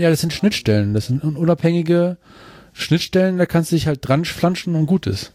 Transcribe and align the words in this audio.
Ja, 0.00 0.08
das 0.08 0.22
sind 0.22 0.32
Schnittstellen. 0.32 0.94
Das 0.94 1.08
sind 1.08 1.22
unabhängige 1.22 2.16
Schnittstellen, 2.72 3.36
da 3.36 3.44
kannst 3.44 3.70
du 3.70 3.76
dich 3.76 3.86
halt 3.86 3.98
dran 4.00 4.24
flanschen 4.24 4.74
und 4.74 4.86
gut 4.86 5.06
ist. 5.06 5.34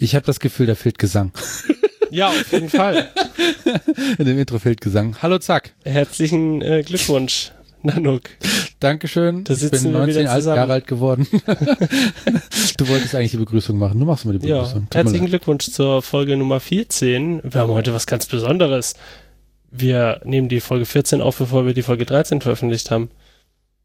Ich 0.00 0.16
habe 0.16 0.26
das 0.26 0.40
Gefühl, 0.40 0.66
da 0.66 0.74
fehlt 0.74 0.98
Gesang. 0.98 1.30
Ja, 2.12 2.28
auf 2.28 2.52
jeden 2.52 2.68
Fall. 2.68 3.08
In 4.18 4.26
dem 4.26 4.38
Intro 4.38 4.58
fehlt 4.58 4.82
Gesang. 4.82 5.16
Hallo 5.22 5.38
Zack. 5.38 5.72
Herzlichen 5.82 6.60
äh, 6.60 6.82
Glückwunsch, 6.82 7.52
Nanuk. 7.82 8.24
Dankeschön. 8.80 9.44
Da 9.44 9.54
ich 9.54 9.60
bin 9.60 9.70
sitzen 9.70 9.92
wir 9.92 10.00
19 10.00 10.20
wieder 10.20 10.30
alt, 10.30 10.40
zusammen. 10.42 10.56
Jahre 10.56 10.72
alt 10.74 10.86
geworden. 10.86 11.26
du 12.76 12.88
wolltest 12.88 13.14
eigentlich 13.14 13.30
die 13.30 13.38
Begrüßung 13.38 13.78
machen. 13.78 13.98
Du 13.98 14.04
machst 14.04 14.26
mal 14.26 14.38
die 14.38 14.46
Ja, 14.46 14.58
Begrüßung. 14.58 14.88
Mir 14.92 14.98
herzlichen. 14.98 15.26
Glückwunsch 15.26 15.70
zur 15.70 16.02
Folge 16.02 16.36
Nummer 16.36 16.60
14. 16.60 17.40
Wir 17.44 17.60
haben 17.62 17.72
heute 17.72 17.94
was 17.94 18.06
ganz 18.06 18.26
Besonderes. 18.26 18.92
Wir 19.70 20.20
nehmen 20.24 20.50
die 20.50 20.60
Folge 20.60 20.84
14 20.84 21.22
auf, 21.22 21.38
bevor 21.38 21.64
wir 21.64 21.72
die 21.72 21.82
Folge 21.82 22.04
13 22.04 22.42
veröffentlicht 22.42 22.90
haben. 22.90 23.08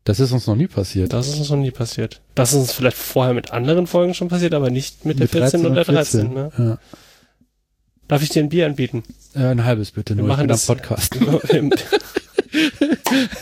Das 0.04 0.20
ist 0.20 0.34
uns 0.34 0.48
noch 0.48 0.56
nie 0.58 0.68
passiert. 0.68 1.14
Das 1.14 1.30
ist 1.30 1.40
uns 1.40 1.50
noch 1.50 1.58
nie 1.58 1.72
passiert. 1.72 2.20
Das 2.36 2.52
ist 2.52 2.60
uns 2.60 2.74
vielleicht 2.74 2.98
vorher 2.98 3.34
mit 3.34 3.52
anderen 3.52 3.88
Folgen 3.88 4.14
schon 4.14 4.28
passiert, 4.28 4.54
aber 4.54 4.70
nicht 4.70 5.06
mit, 5.06 5.18
der 5.18 5.30
14 5.30 5.66
und 5.66 5.76
der 5.76 5.86
13. 5.86 6.34
Ne? 6.34 6.52
Ja. 6.58 6.78
Darf 8.08 8.24
ich 8.24 8.30
dir 8.30 8.42
ein 8.44 8.50
Bier 8.50 8.66
anbieten? 8.66 9.04
Äh, 9.36 9.46
ein 9.48 9.66
halbes 9.66 9.92
bitte, 9.92 10.16
Wir 10.16 10.24
nur 10.24 10.32
ich 10.32 10.38
machen 10.38 10.48
das- 10.48 10.66
Podcast. 10.66 11.20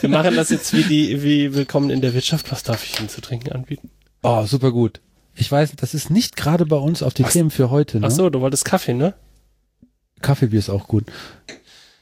wir 0.01 0.09
machen 0.09 0.35
das 0.35 0.49
jetzt 0.49 0.73
wie 0.73 0.83
die, 0.83 1.21
wie 1.23 1.53
Willkommen 1.53 1.89
in 1.91 2.01
der 2.01 2.13
Wirtschaft. 2.13 2.51
Was 2.51 2.63
darf 2.63 2.83
ich 2.83 2.99
Ihnen 2.99 3.09
zu 3.09 3.21
trinken 3.21 3.51
anbieten? 3.51 3.89
Oh, 4.23 4.45
super 4.45 4.71
gut. 4.71 5.01
Ich 5.35 5.51
weiß, 5.51 5.73
das 5.75 5.93
ist 5.93 6.09
nicht 6.09 6.35
gerade 6.35 6.65
bei 6.65 6.77
uns 6.77 7.03
auf 7.03 7.13
die 7.13 7.23
Was? 7.23 7.33
Themen 7.33 7.51
für 7.51 7.69
heute. 7.69 7.99
Ne? 7.99 8.07
Ach 8.07 8.11
so, 8.11 8.29
du 8.29 8.41
wolltest 8.41 8.65
Kaffee, 8.65 8.93
ne? 8.93 9.13
Kaffeebier 10.21 10.59
ist 10.59 10.69
auch 10.69 10.87
gut. 10.87 11.05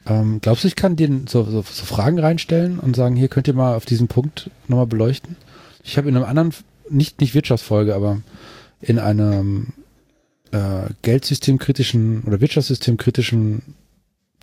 Ähm, 0.05 0.39
glaubst 0.41 0.63
du, 0.63 0.67
ich 0.67 0.75
kann 0.75 0.95
dir 0.95 1.09
so, 1.27 1.43
so, 1.43 1.63
so 1.63 1.85
Fragen 1.85 2.19
reinstellen 2.19 2.79
und 2.79 2.95
sagen, 2.95 3.15
hier 3.15 3.27
könnt 3.27 3.47
ihr 3.47 3.53
mal 3.53 3.75
auf 3.75 3.85
diesen 3.85 4.07
Punkt 4.07 4.49
nochmal 4.67 4.87
beleuchten? 4.87 5.35
Ich 5.83 5.97
habe 5.97 6.07
in 6.07 6.15
einem 6.15 6.25
anderen, 6.25 6.53
nicht, 6.89 7.19
nicht 7.19 7.33
Wirtschaftsfolge, 7.33 7.95
aber 7.95 8.21
in 8.79 8.99
einem 8.99 9.73
äh, 10.53 10.89
Geldsystemkritischen 11.01 12.23
oder 12.23 12.39
Wirtschaftssystemkritischen 12.39 13.61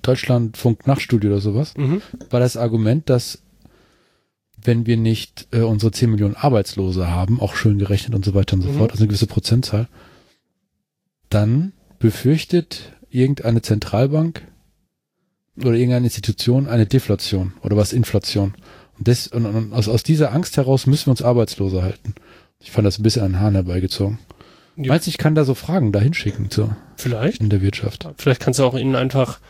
Deutschlandfunk-Nachtstudio 0.03 1.31
oder 1.31 1.41
sowas, 1.41 1.77
Mhm. 1.77 2.03
war 2.31 2.41
das 2.41 2.57
Argument, 2.57 3.09
dass 3.09 3.43
wenn 4.63 4.85
wir 4.87 4.97
nicht 4.99 5.49
äh, 5.53 5.61
unsere 5.61 5.93
10 5.93 6.11
Millionen 6.11 6.35
Arbeitslose 6.35 7.09
haben, 7.11 7.41
auch 7.41 7.55
schön 7.55 7.79
gerechnet 7.79 8.15
und 8.15 8.25
so 8.25 8.35
weiter 8.35 8.57
und 8.57 8.63
so 8.63 8.69
Mhm. 8.71 8.77
fort, 8.79 8.91
also 8.93 9.03
eine 9.03 9.09
gewisse 9.09 9.27
Prozentzahl, 9.27 9.89
dann 11.31 11.73
befürchtet 11.99 12.93
irgendeine 13.09 13.63
Zentralbank 13.63 14.43
oder 15.59 15.73
irgendeine 15.75 16.07
Institution 16.07 16.67
eine 16.67 16.87
Deflation 16.87 17.53
oder 17.63 17.77
was 17.77 17.93
Inflation. 17.93 18.55
Und, 18.99 19.07
des, 19.09 19.29
und, 19.29 19.47
und 19.47 19.73
aus, 19.73 19.89
aus 19.89 20.03
dieser 20.03 20.33
Angst 20.33 20.57
heraus 20.57 20.87
müssen 20.87 21.07
wir 21.07 21.11
uns 21.13 21.23
Arbeitslose 21.23 21.83
halten. 21.83 22.15
Ich 22.61 22.71
fand 22.71 22.87
das 22.87 22.99
ein 22.99 23.03
bisschen 23.03 23.23
an 23.23 23.33
den 23.33 23.41
Haaren 23.41 23.55
herbeigezogen. 23.55 24.19
Ja. 24.81 24.89
Meinst 24.93 25.07
du, 25.07 25.11
ich 25.11 25.19
kann 25.19 25.35
da 25.35 25.45
so 25.45 25.55
Fragen 25.55 25.93
da 25.93 26.01
hinschicken 26.01 26.51
zu, 26.51 26.75
Vielleicht. 26.97 27.41
in 27.41 27.51
der 27.51 27.61
Wirtschaft? 27.61 28.09
Vielleicht 28.17 28.41
kannst 28.41 28.59
du 28.61 28.65
auch 28.65 28.75
ihnen 28.75 28.97
einfach 28.97 29.41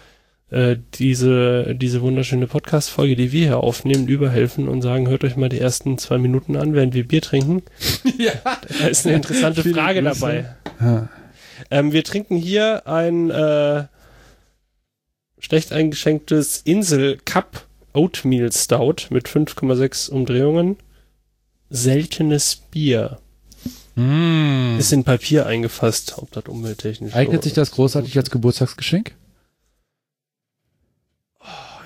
äh, 0.51 0.77
diese, 0.95 1.77
diese 1.77 2.03
wunderschöne 2.03 2.49
Podcast-Folge, 2.49 3.15
die 3.15 3.31
wir 3.31 3.47
hier 3.47 3.59
aufnehmen, 3.59 4.09
überhelfen 4.09 4.69
und 4.69 4.83
sagen, 4.83 5.09
hört 5.09 5.23
euch 5.23 5.37
mal 5.37 5.49
die 5.49 5.61
ersten 5.61 5.99
zwei 5.99 6.19
Minuten 6.19 6.57
an, 6.57 6.75
während 6.75 6.95
wir 6.95 7.07
Bier 7.07 7.23
trinken. 7.23 7.63
Ja. 8.19 8.33
Da 8.81 8.87
ist 8.89 9.07
eine 9.07 9.17
interessante 9.17 9.63
Frage 9.63 10.03
Grüße. 10.03 10.21
dabei. 10.21 10.55
ja. 10.81 11.09
Ähm, 11.71 11.93
wir 11.93 12.05
trinken 12.05 12.37
hier 12.37 12.87
ein 12.87 13.31
äh, 13.31 13.85
schlecht 15.39 15.73
eingeschenktes 15.73 16.63
Insel 16.65 17.19
Cup 17.25 17.67
Oatmeal 17.93 18.51
Stout 18.53 19.07
mit 19.11 19.29
5,6 19.29 20.11
Umdrehungen. 20.11 20.77
Seltenes 21.71 22.57
Bier. 22.57 23.19
Mm. 23.95 24.79
Ist 24.79 24.93
in 24.93 25.05
Papier 25.05 25.47
eingefasst, 25.47 26.15
ob 26.19 26.31
das 26.33 26.45
umwelttechnisch 26.45 27.15
Eignet 27.15 27.43
sich 27.43 27.53
das 27.53 27.73
großartig 27.73 28.17
als 28.17 28.31
Geburtstagsgeschenk? 28.31 29.15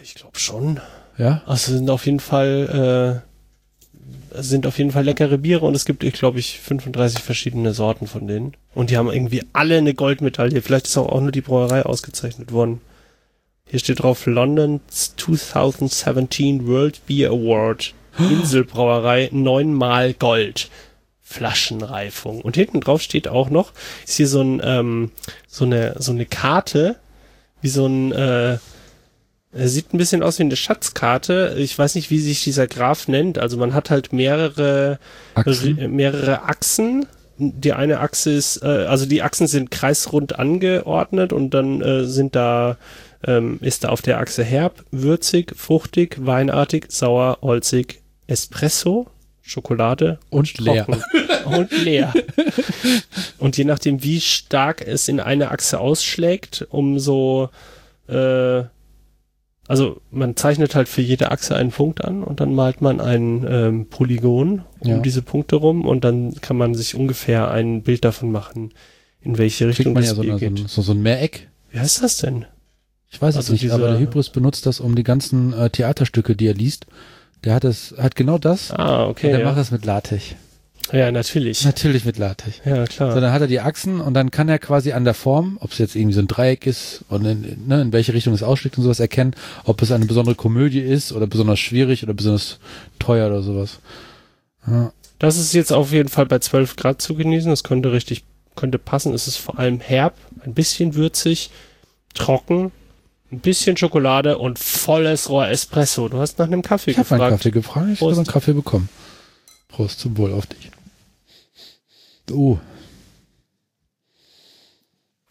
Ich 0.03 0.15
glaube 0.15 0.39
schon. 0.39 0.81
Ja? 1.17 1.43
Also 1.47 1.73
sind 1.73 1.89
auf 1.91 2.07
jeden 2.07 2.21
Fall 2.21 3.23
äh, 3.23 3.35
es 4.35 4.49
sind 4.49 4.67
auf 4.67 4.79
jeden 4.79 4.91
Fall 4.91 5.05
leckere 5.05 5.39
Biere 5.39 5.65
und 5.65 5.75
es 5.75 5.85
gibt, 5.85 6.03
ich 6.03 6.15
glaube 6.15 6.41
ich, 6.41 6.59
35 6.59 7.23
verschiedene 7.23 7.73
Sorten 7.73 8.07
von 8.07 8.27
denen. 8.27 8.55
Und 8.75 8.91
die 8.91 8.97
haben 8.97 9.11
irgendwie 9.11 9.43
alle 9.53 9.79
eine 9.79 9.95
Goldmedaille. 9.95 10.61
Vielleicht 10.61 10.87
ist 10.87 10.97
auch, 10.97 11.09
auch 11.09 11.21
nur 11.21 11.31
die 11.31 11.41
Brauerei 11.41 11.85
ausgezeichnet 11.85 12.53
worden. 12.53 12.81
Hier 13.67 13.79
steht 13.79 14.03
drauf 14.03 14.27
London's 14.27 15.15
2017 15.17 16.67
World 16.67 17.07
Beer 17.07 17.31
Award. 17.31 17.95
Inselbrauerei 18.19 19.31
neunmal 19.33 20.15
Gold. 20.15 20.69
Flaschenreifung. 21.35 22.41
Und 22.41 22.57
hinten 22.57 22.81
drauf 22.81 23.03
steht 23.03 23.29
auch 23.29 23.51
noch, 23.51 23.73
ist 24.07 24.17
hier 24.17 24.29
so 24.29 24.41
ein, 24.41 24.61
ähm, 24.65 25.11
so 25.49 25.65
eine, 25.65 25.97
so 25.99 26.13
eine 26.13 26.27
Karte, 26.27 26.97
wie 27.61 27.69
so 27.69 27.87
ein, 27.87 28.13
äh, 28.13 28.59
er 29.57 29.69
sieht 29.69 29.95
ein 29.95 29.99
bisschen 29.99 30.23
aus 30.23 30.39
wie 30.39 30.43
eine 30.43 30.57
Schatzkarte. 30.57 31.57
Ich 31.59 31.79
weiß 31.79 31.95
nicht, 31.95 32.11
wie 32.11 32.19
sich 32.19 32.43
dieser 32.43 32.67
Graph 32.67 33.07
nennt. 33.09 33.39
Also 33.39 33.57
man 33.57 33.73
hat 33.73 33.89
halt 33.91 34.13
mehrere, 34.13 34.99
Achsen? 35.35 35.79
Ri- 35.79 35.89
mehrere 35.89 36.43
Achsen. 36.43 37.07
Die 37.39 37.73
eine 37.73 38.01
Achse 38.01 38.31
ist, 38.31 38.63
äh, 38.63 38.67
also 38.67 39.07
die 39.07 39.23
Achsen 39.23 39.47
sind 39.47 39.71
kreisrund 39.71 40.39
angeordnet 40.39 41.33
und 41.33 41.51
dann 41.51 41.81
äh, 41.83 42.05
sind 42.05 42.37
da, 42.37 42.77
ähm, 43.27 43.59
ist 43.61 43.83
da 43.85 43.89
auf 43.89 44.03
der 44.03 44.19
Achse 44.19 44.45
herb, 44.45 44.85
würzig, 44.93 45.53
fruchtig, 45.57 46.17
weinartig, 46.21 46.87
sauer, 46.91 47.39
holzig, 47.43 48.03
Espresso, 48.27 49.07
Schokolade 49.47 50.19
Und 50.31 50.59
leer. 50.59 50.87
und 51.45 51.71
leer. 51.85 52.13
Und 53.39 53.57
je 53.59 53.65
nachdem, 53.65 54.03
wie 54.03 54.21
stark 54.21 54.81
es 54.87 55.07
in 55.09 55.21
eine 55.21 55.51
Achse 55.51 55.79
ausschlägt, 55.81 56.67
umso 56.71 57.51
äh, 58.09 58.65
also 59.67 60.01
man 60.11 60.37
zeichnet 60.37 60.75
halt 60.75 60.89
für 60.89 61.01
jede 61.03 61.31
Achse 61.31 61.57
einen 61.57 61.71
Punkt 61.71 62.03
an 62.05 62.23
und 62.23 62.41
dann 62.41 62.55
malt 62.55 62.81
man 62.83 63.01
ein 63.01 63.47
ähm, 63.49 63.87
Polygon 63.89 64.63
um 64.81 64.89
Ja. 64.89 64.99
diese 64.99 65.23
Punkte 65.23 65.57
rum 65.57 65.87
und 65.87 66.05
dann 66.05 66.35
kann 66.41 66.57
man 66.57 66.75
sich 66.75 66.95
ungefähr 66.95 67.51
ein 67.51 67.83
Bild 67.83 68.05
davon 68.05 68.31
machen, 68.33 68.73
in 69.23 69.39
welche 69.39 69.69
Richtung 69.69 69.93
man 69.95 70.03
das 70.03 70.11
ja 70.11 70.15
so, 70.17 70.23
eine, 70.23 70.33
so, 70.33 70.39
geht. 70.39 70.51
ein, 70.51 70.67
so, 70.69 70.83
so 70.83 70.93
ein 70.93 71.03
Mehreck. 71.03 71.49
Wie 71.71 71.79
heißt 71.81 72.03
das 72.03 72.19
denn? 72.19 72.45
Ich 73.11 73.21
weiß 73.23 73.37
Also 73.37 73.55
es 73.55 73.63
nicht, 73.63 73.73
aber 73.73 73.89
der 73.89 73.99
Hybris 73.99 74.31
benutzt 74.31 74.67
das 74.67 74.81
um 74.81 74.95
die 74.97 75.03
ganzen 75.05 75.53
äh, 75.53 75.71
Theaterstücke, 75.71 76.35
die 76.37 76.47
er 76.47 76.55
liest. 76.55 76.87
Der 77.45 77.55
hat 77.55 77.65
das, 77.65 77.95
hat 77.99 78.17
genau 78.17 78.39
das. 78.39 78.71
Ah, 78.71 79.07
okay. 79.07 79.27
und 79.27 79.33
der 79.33 79.41
Ja. 79.41 79.47
macht 79.47 79.59
das 79.59 79.71
mit 79.71 79.85
LaTeX. 79.85 80.25
ja, 80.93 81.11
natürlich. 81.13 81.65
Natürlich 81.65 82.05
mit 82.05 82.19
LaTeX. 82.19 82.61
Ja, 82.65 82.77
So, 82.87 82.93
klar. 82.93 83.21
dann 83.21 83.33
hat 83.33 83.41
er 83.43 83.47
die 83.47 83.61
Achsen 83.61 84.01
und 84.01 84.15
dann 84.15 84.31
kann 84.31 84.49
er 84.49 84.59
quasi 84.59 84.93
an 84.93 85.05
der 85.05 85.15
Form, 85.15 85.59
ob 85.61 85.73
es 85.73 85.79
jetzt 85.79 85.95
irgendwie 85.97 86.15
so 86.15 86.21
ein 86.21 86.29
Dreieck 86.29 86.67
ist 86.67 87.05
und 87.09 87.25
in, 87.25 87.67
ne, 87.67 87.83
in 87.83 87.93
welche 87.93 88.15
Richtung 88.15 88.33
es 88.35 88.43
ausschlägt 88.43 88.77
und 88.79 88.85
sowas 88.85 89.01
erkennen, 89.01 89.35
ob 89.65 89.81
es 89.83 89.93
eine 89.93 90.07
besondere 90.07 90.35
Komödie 90.35 90.81
ist 90.81 91.13
oder 91.13 91.27
besonders 91.27 91.59
schwierig 91.59 92.03
oder 92.03 92.15
besonders 92.15 92.59
teuer 92.99 93.27
oder 93.29 93.43
sowas. 93.43 93.79
Ja, 94.67 94.93
Das 95.19 95.37
ist 95.39 95.53
jetzt 95.55 95.73
auf 95.73 95.93
jeden 95.93 96.09
Fall 96.09 96.27
bei 96.27 96.39
12 96.39 96.77
Grad 96.77 97.01
zu 97.03 97.15
genießen. 97.15 97.51
Das 97.51 97.63
könnte 97.65 97.93
richtig, 97.93 98.25
könnte 98.57 98.79
passen. 98.79 99.13
Es 99.15 99.27
ist 99.27 99.37
vor 99.37 99.59
allem 99.59 99.81
herb, 99.81 100.15
ein 100.45 100.55
bisschen 100.55 100.95
würzig, 100.95 101.51
trocken, 102.15 102.71
ein 103.35 103.41
bisschen 103.41 103.77
Schokolade 103.77 104.39
und 104.39 104.59
volles 104.59 105.29
Rohr 105.29 105.49
Espresso. 105.49 106.09
Du 106.09 106.19
hast 106.19 106.39
nach 106.39 106.47
einem 106.47 106.63
Kaffee 106.63 106.93
ich 106.93 106.99
habe 106.99 107.09
einen 107.11 107.19
gefragt. 107.19 107.37
Kaffee 107.39 107.51
gefragt, 107.51 107.89
ich 107.93 108.01
habe 108.01 108.13
einen 108.13 108.27
Kaffee 108.27 108.53
bekommen. 108.53 108.89
Prost 109.69 110.01
zum 110.01 110.17
Wohl 110.17 110.33
auf 110.33 110.47
dich. 110.47 110.71
Oh, 112.33 112.59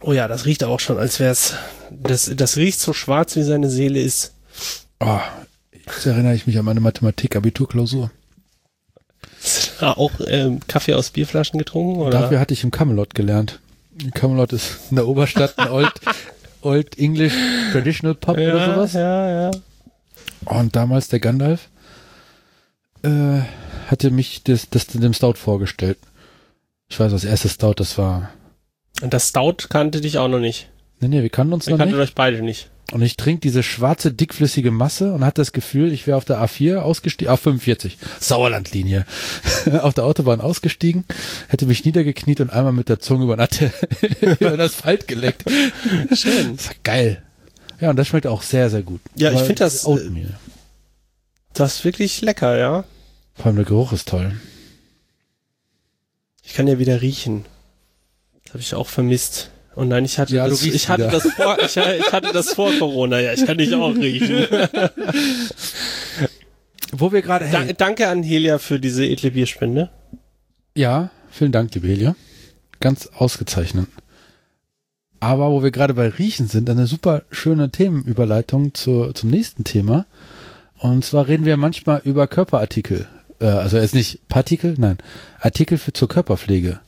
Oh 0.06 0.12
ja, 0.12 0.28
das 0.28 0.46
riecht 0.46 0.66
auch 0.66 0.82
schon, 0.82 0.98
als 0.98 1.22
wär's. 1.22 1.54
Das, 1.90 2.30
das 2.36 2.58
riecht 2.58 2.78
so 2.82 2.92
schwarz, 2.92 3.38
wie 3.38 3.44
seine 3.44 3.70
Seele 3.70 4.02
ist. 4.02 4.34
oh, 5.00 5.20
jetzt 5.72 6.06
erinnere 6.06 6.36
ich 6.36 6.46
mich 6.46 6.58
an 6.58 6.66
meine 6.66 6.82
Mathematik-Abiturklausur. 6.82 8.12
Ah, 9.80 9.94
auch 9.94 10.12
ähm, 10.28 10.60
Kaffee 10.68 10.94
aus 10.94 11.12
Bierflaschen 11.12 11.58
getrunken? 11.58 12.02
Oder? 12.02 12.20
Dafür 12.20 12.40
hatte 12.42 12.54
ich 12.54 12.66
im 12.66 12.72
Camelot 12.72 13.16
gelernt. 13.16 13.62
Camelot 14.14 14.52
ist 14.52 14.80
in 14.90 14.98
der 14.98 15.08
Oberstadt 15.08 15.58
ein 15.58 15.70
Old, 15.70 15.94
Old 16.63 16.98
English 16.98 17.33
Traditional 17.71 18.15
Pub 18.15 18.38
ja, 18.38 18.54
oder 18.54 18.74
sowas. 18.75 18.94
ja, 18.94 19.42
ja. 19.44 19.51
Und 20.45 20.75
damals 20.75 21.07
der 21.07 21.19
Gandalf 21.19 21.69
äh, 23.04 23.39
hatte 23.88 24.12
mich 24.12 24.44
das, 24.44 24.69
das 24.69 24.88
dem 24.88 25.13
Stout 25.13 25.36
vorgestellt. 25.36 25.98
Ich 26.89 27.00
weiß, 27.00 27.12
das 27.12 27.24
erste 27.24 27.50
Stout, 27.50 27.75
das 27.77 27.98
war. 27.98 28.30
Und 29.01 29.13
das 29.13 29.30
Stout 29.30 29.68
kannte 29.69 30.01
dich 30.01 30.18
auch 30.18 30.27
noch 30.27 30.39
nicht. 30.39 30.69
Nee, 31.00 31.07
nee, 31.07 31.21
wir 31.21 31.30
kannten 31.30 31.54
uns 31.54 31.65
Ich 31.68 31.71
noch 31.71 31.77
kannte 31.77 31.95
nicht. 31.95 32.04
euch 32.04 32.15
beide 32.15 32.42
nicht. 32.42 32.69
Und 32.94 33.01
ich 33.01 33.18
trinke 33.18 33.42
diese 33.42 33.63
schwarze, 33.63 34.13
dickflüssige 34.13 34.69
Masse 34.69 35.13
und 35.13 35.25
hatte 35.25 35.42
das 35.42 35.51
Gefühl, 35.51 35.92
ich 35.92 36.06
wäre 36.06 36.16
auf 36.16 36.25
der 36.25 36.38
A4 36.38 36.75
ausgestiegen, 36.78 37.34
auf 37.34 37.40
45, 37.40 37.98
Sauerlandlinie, 38.19 39.07
auf 39.81 39.95
der 39.95 40.04
Autobahn 40.04 40.42
ausgestiegen, 40.42 41.04
hätte 41.48 41.66
mich 41.66 41.86
niedergekniet 41.86 42.40
und 42.40 42.51
einmal 42.51 42.72
mit 42.72 42.90
der 42.90 43.00
Zunge 43.00 43.24
über, 43.24 43.48
den 43.48 44.62
Asphalt 44.62 45.07
geleckt. 45.07 45.44
Schön. 46.13 46.56
Das 46.56 46.68
war 46.68 46.75
geil. 46.84 47.24
Ja, 47.81 47.90
und 47.90 47.95
das 47.95 48.10
schmeckt 48.10 48.28
auch 48.28 48.44
sehr, 48.44 48.69
sehr 48.69 48.84
gut. 48.84 49.01
Ja, 49.16 49.31
ich 49.31 49.38
Aber 49.38 49.46
finde 49.46 49.63
das, 49.63 49.86
äh, 49.86 49.88
Oatmeal. 49.88 50.38
Das 51.54 51.78
ist 51.78 51.86
wirklich 51.86 52.22
lecker, 52.22 52.60
ja. 52.60 52.84
Vor 53.34 53.48
allem 53.48 53.56
der 53.56 53.66
Geruch 53.66 53.92
ist 53.94 54.07
toll. 54.07 54.39
Ich 56.44 56.54
kann 56.54 56.68
ja 56.68 56.78
wieder 56.78 57.01
riechen. 57.01 57.46
Das 58.44 58.54
habe 58.54 58.62
ich 58.62 58.75
auch 58.75 58.88
vermisst. 58.88 59.50
Und 59.75 59.88
nein, 59.90 60.06
ich 60.06 60.20
hatte 60.20 60.36
Ja, 60.36 60.48
das, 60.48 60.64
ich 60.64 60.88
hatte 60.90 61.08
wieder. 61.08 61.12
das 61.20 61.24
vor, 61.34 61.58
ich, 61.60 61.78
ich 61.78 62.12
hatte 62.14 62.31
das 62.31 62.54
vor 62.54 62.72
Corona, 62.78 63.20
ja, 63.20 63.34
ich 63.34 63.46
kann 63.46 63.58
dich 63.58 63.74
auch 63.74 63.96
riechen. 63.96 64.46
Wo 66.92 67.12
wir 67.12 67.22
gerade, 67.22 67.50
Da, 67.52 67.62
hey, 67.62 67.74
danke 67.75 68.08
an 68.08 68.22
Helia 68.24 68.60
für 68.60 68.80
diese 68.80 69.06
edle 69.06 69.31
Bierspende. 69.31 69.90
ja, 70.75 71.10
vielen 71.31 71.52
Dank, 71.52 71.74
liebe 71.74 71.88
Helia. 71.88 72.16
Ganz 72.80 73.08
ausgezeichnet. 73.16 73.88
Aber 75.20 75.52
wo 75.52 75.64
wir 75.64 75.72
gerade 75.72 75.94
bei 75.94 76.10
Riechen 76.10 76.48
sind, 76.48 76.70
eine 76.70 76.86
super 76.86 77.24
schöne 77.31 77.70
Themenüberleitung 77.72 78.74
zur, 78.74 79.16
zum 79.16 79.30
nächsten 79.30 79.64
Thema. 79.64 80.06
Und 80.78 81.06
zwar 81.06 81.28
reden 81.30 81.46
wir 81.46 81.56
manchmal 81.56 82.02
über 82.04 82.28
Körperartikel. 82.28 83.08
Äh, 83.40 83.46
also 83.46 83.78
jetzt 83.78 83.96
nicht 83.96 84.28
Partikel, 84.28 84.75
nein, 84.78 84.98
Artikel 85.40 85.78
für 85.78 85.94
zur 85.94 86.10
Körperpflege. 86.10 86.81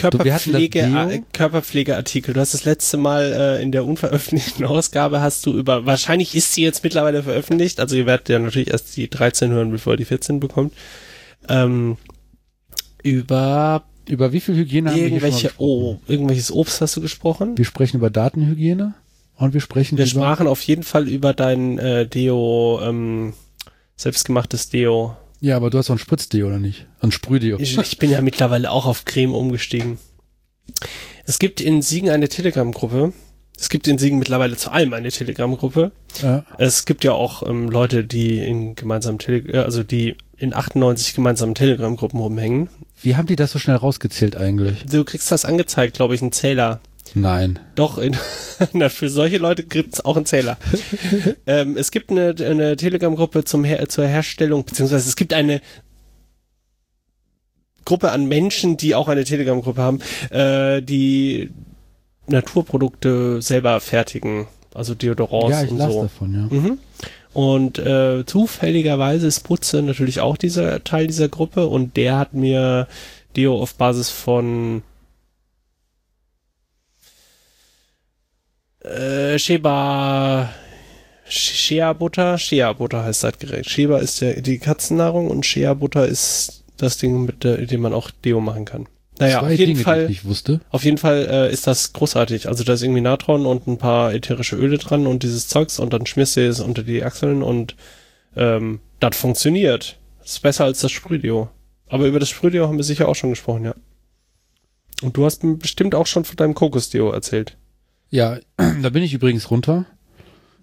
Körperpflege, 0.00 0.80
äh, 0.80 1.22
Körperpflegeartikel. 1.32 2.34
Du 2.34 2.40
hast 2.40 2.54
das 2.54 2.64
letzte 2.64 2.96
Mal 2.96 3.32
äh, 3.32 3.62
in 3.62 3.72
der 3.72 3.84
unveröffentlichten 3.84 4.64
Ausgabe 4.66 5.20
hast 5.20 5.46
du 5.46 5.56
über, 5.56 5.86
wahrscheinlich 5.86 6.34
ist 6.34 6.54
sie 6.54 6.62
jetzt 6.62 6.82
mittlerweile 6.84 7.22
veröffentlicht, 7.22 7.80
also 7.80 7.96
ihr 7.96 8.06
werdet 8.06 8.28
ja 8.28 8.38
natürlich 8.38 8.70
erst 8.70 8.96
die 8.96 9.08
13 9.08 9.50
hören, 9.50 9.70
bevor 9.70 9.94
ihr 9.94 9.98
die 9.98 10.04
14 10.04 10.40
bekommt, 10.40 10.74
ähm, 11.48 11.96
über 13.02 13.84
Über 14.08 14.32
wie 14.32 14.40
viel 14.40 14.56
Hygiene 14.56 14.96
irgendwelche, 14.96 15.52
oh, 15.58 15.98
irgendwelches 16.08 16.50
Obst 16.50 16.80
hast 16.80 16.96
du 16.96 17.00
gesprochen? 17.00 17.56
Wir 17.56 17.64
sprechen 17.64 17.98
über 17.98 18.10
Datenhygiene 18.10 18.94
und 19.36 19.54
wir 19.54 19.60
sprechen 19.60 19.98
Wir 19.98 20.06
sprachen 20.06 20.46
auf 20.46 20.62
jeden 20.62 20.82
Fall 20.82 21.08
über 21.08 21.32
dein 21.32 21.78
äh, 21.78 22.06
Deo, 22.06 22.80
ähm, 22.82 23.34
selbstgemachtes 23.96 24.68
Deo. 24.68 25.16
Ja, 25.40 25.56
aber 25.56 25.70
du 25.70 25.78
hast 25.78 25.88
doch 25.88 25.94
ein 25.94 25.98
Spritzdeo 25.98 26.46
oder 26.46 26.58
nicht? 26.58 26.86
Ein 27.00 27.12
Sprühdeo. 27.12 27.58
Ich, 27.58 27.76
ich 27.76 27.98
bin 27.98 28.10
ja 28.10 28.20
mittlerweile 28.20 28.70
auch 28.70 28.86
auf 28.86 29.04
Creme 29.04 29.34
umgestiegen. 29.34 29.98
Es 31.24 31.38
gibt 31.38 31.60
in 31.60 31.82
Siegen 31.82 32.10
eine 32.10 32.28
Telegram-Gruppe. 32.28 33.12
Es 33.58 33.68
gibt 33.68 33.88
in 33.88 33.98
Siegen 33.98 34.18
mittlerweile 34.18 34.56
zu 34.56 34.70
allem 34.70 34.92
eine 34.92 35.10
Telegram-Gruppe. 35.10 35.92
Ja. 36.22 36.44
Es 36.58 36.84
gibt 36.86 37.04
ja 37.04 37.12
auch 37.12 37.46
ähm, 37.46 37.68
Leute, 37.68 38.04
die 38.04 38.38
in 38.38 38.74
gemeinsamen 38.74 39.18
Tele 39.18 39.52
äh, 39.52 39.58
also 39.58 39.82
die 39.82 40.16
in 40.36 40.54
98 40.54 41.14
gemeinsamen 41.14 41.54
Telegram-Gruppen 41.54 42.20
rumhängen. 42.20 42.68
Wie 43.02 43.16
haben 43.16 43.26
die 43.26 43.36
das 43.36 43.52
so 43.52 43.58
schnell 43.58 43.76
rausgezählt 43.76 44.36
eigentlich? 44.36 44.84
Du 44.90 45.04
kriegst 45.04 45.30
das 45.30 45.44
angezeigt, 45.44 45.94
glaube 45.94 46.14
ich, 46.14 46.22
ein 46.22 46.32
Zähler. 46.32 46.80
Nein. 47.14 47.58
Doch, 47.74 47.98
in, 47.98 48.16
na, 48.72 48.88
für 48.88 49.08
solche 49.08 49.38
Leute 49.38 49.64
gibt's 49.64 50.04
auch 50.04 50.16
einen 50.16 50.26
Zähler. 50.26 50.58
ähm, 51.46 51.76
es 51.76 51.90
gibt 51.90 52.10
eine, 52.10 52.34
eine 52.38 52.76
Telegram-Gruppe 52.76 53.44
zum 53.44 53.64
Her 53.64 53.88
zur 53.88 54.06
Herstellung, 54.06 54.64
beziehungsweise 54.64 55.08
es 55.08 55.16
gibt 55.16 55.32
eine 55.32 55.60
Gruppe 57.84 58.12
an 58.12 58.26
Menschen, 58.26 58.76
die 58.76 58.94
auch 58.94 59.08
eine 59.08 59.24
Telegram-Gruppe 59.24 59.82
haben, 59.82 60.00
äh, 60.30 60.82
die 60.82 61.50
Naturprodukte 62.28 63.42
selber 63.42 63.80
fertigen, 63.80 64.46
also 64.74 64.94
Deodorants 64.94 65.50
ja, 65.50 65.64
ich 65.64 65.70
und 65.70 65.78
las 65.78 65.92
so. 65.92 66.02
davon, 66.02 66.34
ja. 66.34 66.56
Mhm. 66.56 66.78
Und 67.32 67.78
äh, 67.78 68.24
zufälligerweise 68.26 69.26
ist 69.26 69.40
Putze 69.40 69.82
natürlich 69.82 70.20
auch 70.20 70.36
dieser 70.36 70.82
Teil 70.82 71.06
dieser 71.06 71.28
Gruppe 71.28 71.66
und 71.66 71.96
der 71.96 72.18
hat 72.18 72.34
mir 72.34 72.88
Deo 73.36 73.60
auf 73.60 73.74
Basis 73.74 74.10
von 74.10 74.82
äh, 78.84 79.38
Sheba 79.38 80.50
Shea 81.30 81.92
Butter, 81.92 82.38
Shea 82.38 82.72
Butter 82.72 83.04
heißt 83.04 83.24
das 83.24 83.38
Gerät. 83.38 83.68
Sheba 83.68 83.98
ist 83.98 84.20
der, 84.20 84.40
die 84.40 84.58
Katzennahrung 84.58 85.28
und 85.28 85.46
Shea 85.46 85.74
Butter 85.74 86.06
ist 86.06 86.64
das 86.76 86.98
Ding, 86.98 87.24
mit 87.24 87.44
der, 87.44 87.58
dem 87.58 87.82
man 87.82 87.94
auch 87.94 88.10
Deo 88.10 88.40
machen 88.40 88.64
kann. 88.64 88.86
Naja, 89.18 89.40
Zwei 89.40 89.52
auf 89.52 89.58
jeden 89.58 89.72
Dinge, 89.74 89.84
Fall. 89.84 90.10
ich 90.10 90.24
wusste. 90.24 90.60
Auf 90.70 90.82
jeden 90.82 90.98
Fall 90.98 91.28
äh, 91.30 91.52
ist 91.52 91.66
das 91.66 91.92
großartig. 91.92 92.48
Also 92.48 92.64
da 92.64 92.72
ist 92.72 92.82
irgendwie 92.82 93.02
Natron 93.02 93.46
und 93.46 93.66
ein 93.66 93.78
paar 93.78 94.14
ätherische 94.14 94.56
Öle 94.56 94.78
dran 94.78 95.06
und 95.06 95.22
dieses 95.22 95.46
Zeugs 95.46 95.78
und 95.78 95.92
dann 95.92 96.06
schmierst 96.06 96.36
du 96.36 96.48
es 96.48 96.58
unter 96.58 96.82
die 96.82 97.04
Achseln 97.04 97.42
und 97.42 97.76
ähm, 98.34 98.80
das 98.98 99.16
funktioniert. 99.16 99.98
Das 100.20 100.32
ist 100.32 100.42
besser 100.42 100.64
als 100.64 100.80
das 100.80 100.90
Sprühdeo. 100.90 101.48
Aber 101.86 102.06
über 102.06 102.18
das 102.18 102.30
Sprühdeo 102.30 102.66
haben 102.66 102.78
wir 102.78 102.84
sicher 102.84 103.08
auch 103.08 103.14
schon 103.14 103.30
gesprochen, 103.30 103.64
ja. 103.64 103.74
Und 105.02 105.16
du 105.16 105.24
hast 105.24 105.44
mir 105.44 105.56
bestimmt 105.56 105.94
auch 105.94 106.06
schon 106.06 106.24
von 106.24 106.36
deinem 106.36 106.54
Kokosdeo 106.54 107.10
erzählt. 107.10 107.56
Ja, 108.10 108.38
da 108.56 108.90
bin 108.90 109.02
ich 109.02 109.14
übrigens 109.14 109.50
runter. 109.50 109.86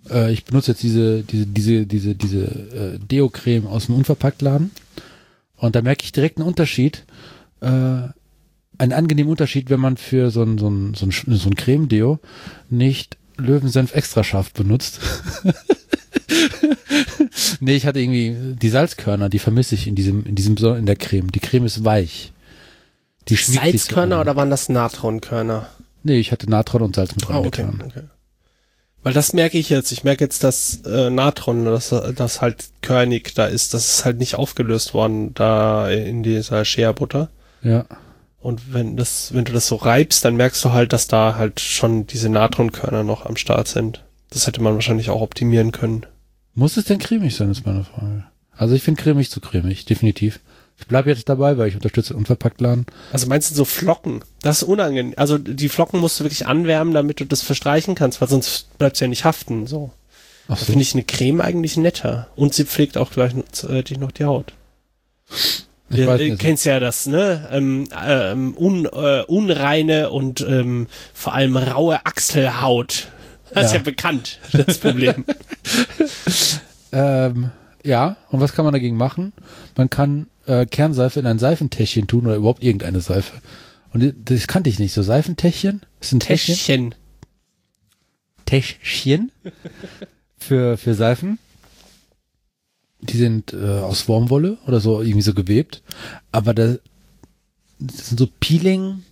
Äh, 0.09 0.31
ich 0.31 0.45
benutze 0.45 0.71
jetzt 0.71 0.83
diese, 0.83 1.23
diese, 1.23 1.45
diese, 1.45 1.85
diese, 1.85 2.15
diese 2.15 2.43
äh, 2.43 2.99
Deo-Creme 2.99 3.67
aus 3.67 3.87
dem 3.87 3.95
Unverpacktladen. 3.95 4.71
Und 5.55 5.75
da 5.75 5.81
merke 5.81 6.03
ich 6.03 6.11
direkt 6.11 6.37
einen 6.37 6.47
Unterschied. 6.47 7.05
Äh, 7.61 7.67
einen 8.79 8.93
angenehmen 8.93 9.31
Unterschied, 9.31 9.69
wenn 9.69 9.79
man 9.79 9.97
für 9.97 10.29
so 10.29 10.43
ein, 10.43 10.57
so 10.57 10.69
ein, 10.69 10.93
so 10.93 11.07
ein, 11.07 11.11
so 11.11 11.49
ein 11.49 11.55
Creme-Deo 11.55 12.19
nicht 12.69 13.17
Löwensenf 13.37 13.93
extra 13.95 14.23
scharf 14.23 14.53
benutzt. 14.53 14.99
nee, 17.59 17.75
ich 17.75 17.85
hatte 17.85 17.99
irgendwie 17.99 18.55
die 18.55 18.69
Salzkörner, 18.69 19.29
die 19.29 19.39
vermisse 19.39 19.75
ich 19.75 19.87
in 19.87 19.95
diesem, 19.95 20.25
in 20.25 20.35
diesem, 20.35 20.57
in 20.57 20.85
der 20.85 20.95
Creme. 20.95 21.31
Die 21.31 21.39
Creme 21.39 21.65
ist 21.65 21.83
weich. 21.83 22.33
Die 23.29 23.35
Salzkörner 23.35 24.21
oder 24.21 24.35
waren 24.35 24.49
das 24.49 24.69
Natronkörner? 24.69 25.67
Nee, 26.07 26.19
ich 26.19 26.31
hatte 26.31 26.49
Natron 26.49 26.81
und 26.81 26.95
Salz 26.95 27.15
mit 27.15 27.29
Ah, 27.29 27.39
okay, 27.39 27.63
reingetan. 27.63 27.87
okay. 27.89 28.03
Weil 29.03 29.13
das 29.13 29.33
merke 29.33 29.57
ich 29.57 29.69
jetzt. 29.69 29.91
Ich 29.91 30.03
merke 30.03 30.23
jetzt, 30.23 30.43
dass 30.43 30.81
äh, 30.85 31.09
Natron, 31.09 31.65
das, 31.65 31.93
das 32.15 32.41
halt 32.41 32.65
körnig 32.81 33.35
da 33.35 33.45
ist, 33.45 33.73
das 33.73 33.85
ist 33.99 34.05
halt 34.05 34.17
nicht 34.17 34.35
aufgelöst 34.35 34.93
worden 34.93 35.33
da 35.33 35.89
in 35.89 36.23
dieser 36.23 36.65
Shea-Butter. 36.65 37.29
Ja. 37.61 37.85
Und 38.39 38.73
wenn 38.73 38.95
das, 38.97 39.33
wenn 39.33 39.45
du 39.45 39.51
das 39.51 39.67
so 39.67 39.75
reibst, 39.75 40.23
dann 40.23 40.35
merkst 40.35 40.63
du 40.63 40.71
halt, 40.71 40.93
dass 40.93 41.07
da 41.07 41.35
halt 41.35 41.59
schon 41.59 42.07
diese 42.07 42.29
Natronkörner 42.29 43.03
noch 43.03 43.25
am 43.25 43.35
Start 43.35 43.67
sind. 43.67 44.03
Das 44.29 44.47
hätte 44.47 44.61
man 44.61 44.73
wahrscheinlich 44.75 45.09
auch 45.09 45.21
optimieren 45.21 45.71
können. 45.71 46.05
Muss 46.53 46.77
es 46.77 46.85
denn 46.85 46.99
cremig 46.99 47.35
sein, 47.35 47.51
ist 47.51 47.65
meine 47.65 47.83
Frage. 47.83 48.23
Also 48.55 48.75
ich 48.75 48.83
finde 48.83 49.01
cremig 49.01 49.29
zu 49.29 49.41
cremig, 49.41 49.85
definitiv. 49.85 50.39
Ich 50.79 50.87
bleibe 50.87 51.09
jetzt 51.09 51.27
dabei, 51.27 51.57
weil 51.57 51.67
ich 51.69 51.75
unterstütze 51.75 52.13
den 52.13 52.19
Unverpacktladen. 52.19 52.85
Also 53.11 53.27
meinst 53.27 53.49
du 53.51 53.55
so 53.55 53.65
Flocken? 53.65 54.23
Das 54.41 54.61
ist 54.61 54.67
unangenehm. 54.67 55.13
Also 55.17 55.37
die 55.37 55.69
Flocken 55.69 55.99
musst 55.99 56.19
du 56.19 56.23
wirklich 56.23 56.45
anwärmen, 56.45 56.93
damit 56.93 57.19
du 57.19 57.25
das 57.25 57.41
verstreichen 57.41 57.95
kannst, 57.95 58.21
weil 58.21 58.27
sonst 58.27 58.77
bleibt's 58.77 58.99
ja 58.99 59.07
nicht 59.07 59.25
haften. 59.25 59.65
So. 59.67 59.91
So. 60.47 60.55
finde 60.55 60.81
ich 60.83 60.93
eine 60.93 61.03
Creme 61.03 61.41
eigentlich 61.41 61.77
netter. 61.77 62.27
Und 62.35 62.53
sie 62.53 62.63
pflegt 62.65 62.97
auch 62.97 63.11
gleichzeitig 63.11 63.97
noch 63.97 64.11
die 64.11 64.25
Haut. 64.25 64.53
Ich 65.29 65.65
Du 65.89 66.01
äh, 66.01 66.35
kennst 66.35 66.65
ja 66.65 66.79
das, 66.79 67.05
ne? 67.07 67.47
Ähm, 67.51 67.87
ähm, 68.05 68.55
un, 68.57 68.85
äh, 68.85 69.23
unreine 69.27 70.09
und 70.09 70.41
ähm, 70.41 70.87
vor 71.13 71.33
allem 71.33 71.55
raue 71.57 72.05
Achselhaut. 72.05 73.07
Das 73.53 73.67
ist 73.67 73.71
Ja. 73.71 73.77
ja 73.77 73.83
bekannt, 73.83 74.39
das 74.51 74.77
Problem. 74.77 75.25
Ähm, 76.93 77.51
ja, 77.83 78.15
und 78.29 78.39
was 78.39 78.53
kann 78.53 78.63
man 78.63 78.73
dagegen 78.73 78.95
machen? 78.95 79.33
Man 79.75 79.89
kann 79.89 80.27
äh, 80.47 80.65
Kernseife 80.65 81.19
in 81.19 81.27
ein 81.27 81.39
Seifentäschchen 81.39 82.07
tun 82.07 82.25
oder 82.25 82.35
überhaupt 82.35 82.63
irgendeine 82.63 83.01
Seife. 83.01 83.41
Und 83.93 84.13
das 84.25 84.47
kannte 84.47 84.69
ich 84.69 84.79
nicht. 84.79 84.93
So 84.93 85.03
Seifentäschchen? 85.03 85.81
Ist 85.99 86.13
ein 86.13 86.19
Täschchen? 86.19 86.55
Täschchen. 86.55 86.95
Täschchen 88.45 89.31
für, 90.37 90.77
für 90.77 90.93
Seifen. 90.93 91.39
Die 92.99 93.17
sind 93.17 93.53
äh, 93.53 93.79
aus 93.79 94.07
Wurmwolle 94.07 94.57
oder 94.65 94.79
so 94.79 95.01
irgendwie 95.01 95.21
so 95.21 95.33
gewebt. 95.33 95.83
Aber 96.31 96.53
da 96.53 96.77
das 97.79 98.09
sind 98.09 98.19
so 98.19 98.27
Peeling, 98.39 99.03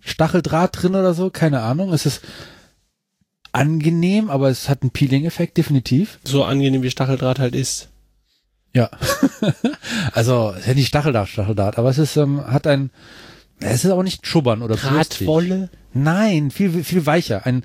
Stacheldraht 0.00 0.82
drin 0.82 0.94
oder 0.94 1.14
so, 1.14 1.30
keine 1.30 1.60
Ahnung. 1.60 1.92
Es 1.92 2.06
ist 2.06 2.22
angenehm, 3.52 4.30
aber 4.30 4.48
es 4.48 4.68
hat 4.68 4.82
einen 4.82 4.90
Peeling-Effekt, 4.90 5.58
definitiv. 5.58 6.18
So 6.24 6.44
angenehm 6.44 6.82
wie 6.82 6.90
Stacheldraht 6.90 7.38
halt 7.38 7.54
ist. 7.54 7.88
Ja. 8.74 8.90
also, 10.12 10.52
es 10.52 10.60
ist 10.60 10.66
ja 10.66 10.74
nicht 10.74 10.88
Stacheldraht, 10.88 11.28
Stacheldraht, 11.28 11.78
aber 11.78 11.90
es 11.90 11.98
ist, 11.98 12.16
ähm, 12.16 12.44
hat 12.46 12.66
ein, 12.66 12.90
es 13.60 13.84
ist 13.84 13.90
auch 13.90 14.02
nicht 14.02 14.26
Schubbern 14.26 14.62
oder. 14.62 14.76
Drahtwolle. 14.76 15.68
Nein, 15.92 16.50
viel, 16.50 16.82
viel 16.82 17.04
weicher. 17.06 17.44
Ein, 17.46 17.64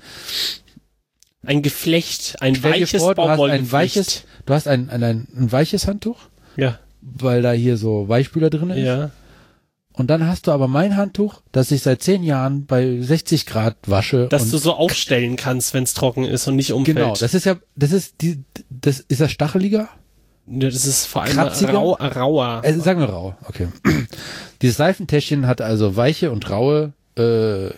Ein 1.46 1.62
Geflecht. 1.62 2.36
Ein 2.40 2.62
weiches 2.62 3.02
vor, 3.02 3.14
du 3.14 3.28
hast 3.28 3.40
ein 3.40 3.72
weiches, 3.72 4.24
du 4.44 4.54
hast 4.54 4.68
ein, 4.68 4.90
ein, 4.90 5.02
ein, 5.02 5.28
ein 5.34 5.52
weiches 5.52 5.86
Handtuch, 5.86 6.18
Ja. 6.56 6.78
weil 7.00 7.42
da 7.42 7.52
hier 7.52 7.76
so 7.76 8.08
Weichspüler 8.08 8.50
drin 8.50 8.70
ist. 8.70 8.84
Ja. 8.84 9.10
Und 9.92 10.08
dann 10.10 10.26
hast 10.28 10.46
du 10.46 10.52
aber 10.52 10.68
mein 10.68 10.96
Handtuch, 10.96 11.42
das 11.50 11.72
ich 11.72 11.82
seit 11.82 12.02
zehn 12.02 12.22
Jahren 12.22 12.66
bei 12.66 13.00
60 13.00 13.46
Grad 13.46 13.76
wasche. 13.86 14.28
Dass 14.28 14.44
und 14.44 14.52
du 14.52 14.58
so 14.58 14.74
aufstellen 14.74 15.34
kannst, 15.34 15.74
wenn 15.74 15.82
es 15.82 15.94
trocken 15.94 16.24
ist 16.24 16.46
und 16.46 16.54
nicht 16.54 16.72
umfällt. 16.72 16.98
Genau, 16.98 17.14
das 17.16 17.34
ist 17.34 17.46
ja, 17.46 17.56
das 17.74 17.90
ist 17.90 18.20
die, 18.20 18.44
das 18.70 19.00
ist 19.00 19.20
das 19.20 19.32
stacheliger? 19.32 19.88
Das 20.50 20.86
ist 20.86 21.06
vor 21.06 21.22
allem 21.22 21.34
Kratziger? 21.34 21.74
rau, 21.74 21.92
rauer. 21.94 22.62
Äh, 22.64 22.72
sagen 22.74 23.00
wir 23.00 23.08
rau, 23.10 23.34
okay. 23.46 23.68
Dieses 24.62 24.76
Seifentäschchen 24.78 25.46
hat 25.46 25.60
also 25.60 25.94
weiche 25.96 26.30
und 26.30 26.48
raue 26.50 26.92
äh, 27.16 27.70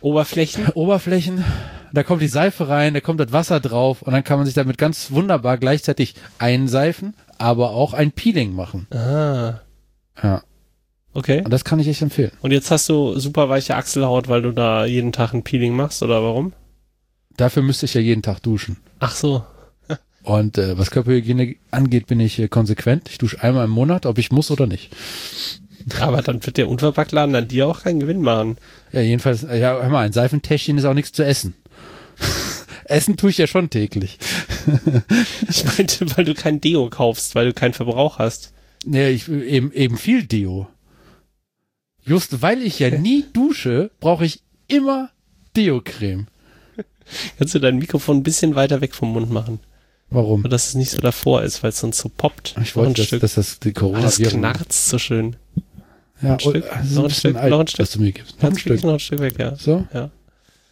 Oberflächen. 0.00 0.68
Oberflächen. 0.74 1.44
Da 1.92 2.02
kommt 2.02 2.22
die 2.22 2.28
Seife 2.28 2.68
rein, 2.68 2.94
da 2.94 3.00
kommt 3.00 3.20
das 3.20 3.32
Wasser 3.32 3.60
drauf 3.60 4.02
und 4.02 4.12
dann 4.12 4.24
kann 4.24 4.38
man 4.38 4.46
sich 4.46 4.54
damit 4.54 4.78
ganz 4.78 5.10
wunderbar 5.10 5.58
gleichzeitig 5.58 6.14
einseifen, 6.38 7.14
aber 7.38 7.70
auch 7.72 7.92
ein 7.92 8.12
Peeling 8.12 8.54
machen. 8.54 8.86
Ah, 8.90 9.60
Ja, 10.22 10.42
okay. 11.12 11.42
und 11.44 11.50
das 11.50 11.64
kann 11.64 11.78
ich 11.80 11.88
echt 11.88 12.00
empfehlen. 12.00 12.32
Und 12.40 12.50
jetzt 12.50 12.70
hast 12.70 12.88
du 12.88 13.18
super 13.18 13.50
weiche 13.50 13.76
Achselhaut, 13.76 14.28
weil 14.28 14.40
du 14.40 14.52
da 14.52 14.86
jeden 14.86 15.12
Tag 15.12 15.34
ein 15.34 15.42
Peeling 15.42 15.76
machst, 15.76 16.02
oder 16.02 16.22
warum? 16.22 16.54
Dafür 17.36 17.62
müsste 17.62 17.84
ich 17.84 17.92
ja 17.94 18.00
jeden 18.00 18.22
Tag 18.22 18.42
duschen. 18.42 18.78
Ach 18.98 19.14
so. 19.14 19.44
Und 20.22 20.56
äh, 20.58 20.78
was 20.78 20.90
Körperhygiene 20.90 21.56
angeht, 21.70 22.06
bin 22.06 22.20
ich 22.20 22.38
äh, 22.38 22.48
konsequent. 22.48 23.08
Ich 23.08 23.18
dusche 23.18 23.42
einmal 23.42 23.64
im 23.64 23.70
Monat, 23.70 24.06
ob 24.06 24.18
ich 24.18 24.30
muss 24.30 24.50
oder 24.50 24.66
nicht. 24.66 24.90
Aber 26.00 26.22
dann 26.22 26.44
wird 26.44 26.56
der 26.56 26.68
Unverpacktladen 26.68 27.34
an 27.34 27.48
dir 27.48 27.66
auch 27.66 27.82
keinen 27.82 28.00
Gewinn 28.00 28.20
machen. 28.20 28.56
Ja, 28.92 29.00
jedenfalls, 29.00 29.42
äh, 29.42 29.58
ja, 29.58 29.80
hör 29.80 29.88
mal, 29.88 30.06
ein 30.06 30.12
Seifentäschchen 30.12 30.78
ist 30.78 30.84
auch 30.84 30.94
nichts 30.94 31.12
zu 31.12 31.24
essen. 31.24 31.54
essen 32.84 33.16
tue 33.16 33.30
ich 33.30 33.38
ja 33.38 33.46
schon 33.46 33.70
täglich. 33.70 34.18
Ich 35.48 35.64
meinte, 35.64 36.06
weil 36.16 36.24
du 36.24 36.34
kein 36.34 36.60
Deo 36.60 36.88
kaufst, 36.88 37.34
weil 37.34 37.46
du 37.46 37.52
keinen 37.52 37.72
Verbrauch 37.72 38.20
hast. 38.20 38.52
Nee, 38.84 39.10
ich, 39.10 39.28
eben, 39.28 39.72
eben 39.72 39.96
viel 39.96 40.22
Deo. 40.22 40.68
Just 42.04 42.42
weil 42.42 42.62
ich 42.62 42.78
ja 42.78 42.90
nie 42.90 43.24
dusche, 43.32 43.90
brauche 43.98 44.24
ich 44.24 44.42
immer 44.68 45.10
Deo-Creme. 45.56 46.26
Kannst 47.38 47.54
du 47.54 47.58
dein 47.58 47.78
Mikrofon 47.78 48.18
ein 48.18 48.22
bisschen 48.22 48.54
weiter 48.54 48.80
weg 48.80 48.94
vom 48.94 49.12
Mund 49.12 49.30
machen, 49.30 49.60
Warum? 50.14 50.42
sodass 50.42 50.68
es 50.68 50.74
nicht 50.74 50.90
so 50.90 50.98
davor 50.98 51.42
ist, 51.42 51.62
weil 51.62 51.70
es 51.70 51.80
sonst 51.80 51.98
so 51.98 52.08
poppt. 52.14 52.54
Ich 52.62 52.76
wollte, 52.76 52.94
dass, 52.94 53.06
Stück. 53.06 53.20
dass 53.20 53.34
das 53.34 53.58
die 53.60 53.74
Ah, 53.76 54.00
das 54.00 54.18
knarzt 54.18 54.88
so 54.88 54.98
schön. 54.98 55.36
ja, 56.22 56.34
ein 56.34 56.40
Stück, 56.40 56.64
oh, 56.64 56.74
noch 56.94 57.02
ein 57.02 57.08
bisschen 57.08 57.12
Stück, 57.12 57.36
alt, 57.36 57.50
noch 57.50 57.60
ein 57.60 57.66
Stück. 57.66 57.80
was 57.80 57.90
du 57.92 58.00
mir 58.00 58.12
gibst. 58.12 58.42
Noch 58.42 58.50
ein 58.50 58.58
Stück. 58.58 58.82
noch 58.84 58.92
ein 58.94 59.00
Stück 59.00 59.20
weg, 59.20 59.34
ja. 59.38 59.56
So? 59.56 59.86
Ja. 59.92 60.10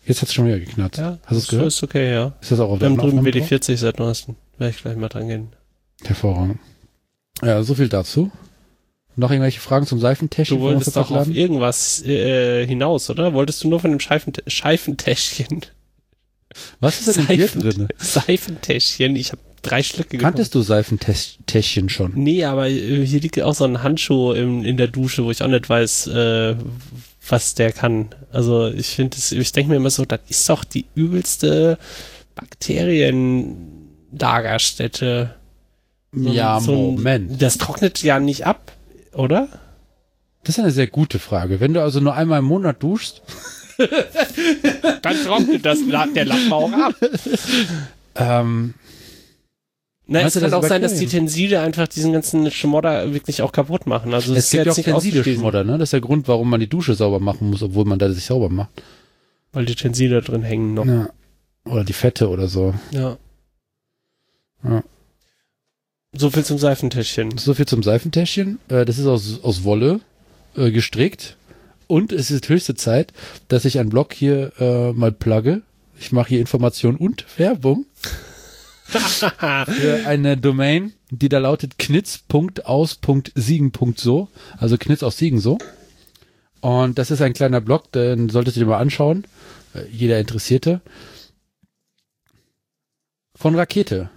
Jetzt 0.06 0.22
hat's 0.22 0.32
schon 0.32 0.46
wieder 0.46 0.58
geknarzt. 0.60 0.98
Ja, 0.98 1.18
Hast 1.24 1.30
du 1.32 1.36
es 1.36 1.48
gehört? 1.48 1.66
ist 1.68 1.82
okay, 1.82 2.12
ja. 2.12 2.32
Ist 2.40 2.50
das 2.52 2.60
auch 2.60 2.70
auf 2.70 2.80
Wir 2.80 2.86
haben 2.88 2.96
drüben 2.96 3.18
Aufnahme 3.18 3.30
drauf? 3.30 3.48
WD40 3.50 3.76
seit 3.76 3.98
neuestem. 3.98 4.36
Werde 4.58 4.74
ich 4.74 4.82
gleich 4.82 4.96
mal 4.96 5.08
dran 5.08 5.28
gehen. 5.28 5.48
Hervorragend. 6.04 6.58
Ja, 7.42 7.62
so 7.62 7.74
viel 7.74 7.88
dazu. 7.88 8.30
Noch 9.16 9.30
irgendwelche 9.30 9.60
Fragen 9.60 9.86
zum 9.86 9.98
Seifentäschchen? 10.00 10.56
Du 10.58 10.62
wolltest 10.64 10.96
doch 10.96 11.10
auf 11.10 11.28
irgendwas 11.28 12.02
äh, 12.06 12.66
hinaus, 12.66 13.10
oder? 13.10 13.34
Wolltest 13.34 13.62
du 13.62 13.68
nur 13.68 13.80
von 13.80 13.90
dem 13.90 14.00
Scheifent 14.00 14.42
Scheifentäschchen? 14.46 15.60
Was 16.80 17.06
ist 17.06 17.16
denn 17.16 17.26
Bier 17.26 17.48
Seifen- 17.48 17.60
drin? 17.62 17.88
Seifentäschchen. 17.98 19.16
Ich 19.16 19.32
habe 19.32 19.40
drei 19.62 19.82
Schlücke 19.82 20.18
Kanntest 20.18 20.54
du 20.54 20.62
Seifentäschchen 20.62 21.88
schon? 21.88 22.12
Nee, 22.14 22.44
aber 22.44 22.68
äh, 22.68 23.04
hier 23.06 23.20
liegt 23.20 23.40
auch 23.40 23.54
so 23.54 23.64
ein 23.64 23.82
Handschuh 23.82 24.32
in, 24.32 24.64
in 24.64 24.76
der 24.76 24.88
Dusche, 24.88 25.24
wo 25.24 25.30
ich 25.30 25.42
auch 25.42 25.48
nicht 25.48 25.68
weiß, 25.68 26.08
äh, 26.08 26.56
was 27.28 27.54
der 27.54 27.72
kann. 27.72 28.08
Also 28.32 28.68
ich 28.68 28.88
finde 28.88 29.16
es, 29.18 29.32
ich 29.32 29.52
denke 29.52 29.70
mir 29.70 29.76
immer 29.76 29.90
so, 29.90 30.04
das 30.04 30.20
ist 30.28 30.48
doch 30.48 30.64
die 30.64 30.86
übelste 30.94 31.78
Bakterienlagerstätte. 32.34 35.34
So 36.12 36.32
Ja, 36.32 36.60
so 36.60 36.72
ein- 36.72 36.78
Moment. 36.96 37.40
Das 37.42 37.58
trocknet 37.58 38.02
ja 38.02 38.18
nicht 38.18 38.46
ab, 38.46 38.72
oder? 39.12 39.48
Das 40.42 40.56
ist 40.56 40.60
eine 40.64 40.72
sehr 40.72 40.86
gute 40.88 41.18
Frage. 41.18 41.60
Wenn 41.60 41.74
du 41.74 41.82
also 41.82 42.00
nur 42.00 42.14
einmal 42.14 42.38
im 42.40 42.46
Monat 42.46 42.82
duschst, 42.82 43.22
Dann 45.02 45.16
trocknet 45.24 45.64
das, 45.64 45.78
der 46.14 46.24
Lappen 46.24 46.52
auch 46.52 46.72
ab. 46.72 46.94
ähm, 48.16 48.74
Na, 50.06 50.20
es 50.20 50.38
kann 50.38 50.52
auch 50.54 50.64
sein, 50.64 50.82
dass 50.82 50.96
die? 50.96 51.06
Tenside 51.06 51.60
einfach 51.60 51.88
diesen 51.88 52.12
ganzen 52.12 52.50
Schmodder 52.50 53.12
wirklich 53.12 53.42
auch 53.42 53.52
kaputt 53.52 53.86
machen. 53.86 54.12
Also 54.14 54.32
es 54.32 54.44
ist 54.46 54.50
gibt 54.50 54.66
ja 54.66 54.72
auch 54.72 54.76
jetzt 54.76 54.86
nicht 54.86 54.94
ausgeschlossen, 54.94 55.22
Tenside-Schmodder, 55.24 55.64
ne? 55.64 55.78
Das 55.78 55.88
ist 55.88 55.92
der 55.92 56.00
Grund, 56.00 56.28
warum 56.28 56.50
man 56.50 56.60
die 56.60 56.68
Dusche 56.68 56.94
sauber 56.94 57.20
machen 57.20 57.50
muss, 57.50 57.62
obwohl 57.62 57.84
man 57.84 57.98
da 57.98 58.10
sich 58.10 58.24
sauber 58.24 58.48
macht. 58.50 58.70
Weil 59.52 59.64
die 59.64 59.74
Tenside 59.74 60.20
drin 60.22 60.42
hängen 60.42 60.74
noch. 60.74 60.86
Ja. 60.86 61.08
Oder 61.64 61.84
die 61.84 61.92
Fette 61.92 62.28
oder 62.28 62.48
so. 62.48 62.74
Ja. 62.90 63.16
Ja. 64.64 64.82
So 66.12 66.30
viel 66.30 66.44
zum 66.44 66.58
Seifentäschchen. 66.58 67.38
So 67.38 67.54
viel 67.54 67.66
zum 67.66 67.82
Seifentäschchen. 67.82 68.58
Äh, 68.68 68.84
das 68.84 68.98
ist 68.98 69.06
aus, 69.06 69.40
aus 69.42 69.64
Wolle 69.64 70.00
äh, 70.56 70.70
gestrickt. 70.70 71.36
Und 71.90 72.12
es 72.12 72.30
ist 72.30 72.48
höchste 72.48 72.76
Zeit, 72.76 73.12
dass 73.48 73.64
ich 73.64 73.80
einen 73.80 73.90
Blog 73.90 74.14
hier 74.14 74.52
äh, 74.60 74.92
mal 74.92 75.10
plugge. 75.10 75.62
Ich 75.98 76.12
mache 76.12 76.28
hier 76.28 76.38
Information 76.38 76.94
und 76.94 77.26
Werbung 77.36 77.84
für 78.84 80.06
eine 80.06 80.36
Domain, 80.36 80.92
die 81.10 81.28
da 81.28 81.38
lautet 81.38 81.80
knitz.aus.siegen.so. 81.80 84.28
Also 84.56 84.78
Knitz 84.78 85.02
aus 85.02 85.18
Siegen 85.18 85.40
so. 85.40 85.58
Und 86.60 86.96
das 86.96 87.10
ist 87.10 87.22
ein 87.22 87.32
kleiner 87.32 87.60
Blog, 87.60 87.90
den 87.90 88.28
solltest 88.28 88.56
du 88.56 88.60
dir 88.60 88.66
mal 88.66 88.78
anschauen. 88.78 89.24
Äh, 89.74 89.86
Jeder 89.90 90.20
Interessierte. 90.20 90.82
Von 93.34 93.56
Rakete. 93.56 94.10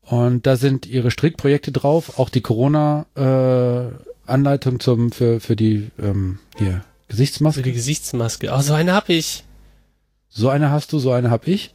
Und 0.00 0.46
da 0.46 0.56
sind 0.56 0.86
ihre 0.86 1.10
Strickprojekte 1.10 1.70
drauf, 1.70 2.18
auch 2.18 2.30
die 2.30 2.40
Corona-Anleitung 2.40 4.80
zum 4.80 5.12
für, 5.12 5.40
für 5.40 5.54
die 5.54 5.90
ähm, 5.98 6.38
hier, 6.56 6.82
Gesichtsmaske. 7.08 7.62
die 7.62 7.72
Gesichtsmaske. 7.72 8.50
Oh, 8.52 8.60
so 8.60 8.74
eine 8.74 8.92
hab 8.94 9.08
ich. 9.08 9.44
So 10.28 10.48
eine 10.48 10.70
hast 10.70 10.92
du, 10.92 10.98
so 10.98 11.12
eine 11.12 11.30
hab 11.30 11.46
ich. 11.46 11.72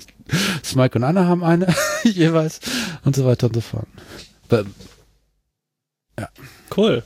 Smike 0.64 0.96
und 0.98 1.04
Anna 1.04 1.26
haben 1.26 1.44
eine 1.44 1.66
jeweils 2.04 2.60
und 3.04 3.14
so 3.16 3.24
weiter 3.26 3.48
und 3.48 3.54
so 3.54 3.60
fort. 3.60 3.86
Be- 4.48 4.66
Cool. 6.76 7.02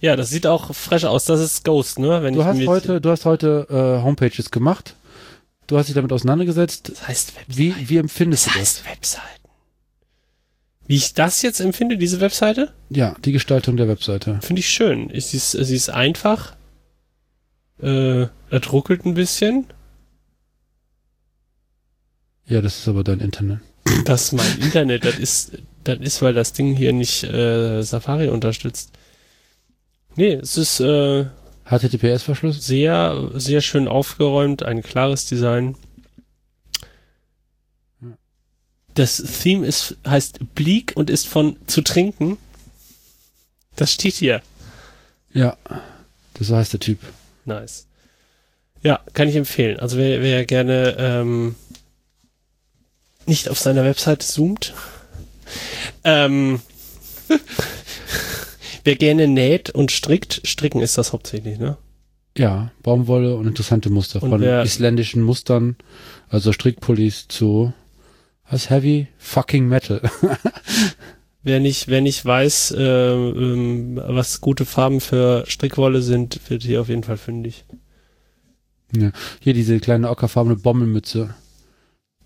Ja, 0.00 0.16
das 0.16 0.30
sieht 0.30 0.46
auch 0.46 0.74
fresh 0.74 1.04
aus. 1.04 1.24
Das 1.24 1.40
ist 1.40 1.64
Ghost, 1.64 1.98
ne? 1.98 2.22
Wenn 2.22 2.34
Du 2.34 2.44
hast 2.44 2.64
heute, 2.66 3.00
du 3.00 3.10
hast 3.10 3.24
heute 3.24 3.66
äh, 3.68 4.02
Homepages 4.02 4.50
gemacht. 4.50 4.96
Du 5.66 5.76
hast 5.78 5.86
dich 5.86 5.94
damit 5.94 6.12
auseinandergesetzt. 6.12 6.88
Das 6.90 7.06
heißt 7.08 7.34
Webseiten. 7.36 7.56
Wie, 7.58 7.88
wie 7.88 7.96
empfindest 7.98 8.46
das 8.46 8.52
du 8.52 8.58
das? 8.58 8.68
heißt 8.84 8.84
Webseiten. 8.90 9.26
Wie 10.86 10.96
ich 10.96 11.14
das 11.14 11.42
jetzt 11.42 11.60
empfinde, 11.60 11.96
diese 11.96 12.20
Webseite, 12.20 12.72
Ja, 12.90 13.14
die 13.24 13.32
Gestaltung 13.32 13.76
der 13.76 13.88
Webseite. 13.88 14.38
finde 14.42 14.60
ich 14.60 14.68
schön. 14.68 15.08
Sie 15.14 15.36
ist, 15.36 15.52
sie 15.52 15.76
ist 15.76 15.90
einfach. 15.90 16.54
Äh, 17.80 18.22
er 18.22 18.66
ruckelt 18.70 19.04
ein 19.04 19.14
bisschen. 19.14 19.66
Ja, 22.46 22.60
das 22.60 22.78
ist 22.78 22.88
aber 22.88 23.04
dein 23.04 23.20
Internet. 23.20 23.60
Das 24.04 24.24
ist 24.24 24.32
mein 24.32 24.58
Internet. 24.58 25.04
Das 25.04 25.18
ist, 25.18 25.52
das 25.84 25.98
ist, 26.00 26.22
weil 26.22 26.34
das 26.34 26.52
Ding 26.52 26.74
hier 26.74 26.92
nicht 26.92 27.24
äh, 27.24 27.82
Safari 27.82 28.28
unterstützt. 28.28 28.92
Nee, 30.16 30.34
es 30.34 30.56
ist 30.56 30.80
äh, 30.80 31.26
HTTPS-Verschluss? 31.64 32.64
sehr, 32.64 33.30
sehr 33.34 33.60
schön 33.60 33.88
aufgeräumt, 33.88 34.62
ein 34.62 34.82
klares 34.82 35.26
Design. 35.26 35.76
Das 38.94 39.16
Theme 39.16 39.66
ist, 39.66 39.96
heißt 40.06 40.54
Bleak 40.54 40.92
und 40.94 41.08
ist 41.08 41.26
von 41.26 41.56
zu 41.66 41.80
trinken. 41.80 42.36
Das 43.76 43.92
steht 43.92 44.14
hier. 44.14 44.42
Ja. 45.32 45.56
Das 46.34 46.50
heißt 46.50 46.74
der 46.74 46.80
Typ. 46.80 46.98
Nice. 47.44 47.86
Ja, 48.82 49.00
kann 49.14 49.28
ich 49.28 49.36
empfehlen. 49.36 49.78
Also 49.80 49.96
wer, 49.96 50.22
wer 50.22 50.44
gerne 50.44 50.96
ähm, 50.98 51.54
nicht 53.26 53.48
auf 53.48 53.58
seiner 53.58 53.84
Webseite 53.84 54.26
zoomt, 54.26 54.74
ähm, 56.04 56.60
wer 58.84 58.96
gerne 58.96 59.28
näht 59.28 59.70
und 59.70 59.92
strickt, 59.92 60.40
stricken 60.44 60.80
ist 60.80 60.98
das 60.98 61.12
hauptsächlich, 61.12 61.58
ne? 61.58 61.76
Ja, 62.36 62.72
Baumwolle 62.82 63.36
und 63.36 63.46
interessante 63.46 63.90
Muster. 63.90 64.22
Und 64.22 64.30
von 64.30 64.40
wer- 64.40 64.62
isländischen 64.62 65.22
Mustern, 65.22 65.76
also 66.28 66.52
Strickpullis 66.52 67.28
zu 67.28 67.72
was 68.50 68.68
Heavy 68.70 69.06
Fucking 69.18 69.66
Metal. 69.68 70.00
Wer 71.44 71.58
nicht, 71.58 71.88
wer 71.88 72.00
nicht 72.00 72.24
weiß, 72.24 72.72
äh, 72.72 72.82
ähm, 72.82 74.00
was 74.04 74.40
gute 74.40 74.64
Farben 74.64 75.00
für 75.00 75.44
Strickwolle 75.48 76.00
sind, 76.00 76.38
wird 76.48 76.62
hier 76.62 76.80
auf 76.80 76.88
jeden 76.88 77.02
Fall 77.02 77.16
fündig. 77.16 77.64
Hier 79.40 79.54
diese 79.54 79.80
kleine 79.80 80.10
ockerfarbene 80.10 80.56
Bommelmütze. 80.56 81.34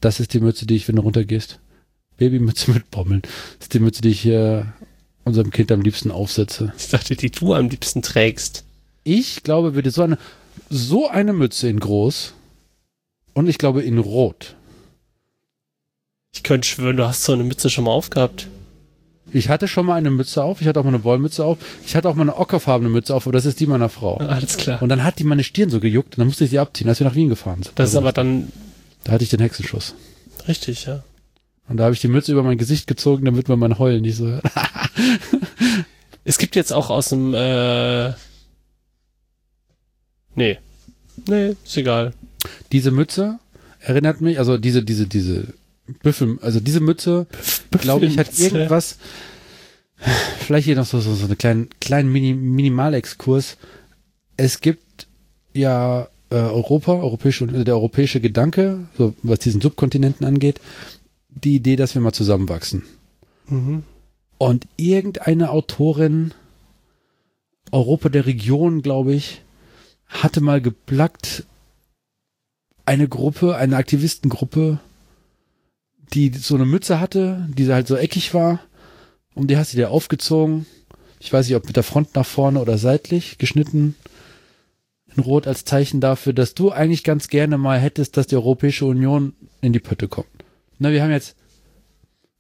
Das 0.00 0.20
ist 0.20 0.35
die 0.35 0.40
Mütze, 0.40 0.66
die 0.66 0.76
ich, 0.76 0.88
wenn 0.88 0.96
du 0.96 1.02
runtergehst. 1.02 1.61
Babymütze 2.18 2.70
mit 2.73 2.90
Bommeln. 2.90 3.23
Das 3.23 3.66
ist 3.66 3.75
die 3.75 3.80
Mütze, 3.80 4.02
die 4.02 4.11
ich 4.11 4.20
hier 4.20 4.75
unserem 5.25 5.50
Kind 5.50 5.73
am 5.73 5.80
liebsten 5.80 6.11
aufsetze. 6.11 6.73
Ich 6.76 6.88
dachte, 6.88 7.16
die 7.16 7.30
du 7.30 7.54
am 7.54 7.68
liebsten 7.68 8.02
trägst. 8.02 8.64
Ich 9.02 9.42
glaube, 9.42 9.75
würde 9.75 9.90
so 9.90 10.02
eine, 10.02 10.18
so 10.68 11.08
eine 11.08 11.32
Mütze 11.32 11.68
in 11.68 11.80
groß 11.80 12.35
und 13.35 13.49
ich 13.49 13.58
glaube 13.58 13.82
in 13.82 13.99
rot. 13.99 14.56
Ich 16.35 16.42
könnte 16.42 16.68
schwören, 16.68 16.96
du 16.96 17.06
hast 17.06 17.25
so 17.25 17.32
eine 17.32 17.44
Mütze 17.44 17.70
schon 17.70 17.85
mal 17.85 17.92
aufgehabt. 17.92 18.49
Ich 19.37 19.49
hatte 19.50 19.69
schon 19.69 19.85
mal 19.87 19.95
eine 19.97 20.11
Mütze 20.11 20.43
auf, 20.43 20.61
ich 20.62 20.66
hatte 20.66 20.81
auch 20.81 20.85
mal 20.85 20.95
eine 20.95 21.05
Wollmütze 21.05 21.45
auf, 21.45 21.59
ich 21.85 21.95
hatte 21.95 22.09
auch 22.09 22.14
mal 22.14 22.23
eine 22.23 22.38
ockerfarbene 22.38 22.88
Mütze 22.88 23.14
auf, 23.14 23.26
aber 23.26 23.33
das 23.33 23.45
ist 23.45 23.61
die 23.61 23.66
meiner 23.66 23.88
Frau. 23.90 24.16
Alles 24.16 24.57
klar. 24.57 24.81
Und 24.83 24.88
dann 24.88 25.05
hat 25.05 25.19
die 25.19 25.25
meine 25.25 25.45
Stirn 25.45 25.69
so 25.69 25.78
gejuckt 25.78 26.14
und 26.14 26.19
dann 26.21 26.28
musste 26.28 26.45
ich 26.45 26.50
sie 26.50 26.59
abziehen, 26.59 26.88
als 26.88 27.00
wir 27.00 27.07
nach 27.07 27.14
Wien 27.14 27.28
gefahren 27.28 27.62
sind. 27.62 27.78
Das 27.78 27.90
ist 27.90 27.97
Also, 27.97 27.99
aber 28.07 28.12
dann 28.12 28.50
da 29.05 29.12
hatte 29.12 29.25
ich 29.25 29.31
den 29.31 29.40
Hexenschuss. 29.40 29.95
richtig, 30.49 30.87
ja. 30.87 31.02
Und 31.69 31.76
da 31.78 31.85
habe 31.85 31.95
ich 31.95 32.00
die 32.00 32.09
Mütze 32.09 32.33
über 32.33 32.43
mein 32.43 32.59
Gesicht 32.59 32.87
gezogen, 32.87 33.25
damit 33.25 33.49
man 33.49 33.59
mein 33.59 33.78
Heulen 33.78 34.02
nicht 34.02 34.16
so 34.16 34.26
hört. 34.26 34.45
Es 36.28 36.38
gibt 36.38 36.57
jetzt 36.57 36.73
auch 36.73 36.90
aus 36.90 37.11
dem, 37.11 37.35
äh, 37.35 38.09
nee. 40.35 40.59
Nee, 41.28 41.55
ist 41.64 41.76
egal. 41.76 42.14
Diese 42.73 42.90
Mütze 42.90 43.38
erinnert 43.78 44.21
mich, 44.21 44.38
also 44.40 44.59
diese, 44.59 44.83
diese, 44.83 45.07
diese 45.07 45.55
Büffel, 46.02 46.38
also 46.43 46.61
diese 46.61 46.81
Mütze, 46.81 47.26
glaube 47.71 48.07
ich, 48.07 48.19
hat 48.19 48.38
irgendwas, 48.38 48.99
vielleicht 50.40 50.66
hier 50.66 50.76
noch 50.76 50.87
so, 50.87 51.00
so, 51.00 51.14
so 51.14 51.26
einen 51.26 51.38
kleinen, 51.38 51.69
kleinen 51.81 52.11
Mini, 52.11 52.35
Minimalexkurs. 52.35 53.57
Es 54.37 54.61
gibt 54.61 55.07
ja 55.52 56.09
äh, 56.31 56.35
Europa, 56.37 56.93
europäische, 56.93 57.47
der 57.47 57.75
europäische 57.75 58.21
Gedanke, 58.21 58.87
so 58.99 59.14
was 59.23 59.38
diesen 59.38 59.61
Subkontinenten 59.61 60.26
angeht, 60.26 60.61
die 61.28 61.55
Idee, 61.55 61.76
dass 61.76 61.95
wir 61.95 62.02
mal 62.02 62.12
zusammenwachsen. 62.12 62.83
Mhm. 63.49 63.85
Und 64.38 64.66
irgendeine 64.76 65.50
Autorin, 65.50 66.33
Europa 67.73 68.09
der 68.09 68.26
Region, 68.26 68.83
glaube 68.83 69.14
ich, 69.14 69.43
hatte 70.09 70.40
mal 70.40 70.61
geplagt, 70.61 71.45
eine 72.85 73.09
Gruppe, 73.09 73.57
eine 73.57 73.76
Aktivistengruppe, 73.76 74.78
die 76.13 76.33
so 76.33 76.55
eine 76.55 76.65
Mütze 76.65 77.01
hatte, 77.01 77.49
die 77.57 77.73
halt 77.73 77.87
so 77.87 77.97
eckig 77.97 78.35
war. 78.35 78.61
Und 79.35 79.49
die 79.49 79.57
hast 79.57 79.73
du 79.73 79.77
dir 79.77 79.91
aufgezogen. 79.91 80.67
Ich 81.21 81.33
weiß 81.33 81.47
nicht, 81.47 81.57
ob 81.57 81.67
mit 81.67 81.77
der 81.77 81.83
Front 81.83 82.15
nach 82.15 82.27
vorne 82.27 82.61
oder 82.61 82.79
seitlich 82.79 83.39
geschnitten. 83.39 83.95
In 85.15 85.23
Rot 85.23 85.47
als 85.47 85.65
Zeichen 85.65 86.01
dafür, 86.01 86.33
dass 86.33 86.55
du 86.55 86.71
eigentlich 86.71 87.05
ganz 87.05 87.29
gerne 87.29 87.59
mal 87.59 87.79
hättest, 87.79 88.17
dass 88.17 88.27
die 88.27 88.37
Europäische 88.37 88.85
Union 88.85 89.35
in 89.61 89.73
die 89.73 89.81
Pötte 89.81 90.09
kommt. 90.09 90.29
Na, 90.79 90.93
wir 90.93 91.03
haben 91.03 91.11
jetzt 91.11 91.37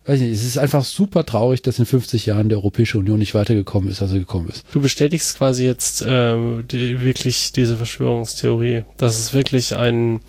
weiß 0.06 0.20
nicht, 0.20 0.32
es 0.32 0.44
ist 0.44 0.58
einfach 0.58 0.84
super 0.84 1.26
traurig, 1.26 1.62
dass 1.62 1.78
in 1.78 1.86
50 1.86 2.26
Jahren 2.26 2.48
die 2.48 2.54
Europäische 2.54 2.98
Union 2.98 3.18
nicht 3.18 3.34
weitergekommen 3.34 3.90
ist, 3.90 4.00
als 4.02 4.12
sie 4.12 4.20
gekommen 4.20 4.48
ist. 4.48 4.64
Du 4.72 4.80
bestätigst 4.80 5.38
quasi 5.38 5.64
jetzt 5.64 6.04
ähm, 6.06 6.64
die, 6.70 7.00
wirklich 7.00 7.52
diese 7.52 7.76
Verschwörungstheorie, 7.76 8.84
dass 8.96 9.18
es 9.18 9.34
wirklich 9.34 9.76
ein 9.76 10.20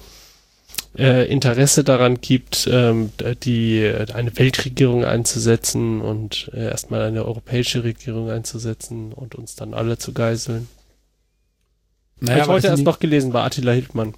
äh, 0.98 1.28
Interesse 1.32 1.84
daran 1.84 2.22
gibt, 2.22 2.68
ähm, 2.72 3.12
die 3.44 3.92
eine 4.14 4.38
Weltregierung 4.38 5.06
einzusetzen 5.06 6.02
und 6.02 6.50
äh, 6.54 6.66
erstmal 6.66 7.02
eine 7.02 7.26
europäische 7.26 7.84
Regierung 7.84 8.30
einzusetzen 8.30 9.14
und 9.14 9.36
uns 9.36 9.56
dann 9.56 9.74
alle 9.74 9.98
zu 9.98 10.14
geiseln. 10.14 10.68
Hab 12.22 12.36
ich 12.36 12.44
aber 12.44 12.54
heute 12.54 12.68
erst 12.68 12.84
noch 12.84 13.00
gelesen 13.00 13.32
bei 13.32 13.44
Attila 13.44 13.72
Hildmann. 13.74 14.14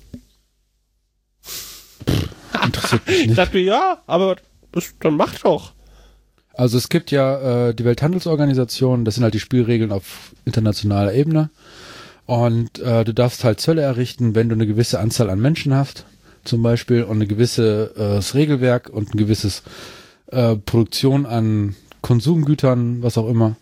interessiert 2.64 3.08
mich 3.08 3.16
Ich 3.22 3.28
nicht. 3.28 3.38
dachte 3.38 3.58
mir, 3.58 3.64
ja, 3.64 4.02
aber 4.08 4.38
das, 4.72 4.94
dann 5.00 5.16
mach 5.16 5.36
doch. 5.40 5.74
Also 6.54 6.78
es 6.78 6.90
gibt 6.90 7.12
ja 7.12 7.70
äh, 7.70 7.74
die 7.74 7.86
Welthandelsorganisation, 7.86 9.06
das 9.06 9.16
sind 9.16 9.24
halt 9.24 9.34
die 9.34 9.40
Spielregeln 9.40 9.92
auf 9.92 10.34
internationaler 10.46 11.14
Ebene. 11.14 11.50
Und 12.26 12.80
äh, 12.80 13.04
du 13.06 13.14
darfst 13.14 13.44
halt 13.44 13.60
Zölle 13.60 13.82
errichten, 13.82 14.36
wenn 14.36 14.50
du 14.50 14.56
eine 14.56 14.68
gewisse 14.68 15.00
Anzahl 15.00 15.30
an 15.30 15.40
Menschen 15.40 15.74
hast, 15.74 16.06
zum 16.44 16.64
Beispiel, 16.64 17.04
und 17.04 17.18
eine 17.18 17.28
gewisse 17.28 17.94
äh, 17.96 18.38
Regelwerk 18.38 18.90
und 18.90 19.14
ein 19.14 19.18
gewisses 19.18 19.64
äh, 20.28 20.56
Produktion 20.56 21.26
an 21.26 21.76
Konsumgütern, 22.02 23.02
was 23.04 23.18
auch 23.18 23.28
immer. 23.28 23.56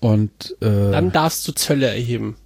Und 0.00 0.56
äh, 0.60 0.90
Dann 0.90 1.12
darfst 1.12 1.46
du 1.48 1.52
Zölle 1.52 1.86
erheben. 1.88 2.36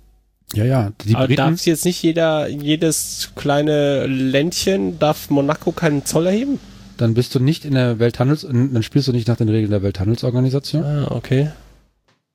ja, 0.55 0.65
ja, 0.65 0.93
die 1.05 1.15
aber 1.15 1.27
Briten, 1.27 1.37
darf 1.37 1.67
jetzt 1.67 1.85
nicht 1.85 2.03
jeder, 2.03 2.49
jedes 2.49 3.31
kleine 3.37 4.07
Ländchen, 4.07 4.99
darf 4.99 5.31
Monaco 5.31 5.73
keinen 5.73 6.05
Zoll 6.05 6.27
erheben? 6.27 6.59
dann 7.03 7.15
bist 7.15 7.35
du 7.35 7.41
nicht 7.41 7.65
in 7.65 7.75
der 7.75 7.99
Welthandels, 7.99 8.43
dann 8.43 8.83
spielst 8.83 9.09
du 9.09 9.13
nicht 9.13 9.27
nach 9.27 9.37
den 9.37 9.49
Regeln 9.49 9.71
der 9.71 9.83
Welthandelsorganisation. 9.83 10.85
Ah, 10.85 11.07
okay. 11.11 11.51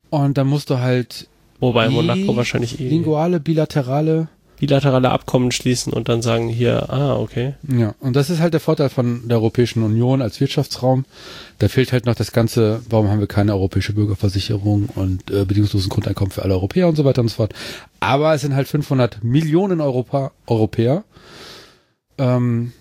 Und 0.09 0.37
dann 0.37 0.47
musst 0.47 0.69
du 0.69 0.79
halt 0.79 1.27
Wobei 1.59 1.89
Monaco 1.89 2.35
wahrscheinlich 2.35 2.79
eh 2.79 2.89
linguale, 2.89 3.39
bilaterale 3.39 4.27
bilaterale 4.59 5.11
Abkommen 5.11 5.51
schließen 5.51 5.93
und 5.93 6.09
dann 6.09 6.21
sagen 6.21 6.49
hier, 6.49 6.91
ah, 6.91 7.15
okay. 7.15 7.53
Ja, 7.67 7.93
und 7.99 8.15
das 8.15 8.29
ist 8.29 8.39
halt 8.39 8.53
der 8.53 8.59
Vorteil 8.59 8.89
von 8.89 9.27
der 9.27 9.37
Europäischen 9.37 9.83
Union 9.83 10.21
als 10.21 10.39
Wirtschaftsraum. 10.39 11.05
Da 11.59 11.67
fehlt 11.67 11.91
halt 11.91 12.05
noch 12.05 12.15
das 12.15 12.31
Ganze, 12.31 12.81
warum 12.89 13.09
haben 13.09 13.19
wir 13.19 13.27
keine 13.27 13.53
europäische 13.53 13.93
Bürgerversicherung 13.93 14.89
und 14.95 15.29
äh, 15.29 15.45
bedingungslosen 15.45 15.89
Grundeinkommen 15.89 16.31
für 16.31 16.43
alle 16.43 16.55
Europäer 16.55 16.87
und 16.87 16.95
so 16.95 17.05
weiter 17.05 17.21
und 17.21 17.29
so 17.29 17.35
fort. 17.35 17.53
Aber 17.99 18.33
es 18.33 18.41
sind 18.41 18.55
halt 18.55 18.67
500 18.67 19.23
Millionen 19.23 19.79
Europa, 19.79 20.31
Europäer. 20.47 21.03
Ähm, 22.17 22.73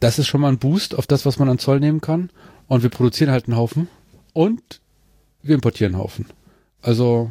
das 0.00 0.18
ist 0.18 0.26
schon 0.26 0.40
mal 0.40 0.48
ein 0.48 0.58
Boost 0.58 0.96
auf 0.96 1.06
das, 1.06 1.24
was 1.24 1.38
man 1.38 1.48
an 1.48 1.58
Zoll 1.58 1.78
nehmen 1.78 2.00
kann. 2.00 2.30
Und 2.66 2.82
wir 2.82 2.90
produzieren 2.90 3.30
halt 3.30 3.46
einen 3.46 3.56
Haufen 3.56 3.88
und 4.32 4.80
wir 5.42 5.54
importieren 5.54 5.94
einen 5.94 6.02
Haufen. 6.02 6.26
Also 6.80 7.30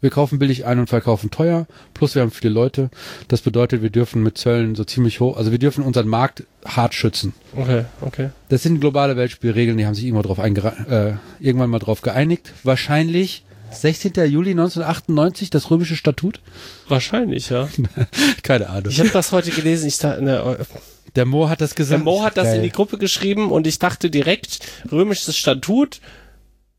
wir 0.00 0.10
kaufen 0.10 0.38
billig 0.38 0.64
ein 0.64 0.78
und 0.78 0.88
verkaufen 0.88 1.30
teuer, 1.30 1.66
plus 1.94 2.14
wir 2.14 2.22
haben 2.22 2.30
viele 2.30 2.52
Leute. 2.52 2.90
Das 3.28 3.40
bedeutet, 3.40 3.82
wir 3.82 3.90
dürfen 3.90 4.22
mit 4.22 4.38
Zöllen 4.38 4.74
so 4.74 4.84
ziemlich 4.84 5.20
hoch, 5.20 5.36
also 5.36 5.50
wir 5.50 5.58
dürfen 5.58 5.82
unseren 5.84 6.08
Markt 6.08 6.44
hart 6.64 6.94
schützen. 6.94 7.34
Okay, 7.56 7.84
okay. 8.00 8.30
Das 8.48 8.62
sind 8.62 8.80
globale 8.80 9.16
Weltspielregeln, 9.16 9.76
die 9.76 9.86
haben 9.86 9.94
sich 9.94 10.04
irgendwann, 10.04 10.54
drauf 10.54 10.88
äh, 10.88 11.14
irgendwann 11.40 11.70
mal 11.70 11.78
drauf 11.78 12.02
geeinigt. 12.02 12.52
Wahrscheinlich 12.62 13.44
16. 13.70 14.12
Juli 14.26 14.52
1998, 14.52 15.50
das 15.50 15.70
römische 15.70 15.96
Statut? 15.96 16.40
Wahrscheinlich, 16.88 17.50
ja. 17.50 17.68
Keine 18.42 18.70
Ahnung. 18.70 18.90
Ich 18.90 18.98
habe 19.00 19.10
das 19.10 19.32
heute 19.32 19.50
gelesen. 19.50 19.88
Ich 19.88 19.98
dachte, 19.98 20.22
ne, 20.22 20.58
Der 21.16 21.26
Mo 21.26 21.48
hat 21.48 21.60
das 21.60 21.70
der 21.70 21.76
gesagt. 21.76 22.04
Mo 22.04 22.22
hat 22.22 22.36
das 22.36 22.44
Geil. 22.44 22.56
in 22.56 22.62
die 22.62 22.70
Gruppe 22.70 22.98
geschrieben 22.98 23.50
und 23.50 23.66
ich 23.66 23.78
dachte 23.78 24.10
direkt, 24.10 24.60
römisches 24.90 25.36
Statut. 25.36 26.00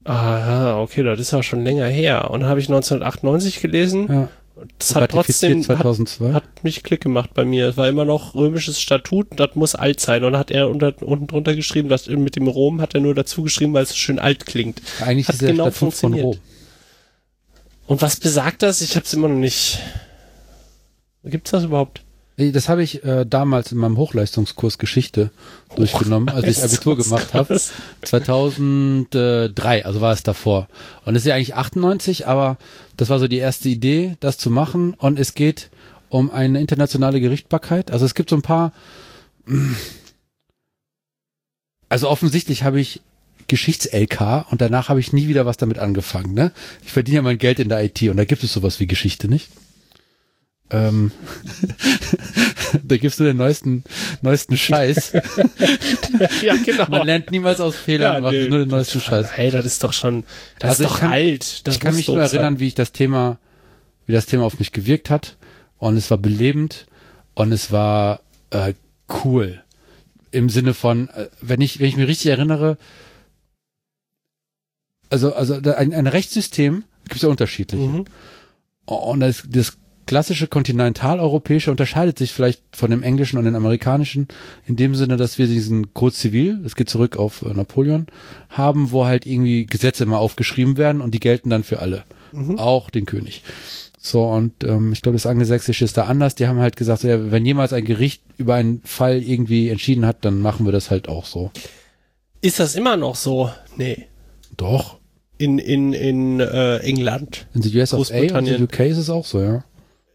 Ah, 0.05 0.79
okay, 0.81 1.03
das 1.03 1.19
ist 1.19 1.31
ja 1.31 1.43
schon 1.43 1.63
länger 1.63 1.85
her. 1.87 2.31
Und 2.31 2.41
dann 2.41 2.49
habe 2.49 2.59
ich 2.59 2.67
1998 2.67 3.61
gelesen. 3.61 4.07
ja, 4.07 4.29
Das 4.77 4.95
hat 4.95 5.11
trotzdem, 5.11 5.59
hat, 5.59 5.65
2002. 5.65 6.33
hat 6.33 6.63
mich 6.63 6.83
Klick 6.83 7.01
gemacht 7.01 7.31
bei 7.33 7.43
mir. 7.45 7.67
Es 7.69 7.77
war 7.77 7.87
immer 7.89 8.05
noch 8.05 8.33
römisches 8.33 8.79
Statut, 8.79 9.27
das 9.35 9.55
muss 9.55 9.75
alt 9.75 9.99
sein. 9.99 10.23
Und 10.23 10.33
dann 10.33 10.39
hat 10.39 10.51
er 10.51 10.69
unter, 10.69 10.93
unten 11.01 11.27
drunter 11.27 11.55
geschrieben, 11.55 11.89
dass 11.89 12.07
mit 12.07 12.35
dem 12.35 12.47
Rom 12.47 12.81
hat 12.81 12.95
er 12.95 13.01
nur 13.01 13.13
dazu 13.13 13.43
geschrieben, 13.43 13.73
weil 13.73 13.83
es 13.83 13.95
schön 13.95 14.19
alt 14.19 14.45
klingt. 14.45 14.81
Eigentlich 15.01 15.27
hat 15.27 15.35
ist 15.35 15.41
der 15.41 15.51
genau 15.51 15.63
Statut 15.65 15.77
von 15.77 15.91
funktioniert. 15.91 16.25
Rom. 16.25 16.37
Und 17.87 18.01
was 18.01 18.17
besagt 18.17 18.61
das? 18.63 18.81
Ich 18.81 18.95
habe 18.95 19.05
es 19.05 19.13
immer 19.13 19.27
noch 19.27 19.35
nicht. 19.35 19.79
Gibt's 21.23 21.51
das 21.51 21.65
überhaupt? 21.65 22.01
Das 22.39 22.69
habe 22.69 22.83
ich 22.83 23.03
äh, 23.03 23.25
damals 23.25 23.73
in 23.73 23.79
meinem 23.79 23.97
Hochleistungskurs 23.97 24.77
Geschichte 24.77 25.29
durchgenommen, 25.75 26.29
als 26.29 26.47
ich 26.47 26.63
Abitur 26.63 26.95
gemacht 26.95 27.33
habe. 27.33 27.59
2003, 28.01 29.85
also 29.85 29.99
war 29.99 30.13
es 30.13 30.23
davor. 30.23 30.69
Und 31.03 31.15
es 31.15 31.23
ist 31.23 31.27
ja 31.27 31.35
eigentlich 31.35 31.55
98, 31.55 32.27
aber 32.27 32.57
das 32.95 33.09
war 33.09 33.19
so 33.19 33.27
die 33.27 33.39
erste 33.39 33.67
Idee, 33.67 34.15
das 34.21 34.37
zu 34.37 34.49
machen. 34.49 34.93
Und 34.93 35.19
es 35.19 35.33
geht 35.33 35.69
um 36.07 36.31
eine 36.31 36.61
internationale 36.61 37.19
Gerichtbarkeit. 37.19 37.91
Also 37.91 38.05
es 38.05 38.15
gibt 38.15 38.29
so 38.29 38.37
ein 38.37 38.41
paar. 38.41 38.71
Also 41.89 42.07
offensichtlich 42.07 42.63
habe 42.63 42.79
ich 42.79 43.01
Geschichts-LK 43.47 44.45
und 44.49 44.61
danach 44.61 44.87
habe 44.87 45.01
ich 45.01 45.11
nie 45.11 45.27
wieder 45.27 45.45
was 45.45 45.57
damit 45.57 45.79
angefangen. 45.79 46.33
Ne? 46.33 46.53
Ich 46.85 46.93
verdiene 46.93 47.17
ja 47.17 47.21
mein 47.21 47.37
Geld 47.37 47.59
in 47.59 47.67
der 47.67 47.83
IT 47.83 48.01
und 48.03 48.15
da 48.15 48.23
gibt 48.23 48.43
es 48.43 48.53
sowas 48.53 48.79
wie 48.79 48.87
Geschichte 48.87 49.27
nicht. 49.27 49.49
Ähm, 50.71 51.11
da 52.83 52.97
gibst 52.97 53.19
du 53.19 53.23
den 53.23 53.37
neuesten, 53.37 53.83
neuesten 54.21 54.55
Scheiß. 54.55 55.13
ja, 56.43 56.55
genau. 56.63 56.85
Man 56.89 57.05
lernt 57.07 57.31
niemals 57.31 57.59
aus 57.59 57.75
Fehlern, 57.75 58.07
Ja, 58.07 58.13
man 58.21 58.23
macht 58.23 58.33
nee. 58.33 58.47
nur 58.49 58.59
den 58.59 58.67
neuesten 58.69 59.01
Scheiß. 59.01 59.31
Hey, 59.35 59.49
das 59.51 59.65
ist 59.65 59.83
doch 59.83 59.93
schon, 59.93 60.23
das 60.59 60.71
Also 60.71 60.83
ist 60.83 60.89
doch 60.91 60.99
kann- 60.99 61.11
alt. 61.11 61.67
Das 61.67 61.75
ich 61.75 61.81
kann 61.81 61.95
mich 61.95 62.07
nur 62.07 62.17
sein. 62.27 62.37
erinnern, 62.39 62.59
wie 62.59 62.67
ich 62.67 62.75
das 62.75 62.91
Thema, 62.91 63.39
wie 64.05 64.13
das 64.13 64.27
Thema 64.27 64.43
auf 64.45 64.59
mich 64.59 64.71
gewirkt 64.71 65.09
hat. 65.09 65.37
Und 65.77 65.97
es 65.97 66.11
war 66.11 66.17
belebend 66.17 66.85
und 67.33 67.51
es 67.51 67.71
war 67.71 68.19
äh, 68.51 68.73
cool. 69.23 69.63
Im 70.31 70.49
Sinne 70.49 70.75
von, 70.75 71.09
äh, 71.09 71.29
wenn 71.41 71.61
ich, 71.61 71.79
wenn 71.79 71.87
ich 71.87 71.97
mich 71.97 72.07
richtig 72.07 72.29
erinnere, 72.29 72.77
also, 75.09 75.33
also 75.33 75.55
ein, 75.55 75.93
ein 75.93 76.05
Rechtssystem 76.07 76.83
gibt 77.05 77.15
es 77.15 77.21
ja 77.23 77.29
unterschiedliche. 77.29 77.83
Mhm. 77.83 78.05
Und 78.85 79.19
das, 79.21 79.43
das 79.47 79.77
klassische 80.09 80.47
kontinentaleuropäische 80.47 81.69
unterscheidet 81.69 82.17
sich 82.17 82.33
vielleicht 82.33 82.63
von 82.75 82.89
dem 82.89 83.03
englischen 83.03 83.37
und 83.37 83.45
dem 83.45 83.55
amerikanischen 83.55 84.27
in 84.65 84.75
dem 84.75 84.95
Sinne, 84.95 85.17
dass 85.17 85.37
wir 85.37 85.45
diesen 85.45 85.93
Code 85.93 86.15
Civil, 86.15 86.57
das 86.63 86.75
geht 86.75 86.89
zurück 86.89 87.17
auf 87.17 87.43
äh, 87.43 87.53
Napoleon, 87.53 88.07
haben, 88.49 88.89
wo 88.89 89.05
halt 89.05 89.27
irgendwie 89.27 89.67
Gesetze 89.67 90.03
immer 90.03 90.17
aufgeschrieben 90.17 90.77
werden 90.77 91.01
und 91.01 91.13
die 91.13 91.19
gelten 91.19 91.51
dann 91.51 91.63
für 91.63 91.79
alle, 91.79 92.03
Mhm. 92.31 92.57
auch 92.57 92.89
den 92.89 93.05
König. 93.05 93.43
So, 93.99 94.23
und 94.29 94.63
ähm, 94.63 94.93
ich 94.93 95.03
glaube, 95.03 95.15
das 95.17 95.27
Angelsächsische 95.27 95.85
ist 95.85 95.95
da 95.95 96.05
anders. 96.05 96.33
Die 96.33 96.47
haben 96.47 96.57
halt 96.59 96.75
gesagt, 96.75 97.03
ja, 97.03 97.31
wenn 97.31 97.45
jemals 97.45 97.71
ein 97.73 97.85
Gericht 97.85 98.23
über 98.37 98.55
einen 98.55 98.81
Fall 98.85 99.21
irgendwie 99.21 99.69
entschieden 99.69 100.05
hat, 100.07 100.25
dann 100.25 100.39
machen 100.41 100.65
wir 100.65 100.71
das 100.71 100.89
halt 100.89 101.07
auch 101.07 101.25
so. 101.25 101.51
Ist 102.41 102.59
das 102.59 102.75
immer 102.75 102.97
noch 102.97 103.15
so? 103.15 103.51
Nee. 103.77 104.07
Doch. 104.57 104.97
In, 105.37 105.59
in, 105.59 105.93
in 105.93 106.39
äh, 106.39 106.77
England. 106.77 107.45
In 107.53 107.61
the 107.61 107.77
US 107.77 107.93
of 107.93 107.99
A 107.99 107.99
und 107.99 108.07
Großbritannien. 108.09 108.57
the 108.57 108.63
UK 108.63 108.79
ist 108.89 108.97
es 108.97 109.09
auch 109.09 109.25
so, 109.25 109.41
ja. 109.41 109.63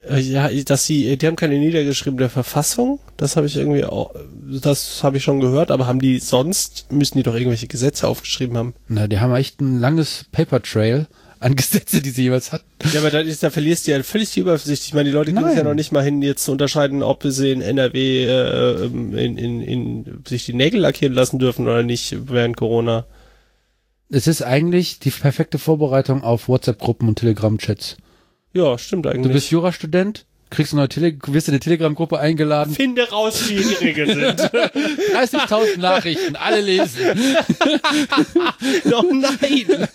Äh, 0.09 0.21
Ja, 0.21 0.49
dass 0.49 0.87
sie, 0.87 1.17
die 1.17 1.27
haben 1.27 1.37
keine 1.37 1.59
niedergeschriebene 1.59 2.29
Verfassung. 2.29 3.01
Das 3.17 3.37
habe 3.37 3.47
ich 3.47 3.57
irgendwie 3.57 3.85
auch, 3.85 4.15
das 4.63 5.03
habe 5.03 5.17
ich 5.17 5.25
schon 5.25 5.41
gehört. 5.41 5.71
Aber 5.71 5.87
haben 5.87 6.01
die 6.01 6.19
sonst 6.19 6.91
müssen 6.91 7.19
die 7.19 7.23
doch 7.23 7.35
irgendwelche 7.35 7.67
Gesetze 7.67 8.09
aufgeschrieben 8.09 8.57
haben? 8.57 8.75
Na, 8.89 9.07
die 9.07 9.19
haben 9.19 9.35
echt 9.35 9.61
ein 9.61 9.79
langes 9.81 10.27
Paper 10.33 10.63
Trail 10.63 11.07
an 11.41 11.57
Gesetze, 11.57 12.01
die 12.01 12.11
sie 12.11 12.23
jeweils 12.25 12.53
hatten. 12.53 12.65
Ja, 12.93 13.01
aber 13.01 13.11
da, 13.11 13.21
ist, 13.21 13.43
da 13.43 13.51
verlierst 13.51 13.87
du 13.87 13.91
ja 13.93 14.03
völlig 14.03 14.31
die 14.33 14.41
Übersicht. 14.41 14.85
Ich 14.87 14.95
meine, 14.95 15.11
die 15.11 15.15
Leute 15.15 15.33
kriegen 15.33 15.47
es 15.47 15.57
ja 15.57 15.63
noch 15.63 15.75
nicht 15.75 15.93
mal 15.93 16.03
hin, 16.03 16.23
jetzt 16.23 16.45
zu 16.45 16.53
unterscheiden, 16.53 17.03
ob 17.03 17.23
sie 17.25 17.51
in 17.53 17.61
NRW 17.61 18.25
äh, 18.25 18.85
in, 18.87 19.37
in, 19.39 19.61
in 19.61 20.23
sich 20.27 20.47
die 20.47 20.55
Nägel 20.55 20.81
lackieren 20.81 21.15
lassen 21.15 21.39
dürfen 21.39 21.67
oder 21.67 21.83
nicht 21.83 22.17
während 22.29 22.57
Corona. 22.57 23.05
Es 24.11 24.27
ist 24.27 24.43
eigentlich 24.43 25.01
die 25.01 25.11
perfekte 25.11 25.59
Vorbereitung 25.59 26.23
auf 26.23 26.49
WhatsApp-Gruppen 26.49 27.09
und 27.09 27.19
Telegram-Chats. 27.19 27.97
Ja, 28.55 28.79
stimmt 28.79 29.07
eigentlich. 29.07 29.23
Du 29.27 29.33
bist 29.33 29.51
Jurastudent, 29.51 30.25
kriegst 30.51 30.73
eine 30.73 30.83
neue 30.83 30.89
Tele 30.89 31.17
wirst 31.27 31.49
in 31.49 31.53
eine 31.55 31.61
Telegram-Gruppe 31.61 32.19
eingeladen, 32.19 32.73
Finde 32.75 33.09
raus, 33.11 33.49
wie 33.49 33.57
die 33.57 33.75
Regeln 33.85 34.09
sind. 34.09 34.41
30.000 34.53 35.79
Nachrichten, 35.79 36.37
alle 36.37 36.61
lesen. 36.61 37.01
oh 38.93 39.13
nein! 39.13 39.89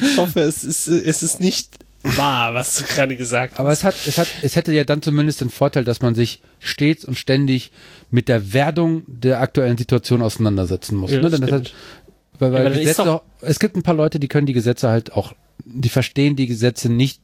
Ich 0.00 0.16
hoffe, 0.16 0.40
es 0.40 0.64
ist, 0.64 0.88
es 0.88 1.22
ist 1.22 1.40
nicht 1.40 1.70
wahr, 2.02 2.54
was 2.54 2.76
du 2.76 2.84
gerade 2.84 3.16
gesagt 3.16 3.54
hast. 3.54 3.60
Aber 3.60 3.72
es 3.72 3.84
hat, 3.84 3.94
es 4.06 4.18
hat, 4.18 4.28
es 4.42 4.56
hätte 4.56 4.72
ja 4.72 4.84
dann 4.84 5.02
zumindest 5.02 5.40
den 5.40 5.50
Vorteil, 5.50 5.84
dass 5.84 6.02
man 6.02 6.14
sich 6.14 6.40
stets 6.60 7.04
und 7.04 7.18
ständig 7.18 7.70
mit 8.10 8.28
der 8.28 8.52
Werdung 8.52 9.02
der 9.06 9.40
aktuellen 9.40 9.78
Situation 9.78 10.22
auseinandersetzen 10.22 10.96
muss. 10.96 11.10
Ja, 11.10 11.18
ne? 11.18 11.30
das 11.30 11.32
Denn 11.32 11.40
das 11.48 11.48
stimmt. 11.48 11.68
hat, 11.68 12.40
weil, 12.40 12.52
weil 12.52 12.72
Ja, 12.72 12.78
Gesetze, 12.78 13.04
doch- 13.04 13.22
es 13.40 13.58
gibt 13.58 13.76
ein 13.76 13.82
paar 13.82 13.94
Leute, 13.94 14.18
die 14.18 14.28
können 14.28 14.46
die 14.46 14.52
Gesetze 14.52 14.88
halt 14.88 15.12
auch, 15.12 15.34
die 15.64 15.88
verstehen 15.88 16.36
die 16.36 16.46
Gesetze 16.46 16.90
nicht 16.90 17.20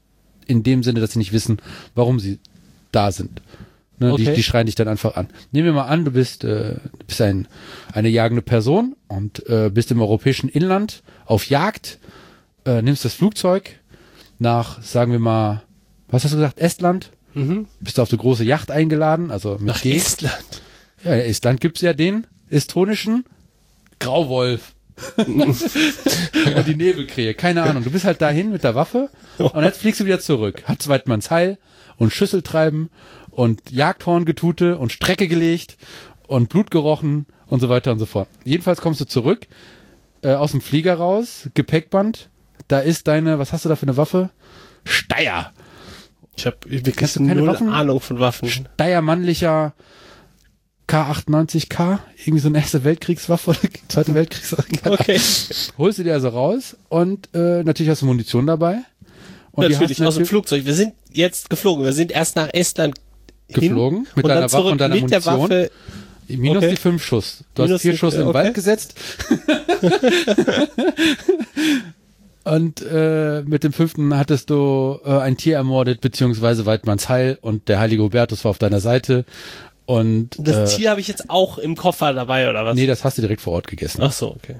in 0.50 0.62
dem 0.62 0.82
Sinne, 0.82 1.00
dass 1.00 1.12
sie 1.12 1.18
nicht 1.18 1.32
wissen, 1.32 1.58
warum 1.94 2.18
sie 2.20 2.38
da 2.92 3.12
sind. 3.12 3.40
Ne, 3.98 4.14
die, 4.16 4.22
Okay. 4.24 4.34
die 4.34 4.42
schreien 4.42 4.66
dich 4.66 4.74
dann 4.74 4.88
einfach 4.88 5.14
an. 5.16 5.28
Nehmen 5.52 5.66
wir 5.66 5.72
mal 5.74 5.84
an, 5.86 6.04
du 6.04 6.10
bist, 6.10 6.42
äh, 6.44 6.76
bist 7.06 7.20
ein, 7.20 7.46
eine 7.92 8.08
jagende 8.08 8.42
Person 8.42 8.96
und 9.08 9.46
äh, 9.48 9.70
bist 9.72 9.90
im 9.90 10.00
europäischen 10.00 10.48
Inland 10.48 11.02
auf 11.26 11.48
Jagd, 11.50 11.98
äh, 12.64 12.80
nimmst 12.82 13.04
das 13.04 13.14
Flugzeug 13.14 13.78
nach, 14.38 14.82
sagen 14.82 15.12
wir 15.12 15.18
mal, 15.18 15.62
was 16.08 16.24
hast 16.24 16.32
du 16.32 16.36
gesagt, 16.38 16.58
Estland? 16.58 17.10
Mhm. 17.34 17.66
Bist 17.78 17.98
du 17.98 18.02
auf 18.02 18.10
eine 18.10 18.18
große 18.18 18.42
Yacht 18.42 18.70
eingeladen, 18.70 19.30
also 19.30 19.52
mit 19.52 19.62
Nach 19.66 19.82
G. 19.82 19.94
Estland. 19.96 20.62
Ja, 21.04 21.14
in 21.14 21.20
Estland 21.20 21.60
gibt's 21.60 21.82
ja 21.82 21.92
den 21.92 22.26
estonischen 22.48 23.24
Grauwolf. 23.98 24.72
und 25.16 26.66
die 26.66 26.76
Nebelkrähe, 26.76 27.34
keine 27.34 27.62
Ahnung. 27.62 27.84
Du 27.84 27.90
bist 27.90 28.04
halt 28.04 28.20
dahin 28.20 28.50
mit 28.52 28.64
der 28.64 28.74
Waffe 28.74 29.10
und 29.38 29.62
jetzt 29.62 29.80
fliegst 29.80 30.00
du 30.00 30.04
wieder 30.04 30.20
zurück. 30.20 30.62
Hat 30.66 30.82
Zweitmanns 30.82 31.30
Heil 31.30 31.58
und 31.96 32.12
Schüsseltreiben 32.12 32.90
und 33.30 33.70
Jagdhorngetute 33.70 34.78
und 34.78 34.92
Strecke 34.92 35.28
gelegt 35.28 35.76
und 36.26 36.48
Blut 36.48 36.70
gerochen 36.70 37.26
und 37.46 37.60
so 37.60 37.68
weiter 37.68 37.92
und 37.92 37.98
so 37.98 38.06
fort. 38.06 38.28
Jedenfalls 38.44 38.80
kommst 38.80 39.00
du 39.00 39.04
zurück, 39.06 39.46
äh, 40.22 40.34
aus 40.34 40.52
dem 40.52 40.60
Flieger 40.60 40.94
raus, 40.94 41.48
Gepäckband, 41.54 42.28
da 42.68 42.78
ist 42.80 43.08
deine, 43.08 43.38
was 43.38 43.52
hast 43.52 43.64
du 43.64 43.68
da 43.68 43.76
für 43.76 43.82
eine 43.86 43.96
Waffe? 43.96 44.30
Steier. 44.84 45.52
Ich 46.36 46.46
habe 46.46 46.56
wirklich 46.66 46.96
Kennst 46.96 47.16
du 47.16 47.20
keine 47.20 47.40
null 47.40 47.48
Waffen? 47.48 47.68
Ahnung 47.68 48.00
von 48.00 48.20
Waffen. 48.20 48.48
Steier 48.48 49.02
mannlicher 49.02 49.74
K98K, 50.90 51.98
irgendwie 52.18 52.40
so 52.40 52.48
eine 52.48 52.58
erste 52.58 52.82
Weltkriegswaffe 52.82 53.50
oder 53.50 53.58
zweite 53.88 54.14
Weltkriegswaffe. 54.14 54.64
Okay. 54.84 55.20
Holst 55.78 55.98
du 55.98 56.04
dir 56.04 56.14
also 56.14 56.28
raus 56.28 56.76
und 56.88 57.28
äh, 57.32 57.62
natürlich 57.62 57.90
hast 57.90 58.02
du 58.02 58.06
Munition 58.06 58.46
dabei. 58.46 58.78
Und 59.52 59.68
natürlich 59.68 60.02
aus 60.02 60.16
dem 60.16 60.26
Flugzeug. 60.26 60.64
Wir 60.64 60.74
sind 60.74 60.94
jetzt 61.12 61.50
geflogen. 61.50 61.84
Wir 61.84 61.92
sind 61.92 62.12
erst 62.12 62.36
nach 62.36 62.48
Estland 62.52 62.96
geflogen 63.48 64.06
mit 64.14 64.24
und 64.24 64.28
deiner 64.28 64.40
dann 64.42 64.52
Waffe 64.52 64.68
und 64.68 64.80
deiner 64.80 64.94
mit 64.94 65.10
der 65.10 65.20
Munition. 65.20 65.50
Waffe. 65.50 65.70
Minus 66.28 66.58
Okay. 66.58 66.70
die 66.70 66.76
fünf 66.76 67.04
Schuss. 67.04 67.44
Du 67.54 67.62
Minus 67.62 67.74
hast 67.74 67.82
vier 67.82 67.96
Schuss 67.96 68.14
okay. 68.16 68.34
Wald 68.34 68.54
gesetzt. 68.54 68.94
und 72.44 72.82
äh, 72.82 73.42
mit 73.42 73.64
dem 73.64 73.72
fünften 73.72 74.16
hattest 74.16 74.50
du 74.50 75.00
äh, 75.04 75.10
ein 75.10 75.36
Tier 75.36 75.56
ermordet, 75.56 76.00
beziehungsweise 76.00 76.66
Weidmanns 76.66 77.08
Heil 77.08 77.38
und 77.40 77.68
der 77.68 77.80
heilige 77.80 78.04
Hubertus 78.04 78.44
war 78.44 78.50
auf 78.50 78.58
deiner 78.58 78.80
Seite. 78.80 79.24
Und 79.90 80.36
Das 80.38 80.72
äh, 80.72 80.76
Tier 80.76 80.90
habe 80.90 81.00
ich 81.00 81.08
jetzt 81.08 81.30
auch 81.30 81.58
im 81.58 81.74
Koffer 81.74 82.12
dabei 82.12 82.48
oder 82.48 82.64
was? 82.64 82.76
nee, 82.76 82.86
das 82.86 83.02
hast 83.02 83.18
du 83.18 83.22
direkt 83.22 83.40
vor 83.40 83.54
Ort 83.54 83.66
gegessen. 83.66 84.00
Ach 84.04 84.12
so, 84.12 84.30
okay. 84.30 84.54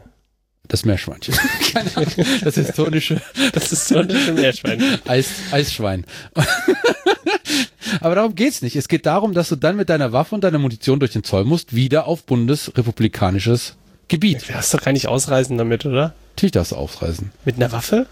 Das 0.66 0.85
Meerschweinchen. 0.85 1.37
Das 2.43 2.57
historische 2.57 3.23
Das 3.53 3.71
ist 3.71 3.87
so 3.87 3.99
ein 3.99 4.09
Meerschwein. 4.35 4.83
Eis, 5.07 5.29
Eisschwein. 5.53 6.05
Aber 8.01 8.16
darum 8.16 8.35
geht's 8.35 8.61
nicht. 8.61 8.75
Es 8.75 8.88
geht 8.88 9.07
darum, 9.07 9.33
dass 9.33 9.49
du 9.49 9.55
dann 9.55 9.77
mit 9.77 9.88
deiner 9.88 10.12
Waffe 10.12 10.35
und 10.35 10.43
deiner 10.43 10.59
Munition 10.59 10.99
durch 10.99 11.12
den 11.12 11.23
Zoll 11.23 11.45
musst, 11.45 11.77
wieder 11.77 12.09
auf 12.09 12.25
bundesrepublikanisches 12.25 13.77
Gebiet. 14.09 14.49
Du 14.49 14.53
darfst 14.53 14.75
doch 14.75 14.83
gar 14.83 14.90
nicht 14.93 15.07
ausreisen 15.07 15.59
damit, 15.59 15.87
oder? 15.87 16.12
Natürlich 16.35 16.53
darfst 16.53 16.73
du 16.73 16.77
aufreisen. 16.77 17.31
Mit 17.45 17.55
einer 17.55 17.71
Waffe? 17.71 18.07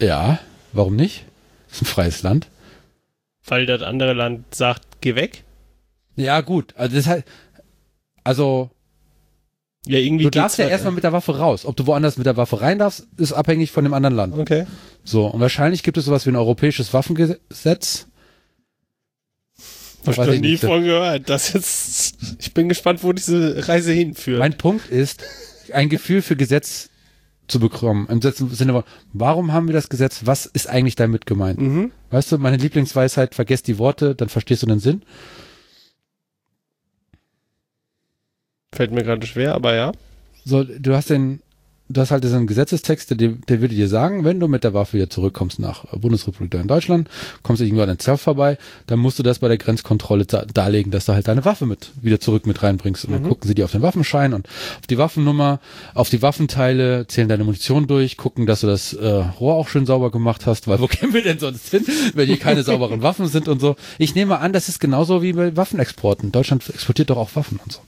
Ja, 0.00 0.40
warum 0.72 0.96
nicht? 0.96 1.24
Das 1.68 1.76
ist 1.76 1.82
ein 1.82 1.86
freies 1.86 2.22
Land. 2.24 2.48
Weil 3.46 3.66
das 3.66 3.82
andere 3.82 4.14
Land 4.14 4.52
sagt, 4.52 4.82
geh 5.00 5.14
weg? 5.14 5.44
Ja, 6.20 6.40
gut. 6.40 6.74
Also 6.76 6.96
das 6.96 7.06
heißt, 7.06 7.24
also 8.24 8.70
Ja, 9.86 9.98
irgendwie 9.98 10.24
du 10.24 10.30
darfst 10.30 10.58
ja 10.58 10.64
halt. 10.64 10.72
erstmal 10.72 10.92
mit 10.92 11.04
der 11.04 11.12
Waffe 11.12 11.38
raus. 11.38 11.64
Ob 11.66 11.76
du 11.76 11.86
woanders 11.86 12.16
mit 12.18 12.26
der 12.26 12.36
Waffe 12.36 12.60
rein 12.60 12.78
darfst, 12.78 13.06
ist 13.16 13.32
abhängig 13.32 13.70
von 13.72 13.84
dem 13.84 13.94
anderen 13.94 14.14
Land. 14.14 14.38
Okay. 14.38 14.66
So, 15.04 15.26
und 15.26 15.40
wahrscheinlich 15.40 15.82
gibt 15.82 15.96
es 15.96 16.04
sowas 16.04 16.26
wie 16.26 16.30
ein 16.30 16.36
europäisches 16.36 16.92
Waffengesetz. 16.92 18.06
Hab 20.06 20.12
ich 20.12 20.18
noch 20.18 20.26
nie 20.28 20.38
nicht. 20.40 20.64
von 20.64 20.82
gehört. 20.84 21.28
Das 21.28 21.52
jetzt, 21.52 22.16
ich 22.38 22.54
bin 22.54 22.68
gespannt, 22.68 23.02
wo 23.02 23.12
diese 23.12 23.68
Reise 23.68 23.92
hinführt. 23.92 24.38
Mein 24.38 24.56
Punkt 24.56 24.88
ist, 24.90 25.22
ein 25.74 25.88
Gefühl 25.90 26.22
für 26.22 26.36
Gesetz 26.36 26.88
zu 27.48 27.60
bekommen. 27.60 28.06
Im 28.08 28.20
Sinne 28.22 28.72
von, 28.72 28.84
warum 29.12 29.52
haben 29.52 29.68
wir 29.68 29.74
das 29.74 29.88
Gesetz? 29.88 30.20
Was 30.24 30.46
ist 30.46 30.68
eigentlich 30.68 30.94
damit 30.96 31.26
gemeint? 31.26 31.60
mhm. 31.60 31.92
Weißt 32.10 32.32
du, 32.32 32.38
meine 32.38 32.56
Lieblingsweisheit, 32.56 33.34
vergesst 33.34 33.66
die 33.68 33.78
Worte, 33.78 34.14
dann 34.14 34.28
verstehst 34.28 34.62
du 34.62 34.66
den 34.66 34.80
Sinn. 34.80 35.02
Fällt 38.72 38.92
mir 38.92 39.02
gerade 39.02 39.26
schwer, 39.26 39.54
aber 39.54 39.74
ja. 39.74 39.92
So, 40.44 40.62
du 40.64 40.94
hast 40.94 41.10
den, 41.10 41.40
du 41.88 42.00
hast 42.00 42.12
halt 42.12 42.22
diesen 42.22 42.46
Gesetzestext, 42.46 43.10
der, 43.10 43.16
der 43.16 43.60
würde 43.60 43.74
dir 43.74 43.88
sagen, 43.88 44.24
wenn 44.24 44.38
du 44.38 44.46
mit 44.46 44.62
der 44.62 44.72
Waffe 44.74 44.92
wieder 44.96 45.10
zurückkommst 45.10 45.58
nach 45.58 45.86
Bundesrepublik 45.86 46.54
in 46.54 46.68
Deutschland, 46.68 47.08
kommst 47.42 47.60
du 47.60 47.64
irgendwo 47.64 47.82
an 47.82 47.88
den 47.88 47.98
Zoll 47.98 48.16
vorbei, 48.16 48.58
dann 48.86 49.00
musst 49.00 49.18
du 49.18 49.24
das 49.24 49.40
bei 49.40 49.48
der 49.48 49.58
Grenzkontrolle 49.58 50.24
da, 50.24 50.44
darlegen, 50.44 50.92
dass 50.92 51.06
du 51.06 51.12
halt 51.14 51.26
deine 51.26 51.44
Waffe 51.44 51.66
mit 51.66 51.90
wieder 52.00 52.20
zurück 52.20 52.46
mit 52.46 52.62
reinbringst. 52.62 53.04
Und 53.06 53.12
dann 53.12 53.22
Mhm. 53.24 53.28
gucken 53.28 53.48
sie 53.48 53.56
dir 53.56 53.64
auf 53.64 53.72
den 53.72 53.82
Waffenschein 53.82 54.32
und 54.34 54.46
auf 54.46 54.86
die 54.88 54.98
Waffennummer, 54.98 55.58
auf 55.94 56.08
die 56.08 56.22
Waffenteile, 56.22 57.08
zählen 57.08 57.28
deine 57.28 57.42
Munition 57.42 57.88
durch, 57.88 58.16
gucken, 58.16 58.46
dass 58.46 58.60
du 58.60 58.68
das 58.68 58.92
äh, 58.92 59.06
Rohr 59.08 59.56
auch 59.56 59.66
schön 59.66 59.84
sauber 59.84 60.12
gemacht 60.12 60.46
hast, 60.46 60.68
weil 60.68 60.78
wo 60.80 60.86
kämen 60.86 61.12
wir 61.12 61.24
denn 61.24 61.40
sonst 61.40 61.68
hin, 61.70 61.84
wenn 62.14 62.28
hier 62.28 62.38
keine 62.38 62.62
sauberen 62.62 63.02
Waffen 63.02 63.26
sind 63.26 63.48
und 63.48 63.60
so. 63.60 63.74
Ich 63.98 64.14
nehme 64.14 64.38
an, 64.38 64.52
das 64.52 64.68
ist 64.68 64.78
genauso 64.78 65.22
wie 65.22 65.32
bei 65.32 65.56
Waffenexporten. 65.56 66.30
Deutschland 66.30 66.66
exportiert 66.70 67.10
doch 67.10 67.16
auch 67.18 67.34
Waffen 67.34 67.58
und 67.62 67.72
so. 67.72 67.80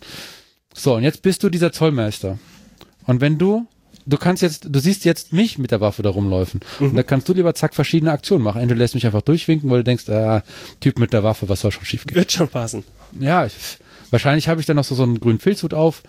So, 0.75 0.95
und 0.95 1.03
jetzt 1.03 1.23
bist 1.23 1.43
du 1.43 1.49
dieser 1.49 1.73
Zollmeister. 1.73 2.39
Und 3.07 3.21
wenn 3.21 3.39
du, 3.39 3.67
du 4.07 4.17
kannst 4.17 4.43
jetzt, 4.43 4.67
du 4.69 4.79
siehst 4.81 5.05
jetzt 5.05 5.33
mich 5.33 5.59
mit 5.59 5.71
der 5.71 5.81
Waffe 5.81 6.03
da 6.03 6.11
rumläufen. 6.11 6.61
Und 6.81 6.95
da 6.97 7.03
kannst 7.03 7.29
du 7.29 7.35
lieber 7.35 7.55
zack 7.55 7.75
verschiedene 7.75 8.13
Aktionen 8.13 8.45
machen. 8.45 8.61
Entweder 8.61 8.79
lässt 8.79 8.95
mich 8.95 9.07
einfach 9.07 9.23
durchwinken, 9.23 9.71
weil 9.71 9.79
du 9.79 9.85
denkst, 9.85 10.09
ah, 10.09 10.43
Typ 10.81 10.99
mit 10.99 11.13
der 11.13 11.23
Waffe, 11.25 11.49
was 11.49 11.61
soll 11.61 11.73
schon 11.73 11.85
schief 11.85 12.07
gehen? 12.07 12.17
Wird 12.17 12.33
schon 12.33 12.49
passen. 12.49 12.85
Ja, 13.21 13.45
ich, 13.47 13.55
wahrscheinlich 14.11 14.49
habe 14.49 14.61
ich 14.61 14.67
dann 14.67 14.77
noch 14.77 14.85
so, 14.85 14.95
so 14.95 15.03
einen 15.03 15.21
grünen 15.21 15.39
Filzhut 15.41 15.75
auf, 15.75 16.03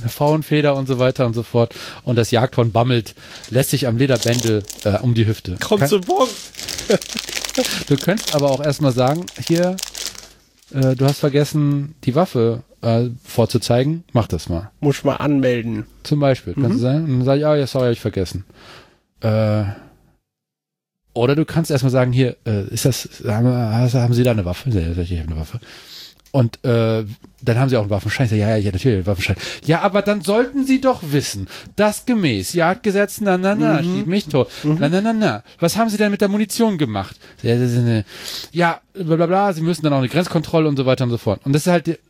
eine 0.00 0.10
Faunfeder 0.10 0.76
und 0.76 0.86
so 0.86 0.98
weiter 0.98 1.24
und 1.26 1.34
so 1.34 1.42
fort. 1.42 1.74
Und 2.04 2.16
das 2.16 2.30
Jagdhorn 2.30 2.70
bammelt, 2.70 3.14
lässt 3.50 3.70
sich 3.70 3.86
am 3.86 3.96
Lederbändel 3.96 4.62
äh, 4.84 4.98
um 4.98 5.14
die 5.14 5.26
Hüfte. 5.26 5.56
Kommt 5.60 5.80
Kann- 5.80 5.88
zum 5.88 6.02
Punkt. 6.02 6.32
Du 7.86 7.96
könntest 7.96 8.34
aber 8.34 8.50
auch 8.50 8.62
erstmal 8.62 8.92
sagen, 8.92 9.24
hier, 9.46 9.76
äh, 10.74 10.94
du 10.96 11.06
hast 11.06 11.18
vergessen, 11.20 11.94
die 12.04 12.14
Waffe 12.14 12.62
äh, 12.84 13.10
vorzuzeigen, 13.24 14.04
mach 14.12 14.28
das 14.28 14.48
mal. 14.48 14.70
Muss 14.80 15.04
mal 15.04 15.16
anmelden. 15.16 15.86
Zum 16.02 16.20
Beispiel, 16.20 16.54
kannst 16.54 16.76
du 16.76 16.78
sagen. 16.78 17.04
Und 17.04 17.18
dann 17.18 17.24
sag 17.24 17.38
ich, 17.38 17.46
ah, 17.46 17.56
ja, 17.56 17.66
sorry, 17.66 17.86
hab 17.86 17.92
ich 17.92 18.00
vergessen. 18.00 18.44
Äh, 19.20 19.64
oder 21.14 21.36
du 21.36 21.44
kannst 21.44 21.70
erstmal 21.70 21.92
sagen, 21.92 22.12
hier, 22.12 22.36
äh, 22.44 22.68
ist 22.68 22.84
das, 22.84 23.22
haben, 23.26 23.48
haben 23.48 24.14
Sie 24.14 24.22
da 24.22 24.32
eine 24.32 24.44
Waffe? 24.44 24.70
Ja, 24.70 24.80
ich 24.80 25.12
habe 25.12 25.30
eine 25.30 25.40
Waffe. 25.40 25.60
Und 26.34 26.64
äh, 26.64 27.04
dann 27.42 27.58
haben 27.60 27.68
sie 27.68 27.76
auch 27.76 27.82
einen 27.82 27.90
Waffenschein. 27.90 28.28
Ja, 28.30 28.48
ja, 28.48 28.56
ja, 28.56 28.72
natürlich, 28.72 28.96
einen 28.96 29.06
Waffenschein. 29.06 29.36
Ja, 29.66 29.82
aber 29.82 30.02
dann 30.02 30.20
sollten 30.20 30.66
sie 30.66 30.80
doch 30.80 31.00
wissen, 31.12 31.46
dass 31.76 32.06
gemäß 32.06 32.54
Jagdgesetz, 32.54 33.20
na, 33.20 33.38
na, 33.38 33.54
na, 33.54 33.80
schieß 33.80 34.06
mich 34.06 34.26
tot. 34.26 34.50
Na, 34.64 34.88
na, 34.88 35.00
na, 35.00 35.12
na. 35.12 35.44
Was 35.60 35.76
haben 35.76 35.90
sie 35.90 35.96
denn 35.96 36.10
mit 36.10 36.20
der 36.20 36.28
Munition 36.28 36.76
gemacht? 36.76 37.16
Ja, 37.42 37.54
ja, 38.50 38.80
bla, 38.94 39.14
bla, 39.14 39.26
bla, 39.26 39.52
sie 39.52 39.60
müssen 39.60 39.84
dann 39.84 39.92
auch 39.92 39.98
eine 39.98 40.08
Grenzkontrolle 40.08 40.68
und 40.68 40.76
so 40.76 40.86
weiter 40.86 41.04
und 41.04 41.10
so 41.10 41.18
fort. 41.18 41.40
Und 41.44 41.52
das 41.52 41.68
ist 41.68 41.72
halt, 41.72 42.00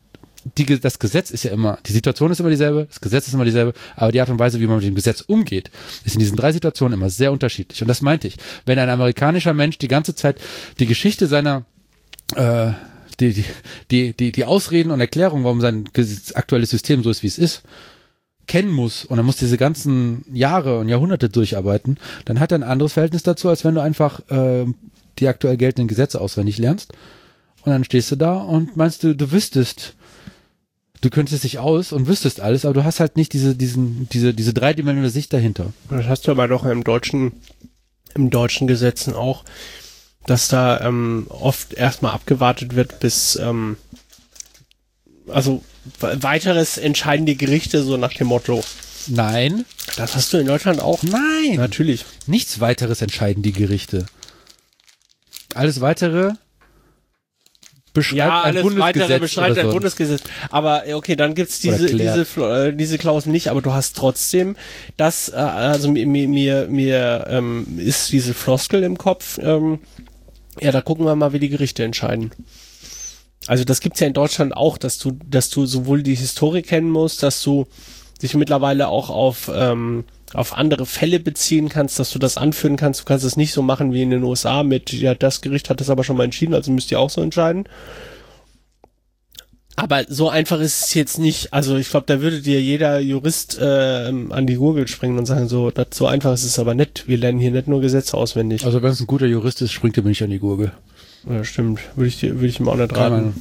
die- 0.58 0.80
das 0.80 0.98
Gesetz 0.98 1.30
ist 1.30 1.44
ja 1.44 1.52
immer, 1.52 1.78
die 1.86 1.92
Situation 1.92 2.30
ist 2.30 2.40
immer 2.40 2.50
dieselbe, 2.50 2.86
das 2.86 3.00
Gesetz 3.00 3.28
ist 3.28 3.34
immer 3.34 3.44
dieselbe, 3.44 3.72
aber 3.96 4.12
die 4.12 4.20
Art 4.20 4.30
und 4.30 4.38
Weise, 4.38 4.60
wie 4.60 4.66
man 4.66 4.76
mit 4.76 4.86
dem 4.86 4.94
Gesetz 4.94 5.22
umgeht, 5.22 5.70
ist 6.04 6.14
in 6.14 6.20
diesen 6.20 6.36
drei 6.36 6.52
Situationen 6.52 6.98
immer 6.98 7.10
sehr 7.10 7.32
unterschiedlich. 7.32 7.80
Und 7.82 7.88
das 7.88 8.02
meinte 8.02 8.28
ich. 8.28 8.36
Wenn 8.66 8.78
ein 8.78 8.90
amerikanischer 8.90 9.54
Mensch 9.54 9.78
die 9.78 9.88
ganze 9.88 10.14
Zeit 10.14 10.40
die 10.78 10.86
Geschichte 10.86 11.26
seiner 11.26 11.64
äh, 12.34 12.72
die, 13.20 13.44
die, 13.90 14.12
die, 14.12 14.32
die, 14.32 14.44
Ausreden 14.44 14.90
und 14.90 15.00
Erklärungen, 15.00 15.44
warum 15.44 15.60
sein 15.60 15.88
aktuelles 16.34 16.70
System 16.70 17.02
so 17.02 17.10
ist, 17.10 17.22
wie 17.22 17.28
es 17.28 17.38
ist, 17.38 17.62
kennen 18.46 18.70
muss 18.70 19.04
und 19.04 19.18
er 19.18 19.24
muss 19.24 19.36
diese 19.36 19.56
ganzen 19.56 20.24
Jahre 20.32 20.78
und 20.78 20.88
Jahrhunderte 20.88 21.28
durcharbeiten, 21.28 21.98
dann 22.24 22.40
hat 22.40 22.52
er 22.52 22.58
ein 22.58 22.62
anderes 22.62 22.92
Verhältnis 22.92 23.22
dazu, 23.22 23.48
als 23.48 23.64
wenn 23.64 23.74
du 23.74 23.80
einfach 23.82 24.20
äh, 24.30 24.66
die 25.18 25.28
aktuell 25.28 25.56
geltenden 25.56 25.88
Gesetze 25.88 26.20
auswendig 26.20 26.58
lernst. 26.58 26.92
Und 27.62 27.72
dann 27.72 27.84
stehst 27.84 28.10
du 28.10 28.16
da 28.16 28.34
und 28.34 28.76
meinst 28.76 29.02
du, 29.04 29.14
du 29.14 29.32
wüsstest, 29.32 29.94
du 31.04 31.10
könntest 31.10 31.44
dich 31.44 31.58
aus 31.58 31.92
und 31.92 32.06
wüsstest 32.06 32.40
alles, 32.40 32.64
aber 32.64 32.74
du 32.74 32.84
hast 32.84 33.00
halt 33.00 33.16
nicht 33.16 33.32
diese, 33.32 33.54
diesen, 33.54 34.08
diese, 34.10 34.32
diese 34.34 34.52
dreidimensionale 34.54 35.10
Sicht 35.10 35.32
dahinter. 35.32 35.72
Das 35.90 36.06
hast 36.06 36.26
du 36.26 36.30
aber 36.30 36.48
doch 36.48 36.64
im 36.64 36.82
deutschen, 36.84 37.32
im 38.14 38.30
deutschen 38.30 38.66
Gesetzen 38.66 39.14
auch, 39.14 39.44
dass 40.26 40.48
da 40.48 40.80
ähm, 40.80 41.26
oft 41.28 41.74
erstmal 41.74 42.12
abgewartet 42.12 42.74
wird, 42.74 43.00
bis 43.00 43.36
ähm, 43.36 43.76
also 45.28 45.62
we- 46.00 46.22
weiteres 46.22 46.78
entscheidende 46.78 47.34
Gerichte, 47.34 47.82
so 47.82 47.96
nach 47.96 48.12
dem 48.14 48.28
Motto. 48.28 48.62
Nein, 49.06 49.66
Das 49.96 50.16
hast 50.16 50.32
du 50.32 50.38
in 50.38 50.46
Deutschland 50.46 50.80
auch. 50.80 51.02
nein, 51.02 51.56
Natürlich. 51.56 52.06
nichts 52.26 52.60
weiteres 52.60 53.02
entscheiden 53.02 53.42
die 53.42 53.52
Gerichte. 53.52 54.06
Alles 55.54 55.80
weitere 55.82 56.32
beschreibt 57.94 58.18
Ja, 58.18 58.42
ein 58.42 58.50
alles 58.56 58.62
Bundesgesetz 58.62 59.00
weitere 59.02 59.18
beschreibt 59.20 59.58
ein 59.58 59.70
so. 59.70 59.70
Flo- 59.70 60.18
Aber 60.50 60.86
äh, 60.86 60.92
okay, 60.92 61.16
dann 61.16 61.34
gibt's 61.34 61.60
diese 61.60 61.86
diese 61.86 62.26
äh, 62.42 62.72
diese 62.74 62.98
Klausel 62.98 63.32
nicht, 63.32 63.48
aber 63.48 63.62
du 63.62 63.72
hast 63.72 63.96
trotzdem 63.96 64.56
das 64.98 65.30
äh, 65.30 65.36
also 65.36 65.90
mir 65.90 66.06
mir 66.06 66.28
mir, 66.28 66.66
mir 66.68 67.24
ähm, 67.30 67.78
ist 67.78 68.12
diese 68.12 68.34
Floskel 68.34 68.82
im 68.82 68.98
Kopf. 68.98 69.38
Ähm, 69.42 69.78
ja, 70.60 70.70
da 70.70 70.82
gucken 70.82 71.06
wir 71.06 71.16
mal, 71.16 71.32
wie 71.32 71.38
die 71.40 71.48
Gerichte 71.48 71.82
entscheiden. 71.84 72.30
Also 73.46 73.64
das 73.64 73.80
gibt's 73.80 74.00
ja 74.00 74.06
in 74.06 74.12
Deutschland 74.12 74.56
auch, 74.56 74.76
dass 74.78 74.98
du 74.98 75.12
dass 75.24 75.48
du 75.50 75.64
sowohl 75.66 76.02
die 76.02 76.14
Historie 76.14 76.62
kennen 76.62 76.90
musst, 76.90 77.22
dass 77.22 77.42
du 77.42 77.66
dich 78.22 78.34
mittlerweile 78.34 78.88
auch 78.88 79.10
auf 79.10 79.50
ähm, 79.54 80.04
auf 80.34 80.56
andere 80.58 80.84
Fälle 80.86 81.20
beziehen 81.20 81.68
kannst, 81.68 81.98
dass 81.98 82.10
du 82.10 82.18
das 82.18 82.36
anführen 82.36 82.76
kannst. 82.76 83.00
Du 83.00 83.04
kannst 83.04 83.24
es 83.24 83.36
nicht 83.36 83.52
so 83.52 83.62
machen 83.62 83.92
wie 83.92 84.02
in 84.02 84.10
den 84.10 84.22
USA 84.24 84.62
mit, 84.62 84.92
ja, 84.92 85.14
das 85.14 85.40
Gericht 85.40 85.70
hat 85.70 85.80
das 85.80 85.90
aber 85.90 86.04
schon 86.04 86.16
mal 86.16 86.24
entschieden, 86.24 86.54
also 86.54 86.70
müsst 86.72 86.90
ihr 86.90 87.00
auch 87.00 87.10
so 87.10 87.20
entscheiden. 87.22 87.64
Aber 89.76 90.04
so 90.08 90.28
einfach 90.28 90.60
ist 90.60 90.84
es 90.84 90.94
jetzt 90.94 91.18
nicht. 91.18 91.52
Also 91.52 91.76
ich 91.76 91.88
glaube, 91.90 92.06
da 92.06 92.20
würde 92.20 92.40
dir 92.40 92.60
jeder 92.62 93.00
Jurist 93.00 93.58
äh, 93.60 94.12
an 94.30 94.46
die 94.46 94.54
Gurgel 94.54 94.86
springen 94.86 95.18
und 95.18 95.26
sagen, 95.26 95.48
so, 95.48 95.72
das, 95.72 95.88
so 95.94 96.06
einfach 96.06 96.32
ist 96.32 96.44
es 96.44 96.60
aber 96.60 96.74
nicht. 96.74 97.08
Wir 97.08 97.18
lernen 97.18 97.40
hier 97.40 97.50
nicht 97.50 97.66
nur 97.66 97.80
Gesetze 97.80 98.16
auswendig. 98.16 98.64
Also 98.64 98.82
wenn 98.82 98.92
es 98.92 99.00
ein 99.00 99.08
guter 99.08 99.26
Jurist 99.26 99.62
ist, 99.62 99.72
springt 99.72 99.96
er 99.96 100.04
mir 100.04 100.10
nicht 100.10 100.22
an 100.22 100.30
die 100.30 100.38
Gurgel. 100.38 100.70
ja, 101.28 101.42
stimmt. 101.42 101.80
Würde 101.96 102.06
ich, 102.08 102.20
dir- 102.20 102.34
würde 102.36 102.46
ich 102.46 102.60
ihm 102.60 102.68
auch 102.68 102.76
nicht 102.76 102.94
raten. 102.96 103.14
mein, 103.24 103.34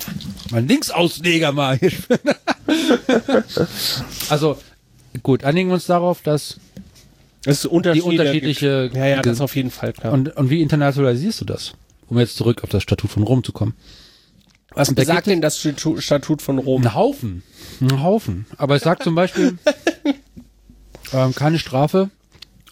mein 0.49 0.67
Linksausleger 0.67 1.51
mal. 1.51 1.79
also 4.29 4.57
gut, 5.21 5.43
einigen 5.43 5.69
wir 5.69 5.75
uns 5.75 5.85
darauf, 5.85 6.23
dass 6.23 6.57
Es 7.45 7.59
ist 7.59 7.65
Unterschiede 7.65 8.03
die 8.09 8.09
unterschiedliche 8.19 8.83
Gibt. 8.83 8.95
Ja, 8.95 9.05
ja, 9.05 9.21
das 9.21 9.33
ist 9.33 9.41
auf 9.41 9.55
jeden 9.55 9.71
Fall 9.71 9.93
klar. 9.93 10.13
und, 10.13 10.35
und 10.35 10.49
wie 10.49 10.61
internationalisierst 10.61 11.41
du 11.41 11.45
das? 11.45 11.73
Um 12.07 12.19
jetzt 12.19 12.35
zurück 12.37 12.63
auf 12.63 12.69
das 12.69 12.83
Statut 12.83 13.09
von 13.11 13.23
Rom 13.23 13.43
zu 13.43 13.51
kommen. 13.51 13.73
was 14.71 14.87
da 14.89 14.93
besagt 14.93 15.27
denn 15.27 15.41
das 15.41 15.57
Statu- 15.59 15.99
Statut 15.99 16.41
von 16.41 16.57
Rom? 16.59 16.83
Ein 16.83 16.93
Haufen. 16.95 17.43
Ein 17.81 18.01
Haufen. 18.03 18.45
Aber 18.57 18.75
es 18.75 18.83
sagt 18.83 19.03
zum 19.03 19.15
Beispiel 19.15 19.57
ähm, 21.13 21.33
keine 21.35 21.59
Strafe 21.59 22.09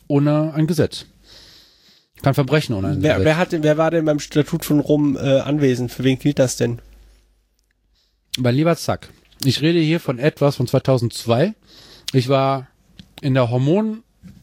ohne 0.08 0.54
ein 0.54 0.68
Gesetz. 0.68 1.06
Kein 2.22 2.34
Verbrechen 2.36 2.76
ohne 2.76 2.90
ein 2.90 3.02
Wer, 3.02 3.14
Gesetz. 3.16 3.26
wer, 3.26 3.38
hat, 3.38 3.52
denn- 3.52 3.64
wer 3.64 3.78
war 3.78 3.92
denn 3.92 4.06
beim 4.06 4.20
Statut 4.20 4.64
von 4.64 4.80
Rom 4.80 5.18
äh, 5.18 5.40
anwesend? 5.40 5.92
Für 5.92 6.04
wen 6.04 6.20
gilt 6.20 6.40
das 6.40 6.56
denn? 6.56 6.80
Mein 8.38 8.56
lieber 8.56 8.76
Zack, 8.78 9.10
ich 9.44 9.62
rede 9.62 9.80
hier 9.80 10.00
von 10.00 10.20
etwas 10.20 10.56
von 10.56 10.68
2002. 10.68 11.54
Ich 12.14 12.30
war 12.30 12.68
in 13.22 13.34
der 13.34 13.50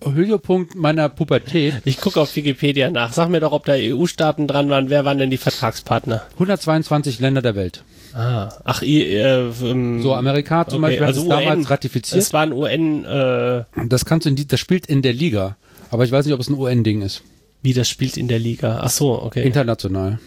Hormonhöhepunkt 0.05 0.75
meiner 0.75 1.09
Pubertät. 1.09 1.75
Ich 1.85 2.01
gucke 2.01 2.21
auf 2.21 2.35
Wikipedia 2.37 2.91
nach. 2.91 3.13
Sag 3.13 3.29
mir 3.29 3.41
doch, 3.41 3.53
ob 3.53 3.65
da 3.65 3.73
EU-Staaten 3.75 4.47
dran 4.47 4.69
waren. 4.71 4.91
Wer 4.91 5.05
waren 5.05 5.19
denn 5.19 5.31
die 5.31 5.37
Vertragspartner? 5.37 6.23
122 6.35 7.21
Länder 7.21 7.43
der 7.43 7.55
Welt. 7.55 7.85
Ah, 8.15 8.49
ach, 8.65 8.83
I, 8.83 9.03
äh, 9.03 9.51
ähm, 9.63 10.03
So, 10.03 10.15
Amerika 10.15 10.67
zum 10.67 10.83
okay, 10.83 10.99
Beispiel 10.99 11.07
hat 11.07 11.15
also 11.15 11.23
es 11.23 11.29
damals 11.29 11.71
ratifiziert. 11.71 12.21
es 12.23 12.33
war 12.33 12.43
ein 12.43 12.53
UN, 12.53 13.05
äh, 13.05 13.65
Das 13.87 14.05
kannst 14.05 14.25
du 14.25 14.31
in 14.31 14.37
die, 14.37 14.47
das 14.47 14.61
spielt 14.61 14.87
in 14.87 15.03
der 15.03 15.13
Liga. 15.13 15.57
Aber 15.91 16.05
ich 16.05 16.11
weiß 16.13 16.25
nicht, 16.25 16.35
ob 16.35 16.41
es 16.41 16.49
ein 16.49 16.55
UN-Ding 16.55 17.03
ist. 17.03 17.23
wie 17.63 17.75
das 17.75 17.89
spielt 17.89 18.17
in 18.17 18.29
der 18.29 18.39
Liga. 18.39 18.81
Ach 18.83 18.91
so, 18.91 19.21
okay. 19.23 19.43
International. 19.45 20.19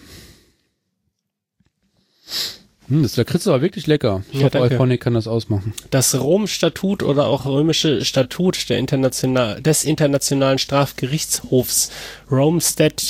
Hm, 2.92 3.04
das 3.04 3.16
Lakritz 3.16 3.44
ist 3.44 3.48
aber 3.48 3.62
wirklich 3.62 3.88
lecker. 3.88 4.22
Ich 4.32 4.40
Ja, 4.40 4.48
hoffe, 4.48 4.58
danke. 4.60 4.76
Euphonic 4.76 5.00
kann 5.00 5.14
das 5.14 5.26
ausmachen. 5.26 5.74
Das 5.92 6.14
Rom-Statut 6.14 7.04
oder 7.04 7.28
auch 7.28 7.46
römische 7.46 8.04
Statut 8.04 8.70
der 8.70 8.80
International, 8.80 9.62
des 9.62 9.86
Internationalen 9.86 10.60
Strafgerichtshofs, 10.60 11.90
Rome 12.30 12.60
Stat 12.60 13.02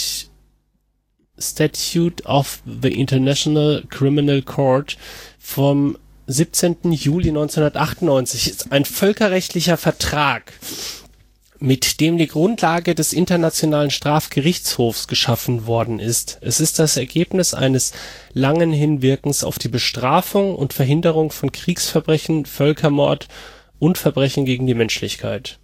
Statute 1.39 2.23
of 2.25 2.61
the 2.65 2.89
International 2.89 3.83
Criminal 3.89 4.43
Court 4.43 4.97
vom 5.39 5.97
17. 6.27 6.91
Juli 6.91 7.29
1998 7.29 8.51
ist 8.51 8.71
ein 8.71 8.85
völkerrechtlicher 8.85 9.77
Vertrag, 9.77 10.53
mit 11.61 12.01
dem 12.01 12.17
die 12.17 12.27
Grundlage 12.27 12.95
des 12.95 13.13
Internationalen 13.13 13.91
Strafgerichtshofs 13.91 15.07
geschaffen 15.07 15.67
worden 15.67 15.99
ist. 15.99 16.39
Es 16.41 16.59
ist 16.59 16.79
das 16.79 16.97
Ergebnis 16.97 17.53
eines 17.53 17.93
langen 18.33 18.73
Hinwirkens 18.73 19.43
auf 19.43 19.59
die 19.59 19.67
Bestrafung 19.67 20.55
und 20.55 20.73
Verhinderung 20.73 21.31
von 21.31 21.51
Kriegsverbrechen, 21.51 22.47
Völkermord 22.47 23.27
und 23.77 23.99
Verbrechen 23.99 24.45
gegen 24.45 24.65
die 24.65 24.73
Menschlichkeit. 24.73 25.59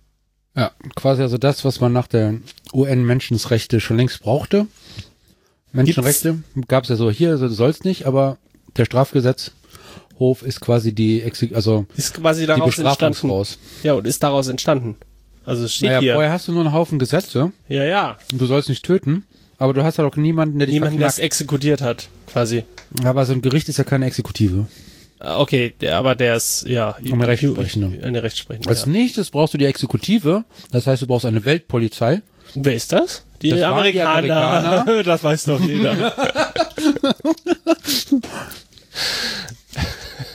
Ja, 0.56 0.72
quasi 0.96 1.24
also 1.24 1.40
das, 1.40 1.66
was 1.66 1.80
man 1.80 1.94
nach 1.94 2.08
der 2.08 2.36
UN-Menschenrechte 2.74 3.80
schon 3.80 3.98
längst 3.98 4.22
brauchte. 4.22 4.68
Menschenrechte 5.72 6.44
gab 6.68 6.84
es 6.84 6.90
ja 6.92 6.96
so 6.96 7.10
hier, 7.10 7.32
also 7.32 7.48
soll's 7.48 7.84
nicht, 7.84 8.06
aber 8.06 8.38
der 8.76 8.86
Strafgesetzhof 8.86 10.44
ist 10.44 10.62
quasi 10.62 10.94
die, 10.94 11.24
Exek 11.24 11.56
also 11.56 11.88
Ist 11.96 12.14
quasi 12.14 12.42
die 12.42 12.48
daraus 12.48 12.78
entstanden. 12.78 12.92
Bestrafungsraus. 13.14 13.58
Ja, 13.82 13.94
und 13.94 14.06
ist 14.06 14.22
daraus 14.22 14.48
entstanden. 14.48 14.96
Also 15.48 15.64
es 15.66 15.74
steht 15.74 15.90
Naja, 15.90 16.00
hier. 16.02 16.14
vorher 16.14 16.32
hast 16.32 16.48
du 16.48 16.52
nur 16.52 16.62
einen 16.62 16.74
Haufen 16.74 17.00
Gesetze 17.00 17.52
Ja, 17.70 17.84
ja. 17.86 18.18
und 18.32 18.40
du 18.42 18.46
sollst 18.46 18.68
nicht 18.70 18.84
töten, 18.86 19.26
aber 19.58 19.74
du 19.74 19.84
hast 19.84 19.98
halt 19.98 20.12
auch 20.12 20.18
niemanden, 20.18 20.60
der 20.60 20.68
dich 20.68 20.74
Jemanden, 20.74 21.00
der 21.00 21.08
es 21.08 21.18
exekutiert 21.20 21.82
hat, 21.82 22.10
quasi. 22.32 22.64
Aber 23.04 23.26
so 23.26 23.32
ein 23.34 23.42
Gericht 23.42 23.70
ist 23.70 23.78
ja 23.78 23.84
keine 23.86 24.06
Exekutive. 24.08 24.68
Ah, 25.20 25.40
Okay, 25.40 25.74
der, 25.82 25.98
aber 25.98 26.14
der 26.16 26.36
ist, 26.36 26.68
ja. 26.68 26.96
Eine 27.04 27.28
Rechtsprechende. 27.28 28.04
Eine 28.06 28.22
Rechtsprechende. 28.24 28.70
Als 28.70 28.82
Ja. 28.82 28.88
nächstes 28.92 29.32
brauchst 29.32 29.54
du 29.54 29.58
die 29.58 29.66
Exekutive, 29.66 30.44
das 30.72 30.86
heißt, 30.86 31.02
du 31.02 31.08
brauchst 31.08 31.26
eine 31.26 31.44
Weltpolizei. 31.46 32.22
Wer 32.54 32.76
ist 32.76 32.92
das? 32.92 33.24
Die 33.42 33.50
Das 33.52 33.62
waren 33.62 33.84
die 33.92 34.02
Amerikaner. 34.02 34.74
Amerikaner. 34.76 35.04
das 35.04 35.24
weiß 35.24 35.46
doch 35.46 35.62
jeder. 35.62 36.14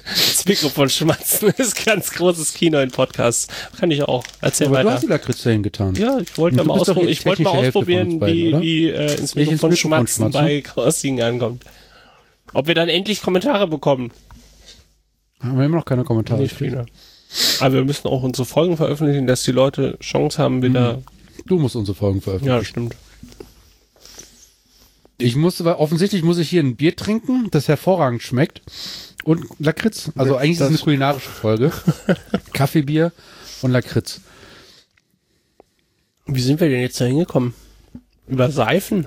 das 0.04 0.44
Mikrofon 0.46 0.88
schmatzen 0.88 1.48
ist 1.56 1.84
ganz 1.84 2.10
großes 2.12 2.54
Kino 2.54 2.78
in 2.80 2.90
Podcasts. 2.90 3.48
Kann 3.78 3.90
ich 3.90 4.02
auch. 4.02 4.24
Erzähl 4.40 4.68
Aber 4.68 4.78
du 4.78 4.84
weiter. 4.84 4.94
hast 4.94 5.02
die 5.02 5.08
Lakritze 5.08 5.50
hingetan. 5.52 5.94
Ja, 5.94 6.18
ich 6.18 6.36
wollte 6.38 6.58
du 6.58 6.64
mal, 6.64 6.78
die 6.78 7.00
ich 7.08 7.24
wollte 7.26 7.42
mal 7.42 7.50
ausprobieren, 7.50 8.18
beiden, 8.18 8.36
wie, 8.36 8.48
oder? 8.48 8.60
wie 8.60 8.88
äh, 8.88 9.02
ins 9.12 9.20
ins 9.20 9.34
Mikrofon 9.34 9.70
Mikrofon 9.70 9.76
schmatzen 9.76 10.32
schmatzen? 10.32 10.40
bei 10.46 10.60
Crossing 10.60 11.20
ankommt. 11.22 11.64
Ob 12.54 12.66
wir 12.66 12.74
dann 12.74 12.88
endlich 12.88 13.22
Kommentare 13.22 13.66
bekommen. 13.66 14.12
Haben 15.40 15.58
wir 15.58 15.64
immer 15.64 15.76
noch 15.78 15.84
keine 15.84 16.04
Kommentare. 16.04 16.42
Nicht 16.42 16.54
viele. 16.54 16.86
Aber 17.60 17.74
wir 17.74 17.84
müssen 17.84 18.08
auch 18.08 18.22
unsere 18.22 18.44
Folgen 18.44 18.76
veröffentlichen, 18.76 19.26
dass 19.26 19.42
die 19.42 19.52
Leute 19.52 19.98
Chance 20.00 20.38
haben, 20.38 20.62
wieder. 20.62 21.02
Du 21.46 21.58
musst 21.58 21.76
unsere 21.76 21.96
Folgen 21.96 22.20
veröffentlichen. 22.20 22.56
Ja, 22.56 22.64
stimmt. 22.64 22.94
Ich 25.18 25.36
muss, 25.36 25.62
weil 25.64 25.74
offensichtlich 25.74 26.22
muss 26.22 26.38
ich 26.38 26.50
hier 26.50 26.62
ein 26.62 26.76
Bier 26.76 26.96
trinken, 26.96 27.48
das 27.50 27.68
hervorragend 27.68 28.22
schmeckt. 28.22 28.60
Und 29.24 29.44
Lakritz. 29.58 30.11
Also 30.16 30.37
eigentlich 30.37 30.52
ist 30.52 30.61
es 30.61 30.66
eine 30.66 30.76
Das- 30.76 30.85
kulinarische 30.85 31.28
Folge. 31.30 31.72
Kaffeebier 32.52 33.12
und 33.62 33.70
Lakritz. 33.70 34.20
Wie 36.26 36.40
sind 36.40 36.61
wir 36.61 36.68
denn 36.68 36.80
jetzt 36.80 37.00
da 37.00 37.04
hingekommen? 37.04 37.54
Über 38.28 38.50
Seifen? 38.50 39.06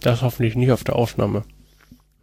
Das 0.00 0.22
hoffentlich 0.22 0.56
nicht 0.56 0.72
auf 0.72 0.84
der 0.84 0.96
Aufnahme. 0.96 1.44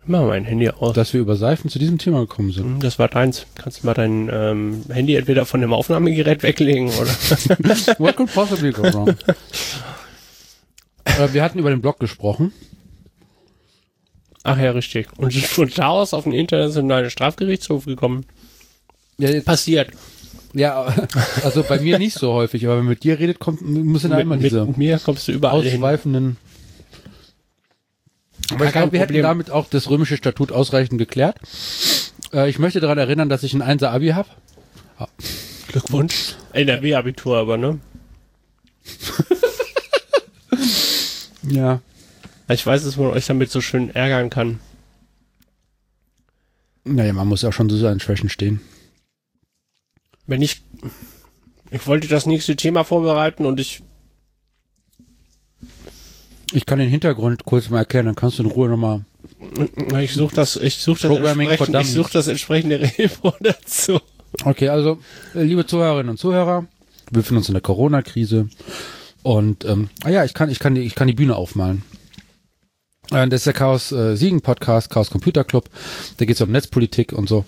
Mach 0.05 0.25
mein 0.25 0.45
Handy 0.45 0.69
aus. 0.69 0.93
Dass 0.95 1.13
wir 1.13 1.19
über 1.19 1.35
Seifen 1.35 1.69
zu 1.69 1.79
diesem 1.79 1.97
Thema 1.97 2.21
gekommen 2.21 2.51
sind. 2.51 2.81
Das 2.81 2.97
war 2.97 3.09
deins. 3.09 3.45
Kannst 3.55 3.83
du 3.83 3.87
mal 3.87 3.93
dein 3.93 4.29
ähm, 4.31 4.83
Handy 4.89 5.15
entweder 5.15 5.45
von 5.45 5.59
dem 5.59 5.73
Aufnahmegerät 5.73 6.43
weglegen 6.43 6.87
oder. 6.89 7.09
What 7.99 8.15
could 8.15 8.33
possibly 8.33 8.71
go 8.71 8.83
wrong? 8.83 9.09
äh, 11.05 11.33
wir 11.33 11.43
hatten 11.43 11.59
über 11.59 11.69
den 11.71 11.81
Blog 11.81 11.99
gesprochen. 11.99 12.53
Ach 14.47 14.57
ja, 14.57 14.71
richtig. 14.71 15.07
Und 15.17 15.33
sind 15.33 15.45
von 15.45 15.69
da 15.75 15.89
aus 15.89 16.13
auf 16.13 16.23
den 16.23 16.31
internationalen 16.31 17.09
Strafgerichtshof 17.09 17.83
gekommen. 17.85 18.25
Ja, 19.17 19.29
jetzt, 19.29 19.45
Passiert. 19.45 19.91
ja, 20.53 20.85
also 21.43 21.63
bei 21.63 21.79
mir 21.79 21.99
nicht 21.99 22.13
so 22.17 22.31
häufig, 22.33 22.65
aber 22.65 22.77
wenn 22.77 22.85
man 22.85 22.89
mit 22.91 23.03
dir 23.03 23.19
redet, 23.19 23.39
kommt, 23.39 23.61
muss 23.61 24.03
immer 24.05 24.23
mit, 24.23 24.43
diese 24.43 24.65
mit 24.65 24.77
mir 24.77 24.99
kommst 24.99 25.27
du 25.27 25.33
überall 25.33 25.63
hin. 25.63 25.73
ausschweifenden. 25.73 26.37
Aber 28.51 28.65
ich 28.65 28.71
glaube, 28.71 28.93
wir 28.93 29.01
hätten 29.01 29.21
damit 29.21 29.51
auch 29.51 29.67
das 29.69 29.89
römische 29.89 30.15
Statut 30.15 30.53
ausreichend 30.53 30.97
geklärt. 30.97 31.37
Äh, 32.31 32.49
ich 32.49 32.59
möchte 32.59 32.79
daran 32.79 32.97
erinnern, 32.97 33.27
dass 33.27 33.43
ich 33.43 33.53
ein 33.53 33.61
1er 33.61 33.87
Abi 33.87 34.09
habe. 34.09 34.29
Glückwunsch. 35.67 36.35
NRW-Abitur 36.53 37.37
aber, 37.37 37.57
ne? 37.57 37.79
Ja. 41.49 41.81
Ich 42.49 42.65
weiß, 42.65 42.83
dass 42.83 42.97
man 42.97 43.07
euch 43.07 43.25
damit 43.25 43.51
so 43.51 43.61
schön 43.61 43.93
ärgern 43.93 44.29
kann. 44.29 44.59
Naja, 46.85 47.11
man 47.13 47.27
muss 47.27 47.41
ja 47.41 47.49
auch 47.49 47.53
schon 47.53 47.69
zu 47.69 47.75
seinen 47.75 47.99
Schwächen 47.99 48.29
stehen. 48.29 48.61
Wenn 50.25 50.41
ich, 50.41 50.61
ich 51.71 51.85
wollte 51.87 52.07
das 52.07 52.25
nächste 52.25 52.55
Thema 52.55 52.83
vorbereiten 52.83 53.45
und 53.45 53.59
ich, 53.59 53.83
Ich 56.53 56.65
kann 56.65 56.79
den 56.79 56.89
Hintergrund 56.89 57.43
kurz 57.43 57.69
mal 57.69 57.79
erklären, 57.79 58.05
dann 58.05 58.15
kannst 58.15 58.39
du 58.39 58.43
in 58.43 58.49
Ruhe 58.49 58.69
nochmal. 58.69 59.03
ich 60.01 60.13
suche 60.13 60.33
das, 60.33 60.55
ich 60.55 60.77
suche 60.77 61.01
das, 61.01 61.11
entsprechend- 61.11 61.75
ich 61.81 61.91
such 61.91 62.09
das 62.09 62.27
entsprechende 62.29 62.79
Repo 62.97 63.33
dazu. 63.41 63.99
Okay, 64.45 64.69
also, 64.69 64.99
liebe 65.33 65.65
Zuhörerinnen 65.65 66.11
und 66.11 66.17
Zuhörer, 66.17 66.61
wir 67.11 67.19
befinden 67.21 67.39
uns 67.39 67.49
in 67.49 67.53
der 67.53 67.61
Corona-Krise. 67.61 68.47
Und, 69.23 69.65
ähm, 69.65 69.89
ah 70.05 70.09
ja, 70.09 70.23
ich 70.23 70.33
kann, 70.33 70.49
ich 70.49 70.59
kann 70.59 70.75
die, 70.75 70.81
ich 70.81 70.95
kann 70.95 71.07
die 71.07 71.13
Bühne 71.13 71.35
aufmalen. 71.35 71.81
Äh, 73.11 73.27
Das 73.27 73.41
ist 73.41 73.45
der 73.47 73.53
Chaos 73.53 73.91
äh, 73.91 74.15
Siegen 74.15 74.41
Podcast, 74.41 74.89
Chaos 74.89 75.09
Computer 75.09 75.43
Club. 75.43 75.69
Da 76.17 76.25
geht 76.25 76.35
es 76.35 76.41
um 76.41 76.51
Netzpolitik 76.51 77.13
und 77.13 77.27
so. 77.29 77.45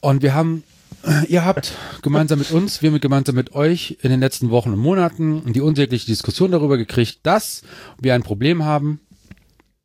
Und 0.00 0.22
wir 0.22 0.34
haben, 0.34 0.62
äh, 1.04 1.26
ihr 1.26 1.44
habt 1.44 1.72
gemeinsam 2.02 2.38
mit 2.38 2.50
uns, 2.50 2.82
wir 2.82 2.90
mit 2.90 3.02
gemeinsam 3.02 3.34
mit 3.34 3.54
euch 3.54 3.98
in 4.02 4.10
den 4.10 4.20
letzten 4.20 4.50
Wochen 4.50 4.72
und 4.72 4.78
Monaten 4.78 5.52
die 5.52 5.60
unsägliche 5.60 6.06
Diskussion 6.06 6.50
darüber 6.50 6.76
gekriegt, 6.76 7.20
dass 7.22 7.62
wir 8.00 8.14
ein 8.14 8.22
Problem 8.22 8.64
haben 8.64 9.00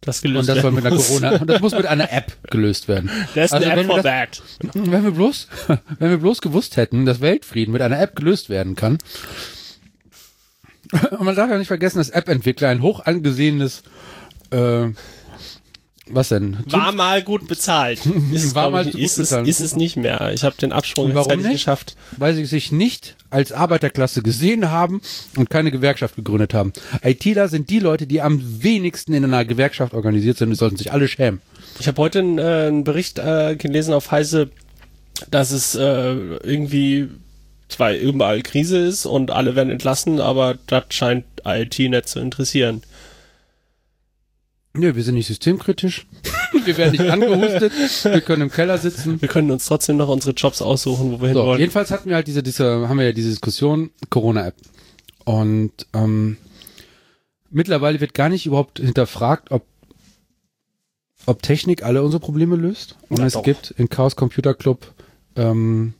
Das 0.02 0.22
gelöst 0.22 0.50
und 0.50 0.56
das 0.56 0.62
soll 0.62 0.74
werden 0.74 0.76
mit 0.76 0.86
einer 0.86 0.96
muss. 0.96 1.08
Corona 1.08 1.32
und 1.40 1.48
das 1.50 1.62
muss 1.62 1.74
mit 1.74 1.86
einer 1.86 2.12
App 2.12 2.38
gelöst 2.50 2.88
werden. 2.88 3.10
There's 3.34 3.54
Also 3.54 3.66
an 3.66 3.72
App 3.72 3.78
wenn 3.80 3.88
wir 3.88 3.94
for 3.96 4.04
das- 4.04 4.12
that. 4.12 4.44
Wenn 4.74 5.04
wir 5.04 5.12
bloß, 5.12 5.48
wenn 6.00 6.10
wir 6.10 6.18
bloß 6.18 6.42
gewusst 6.42 6.76
hätten, 6.78 7.06
dass 7.06 7.22
Weltfrieden 7.22 7.72
mit 7.72 7.82
einer 7.82 8.00
App 8.00 8.16
gelöst 8.16 8.50
werden 8.50 8.76
kann. 8.76 8.98
Und 11.12 11.24
man 11.24 11.36
darf 11.36 11.50
ja 11.50 11.58
nicht 11.58 11.68
vergessen, 11.70 12.00
dass 12.00 12.10
App-Entwickler 12.10 12.68
ein 12.68 12.82
hoch 12.82 13.00
angesehenes, 13.06 13.84
äh, 14.52 14.90
was 16.14 16.30
denn? 16.30 16.58
War 16.68 16.92
mal 16.92 17.24
gut 17.24 17.48
bezahlt. 17.48 18.06
Ist, 18.34 18.54
War 18.56 18.70
glaub 18.70 18.74
mal 18.74 18.88
ich, 18.88 18.98
ist, 18.98 19.18
es, 19.18 19.30
bezahlt. 19.30 19.48
ist 19.48 19.60
es 19.62 19.76
nicht 19.76 19.96
mehr. 19.96 20.32
Ich 20.34 20.44
habe 20.44 20.56
den 20.58 20.72
Absprung 20.72 21.14
warum 21.14 21.42
nicht? 21.42 21.52
geschafft. 21.52 21.96
Weil 22.18 22.34
sie 22.34 22.46
sich 22.46 22.72
nicht 22.72 23.16
als 23.30 23.52
Arbeiterklasse 23.52 24.22
gesehen 24.22 24.72
haben 24.72 25.02
und 25.38 25.50
keine 25.50 25.72
Gewerkschaft 25.72 26.16
gegründet 26.16 26.54
haben. 26.54 26.74
ITler 27.02 27.48
sind 27.48 27.70
die 27.70 27.80
Leute, 27.80 28.08
die 28.08 28.22
am 28.22 28.42
wenigsten 28.62 29.14
in 29.14 29.24
einer 29.24 29.46
Gewerkschaft 29.46 29.94
organisiert 29.94 30.38
sind 30.38 30.50
die 30.50 30.56
sollten 30.56 30.76
sich 30.78 30.92
alle 30.92 31.08
schämen. 31.08 31.42
Ich 31.80 31.88
habe 31.88 32.02
heute 32.02 32.20
einen, 32.20 32.38
äh, 32.40 32.42
einen 32.68 32.84
Bericht 32.84 33.20
äh, 33.20 33.56
gelesen 33.56 33.94
auf 33.94 34.12
Heise, 34.12 34.50
dass 35.30 35.52
es 35.52 35.76
äh, 35.76 36.14
irgendwie 36.44 37.08
zwar 37.70 37.94
überall 37.94 38.42
Krise 38.42 38.80
ist 38.80 39.06
und 39.06 39.32
alle 39.32 39.56
werden 39.56 39.70
entlassen, 39.70 40.20
aber 40.20 40.58
das 40.68 40.86
scheint 40.90 41.24
IT 41.46 41.80
nicht 41.80 42.10
zu 42.10 42.20
interessieren. 42.20 42.82
Nö, 44.74 44.96
wir 44.96 45.04
sind 45.04 45.16
nicht 45.16 45.28
systemkritisch. 45.28 46.08
wir 46.66 46.78
werden 46.78 46.92
nicht 46.92 47.10
angehustet. 47.12 47.74
Wir 48.04 48.22
können 48.22 48.44
im 48.44 48.52
Keller 48.52 48.78
sitzen. 48.78 49.22
Wir 49.22 49.28
können 49.28 49.52
uns 49.52 49.66
trotzdem 49.66 49.98
noch 49.98 50.08
unsere 50.08 50.34
Jobs 50.34 50.62
aussuchen, 50.62 51.12
wo 51.12 51.22
wir 51.22 51.28
hin 51.30 51.38
So, 51.38 51.46
wollen. 51.46 51.60
jedenfalls 51.60 51.92
hatten 51.92 52.08
wir 52.10 52.16
halt 52.16 52.28
diese, 52.28 52.42
diese, 52.42 52.88
haben 52.88 52.98
wir 52.98 53.06
ja 53.06 53.12
diese 53.12 53.30
Diskussion 53.30 53.90
Corona-App. 54.10 54.56
Und 55.26 55.72
ähm, 55.94 56.38
mittlerweile 57.50 58.00
wird 58.00 58.14
gar 58.14 58.30
nicht 58.30 58.46
überhaupt 58.46 58.80
hinterfragt, 58.80 59.52
ob 59.52 59.66
ob 61.28 61.44
Technik 61.44 61.84
alle 61.84 62.02
unsere 62.02 62.20
Probleme 62.20 62.56
löst. 62.56 62.96
Und 63.10 63.20
Na 63.20 63.28
es 63.28 63.34
doch. 63.34 63.44
gibt 63.44 63.70
in 63.78 63.90
Chaos 63.90 64.16
Computer 64.16 64.56
Club 64.56 64.92
ähm, 65.36 65.94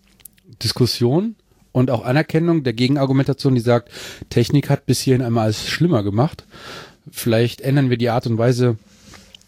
Diskussion 0.64 1.36
und 1.72 1.92
auch 1.92 2.04
Anerkennung 2.04 2.64
der 2.64 2.74
Gegenargumentation, 2.74 3.54
die 3.54 3.62
sagt, 3.62 3.92
Technik 4.30 4.70
hat 4.72 4.88
bis 4.88 5.00
hierhin 5.00 5.22
einmal 5.22 5.44
alles 5.44 5.68
schlimmer 5.70 6.02
gemacht. 6.02 6.46
Vielleicht 7.10 7.62
ändern 7.62 7.90
wir 7.90 7.98
die 7.98 8.10
Art 8.10 8.28
und 8.28 8.38
Weise, 8.38 8.78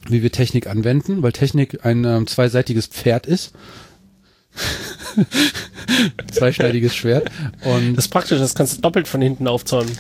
wie 0.08 0.24
wir 0.24 0.32
Technik 0.32 0.68
anwenden, 0.68 1.22
weil 1.22 1.32
Technik 1.32 1.86
ein 1.86 2.04
ähm, 2.06 2.28
zweiseitiges 2.28 2.88
Pferd 2.88 3.26
ist. 3.28 3.54
Zweischneidiges 6.32 6.96
Schwert. 6.96 7.30
Und 7.63 7.96
Das 7.96 8.06
ist 8.06 8.12
praktisch, 8.12 8.39
das 8.39 8.56
kannst 8.56 8.78
du 8.78 8.82
doppelt 8.82 9.08
von 9.08 9.22
hinten 9.22 9.48
aufzäumen. 9.48 9.98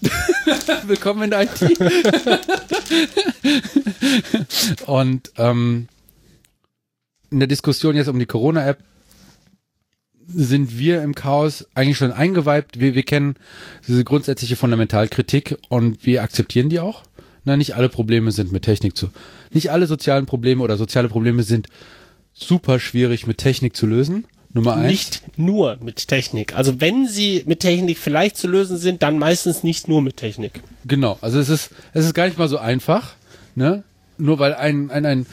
willkommen 0.86 1.22
in 1.24 1.30
der 1.30 1.42
IT. 1.42 1.60
Und 4.86 5.32
ähm, 5.36 5.88
in 7.30 7.40
der 7.40 7.48
Diskussion 7.48 7.96
jetzt 7.96 8.08
um 8.08 8.18
die 8.18 8.26
Corona-App 8.26 8.78
sind 10.26 10.78
wir 10.78 11.02
im 11.02 11.14
Chaos 11.14 11.66
eigentlich 11.74 11.98
schon 11.98 12.12
eingeweibt. 12.12 12.80
Wir, 12.80 12.94
wir 12.94 13.02
kennen 13.02 13.36
diese 13.86 14.04
grundsätzliche 14.04 14.56
Fundamentalkritik 14.56 15.58
und 15.68 16.04
wir 16.06 16.22
akzeptieren 16.22 16.68
die 16.68 16.80
auch. 16.80 17.02
Na, 17.44 17.56
nicht 17.56 17.76
alle 17.76 17.88
Probleme 17.88 18.32
sind 18.32 18.52
mit 18.52 18.62
Technik 18.62 18.96
zu. 18.96 19.10
Nicht 19.52 19.70
alle 19.70 19.86
sozialen 19.86 20.26
Probleme 20.26 20.62
oder 20.62 20.76
soziale 20.76 21.08
Probleme 21.08 21.42
sind 21.42 21.68
super 22.32 22.80
schwierig 22.80 23.26
mit 23.26 23.38
Technik 23.38 23.76
zu 23.76 23.86
lösen. 23.86 24.24
Nummer 24.54 24.76
eins. 24.76 24.86
Nicht 24.86 25.38
nur 25.38 25.78
mit 25.82 26.08
Technik. 26.08 26.56
Also 26.56 26.80
wenn 26.80 27.08
sie 27.08 27.42
mit 27.46 27.60
Technik 27.60 27.98
vielleicht 27.98 28.36
zu 28.36 28.46
lösen 28.46 28.78
sind, 28.78 29.02
dann 29.02 29.18
meistens 29.18 29.64
nicht 29.64 29.88
nur 29.88 30.00
mit 30.00 30.16
Technik. 30.16 30.62
Genau, 30.84 31.18
also 31.20 31.38
es 31.40 31.48
ist, 31.48 31.70
es 31.92 32.06
ist 32.06 32.14
gar 32.14 32.26
nicht 32.26 32.38
mal 32.38 32.48
so 32.48 32.58
einfach, 32.58 33.14
ne? 33.56 33.82
Nur 34.16 34.38
weil 34.38 34.54
ein, 34.54 34.92
ein, 34.92 35.04
ein 35.04 35.26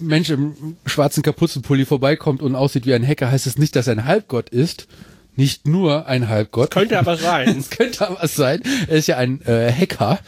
Mensch 0.00 0.30
im 0.30 0.76
schwarzen 0.86 1.22
Kapuzenpulli 1.22 1.84
vorbeikommt 1.84 2.42
und 2.42 2.54
aussieht 2.54 2.86
wie 2.86 2.94
ein 2.94 3.06
Hacker, 3.06 3.30
heißt 3.30 3.46
es 3.46 3.58
nicht, 3.58 3.76
dass 3.76 3.86
er 3.86 3.96
ein 3.96 4.04
Halbgott 4.04 4.50
ist. 4.50 4.86
Nicht 5.36 5.66
nur 5.66 6.06
ein 6.06 6.28
Halbgott. 6.28 6.70
Könnte 6.70 6.98
aber 6.98 7.16
sein. 7.16 7.56
Es 7.58 7.70
könnte 7.70 8.06
aber 8.06 8.22
was 8.22 8.36
sein. 8.36 8.62
Er 8.86 8.96
ist 8.96 9.08
ja 9.08 9.16
ein 9.16 9.42
äh, 9.42 9.72
Hacker. 9.72 10.20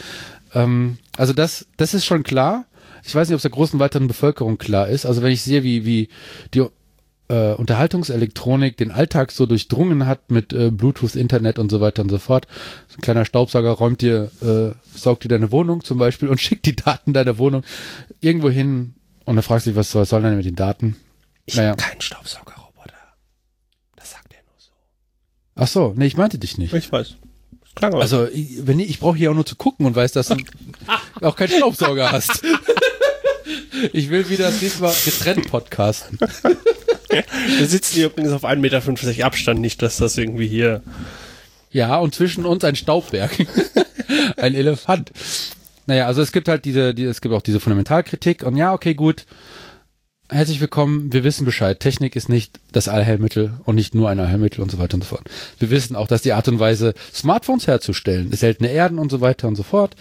Ähm, 0.52 0.98
also 1.16 1.32
das, 1.32 1.66
das 1.76 1.94
ist 1.94 2.04
schon 2.04 2.24
klar. 2.24 2.66
Ich 3.04 3.14
weiß 3.14 3.28
nicht, 3.28 3.34
ob 3.34 3.38
es 3.38 3.42
der 3.42 3.52
großen 3.52 3.78
weiteren 3.78 4.08
Bevölkerung 4.08 4.58
klar 4.58 4.88
ist. 4.88 5.06
Also 5.06 5.22
wenn 5.22 5.30
ich 5.30 5.42
sehe, 5.42 5.62
wie, 5.62 5.84
wie 5.84 6.08
die 6.54 6.66
äh, 7.28 7.54
Unterhaltungselektronik 7.54 8.76
den 8.76 8.90
Alltag 8.90 9.32
so 9.32 9.46
durchdrungen 9.46 10.06
hat 10.06 10.30
mit 10.30 10.52
äh, 10.52 10.70
Bluetooth, 10.70 11.14
Internet 11.14 11.58
und 11.58 11.70
so 11.70 11.80
weiter 11.80 12.02
und 12.02 12.10
so 12.10 12.18
fort. 12.18 12.46
So 12.88 12.98
ein 12.98 13.02
kleiner 13.02 13.24
Staubsauger 13.24 13.70
räumt 13.70 14.00
dir, 14.00 14.30
äh, 14.42 14.74
saugt 14.96 15.24
dir 15.24 15.28
deine 15.28 15.52
Wohnung 15.52 15.84
zum 15.84 15.98
Beispiel 15.98 16.28
und 16.28 16.40
schickt 16.40 16.66
die 16.66 16.76
Daten 16.76 17.12
deiner 17.12 17.38
Wohnung 17.38 17.62
irgendwo 18.20 18.50
hin 18.50 18.94
und 19.26 19.36
dann 19.36 19.42
fragst 19.42 19.66
du 19.66 19.70
dich, 19.70 19.76
was 19.76 19.90
soll, 19.90 20.02
was 20.02 20.08
soll 20.08 20.22
denn 20.22 20.36
mit 20.36 20.46
den 20.46 20.56
Daten? 20.56 20.96
Ich 21.44 21.56
Naja. 21.56 21.70
hab 21.72 21.78
keinen 21.78 22.00
Staubsaugerroboter. 22.00 22.94
Das 23.96 24.10
sagt 24.12 24.32
er 24.32 24.40
nur 24.42 24.54
so. 24.58 24.70
Ach 25.54 25.68
so, 25.68 25.92
nee, 25.96 26.06
ich 26.06 26.16
meinte 26.16 26.38
dich 26.38 26.56
nicht. 26.58 26.72
Ich 26.72 26.90
weiß. 26.90 27.16
Das 27.62 27.74
klang 27.74 27.92
aber 27.92 28.02
Also, 28.02 28.26
ich, 28.26 28.66
wenn 28.66 28.80
ich, 28.80 28.88
ich 28.90 28.98
brauche 29.00 29.16
hier 29.18 29.30
auch 29.30 29.34
nur 29.34 29.46
zu 29.46 29.56
gucken 29.56 29.84
und 29.86 29.94
weiß, 29.94 30.12
dass 30.12 30.28
du 30.28 30.36
auch 31.20 31.36
keinen 31.36 31.50
Staubsauger 31.50 32.10
hast. 32.10 32.42
Ich 33.92 34.08
will 34.08 34.28
wieder 34.30 34.46
das 34.50 34.62
nächste 34.62 34.80
Mal 34.82 34.94
getrennt 35.04 35.50
podcasten. 35.50 36.18
Wir 37.08 37.66
sitzen 37.66 37.94
hier 37.94 38.06
übrigens 38.06 38.32
auf 38.32 38.44
1,50 38.44 38.56
Meter 38.56 39.24
Abstand, 39.26 39.60
nicht, 39.60 39.82
dass 39.82 39.98
das 39.98 40.16
irgendwie 40.16 40.48
hier. 40.48 40.82
Ja, 41.70 41.98
und 41.98 42.14
zwischen 42.14 42.46
uns 42.46 42.64
ein 42.64 42.74
Staubberg. 42.74 43.30
ein 44.38 44.54
Elefant. 44.54 45.12
Naja, 45.86 46.06
also 46.06 46.20
es 46.20 46.32
gibt 46.32 46.48
halt 46.48 46.64
diese, 46.64 46.94
die, 46.94 47.04
es 47.04 47.20
gibt 47.20 47.34
auch 47.34 47.42
diese 47.42 47.60
Fundamentalkritik 47.60 48.42
und 48.42 48.56
ja, 48.56 48.72
okay, 48.72 48.94
gut. 48.94 49.24
Herzlich 50.28 50.60
willkommen, 50.60 51.12
wir 51.12 51.22
wissen 51.22 51.44
Bescheid. 51.44 51.78
Technik 51.78 52.16
ist 52.16 52.28
nicht 52.28 52.58
das 52.72 52.88
Allheilmittel 52.88 53.60
und 53.64 53.76
nicht 53.76 53.94
nur 53.94 54.08
ein 54.10 54.18
Allheilmittel 54.18 54.60
und 54.60 54.72
so 54.72 54.78
weiter 54.78 54.96
und 54.96 55.04
so 55.04 55.10
fort. 55.10 55.30
Wir 55.60 55.70
wissen 55.70 55.94
auch, 55.94 56.08
dass 56.08 56.22
die 56.22 56.32
Art 56.32 56.48
und 56.48 56.58
Weise, 56.58 56.94
Smartphones 57.14 57.68
herzustellen, 57.68 58.32
seltene 58.32 58.70
Erden 58.70 58.98
und 58.98 59.12
so 59.12 59.20
weiter 59.20 59.46
und 59.46 59.54
so 59.54 59.62
fort, 59.62 59.94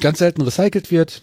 ganz 0.00 0.18
selten 0.18 0.42
recycelt 0.42 0.92
wird. 0.92 1.22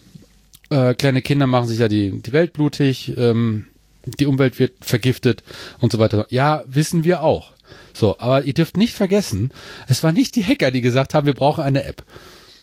Äh, 0.68 0.92
kleine 0.92 1.22
Kinder 1.22 1.46
machen 1.46 1.68
sich 1.68 1.78
ja 1.78 1.88
die, 1.88 2.20
die 2.20 2.32
Welt 2.34 2.52
blutig, 2.52 3.14
ähm, 3.16 3.66
die 4.04 4.26
Umwelt 4.26 4.58
wird 4.58 4.84
vergiftet 4.84 5.42
und 5.78 5.90
so 5.90 5.98
weiter. 5.98 6.26
Ja, 6.28 6.62
wissen 6.66 7.04
wir 7.04 7.22
auch. 7.22 7.52
So, 7.94 8.18
aber 8.18 8.44
ihr 8.44 8.52
dürft 8.52 8.76
nicht 8.76 8.94
vergessen, 8.94 9.52
es 9.88 10.02
waren 10.02 10.14
nicht 10.14 10.36
die 10.36 10.44
Hacker, 10.44 10.70
die 10.70 10.82
gesagt 10.82 11.14
haben, 11.14 11.26
wir 11.26 11.34
brauchen 11.34 11.64
eine 11.64 11.84
App. 11.84 12.04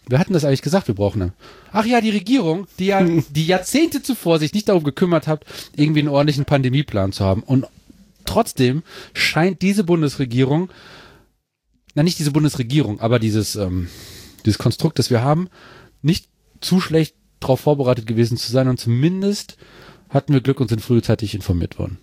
Wir 0.09 0.19
hatten 0.19 0.33
das 0.33 0.45
eigentlich 0.45 0.61
gesagt, 0.61 0.87
wir 0.87 0.95
brauchen 0.95 1.21
eine. 1.21 1.33
Ach 1.71 1.85
ja, 1.85 1.99
die 2.01 2.09
Regierung, 2.11 2.67
die 2.79 2.87
ja 2.87 3.03
die 3.29 3.45
Jahrzehnte 3.47 4.01
zuvor 4.01 4.39
sich 4.39 4.53
nicht 4.53 4.69
darum 4.69 4.83
gekümmert 4.83 5.27
hat, 5.27 5.45
irgendwie 5.75 5.99
einen 5.99 6.09
ordentlichen 6.09 6.45
Pandemieplan 6.45 7.11
zu 7.11 7.25
haben. 7.25 7.43
Und 7.43 7.65
trotzdem 8.25 8.83
scheint 9.13 9.61
diese 9.61 9.83
Bundesregierung, 9.83 10.69
na 11.95 12.03
nicht 12.03 12.19
diese 12.19 12.31
Bundesregierung, 12.31 12.99
aber 12.99 13.19
dieses, 13.19 13.55
ähm, 13.55 13.89
dieses 14.45 14.57
Konstrukt, 14.57 14.99
das 14.99 15.09
wir 15.09 15.21
haben, 15.21 15.49
nicht 16.01 16.29
zu 16.61 16.79
schlecht 16.79 17.15
darauf 17.39 17.59
vorbereitet 17.59 18.07
gewesen 18.07 18.37
zu 18.37 18.51
sein 18.51 18.67
und 18.67 18.79
zumindest 18.79 19.57
hatten 20.09 20.33
wir 20.33 20.41
Glück 20.41 20.59
und 20.59 20.69
sind 20.69 20.81
frühzeitig 20.81 21.35
informiert 21.35 21.77
worden. 21.79 21.97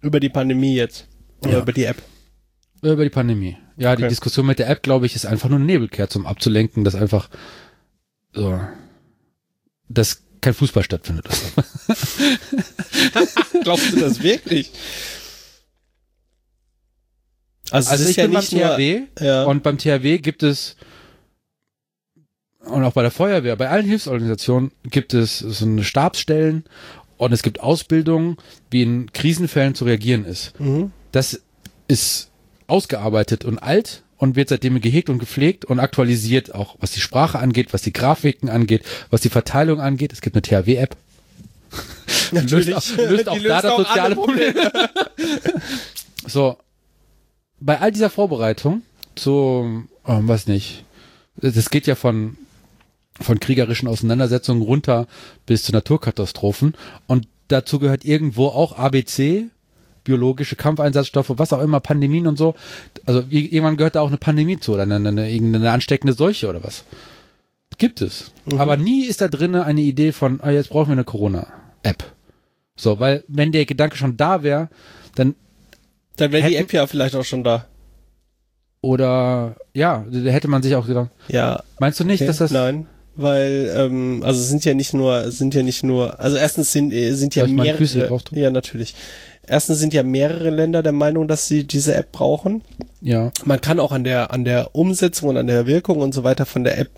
Über 0.00 0.20
die 0.20 0.28
Pandemie 0.30 0.74
jetzt. 0.74 1.06
Oder 1.42 1.52
Ja. 1.52 1.60
über 1.60 1.72
die 1.72 1.84
App. 1.84 2.02
Über 2.82 3.04
die 3.04 3.10
Pandemie. 3.10 3.56
Ja, 3.76 3.94
die 3.96 4.02
Okay. 4.04 4.08
Diskussion 4.10 4.46
mit 4.46 4.58
der 4.58 4.68
App, 4.68 4.82
glaube 4.82 5.06
ich, 5.06 5.14
ist 5.14 5.26
einfach 5.26 5.48
nur 5.48 5.58
eine 5.58 5.66
Nebelkerze, 5.66 6.18
um 6.18 6.26
abzulenken, 6.26 6.84
dass 6.84 6.94
einfach 6.94 7.28
so, 8.32 8.60
dass 9.88 10.22
kein 10.40 10.54
Fußball 10.54 10.82
stattfindet. 10.82 11.28
Glaubst 13.62 13.92
du 13.92 14.00
das 14.00 14.22
wirklich? 14.22 14.72
Also, 17.70 17.90
Also 17.90 18.08
ich 18.08 18.16
ja 18.16 18.24
bin 18.24 18.32
beim 18.34 18.44
THW 18.44 19.02
ja, 19.20 19.44
und 19.44 19.62
beim 19.62 19.78
THW 19.78 20.18
gibt 20.18 20.42
es 20.42 20.76
und 22.60 22.84
auch 22.84 22.92
bei 22.92 23.02
der 23.02 23.10
Feuerwehr, 23.10 23.56
bei 23.56 23.68
allen 23.70 23.86
Hilfsorganisationen 23.86 24.70
gibt 24.84 25.14
es 25.14 25.38
so 25.38 25.64
eine 25.64 25.82
Stabsstellen 25.84 26.64
und 27.16 27.32
es 27.32 27.42
gibt 27.42 27.60
Ausbildungen, 27.60 28.36
wie 28.70 28.82
in 28.82 29.12
Krisenfällen 29.12 29.74
zu 29.74 29.84
reagieren 29.84 30.24
ist. 30.24 30.58
mhm. 30.60 30.92
Das 31.12 31.40
ist 31.88 32.29
ausgearbeitet 32.70 33.44
und 33.44 33.58
alt 33.58 34.02
und 34.16 34.36
wird 34.36 34.50
seitdem 34.50 34.80
gehegt 34.80 35.08
und 35.08 35.18
gepflegt 35.18 35.64
und 35.64 35.80
aktualisiert, 35.80 36.54
auch 36.54 36.76
was 36.78 36.90
die 36.92 37.00
Sprache 37.00 37.38
angeht, 37.38 37.72
was 37.72 37.82
die 37.82 37.92
Grafiken 37.92 38.48
angeht, 38.48 38.84
was 39.10 39.22
die 39.22 39.30
Verteilung 39.30 39.80
angeht. 39.80 40.12
Es 40.12 40.20
gibt 40.20 40.36
eine 40.36 40.42
THW-App. 40.42 40.96
natürlich. 42.32 42.66
Löst 42.66 42.90
auch, 42.90 42.96
löst 42.96 43.28
auch 43.28 43.38
da 43.38 43.62
das 43.62 43.76
soziale 43.76 44.14
Problem. 44.14 44.54
so, 46.26 46.56
bei 47.60 47.80
all 47.80 47.92
dieser 47.92 48.10
Vorbereitung 48.10 48.82
zu, 49.14 49.84
ähm, 50.06 50.28
weiß 50.28 50.46
nicht, 50.46 50.84
das 51.36 51.70
geht 51.70 51.86
ja 51.86 51.94
von, 51.94 52.36
von 53.20 53.40
kriegerischen 53.40 53.88
Auseinandersetzungen 53.88 54.62
runter 54.62 55.06
bis 55.46 55.62
zu 55.62 55.72
Naturkatastrophen 55.72 56.74
und 57.06 57.26
dazu 57.48 57.78
gehört 57.78 58.04
irgendwo 58.04 58.48
auch 58.48 58.76
ABC, 58.76 59.46
biologische 60.04 60.56
Kampfeinsatzstoffe, 60.56 61.32
was 61.36 61.52
auch 61.52 61.60
immer, 61.60 61.80
Pandemien 61.80 62.26
und 62.26 62.36
so. 62.36 62.54
Also 63.06 63.24
irgendwann 63.30 63.76
gehört 63.76 63.94
da 63.94 64.00
auch 64.00 64.08
eine 64.08 64.18
Pandemie 64.18 64.58
zu 64.58 64.72
oder 64.74 64.82
eine, 64.82 64.96
eine, 64.96 65.30
irgendeine 65.30 65.70
ansteckende 65.70 66.12
Seuche 66.14 66.48
oder 66.48 66.62
was. 66.64 66.84
Gibt 67.78 68.02
es. 68.02 68.32
Aber 68.58 68.76
nie 68.76 69.04
ist 69.06 69.20
da 69.20 69.28
drinne 69.28 69.64
eine 69.64 69.80
Idee 69.80 70.12
von, 70.12 70.40
ah, 70.42 70.50
jetzt 70.50 70.70
brauchen 70.70 70.88
wir 70.88 70.92
eine 70.92 71.04
Corona-App. 71.04 72.04
So, 72.76 72.98
weil 73.00 73.24
wenn 73.28 73.52
der 73.52 73.64
Gedanke 73.66 73.96
schon 73.96 74.16
da 74.16 74.42
wäre, 74.42 74.68
dann 75.14 75.34
Dann 76.16 76.32
wäre 76.32 76.48
die 76.48 76.56
App 76.56 76.72
ja 76.72 76.86
vielleicht 76.86 77.14
auch 77.14 77.24
schon 77.24 77.44
da. 77.44 77.66
oder 78.82 79.56
ja, 79.74 80.04
da 80.10 80.30
hätte 80.30 80.48
man 80.48 80.62
sich 80.62 80.74
auch 80.74 80.86
gedacht, 80.86 81.10
Ja, 81.28 81.62
meinst 81.78 82.00
du 82.00 82.04
nicht, 82.04 82.20
okay. 82.20 82.26
dass 82.28 82.38
das 82.38 82.50
Nein. 82.50 82.86
Weil, 83.16 83.70
ähm, 83.76 84.22
also 84.24 84.40
es 84.40 84.48
sind 84.48 84.64
ja 84.64 84.72
nicht 84.72 84.94
nur, 84.94 85.16
es 85.24 85.36
sind 85.36 85.54
ja 85.54 85.62
nicht 85.62 85.82
nur, 85.82 86.18
also 86.20 86.36
erstens 86.36 86.72
sind, 86.72 86.92
äh, 86.92 87.12
sind 87.12 87.34
ja 87.34 87.46
mehrere, 87.46 88.20
ja 88.32 88.50
natürlich. 88.50 88.94
Erstens 89.50 89.80
sind 89.80 89.92
ja 89.92 90.04
mehrere 90.04 90.50
Länder 90.50 90.80
der 90.80 90.92
Meinung, 90.92 91.26
dass 91.26 91.48
sie 91.48 91.64
diese 91.64 91.92
App 91.96 92.12
brauchen. 92.12 92.62
ja, 93.00 93.32
Man 93.44 93.60
kann 93.60 93.80
auch 93.80 93.90
an 93.90 94.04
der, 94.04 94.30
an 94.32 94.44
der 94.44 94.76
Umsetzung 94.76 95.28
und 95.28 95.36
an 95.36 95.48
der 95.48 95.66
Wirkung 95.66 95.98
und 95.98 96.14
so 96.14 96.22
weiter 96.22 96.46
von 96.46 96.62
der 96.62 96.78
App, 96.78 96.90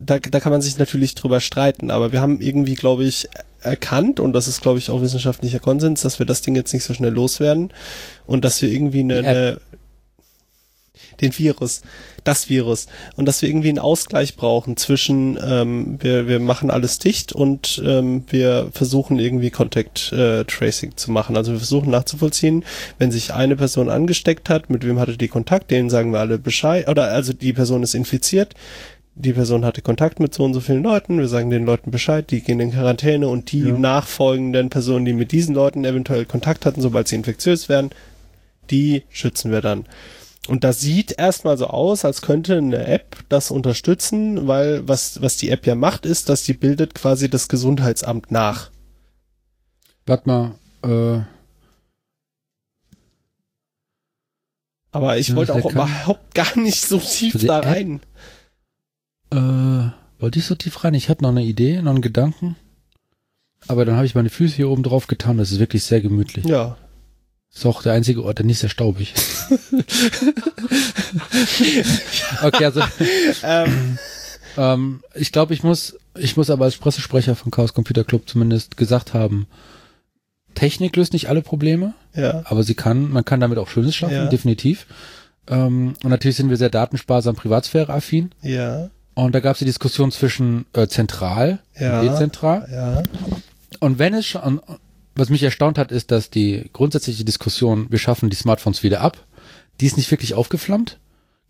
da, 0.00 0.18
da 0.18 0.40
kann 0.40 0.50
man 0.50 0.62
sich 0.62 0.78
natürlich 0.78 1.14
drüber 1.14 1.38
streiten, 1.40 1.92
aber 1.92 2.10
wir 2.10 2.20
haben 2.20 2.40
irgendwie, 2.40 2.74
glaube 2.74 3.04
ich, 3.04 3.28
erkannt, 3.60 4.18
und 4.18 4.32
das 4.32 4.48
ist, 4.48 4.62
glaube 4.62 4.80
ich, 4.80 4.90
auch 4.90 5.00
wissenschaftlicher 5.00 5.60
Konsens, 5.60 6.00
dass 6.00 6.18
wir 6.18 6.26
das 6.26 6.42
Ding 6.42 6.56
jetzt 6.56 6.72
nicht 6.72 6.82
so 6.82 6.92
schnell 6.92 7.12
loswerden 7.12 7.72
und 8.26 8.44
dass 8.44 8.60
wir 8.62 8.68
irgendwie 8.68 9.00
eine, 9.00 9.18
eine 9.18 9.60
den 11.20 11.38
Virus, 11.38 11.82
das 12.24 12.48
Virus. 12.48 12.86
Und 13.16 13.26
dass 13.26 13.42
wir 13.42 13.48
irgendwie 13.48 13.68
einen 13.70 13.78
Ausgleich 13.78 14.36
brauchen 14.36 14.76
zwischen, 14.76 15.38
ähm, 15.42 15.98
wir, 16.00 16.28
wir 16.28 16.40
machen 16.40 16.70
alles 16.70 16.98
dicht 16.98 17.32
und 17.32 17.82
ähm, 17.84 18.24
wir 18.28 18.68
versuchen 18.72 19.18
irgendwie 19.18 19.50
Contact 19.50 20.12
äh, 20.12 20.44
Tracing 20.44 20.96
zu 20.96 21.10
machen. 21.10 21.36
Also 21.36 21.52
wir 21.52 21.58
versuchen 21.58 21.90
nachzuvollziehen, 21.90 22.64
wenn 22.98 23.10
sich 23.10 23.32
eine 23.32 23.56
Person 23.56 23.88
angesteckt 23.88 24.48
hat, 24.48 24.70
mit 24.70 24.86
wem 24.86 24.98
hatte 24.98 25.16
die 25.16 25.28
Kontakt, 25.28 25.70
denen 25.70 25.90
sagen 25.90 26.12
wir 26.12 26.20
alle 26.20 26.38
Bescheid, 26.38 26.88
oder 26.88 27.04
also 27.12 27.32
die 27.32 27.52
Person 27.52 27.82
ist 27.82 27.94
infiziert, 27.94 28.54
die 29.16 29.32
Person 29.32 29.64
hatte 29.64 29.82
Kontakt 29.82 30.20
mit 30.20 30.32
so 30.32 30.44
und 30.44 30.54
so 30.54 30.60
vielen 30.60 30.82
Leuten, 30.82 31.18
wir 31.18 31.28
sagen 31.28 31.50
den 31.50 31.66
Leuten 31.66 31.90
Bescheid, 31.90 32.30
die 32.30 32.40
gehen 32.40 32.60
in 32.60 32.72
Quarantäne 32.72 33.28
und 33.28 33.52
die 33.52 33.60
Ja. 33.60 33.76
nachfolgenden 33.78 34.70
Personen, 34.70 35.04
die 35.04 35.12
mit 35.12 35.32
diesen 35.32 35.54
Leuten 35.54 35.84
eventuell 35.84 36.24
Kontakt 36.24 36.64
hatten, 36.64 36.80
sobald 36.80 37.08
sie 37.08 37.16
infektiös 37.16 37.68
werden, 37.68 37.90
die 38.70 39.02
schützen 39.10 39.50
wir 39.50 39.60
dann. 39.60 39.84
Und 40.50 40.64
das 40.64 40.80
sieht 40.80 41.12
erstmal 41.16 41.56
so 41.56 41.68
aus, 41.68 42.04
als 42.04 42.22
könnte 42.22 42.56
eine 42.58 42.84
App 42.86 43.16
das 43.28 43.52
unterstützen, 43.52 44.48
weil 44.48 44.86
was, 44.88 45.22
was 45.22 45.36
die 45.36 45.48
App 45.50 45.64
ja 45.64 45.76
macht, 45.76 46.04
ist, 46.04 46.28
dass 46.28 46.42
die 46.42 46.54
bildet 46.54 46.92
quasi 46.94 47.30
das 47.30 47.46
Gesundheitsamt 47.48 48.32
nach. 48.32 48.70
warte 50.06 50.28
mal, 50.28 50.54
äh, 50.82 51.22
Aber 54.92 55.18
ich 55.18 55.28
Ja, 55.28 55.36
wollte 55.36 55.54
auch 55.54 55.70
überhaupt 55.70 56.34
gar 56.34 56.58
nicht 56.58 56.82
so 56.84 56.98
tief 56.98 57.36
da 57.46 57.60
App? 57.60 57.66
rein. 57.66 58.00
äh, 59.32 59.92
wollte 60.20 60.40
ich 60.40 60.46
so 60.46 60.56
tief 60.56 60.82
rein? 60.82 60.94
Ich 60.94 61.08
hatte 61.08 61.22
noch 61.22 61.30
eine 61.30 61.44
Idee, 61.44 61.80
noch 61.80 61.92
einen 61.92 62.02
Gedanken. 62.02 62.56
Aber 63.68 63.84
dann 63.84 63.94
habe 63.94 64.06
ich 64.06 64.16
meine 64.16 64.30
Füße 64.30 64.56
hier 64.56 64.68
oben 64.68 64.82
drauf 64.82 65.06
getan. 65.06 65.38
Das 65.38 65.52
ist 65.52 65.60
wirklich 65.60 65.84
sehr 65.84 66.00
gemütlich. 66.00 66.44
Ja. 66.44 66.76
Ist 67.52 67.66
auch 67.66 67.82
der 67.82 67.94
einzige 67.94 68.22
Ort, 68.24 68.38
der 68.38 68.46
nicht 68.46 68.60
sehr 68.60 68.70
staubig 68.70 69.12
ist. 69.14 69.50
okay, 72.42 72.64
also 72.64 72.80
Ähm, 73.42 73.98
ähm, 74.56 75.00
ich 75.14 75.32
glaube, 75.32 75.54
ich 75.54 75.62
muss, 75.62 75.96
ich 76.16 76.36
muss 76.36 76.50
aber 76.50 76.64
als 76.64 76.76
Pressesprecher 76.76 77.34
von 77.34 77.50
Chaos 77.50 77.74
Computer 77.74 78.04
Club 78.04 78.28
zumindest 78.28 78.76
gesagt 78.76 79.14
haben, 79.14 79.46
Technik 80.54 80.96
löst 80.96 81.12
nicht 81.12 81.28
alle 81.28 81.42
Probleme, 81.42 81.94
ja. 82.14 82.42
aber 82.44 82.62
sie 82.64 82.74
kann, 82.74 83.10
man 83.10 83.24
kann 83.24 83.40
damit 83.40 83.58
auch 83.58 83.68
Schönes 83.68 83.94
schaffen, 83.94 84.14
Ja. 84.14 84.26
definitiv. 84.26 84.86
Ähm, 85.48 85.94
und 86.02 86.10
natürlich 86.10 86.36
sind 86.36 86.50
wir 86.50 86.56
sehr 86.56 86.70
datensparsam, 86.70 87.36
privatsphäre-affin. 87.36 88.32
Ja. 88.42 88.90
Und 89.14 89.34
da 89.34 89.40
gab 89.40 89.54
es 89.54 89.58
die 89.60 89.64
Diskussion 89.64 90.10
zwischen 90.12 90.66
äh, 90.72 90.86
zentral 90.86 91.60
Ja. 91.78 92.00
und 92.00 92.06
dezentral. 92.08 92.68
Ja. 92.70 93.02
Und 93.80 93.98
wenn 93.98 94.14
es 94.14 94.26
schon, 94.26 94.60
was 95.14 95.28
mich 95.28 95.42
erstaunt 95.42 95.78
hat, 95.78 95.92
ist, 95.92 96.10
dass 96.10 96.30
die 96.30 96.70
grundsätzliche 96.72 97.24
Diskussion, 97.24 97.86
wir 97.90 97.98
schaffen 97.98 98.30
die 98.30 98.36
Smartphones 98.36 98.82
wieder 98.82 99.00
ab, 99.00 99.26
die 99.80 99.86
ist 99.86 99.96
nicht 99.96 100.10
wirklich 100.10 100.34
aufgeflammt. 100.34 100.98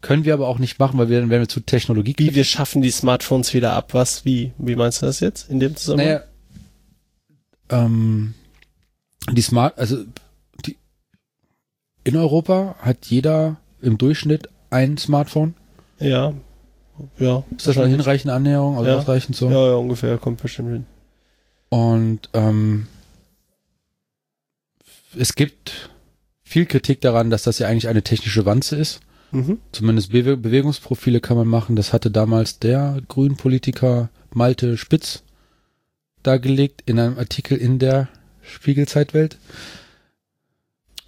Können 0.01 0.25
wir 0.25 0.33
aber 0.33 0.49
auch 0.49 0.59
nicht 0.59 0.79
machen, 0.79 0.99
weil 0.99 1.11
wir 1.11 1.21
dann 1.21 1.29
wären 1.29 1.43
wir 1.43 1.49
zu 1.49 1.61
Technologie. 1.61 2.15
Wie 2.17 2.35
wir 2.35 2.45
schaffen 2.45 2.81
die 2.81 2.91
Smartphones 2.91 3.53
wieder 3.53 3.75
ab. 3.75 3.93
Was? 3.93 4.25
Wie? 4.25 4.53
Wie 4.57 4.75
meinst 4.75 5.03
du 5.03 5.07
das 5.07 5.21
jetzt 5.21 5.51
in 5.51 5.61
dem 5.61 5.77
Zusammenhang? 5.77 6.07
Naja, 6.09 7.85
ähm, 7.85 8.35
die 9.31 9.43
Smart, 9.43 9.79
also 9.79 9.99
die, 10.65 10.77
in 12.05 12.17
Europa 12.17 12.77
hat 12.81 13.07
jeder 13.07 13.57
im 13.83 13.99
Durchschnitt 13.99 14.49
ein 14.71 14.97
Smartphone. 14.97 15.55
Ja. 15.99 16.33
Ja. 17.19 17.45
Ist 17.57 17.67
das 17.67 17.77
eine 17.79 17.89
hinreichende 17.89 18.35
Annäherung, 18.35 18.79
also 18.79 18.89
Ja. 18.91 18.99
ausreichend 18.99 19.37
so? 19.37 19.51
Ja, 19.51 19.69
ja, 19.69 19.75
ungefähr. 19.75 20.17
Kommt 20.19 20.43
bestimmt 20.43 20.71
hin. 20.71 20.87
Und 21.69 22.29
ähm, 22.33 22.87
es 25.19 25.35
gibt 25.35 25.91
viel 26.43 26.67
Kritik 26.67 27.01
daran, 27.01 27.31
dass 27.31 27.45
das 27.45 27.59
ja 27.59 27.69
eigentlich 27.69 27.89
eine 27.89 28.03
technische 28.03 28.45
Wanze 28.47 28.77
ist. 28.77 29.01
Mhm. 29.33 29.59
Zumindest 29.73 30.11
Bewe 30.13 30.37
Bewegungsprofile 30.37 31.21
kann 31.21 31.37
man 31.37 31.47
machen. 31.47 31.77
Das 31.77 31.93
hatte 31.93 32.11
damals 32.11 32.59
der 32.59 33.01
Grünpolitiker 33.09 34.09
Malte 34.33 34.77
Spitz 34.77 35.23
dargelegt 36.23 36.83
in 36.87 36.99
einem 36.99 37.19
Artikel 37.19 37.57
in 37.57 37.79
der 37.79 38.09
Spiegelzeitwelt. 38.43 39.39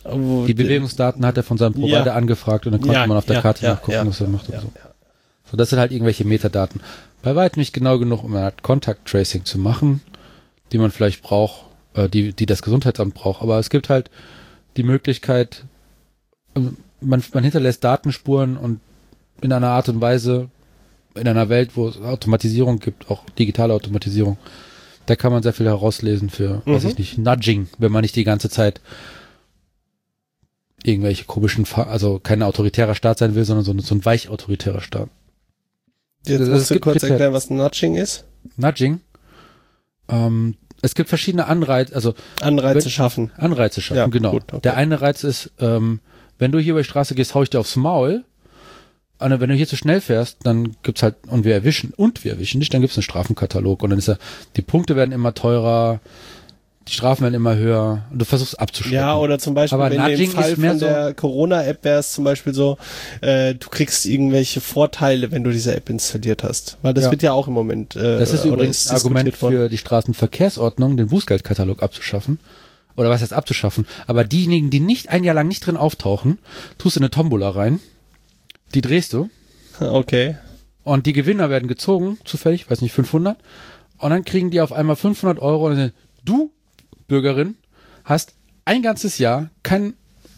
Aber 0.05 0.46
Die 0.46 0.55
Bewegungsdaten 0.55 1.24
hat 1.24 1.36
er 1.36 1.42
von 1.42 1.59
seinem 1.59 1.74
Provider 1.74 2.07
Ja. 2.07 2.14
angefragt 2.14 2.66
und 2.66 2.72
dann 2.72 2.80
konnte 2.80 2.94
Ja, 2.94 3.07
man 3.07 3.16
auf 3.16 3.26
der 3.26 3.36
ja, 3.36 3.42
Karte 3.42 3.64
ja, 3.64 3.70
nachgucken, 3.74 3.92
ja, 3.92 4.07
was 4.07 4.20
er 4.20 4.28
macht 4.28 4.48
und 4.48 4.55
ja, 4.55 4.61
so. 4.61 4.72
So, 5.50 5.57
das 5.57 5.70
sind 5.70 5.78
halt 5.78 5.92
irgendwelche 5.92 6.24
Metadaten. 6.24 6.80
Bei 7.22 7.36
weitem 7.36 7.61
nicht 7.61 7.72
genau 7.72 7.98
genug, 7.98 8.24
um 8.24 8.34
eine 8.34 8.46
Art 8.46 8.62
Contact 8.62 9.07
Tracing 9.07 9.44
zu 9.44 9.59
machen, 9.59 10.00
die 10.72 10.78
man 10.78 10.90
vielleicht 10.90 11.22
braucht, 11.22 11.66
äh, 11.95 12.09
die, 12.09 12.32
die 12.32 12.47
das 12.47 12.62
Gesundheitsamt 12.62 13.14
braucht. 13.14 13.43
Aber 13.43 13.59
es 13.59 13.70
gibt 13.70 13.88
halt 13.88 14.11
die 14.76 14.82
Möglichkeit, 14.82 15.64
ähm, 16.57 16.76
man, 17.01 17.22
man 17.32 17.43
hinterlässt 17.43 17.82
Datenspuren 17.84 18.57
und 18.57 18.80
in 19.40 19.53
einer 19.53 19.68
Art 19.70 19.88
und 19.88 20.01
Weise, 20.01 20.49
in 21.14 21.26
einer 21.28 21.49
Welt, 21.49 21.72
wo 21.76 21.88
es 21.88 22.01
Automatisierung 22.01 22.78
gibt, 22.78 23.11
auch 23.11 23.24
digitale 23.38 23.74
Automatisierung, 23.74 24.38
da 25.07 25.16
kann 25.16 25.32
man 25.32 25.43
sehr 25.43 25.53
viel 25.53 25.66
herauslesen 25.66 26.30
für, 26.30 26.62
weiß 26.64 26.84
Mhm. 26.84 26.88
ich 26.90 26.99
nicht, 26.99 27.18
Nudging, 27.18 27.68
wenn 27.78 27.90
man 27.93 28.03
nicht 28.03 28.14
die 28.16 28.24
ganze 28.24 28.49
Zeit 28.49 28.80
irgendwelche 30.84 31.24
komischen, 31.24 31.66
also 31.74 32.18
kein 32.18 32.43
autoritärer 32.43 32.95
Staat 32.95 33.18
sein 33.18 33.34
will, 33.34 33.45
sondern 33.45 33.64
so, 33.64 33.72
ein- 33.72 33.78
so 33.80 33.95
ein 33.95 34.05
weich 34.05 34.28
autoritärer 34.28 34.80
Staat. 34.80 35.09
Jetzt 36.26 36.40
Das- 36.40 36.49
musst 36.49 36.70
du 36.70 36.80
kurz 36.80 37.03
erklären, 37.03 37.32
was 37.32 37.51
Nudging 37.51 37.97
ist. 37.97 38.24
Nudging. 38.57 39.01
Ähm, 40.09 40.57
es 40.83 40.95
gibt 40.95 41.09
verschiedene 41.09 41.47
Anreize, 41.47 41.95
also 41.95 42.14
Anreize 42.41 42.85
Wenn- 42.85 42.91
schaffen. 42.91 43.30
Anreize 43.37 43.80
schaffen, 43.80 43.97
Ja, 43.99 44.07
genau. 44.09 44.33
gut, 44.33 44.43
okay. 44.53 44.61
Der 44.62 44.76
eine 44.76 45.01
Reiz 45.01 45.24
ist, 45.24 45.51
ähm, 45.61 46.01
wenn 46.39 46.53
du 46.53 46.59
hier 46.59 46.72
über 46.72 46.80
die 46.83 46.89
Straße 46.89 47.14
gehst, 47.14 47.35
hau 47.35 47.43
ich 47.43 47.51
dir 47.51 47.61
aufs 47.61 47.76
Maul. 47.76 48.24
Und 49.18 49.41
wenn 49.41 49.49
du 49.51 49.55
hier 49.55 49.68
zu 49.68 49.76
schnell 49.76 50.01
fährst, 50.01 50.39
dann 50.43 50.74
gibt's 50.83 51.05
halt, 51.05 51.14
und 51.28 51.45
wir 51.45 51.55
erwischen, 51.55 51.93
und 51.97 52.24
wir 52.24 52.33
erwischen 52.33 52.59
dich, 52.59 52.70
dann 52.70 52.80
gibt's 52.80 52.97
einen 52.97 53.05
Strafenkatalog. 53.05 53.85
Und 53.85 53.91
dann 53.91 53.99
ist 54.01 54.09
ja, 54.09 54.16
die 54.57 54.62
Punkte 54.62 54.97
werden 54.97 55.12
immer 55.12 55.33
teurer, 55.33 56.01
die 56.89 56.93
Strafen 56.93 57.22
werden 57.22 57.35
immer 57.35 57.55
höher 57.57 58.05
und 58.11 58.18
du 58.18 58.24
versuchst 58.24 58.59
abzuschrecken. 58.59 58.97
Ja, 58.99 59.16
oder 59.16 59.39
zum 59.39 59.55
Beispiel, 59.55 59.74
Aber 59.80 59.91
wenn 59.91 60.01
in 60.12 60.18
dem 60.18 60.30
Fall 60.30 60.57
von 60.57 60.78
so- 60.78 60.87
der 60.87 61.14
Corona-App 61.14 61.85
wäre 61.85 62.01
es 62.01 62.12
zum 62.12 62.24
Beispiel 62.24 62.53
so, 62.55 62.76
äh, 63.20 63.55
du 63.55 63.68
kriegst 63.68 64.05
irgendwelche 64.07 64.61
Vorteile, 64.61 65.30
wenn 65.30 65.45
du 65.45 65.51
diese 65.53 65.74
App 65.76 65.89
installiert 65.91 66.43
hast. 66.43 66.78
Weil 66.83 66.95
das 66.95 67.05
Ja. 67.05 67.11
wird 67.12 67.22
ja 67.22 67.33
auch 67.33 67.47
im 67.49 67.55
Moment 67.55 67.95
äh, 67.97 68.18
Das 68.18 68.33
ist 68.33 68.45
übrigens 68.45 68.89
ein 68.89 68.97
Argument 68.97 69.41
worden. 69.43 69.55
für 69.55 69.68
die 69.68 69.78
Straßenverkehrsordnung, 69.78 70.97
den 70.97 71.09
Bußgeldkatalog 71.09 71.83
abzuschaffen. 71.83 72.39
Oder 72.97 73.09
was 73.11 73.22
heißt 73.22 73.33
abzuschaffen? 73.33 73.87
Aber 74.07 74.24
diejenigen, 74.24 74.68
die 74.70 74.80
nicht 74.80 75.09
ein 75.09 75.24
Jahr 75.24 75.35
lang 75.35 75.49
nicht 75.49 75.64
drin 75.66 75.76
auftauchen, 75.76 76.39
tust 76.78 76.97
du 76.97 77.01
eine 77.01 77.11
Tombola 77.11 77.51
rein, 77.51 77.80
die 78.74 78.80
drehst 78.83 79.12
du 79.12 79.30
Okay. 79.80 80.37
und 80.85 81.07
die 81.07 81.12
Gewinner 81.12 81.49
werden 81.49 81.68
gezogen, 81.68 82.18
zufällig, 82.24 82.70
weiß 82.70 82.80
nicht, 82.83 82.93
500. 82.93 83.39
Und 83.99 84.11
dann 84.11 84.24
kriegen 84.24 84.51
die 84.51 84.61
auf 84.61 84.72
einmal 84.72 84.97
500 84.97 85.39
Euro 85.41 85.66
und 85.68 85.76
dann, 85.76 85.93
du, 86.24 86.51
Bürgerin, 87.13 87.57
hast 88.05 88.35
ein 88.65 88.81
ganzes 88.83 89.19
Jahr 89.19 89.51
kein 89.63 89.93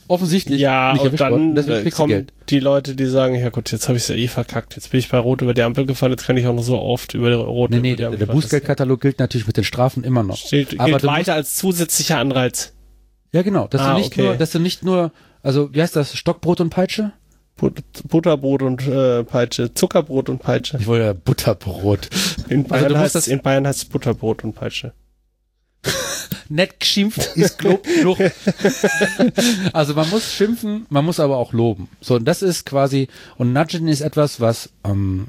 offensichtlich 0.09 0.61
Ja, 0.61 0.93
nicht 0.93 1.03
und 1.03 1.21
worden, 1.21 1.55
dann 1.55 1.67
du 1.67 1.91
kommen 1.91 2.27
die 2.51 2.59
Leute, 2.59 2.97
die 2.97 3.07
sagen, 3.07 3.37
ja 3.37 3.49
gut, 3.51 3.71
jetzt 3.71 3.87
habe 3.89 3.97
ich 3.97 4.09
ja 4.09 4.17
eh 4.17 4.27
verkackt. 4.29 4.75
Jetzt 4.77 4.91
bin 4.91 4.99
ich 4.99 5.09
bei 5.09 5.19
Rot 5.19 5.41
über 5.41 5.55
die 5.55 5.63
Ampel 5.63 5.87
gefahren, 5.87 6.11
jetzt 6.11 6.27
kann 6.27 6.37
ich 6.37 6.47
auch 6.49 6.53
noch 6.55 6.63
so 6.65 6.79
oft 6.81 7.15
über 7.15 7.29
die 7.31 7.37
Rot 7.37 7.71
Nee, 7.71 7.77
über 7.77 7.83
nee, 7.83 7.91
die 7.93 7.97
der, 7.97 8.09
Ampel 8.09 8.27
der. 8.27 8.33
Bußgeldkatalog 8.35 9.01
gilt 9.01 9.19
natürlich 9.21 9.47
mit 9.47 9.57
den 9.57 9.63
Strafen 9.65 10.03
immer 10.03 10.25
noch. 10.25 10.37
Steht, 10.37 10.79
Aber 10.81 10.91
gilt 10.91 11.05
weiter 11.05 11.35
als 11.35 11.55
zusätzlicher 11.55 12.19
Anreiz. 12.19 12.73
Ja, 13.33 13.43
genau, 13.43 13.69
dass 13.69 13.81
Ah, 13.81 13.93
du 13.93 13.99
nicht 13.99 14.13
okay. 14.13 14.23
nur, 14.23 14.35
dass 14.37 14.51
du 14.51 14.59
nicht 14.59 14.83
nur, 14.85 15.13
also 15.43 15.73
wie 15.73 15.81
heißt 15.81 15.95
das, 15.97 16.17
Stockbrot 16.17 16.61
und 16.61 16.71
Peitsche? 16.71 17.13
But 17.57 17.83
Butterbrot 18.09 18.63
und 18.63 18.87
äh, 18.87 19.23
Peitsche, 19.23 19.73
Zuckerbrot 19.75 20.29
und 20.29 20.39
Peitsche. 20.41 20.77
Ich 20.81 20.87
wollte 20.89 21.05
ja 21.07 21.13
Butterbrot. 21.13 22.11
In 22.49 22.65
Bayern, 22.65 22.95
Also 22.97 23.37
Bayern 23.43 23.67
heißt 23.67 23.79
es 23.83 23.85
Butterbrot 23.87 24.43
und 24.45 24.55
Peitsche. 24.55 24.93
Nett 26.49 26.79
geschimpft 26.81 27.37
ist 27.37 27.63
Lob 27.63 27.85
genug. 27.85 28.19
also 29.73 29.95
man 29.95 30.09
muss 30.11 30.33
schimpfen, 30.33 30.87
man 30.91 31.05
muss 31.05 31.21
aber 31.21 31.37
auch 31.37 31.53
loben. 31.53 31.89
So, 32.01 32.17
und 32.17 32.25
das 32.27 32.43
ist 32.43 32.67
quasi, 32.67 33.09
und 33.37 33.53
Nudging 33.53 33.89
ist 33.89 34.03
etwas, 34.03 34.41
was, 34.41 34.71
ähm, 34.85 35.29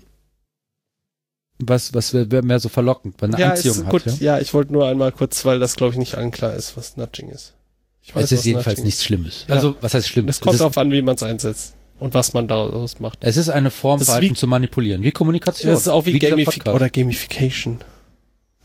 was, 1.59 1.93
was 1.93 2.13
mehr 2.13 2.43
mehr 2.43 2.59
so 2.59 2.69
verlockend, 2.69 3.15
weil 3.19 3.29
eine 3.33 3.39
ja, 3.41 3.51
Anziehung 3.51 3.77
ist 3.77 3.85
hat. 3.85 3.91
gut. 3.91 4.05
Ja? 4.05 4.13
Ja, 4.19 4.39
ich 4.39 4.53
wollte 4.53 4.73
nur 4.73 4.87
einmal 4.87 5.11
kurz, 5.11 5.45
weil 5.45 5.59
das 5.59 5.75
glaube 5.75 5.93
ich 5.93 5.99
nicht 5.99 6.15
anklar 6.15 6.53
ist, 6.53 6.75
was 6.75 6.97
Nudging 6.97 7.29
ist. 7.29 7.53
Ich 8.01 8.15
es 8.15 8.31
ist 8.31 8.45
jedenfalls 8.45 8.83
nichts 8.83 9.03
Schlimmes. 9.03 9.45
Ja. 9.47 9.55
Also, 9.55 9.75
was 9.81 9.93
heißt 9.93 10.07
schlimm? 10.07 10.27
Das 10.27 10.35
es, 10.35 10.41
kommt 10.41 10.59
darauf 10.59 10.77
an, 10.77 10.91
wie 10.91 11.01
man 11.01 11.15
es 11.15 11.23
einsetzt 11.23 11.73
und 11.99 12.13
was 12.13 12.33
man 12.33 12.47
daraus 12.47 12.99
macht. 12.99 13.19
es 13.21 13.37
ist 13.37 13.49
eine 13.49 13.71
Form, 13.71 13.99
Verhalten 13.99 14.31
wie- 14.31 14.33
zu 14.33 14.47
manipulieren, 14.47 15.01
wie 15.01 15.11
Kommunikation. 15.11 15.71
Das 15.71 15.81
ist 15.81 15.87
auch 15.87 16.05
wie, 16.05 16.19
dieser 16.19 16.31
Gamifi 16.31 16.61
oder 16.69 16.89
Gamification. 16.89 17.79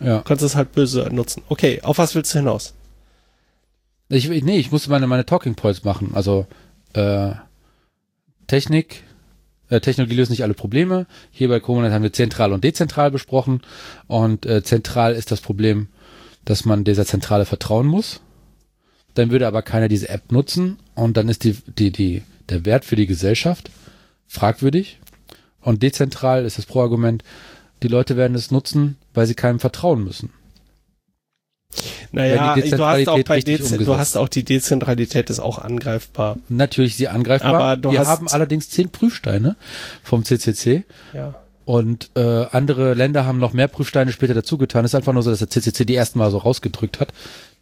Ja. 0.00 0.18
Du 0.18 0.24
kannst 0.24 0.42
es 0.42 0.56
halt 0.56 0.72
böse 0.72 1.08
nutzen. 1.12 1.42
Okay, 1.48 1.80
auf 1.82 1.98
was 1.98 2.14
willst 2.14 2.34
du 2.34 2.38
hinaus? 2.38 2.74
Ich, 4.08 4.28
ich- 4.30 4.42
nee, 4.44 4.58
ich 4.58 4.72
musste 4.72 4.90
meine, 4.90 5.06
meine 5.06 5.26
Talking 5.26 5.54
Points 5.54 5.84
machen. 5.84 6.12
Also 6.14 6.46
äh, 6.94 7.32
Technik, 8.46 9.04
äh, 9.68 9.80
Technologie 9.80 10.16
löst 10.16 10.30
nicht 10.30 10.42
alle 10.42 10.54
Probleme. 10.54 11.06
Hier 11.30 11.48
bei 11.48 11.60
Comonat 11.60 11.92
haben 11.92 12.02
wir 12.02 12.12
zentral 12.12 12.52
und 12.52 12.64
dezentral 12.64 13.10
besprochen. 13.10 13.60
Und 14.06 14.46
äh, 14.46 14.62
zentral 14.62 15.14
ist 15.14 15.30
das 15.30 15.40
Problem, 15.40 15.88
dass 16.44 16.64
man 16.64 16.84
dieser 16.84 17.06
Zentrale 17.06 17.44
vertrauen 17.44 17.86
muss. 17.86 18.20
Dann 19.14 19.30
würde 19.30 19.46
aber 19.46 19.62
keiner 19.62 19.88
diese 19.88 20.08
App 20.08 20.32
nutzen 20.32 20.78
und 20.94 21.16
dann 21.16 21.28
ist 21.28 21.44
die, 21.44 21.52
die, 21.78 21.90
die, 21.90 22.22
der 22.48 22.64
Wert 22.64 22.84
für 22.84 22.96
die 22.96 23.06
Gesellschaft 23.06 23.70
fragwürdig. 24.26 24.98
Und 25.60 25.82
dezentral 25.82 26.44
ist 26.46 26.58
das 26.58 26.66
Pro-Argument, 26.66 27.22
die 27.82 27.88
Leute 27.88 28.16
werden 28.16 28.34
es 28.34 28.50
nutzen, 28.50 28.96
weil 29.14 29.26
sie 29.26 29.34
keinem 29.34 29.60
vertrauen 29.60 30.04
müssen. 30.04 30.30
Naja, 32.12 32.56
du 32.56 32.62
hast 32.84 33.08
auch 33.08 33.14
Dezentralität 33.16 33.28
bei 33.28 33.40
Dez 33.40 33.58
du 33.60 33.64
umgesetzt. 33.74 33.98
hast 33.98 34.16
auch 34.16 34.28
die 34.28 34.42
Dezentralität 34.44 35.30
ist 35.30 35.38
auch 35.38 35.58
angreifbar. 35.58 36.36
Natürlich 36.48 36.96
sie 36.96 37.06
angreifbar. 37.08 37.54
Aber 37.54 37.76
du 37.76 37.92
wir 37.92 38.06
haben 38.06 38.26
allerdings 38.28 38.68
zehn 38.70 38.88
Prüfsteine 38.90 39.54
vom 40.02 40.24
CCC 40.24 40.84
Ja. 41.14 41.34
und 41.64 42.10
äh, 42.16 42.46
andere 42.50 42.94
Länder 42.94 43.24
haben 43.24 43.38
noch 43.38 43.52
mehr 43.52 43.68
Prüfsteine 43.68 44.10
später 44.10 44.34
dazugetan. 44.34 44.84
Es 44.84 44.90
ist 44.90 44.94
einfach 44.96 45.12
nur 45.12 45.22
so, 45.22 45.30
dass 45.30 45.38
der 45.38 45.50
CCC 45.50 45.84
die 45.84 45.94
ersten 45.94 46.18
Mal 46.18 46.32
so 46.32 46.38
rausgedrückt 46.38 46.98
hat. 46.98 47.12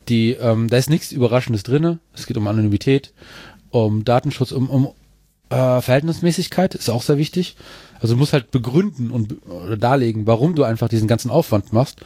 Die, 0.09 0.33
ähm, 0.33 0.69
da 0.69 0.79
ist 0.79 0.89
nichts 0.89 1.13
Überraschendes 1.13 1.63
drinne. 1.63 1.99
Es 2.15 2.27
geht 2.27 2.39
um 2.39 2.47
Anonymität, 2.47 3.13
um 3.69 4.07
Datenschutz, 4.07 4.53
um, 4.53 4.71
um 4.71 4.89
äh, 5.51 5.81
Verhältnismäßigkeit, 5.81 6.75
ist 6.75 6.91
auch 6.91 7.03
sehr 7.03 7.19
wichtig. 7.19 7.57
Also 8.01 8.15
du 8.15 8.19
musst 8.19 8.33
halt 8.33 8.51
begründen 8.51 9.11
und 9.11 9.29
be- 9.29 9.77
darlegen, 9.77 10.27
warum 10.27 10.55
du 10.55 10.65
einfach 10.65 10.89
diesen 10.89 11.09
ganzen 11.09 11.31
Aufwand 11.31 11.73
machst 11.73 12.01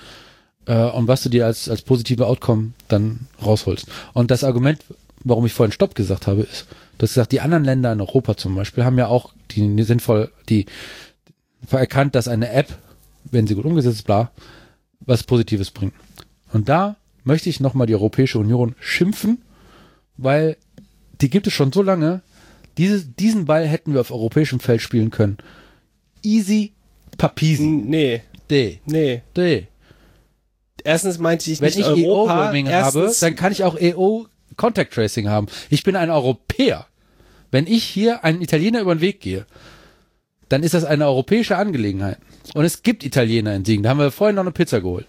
äh, 0.67 0.85
und 0.91 1.09
was 1.09 1.23
du 1.23 1.29
dir 1.29 1.47
als, 1.47 1.69
als 1.69 1.83
positive 1.83 2.27
Outcome 2.27 2.73
dann 2.89 3.27
rausholst. 3.45 3.87
Und 4.13 4.31
das 4.31 4.45
Argument, 4.45 4.81
warum 5.25 5.47
ich 5.47 5.53
vorhin 5.53 5.73
Stopp 5.73 5.95
gesagt 5.95 6.27
habe, 6.27 6.43
ist, 6.43 6.67
dass 6.99 7.11
gesagt, 7.11 7.33
die 7.33 7.41
anderen 7.41 7.65
Länder 7.65 7.93
in 7.93 8.01
Europa 8.01 8.37
zum 8.37 8.55
Beispiel 8.55 8.85
haben 8.85 8.99
ja 8.99 9.09
auch 9.09 9.33
die 9.51 9.83
sinnvoll, 9.83 10.31
die 10.49 10.67
erkannt, 11.71 12.15
dass 12.15 12.29
eine 12.29 12.51
App, 12.51 12.69
wenn 13.25 13.47
sie 13.47 13.55
gut 13.55 13.65
umgesetzt 13.65 13.99
ist, 13.99 14.07
bla, 14.07 14.31
was 15.01 15.25
Positives 15.25 15.71
bringt. 15.71 15.95
Und 16.53 16.69
da 16.69 16.97
möchte 17.25 17.49
ich 17.49 17.61
nochmal 17.61 17.87
die 17.87 17.95
Europäische 17.95 18.39
Union 18.39 18.75
schimpfen, 18.81 19.43
weil 20.17 20.57
die 21.21 21.31
gibt 21.31 21.47
es 21.47 21.53
schon 21.53 21.73
so 21.73 21.83
lange. 21.83 22.23
Diese, 22.79 23.05
diesen 23.05 23.45
Ball 23.45 23.67
hätten 23.67 23.93
wir 23.93 24.01
auf 24.01 24.11
europäischem 24.11 24.61
Feld 24.61 24.81
spielen 24.81 25.11
können. 25.11 25.39
Easy 26.23 26.73
Papisi. 27.19 27.63
N- 27.65 27.87
Nee, 27.91 28.23
D. 28.51 28.81
nee. 28.87 29.23
D. 29.37 29.67
Erstens 30.85 31.19
meinte 31.19 31.51
ich 31.51 31.61
Wenn 31.61 31.67
nicht 31.69 31.79
ich 31.79 31.85
Europa. 31.87 32.45
EO-Roaming 32.47 32.69
habe, 32.71 33.13
dann 33.21 33.37
kann 33.37 33.53
ich 33.53 33.63
auch 33.65 33.79
EO 33.79 34.27
Contact 34.57 34.93
Tracing 34.93 35.29
haben. 35.29 35.47
Ich 35.71 35.83
bin 35.85 35.97
ein 35.97 36.11
Europäer. 36.11 36.87
Wenn 37.51 37.67
ich 37.67 37.85
hier 37.85 38.25
einen 38.25 38.41
Italiener 38.43 38.81
über 38.81 38.95
den 38.95 39.01
Weg 39.01 39.21
gehe, 39.21 39.47
dann 40.49 40.63
ist 40.63 40.75
das 40.75 40.85
eine 40.85 41.07
europäische 41.07 41.57
Angelegenheit. 41.57 42.19
Und 42.55 42.65
es 42.65 42.83
gibt 42.83 43.05
Italiener 43.05 43.55
in 43.55 43.65
Siegen. 43.65 43.83
Da 43.83 43.91
haben 43.91 43.99
wir 43.99 44.11
vorhin 44.11 44.37
noch 44.37 44.43
eine 44.43 44.53
Pizza 44.53 44.81
geholt. 44.81 45.07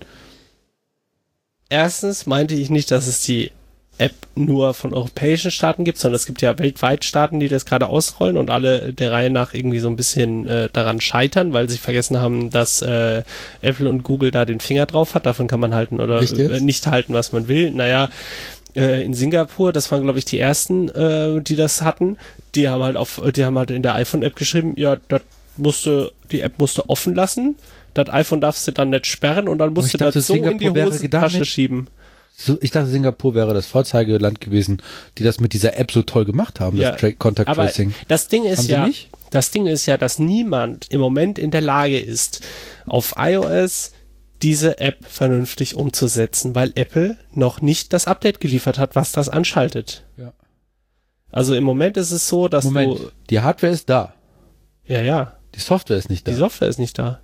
erstens 1.69 2.25
meinte 2.25 2.53
ich 2.53 2.69
nicht, 2.69 2.91
dass 2.91 3.07
es 3.07 3.21
die 3.23 3.51
App 3.97 4.13
nur 4.35 4.73
von 4.73 4.93
europäischen 4.93 5.51
Staaten 5.51 5.83
gibt, 5.83 5.99
sondern 5.99 6.15
es 6.15 6.25
gibt 6.25 6.41
ja 6.41 6.57
weltweit 6.57 7.05
Staaten, 7.05 7.39
die 7.39 7.47
das 7.47 7.65
gerade 7.65 7.87
ausrollen 7.87 8.37
und 8.37 8.49
alle 8.49 8.91
der 8.91 9.11
Reihe 9.11 9.29
nach 9.29 9.53
irgendwie 9.53 9.79
so 9.79 9.87
ein 9.87 9.95
bisschen 9.95 10.47
äh, 10.47 10.69
daran 10.73 10.99
scheitern, 10.99 11.53
weil 11.53 11.69
sie 11.69 11.77
vergessen 11.77 12.19
haben, 12.19 12.49
dass 12.49 12.81
äh, 12.81 13.23
Apple 13.61 13.87
und 13.87 14.03
Google 14.03 14.31
da 14.31 14.45
den 14.45 14.59
Finger 14.59 14.87
drauf 14.87 15.13
hat. 15.13 15.25
Davon 15.25 15.47
kann 15.47 15.59
man 15.59 15.75
halten 15.75 15.99
oder 15.99 16.21
äh, 16.21 16.59
nicht 16.59 16.87
halten, 16.87 17.13
was 17.13 17.31
man 17.31 17.47
will. 17.47 17.69
Naja, 17.69 18.09
äh, 18.75 19.03
in 19.03 19.13
Singapur, 19.13 19.71
das 19.71 19.91
waren 19.91 20.01
glaube 20.01 20.19
ich 20.19 20.25
die 20.25 20.39
ersten, 20.39 20.89
äh, 20.89 21.41
die 21.41 21.55
das 21.55 21.83
hatten. 21.83 22.17
Die 22.55 22.69
haben 22.69 22.83
halt 22.83 22.97
auf, 22.97 23.21
die 23.35 23.45
haben 23.45 23.57
halt 23.57 23.69
in 23.69 23.83
der 23.83 23.95
iPhone-App 23.95 24.35
geschrieben, 24.35 24.73
ja, 24.75 24.97
das 25.07 25.21
musste, 25.57 26.11
die 26.31 26.41
App 26.41 26.57
musste 26.57 26.89
offen 26.89 27.13
lassen. 27.13 27.55
Das 27.93 28.09
iPhone 28.09 28.41
darfst 28.41 28.67
du 28.67 28.71
dann 28.71 28.89
nicht 28.89 29.05
sperren 29.05 29.47
und 29.47 29.59
dann 29.59 29.73
musst 29.73 29.93
du 29.93 29.99
dachte, 29.99 30.13
das 30.13 30.27
so 30.27 30.33
in 30.33 30.57
die 30.57 30.65
Singapur 30.65 30.85
Hosentasche 30.85 31.45
schieben. 31.45 31.85
So, 31.85 32.02
ich 32.61 32.71
dachte, 32.71 32.87
Singapur 32.89 33.35
wäre 33.35 33.53
das 33.53 33.67
Vorzeigeland 33.67 34.41
gewesen, 34.41 34.81
die 35.17 35.23
das 35.23 35.39
mit 35.39 35.53
dieser 35.53 35.77
App 35.77 35.91
so 35.91 36.01
toll 36.01 36.25
gemacht 36.25 36.59
haben, 36.59 36.77
Ja, 36.77 36.91
das 36.91 37.01
Tra 37.01 37.11
Contact 37.11 37.49
Aber 37.49 37.65
Tracing. 37.65 37.93
das 38.07 38.27
Ding 38.27 38.43
ist 38.43 38.67
ja, 38.67 38.87
nicht? 38.87 39.09
das 39.29 39.51
Ding 39.51 39.67
ist 39.67 39.85
ja, 39.85 39.97
dass 39.97 40.19
niemand 40.19 40.87
im 40.89 40.99
Moment 40.99 41.37
in 41.39 41.51
der 41.51 41.61
Lage 41.61 41.99
ist, 41.99 42.41
auf 42.85 43.13
iOS 43.17 43.91
diese 44.41 44.79
App 44.79 45.05
vernünftig 45.05 45.75
umzusetzen, 45.75 46.53
weil 46.53 46.71
Apple 46.75 47.17
noch 47.33 47.61
nicht 47.61 47.93
das 47.93 48.07
Update 48.07 48.39
geliefert 48.41 48.77
hat, 48.77 48.95
was 48.95 49.11
das 49.13 49.29
anschaltet. 49.29 50.05
Ja. 50.17 50.33
Also 51.31 51.55
im 51.55 51.63
Moment 51.63 51.97
ist 51.97 52.11
es 52.11 52.27
so, 52.27 52.47
dass 52.47 52.65
Moment, 52.65 52.99
du, 52.99 53.11
die 53.29 53.39
Hardware 53.39 53.71
ist 53.71 53.89
da, 53.89 54.13
ja, 54.85 55.01
ja, 55.01 55.37
die 55.55 55.59
Software 55.59 55.97
ist 55.97 56.09
nicht 56.09 56.27
da. 56.27 56.31
die 56.31 56.37
Software 56.37 56.67
ist 56.67 56.79
nicht 56.79 56.99
da. 56.99 57.21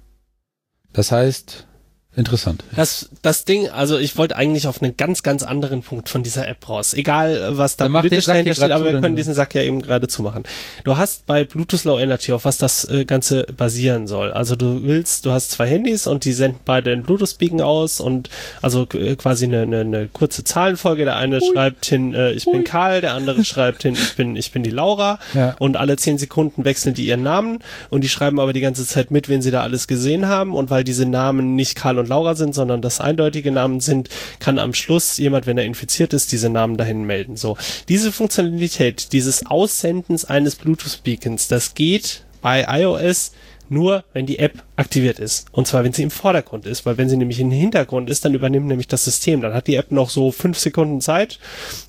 Das 0.93 1.11
heißt, 1.11 1.67
interessant. 2.15 2.63
Das, 2.75 3.09
das 3.21 3.45
Ding, 3.45 3.69
also 3.69 3.97
ich 3.99 4.17
wollte 4.17 4.35
eigentlich 4.35 4.67
auf 4.67 4.81
einen 4.81 4.97
ganz, 4.97 5.21
ganz 5.21 5.43
anderen 5.43 5.83
Punkt 5.83 6.09
von 6.09 6.23
dieser 6.23 6.47
App 6.47 6.67
raus. 6.67 6.93
Egal, 6.93 7.57
was 7.57 7.77
da 7.77 7.87
politisch 7.87 8.25
dahinter 8.25 8.55
steht, 8.55 8.71
aber 8.71 8.85
wir 8.85 8.99
können 8.99 9.15
diesen 9.15 9.35
Sack 9.35 9.53
ja 9.53 9.61
eben 9.61 9.81
gerade 9.81 10.07
zumachen. 10.07 10.43
Du 10.83 10.97
hast 10.97 11.27
bei 11.27 11.43
Bluetooth 11.43 11.83
Low 11.83 11.99
Energy, 11.99 12.33
auf 12.33 12.45
was 12.45 12.57
das 12.57 12.85
äh, 12.89 13.05
Ganze 13.05 13.43
basieren 13.55 14.07
soll. 14.07 14.31
Also 14.31 14.55
du 14.55 14.83
willst, 14.83 15.25
du 15.25 15.31
hast 15.31 15.51
zwei 15.51 15.67
Handys 15.67 16.07
und 16.07 16.25
die 16.25 16.33
senden 16.33 16.59
beide 16.65 16.91
einen 16.91 17.03
Bluetooth-Beacon 17.03 17.61
aus 17.61 17.99
und 17.99 18.29
also 18.61 18.87
äh, 18.93 19.15
quasi 19.15 19.45
eine, 19.45 19.61
eine, 19.61 19.81
eine 19.81 20.07
kurze 20.07 20.43
Zahlenfolge. 20.43 21.05
Der 21.05 21.17
eine 21.17 21.39
schreibt 21.41 21.85
hin, 21.85 22.15
äh, 22.15 22.31
ich 22.31 22.45
bin 22.45 22.63
Karl, 22.63 23.01
der 23.01 23.13
andere 23.13 23.45
schreibt 23.45 23.83
hin, 23.83 23.93
ich 23.93 24.15
bin, 24.15 24.35
ich 24.35 24.51
bin 24.51 24.63
die 24.63 24.71
Laura. 24.71 25.19
Ja. 25.35 25.55
Und 25.59 25.77
alle 25.77 25.95
zehn 25.95 26.17
Sekunden 26.17 26.65
wechseln 26.65 26.95
die 26.95 27.05
ihren 27.05 27.21
Namen 27.21 27.59
und 27.91 28.03
die 28.03 28.09
schreiben 28.09 28.39
aber 28.39 28.51
die 28.51 28.61
ganze 28.61 28.85
Zeit 28.85 29.11
mit, 29.11 29.29
wen 29.29 29.43
sie 29.43 29.51
da 29.51 29.61
alles 29.61 29.87
gesehen 29.87 30.27
haben. 30.27 30.55
Und 30.55 30.71
weil 30.71 30.83
diese 30.83 31.05
Namen 31.05 31.55
nicht 31.55 31.75
Karl 31.75 31.98
und 31.99 32.09
Laura 32.09 32.35
sind, 32.35 32.55
sondern 32.55 32.81
das 32.81 32.99
eindeutige 33.01 33.51
Namen 33.51 33.79
sind, 33.79 34.09
kann 34.39 34.59
am 34.59 34.73
Schluss 34.73 35.17
jemand, 35.17 35.45
wenn 35.45 35.57
er 35.57 35.65
infiziert 35.65 36.13
ist, 36.13 36.31
diese 36.31 36.49
Namen 36.49 36.77
dahin 36.77 37.03
melden. 37.03 37.35
So. 37.35 37.57
Diese 37.87 38.11
Funktionalität, 38.11 39.13
dieses 39.13 39.45
Aussendens 39.45 40.25
eines 40.25 40.55
Bluetooth-Beacons, 40.55 41.47
das 41.47 41.73
geht 41.73 42.23
bei 42.41 42.65
iOS 42.69 43.31
nur 43.71 44.03
wenn 44.13 44.25
die 44.25 44.39
App 44.39 44.63
aktiviert 44.75 45.19
ist. 45.19 45.47
Und 45.51 45.67
zwar, 45.67 45.83
wenn 45.83 45.93
sie 45.93 46.03
im 46.03 46.11
Vordergrund 46.11 46.65
ist, 46.65 46.85
weil 46.85 46.97
wenn 46.97 47.09
sie 47.09 47.17
nämlich 47.17 47.39
im 47.39 47.51
Hintergrund 47.51 48.09
ist, 48.09 48.25
dann 48.25 48.33
übernimmt 48.33 48.67
nämlich 48.67 48.87
das 48.87 49.05
System. 49.05 49.41
Dann 49.41 49.53
hat 49.53 49.67
die 49.67 49.75
App 49.75 49.91
noch 49.91 50.09
so 50.09 50.31
fünf 50.31 50.57
Sekunden 50.57 51.01
Zeit 51.01 51.39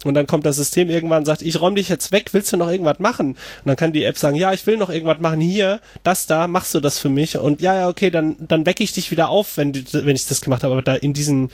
und 0.04 0.14
dann 0.14 0.26
kommt 0.26 0.46
das 0.46 0.56
System 0.56 0.90
irgendwann 0.90 1.20
und 1.20 1.26
sagt, 1.26 1.42
ich 1.42 1.60
räume 1.60 1.76
dich 1.76 1.88
jetzt 1.88 2.12
weg, 2.12 2.30
willst 2.32 2.52
du 2.52 2.56
noch 2.56 2.70
irgendwas 2.70 2.98
machen? 2.98 3.30
Und 3.30 3.66
dann 3.66 3.76
kann 3.76 3.92
die 3.92 4.04
App 4.04 4.18
sagen, 4.18 4.36
ja, 4.36 4.52
ich 4.52 4.66
will 4.66 4.76
noch 4.76 4.90
irgendwas 4.90 5.20
machen, 5.20 5.40
hier, 5.40 5.80
das 6.02 6.26
da, 6.26 6.46
machst 6.46 6.74
du 6.74 6.80
das 6.80 6.98
für 6.98 7.08
mich? 7.08 7.38
Und 7.38 7.60
ja, 7.60 7.74
ja, 7.74 7.88
okay, 7.88 8.10
dann, 8.10 8.36
dann 8.40 8.66
wecke 8.66 8.82
ich 8.82 8.92
dich 8.92 9.10
wieder 9.10 9.28
auf, 9.28 9.56
wenn, 9.56 9.74
wenn 9.74 10.16
ich 10.16 10.26
das 10.26 10.40
gemacht 10.40 10.62
habe. 10.62 10.72
Aber 10.72 10.82
da 10.82 10.94
in 10.94 11.12
diesen 11.12 11.50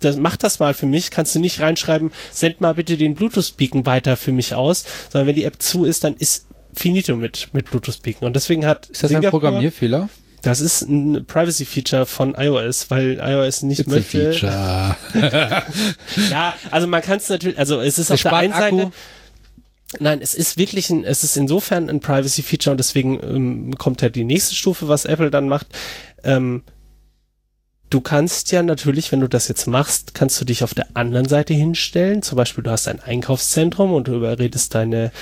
das, 0.00 0.16
mach 0.16 0.36
das 0.36 0.58
mal 0.58 0.74
für 0.74 0.86
mich, 0.86 1.10
kannst 1.10 1.34
du 1.34 1.38
nicht 1.38 1.60
reinschreiben, 1.60 2.12
send 2.30 2.60
mal 2.60 2.74
bitte 2.74 2.96
den 2.96 3.14
Bluetooth-Beacon 3.14 3.86
weiter 3.86 4.16
für 4.16 4.32
mich 4.32 4.54
aus, 4.54 4.84
sondern 5.10 5.28
wenn 5.28 5.34
die 5.34 5.44
App 5.44 5.60
zu 5.62 5.84
ist, 5.84 6.04
dann 6.04 6.14
ist 6.14 6.46
finito 6.74 7.16
mit, 7.16 7.48
mit 7.52 7.70
Bluetooth-Beacon. 7.70 8.26
Und 8.26 8.34
deswegen 8.36 8.66
hat 8.66 8.86
Ist 8.86 9.02
das 9.02 9.10
ein 9.10 9.16
Singapur- 9.22 9.30
Programmierfehler? 9.30 10.08
Das 10.42 10.60
ist 10.60 10.82
ein 10.82 11.24
Privacy-Feature 11.24 12.04
von 12.04 12.34
iOS, 12.36 12.90
weil 12.90 13.18
iOS 13.18 13.62
nicht 13.62 13.80
It's 13.80 13.88
a 13.88 13.94
möchte. 13.94 14.32
feature. 14.34 14.96
Ja, 16.30 16.54
also 16.70 16.86
man 16.86 17.00
kann 17.00 17.16
es 17.16 17.28
natürlich, 17.30 17.58
also 17.58 17.80
es 17.80 17.98
ist 17.98 18.10
auf 18.10 18.20
der 18.22 18.32
einen 18.34 18.52
Seite. 18.52 18.92
Nein, 20.00 20.20
es 20.20 20.34
ist 20.34 20.58
wirklich 20.58 20.90
ein, 20.90 21.04
es 21.04 21.24
ist 21.24 21.36
insofern 21.36 21.88
ein 21.88 22.00
Privacy-Feature 22.00 22.72
und 22.72 22.78
deswegen 22.78 23.20
ähm, 23.22 23.74
kommt 23.78 24.02
ja 24.02 24.08
die 24.10 24.24
nächste 24.24 24.54
Stufe, 24.54 24.88
was 24.88 25.04
Apple 25.06 25.30
dann 25.30 25.48
macht. 25.48 25.68
Ähm, 26.24 26.62
du 27.90 28.00
kannst 28.00 28.50
ja 28.52 28.62
natürlich, 28.62 29.12
wenn 29.12 29.20
du 29.20 29.28
das 29.28 29.46
jetzt 29.48 29.66
machst, 29.66 30.12
kannst 30.14 30.40
du 30.40 30.44
dich 30.44 30.64
auf 30.64 30.74
der 30.74 30.88
anderen 30.94 31.28
Seite 31.28 31.54
hinstellen. 31.54 32.22
Zum 32.22 32.36
Beispiel, 32.36 32.64
du 32.64 32.70
hast 32.70 32.88
ein 32.88 33.00
Einkaufszentrum 33.00 33.92
und 33.94 34.08
du 34.08 34.16
überredest 34.16 34.74
deine 34.74 35.12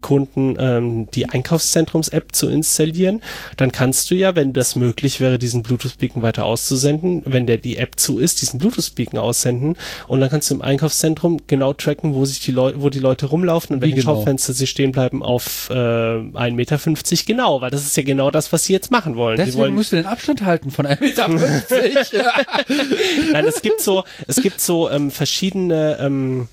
Kunden 0.00 0.56
ähm, 0.58 1.10
die 1.12 1.28
Einkaufszentrums-App 1.28 2.34
zu 2.34 2.48
installieren, 2.48 3.22
dann 3.56 3.72
kannst 3.72 4.10
du 4.10 4.14
ja, 4.14 4.36
wenn 4.36 4.52
das 4.52 4.76
möglich 4.76 5.20
wäre, 5.20 5.38
diesen 5.38 5.62
Bluetooth-Beacon 5.62 6.22
weiter 6.22 6.44
auszusenden, 6.44 7.22
wenn 7.26 7.46
der 7.46 7.58
die 7.58 7.76
App 7.76 7.98
zu 7.98 8.18
ist, 8.18 8.42
diesen 8.42 8.58
Bluetooth-Beacon 8.58 9.18
aussenden 9.18 9.76
und 10.08 10.20
dann 10.20 10.30
kannst 10.30 10.50
du 10.50 10.54
im 10.54 10.62
Einkaufszentrum 10.62 11.38
genau 11.46 11.72
tracken, 11.72 12.14
wo 12.14 12.24
sich 12.24 12.40
die 12.40 12.52
Leute, 12.52 12.82
wo 12.82 12.88
die 12.88 12.98
Leute 12.98 13.26
rumlaufen 13.26 13.76
und 13.76 13.82
Wie 13.82 13.86
welchen 13.86 14.00
genau? 14.00 14.16
Schaufenster 14.16 14.52
sie 14.52 14.66
stehen 14.66 14.92
bleiben 14.92 15.22
auf 15.22 15.68
äh, 15.70 15.74
1,50 15.74 16.52
Meter 16.52 16.78
genau, 17.26 17.60
weil 17.60 17.70
das 17.70 17.84
ist 17.84 17.96
ja 17.96 18.02
genau 18.02 18.30
das, 18.30 18.52
was 18.52 18.64
sie 18.64 18.72
jetzt 18.72 18.90
machen 18.90 19.16
wollen. 19.16 19.36
sie 19.36 19.44
Deswegen 19.44 19.60
wollen 19.60 19.74
musst 19.74 19.92
du 19.92 19.96
den 19.96 20.06
Abstand 20.06 20.42
halten 20.42 20.70
von 20.70 20.86
1,50 20.86 21.00
Meter. 21.00 21.28
Nein, 23.32 23.44
es 23.46 23.62
gibt 23.62 23.80
so, 23.80 24.04
es 24.26 24.36
gibt 24.36 24.60
so 24.60 24.90
ähm, 24.90 25.10
verschiedene 25.10 25.98
ähm, 26.00 26.48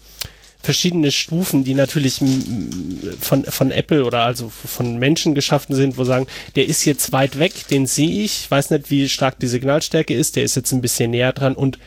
verschiedene 0.61 1.11
Stufen, 1.11 1.63
die 1.63 1.73
natürlich 1.73 2.21
von 3.19 3.45
von 3.45 3.71
Apple 3.71 4.03
oder 4.03 4.23
also 4.23 4.49
von 4.49 4.97
Menschen 4.97 5.35
geschaffen 5.35 5.75
sind, 5.75 5.97
wo 5.97 6.03
sagen, 6.03 6.27
der 6.55 6.67
ist 6.67 6.85
jetzt 6.85 7.11
weit 7.11 7.39
weg, 7.39 7.67
den 7.69 7.85
sehe 7.85 8.23
ich, 8.23 8.49
weiß 8.49 8.71
nicht, 8.71 8.89
wie 8.89 9.07
stark 9.07 9.39
die 9.39 9.47
Signalstärke 9.47 10.13
ist, 10.13 10.35
der 10.35 10.43
ist 10.43 10.55
jetzt 10.55 10.71
ein 10.71 10.81
bisschen 10.81 11.11
näher 11.11 11.33
dran 11.33 11.55
und 11.55 11.77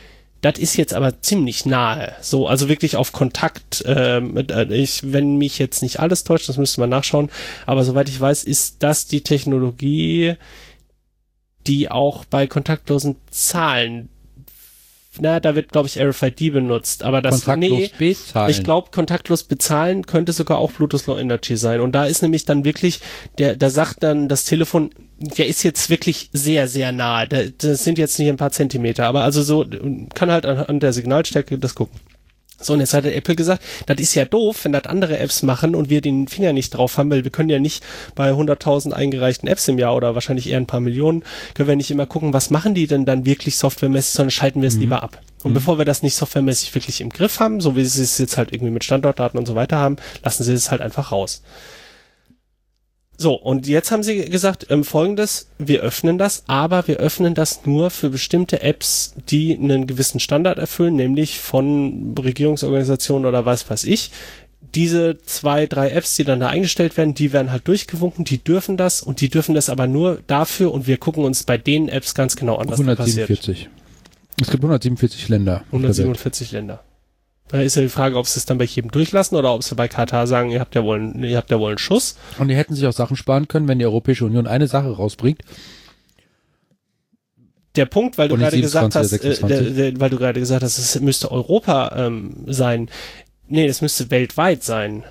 das 0.41 0.57
ist 0.57 0.75
jetzt 0.75 0.93
aber 0.93 1.21
ziemlich 1.21 1.65
nahe. 1.67 2.15
So, 2.19 2.47
also 2.47 2.67
wirklich 2.67 2.95
auf 2.95 3.11
Kontakt. 3.11 3.83
Ähm, 3.85 4.35
äh, 4.37 4.63
ich, 4.73 5.13
wenn 5.13 5.37
mich 5.37 5.59
jetzt 5.59 5.83
nicht 5.83 5.99
alles 5.99 6.23
täuscht, 6.23 6.49
das 6.49 6.57
müsste 6.57 6.81
man 6.81 6.89
nachschauen. 6.89 7.29
Aber 7.67 7.83
soweit 7.83 8.09
ich 8.09 8.19
weiß, 8.19 8.43
ist 8.43 8.77
das 8.79 9.05
die 9.05 9.21
Technologie, 9.21 10.35
die 11.67 11.91
auch 11.91 12.25
bei 12.25 12.47
kontaktlosen 12.47 13.17
Zahlen, 13.29 14.09
na, 15.19 15.39
da 15.39 15.55
wird, 15.55 15.71
glaube 15.71 15.87
ich, 15.87 15.99
RFID 16.01 16.53
benutzt. 16.53 17.03
Aber 17.03 17.21
das, 17.21 17.43
Kontaktlos 17.45 17.79
nee, 17.79 17.91
bezahlen. 17.97 18.49
ich 18.51 18.63
glaube, 18.63 18.91
kontaktlos 18.91 19.43
bezahlen 19.43 20.05
könnte 20.05 20.31
sogar 20.31 20.57
auch 20.57 20.71
Bluetooth 20.71 21.05
Low 21.07 21.17
Energy 21.17 21.57
sein. 21.57 21.81
Und 21.81 21.91
da 21.93 22.05
ist 22.05 22.21
nämlich 22.21 22.45
dann 22.45 22.63
wirklich, 22.63 23.01
der, 23.37 23.55
da 23.57 23.69
sagt 23.69 24.03
dann 24.03 24.29
das 24.29 24.45
Telefon, 24.45 24.91
der 25.19 25.47
ist 25.47 25.63
jetzt 25.63 25.89
wirklich 25.89 26.29
sehr, 26.33 26.67
sehr 26.67 26.91
nahe. 26.91 27.27
Da- 27.27 27.43
Das 27.57 27.83
sind 27.83 27.97
jetzt 27.97 28.17
nicht 28.19 28.29
ein 28.29 28.37
paar 28.37 28.51
Zentimeter, 28.51 29.05
aber 29.05 29.23
also 29.23 29.41
so, 29.43 29.65
kann 30.13 30.31
halt 30.31 30.45
an, 30.45 30.57
an 30.57 30.79
der 30.79 30.93
Signalstärke 30.93 31.57
das 31.57 31.75
gucken. 31.75 31.99
So, 32.61 32.73
und 32.73 32.79
jetzt 32.79 32.93
hat 32.93 33.05
der 33.05 33.15
Apple 33.15 33.35
gesagt, 33.35 33.63
das 33.87 33.99
ist 33.99 34.15
ja 34.15 34.25
doof, 34.25 34.63
wenn 34.63 34.71
das 34.71 34.85
andere 34.85 35.17
Apps 35.19 35.43
machen 35.43 35.75
und 35.75 35.89
wir 35.89 36.01
den 36.01 36.27
Finger 36.27 36.53
nicht 36.53 36.71
drauf 36.71 36.97
haben, 36.97 37.09
weil 37.09 37.23
wir 37.23 37.31
können 37.31 37.49
ja 37.49 37.59
nicht 37.59 37.83
bei 38.15 38.31
100.000 38.31 38.91
eingereichten 38.91 39.47
Apps 39.47 39.67
im 39.67 39.79
Jahr 39.79 39.95
oder 39.95 40.15
wahrscheinlich 40.15 40.49
eher 40.49 40.57
ein 40.57 40.67
paar 40.67 40.79
Millionen, 40.79 41.23
können 41.53 41.67
wir 41.69 41.75
nicht 41.75 41.91
immer 41.91 42.05
gucken, 42.05 42.33
was 42.33 42.49
machen 42.49 42.73
die 42.73 42.87
denn 42.87 43.05
dann 43.05 43.25
wirklich 43.25 43.57
softwaremäßig, 43.57 44.11
sondern 44.11 44.31
schalten 44.31 44.61
wir 44.61 44.67
es 44.67 44.77
lieber 44.77 45.03
ab. 45.03 45.19
Und 45.43 45.53
bevor 45.53 45.77
wir 45.77 45.85
das 45.85 46.03
nicht 46.03 46.15
softwaremäßig 46.15 46.75
wirklich 46.75 47.01
im 47.01 47.09
Griff 47.09 47.39
haben, 47.39 47.61
so 47.61 47.75
wie 47.75 47.83
sie 47.83 48.03
es 48.03 48.17
jetzt 48.19 48.37
halt 48.37 48.53
irgendwie 48.53 48.71
mit 48.71 48.83
Standortdaten 48.83 49.39
und 49.39 49.47
so 49.47 49.55
weiter 49.55 49.77
haben, 49.77 49.95
lassen 50.23 50.43
sie 50.43 50.53
es 50.53 50.69
halt 50.69 50.81
einfach 50.81 51.11
raus. 51.11 51.41
So, 53.21 53.35
und 53.35 53.67
jetzt 53.67 53.91
haben 53.91 54.01
sie 54.01 54.25
gesagt, 54.25 54.65
ähm, 54.71 54.83
folgendes, 54.83 55.47
wir 55.59 55.81
öffnen 55.81 56.17
das, 56.17 56.43
aber 56.47 56.87
wir 56.87 56.97
öffnen 56.97 57.35
das 57.35 57.67
nur 57.67 57.91
für 57.91 58.09
bestimmte 58.09 58.63
Apps, 58.63 59.13
die 59.29 59.55
einen 59.55 59.85
gewissen 59.85 60.19
Standard 60.19 60.57
erfüllen, 60.57 60.95
nämlich 60.95 61.39
von 61.39 62.15
Regierungsorganisationen 62.17 63.27
oder 63.27 63.45
was 63.45 63.69
weiß 63.69 63.83
ich. 63.83 64.09
Diese 64.73 65.19
zwei, 65.23 65.67
drei 65.67 65.91
Apps, 65.91 66.15
die 66.15 66.23
dann 66.23 66.39
da 66.39 66.47
eingestellt 66.47 66.97
werden, 66.97 67.13
die 67.13 67.31
werden 67.31 67.51
halt 67.51 67.67
durchgewunken, 67.67 68.25
die 68.25 68.43
dürfen 68.43 68.75
das 68.75 69.03
und 69.03 69.21
die 69.21 69.29
dürfen 69.29 69.53
das 69.53 69.69
aber 69.69 69.85
nur 69.85 70.23
dafür 70.25 70.73
und 70.73 70.87
wir 70.87 70.97
gucken 70.97 71.23
uns 71.23 71.43
bei 71.43 71.59
den 71.59 71.89
Apps 71.89 72.15
ganz 72.15 72.35
genau 72.35 72.55
an, 72.55 72.71
was 72.71 72.79
da 72.79 72.95
passiert. 72.95 73.29
147. 73.29 73.69
Es 74.41 74.49
gibt 74.49 74.63
147 74.63 75.29
Länder. 75.29 75.57
auf 75.57 75.79
der 75.79 75.81
Welt. 75.81 75.99
147 75.99 76.53
Länder. 76.53 76.83
Da 77.51 77.61
ist 77.61 77.75
ja 77.75 77.81
die 77.81 77.89
Frage, 77.89 78.17
ob 78.17 78.27
sie 78.27 78.39
es 78.39 78.45
dann 78.45 78.57
bei 78.57 78.63
jedem 78.63 78.91
durchlassen 78.91 79.35
oder 79.37 79.53
ob 79.53 79.61
sie 79.63 79.75
bei 79.75 79.87
Katar 79.89 80.25
sagen, 80.25 80.51
ihr 80.51 80.59
habt 80.61 80.73
ja 80.73 80.83
wohl, 80.83 80.97
einen- 80.99 81.23
ihr 81.23 81.35
habt 81.37 81.51
ja 81.51 81.59
wohl 81.59 81.69
einen 81.71 81.77
Schuss. 81.77 82.17
Und 82.39 82.47
die 82.47 82.55
hätten 82.55 82.75
sich 82.75 82.87
auch 82.87 82.93
Sachen 82.93 83.17
sparen 83.17 83.47
können, 83.49 83.67
wenn 83.67 83.77
die 83.79 83.85
Europäische 83.85 84.25
Union 84.25 84.47
eine 84.47 84.67
Sache 84.67 84.89
rausbringt. 84.89 85.41
der 87.77 87.85
Punkt, 87.85 88.17
weil 88.17 88.27
du 88.27 88.35
gerade 88.37 88.59
gesagt 88.59 88.91
27 88.93 89.19
hast, 89.19 89.23
äh, 89.25 89.47
26. 89.47 89.75
der, 89.75 89.91
der, 89.91 89.99
weil 90.01 90.09
du 90.09 90.17
gerade 90.17 90.39
gesagt 90.41 90.61
hast, 90.63 90.77
es 90.77 90.99
müsste 90.99 91.31
Europa 91.31 91.93
ähm, 91.95 92.43
sein. 92.47 92.89
Nee, 93.47 93.65
das 93.67 93.81
müsste 93.81 94.11
weltweit 94.11 94.61
sein. 94.63 95.03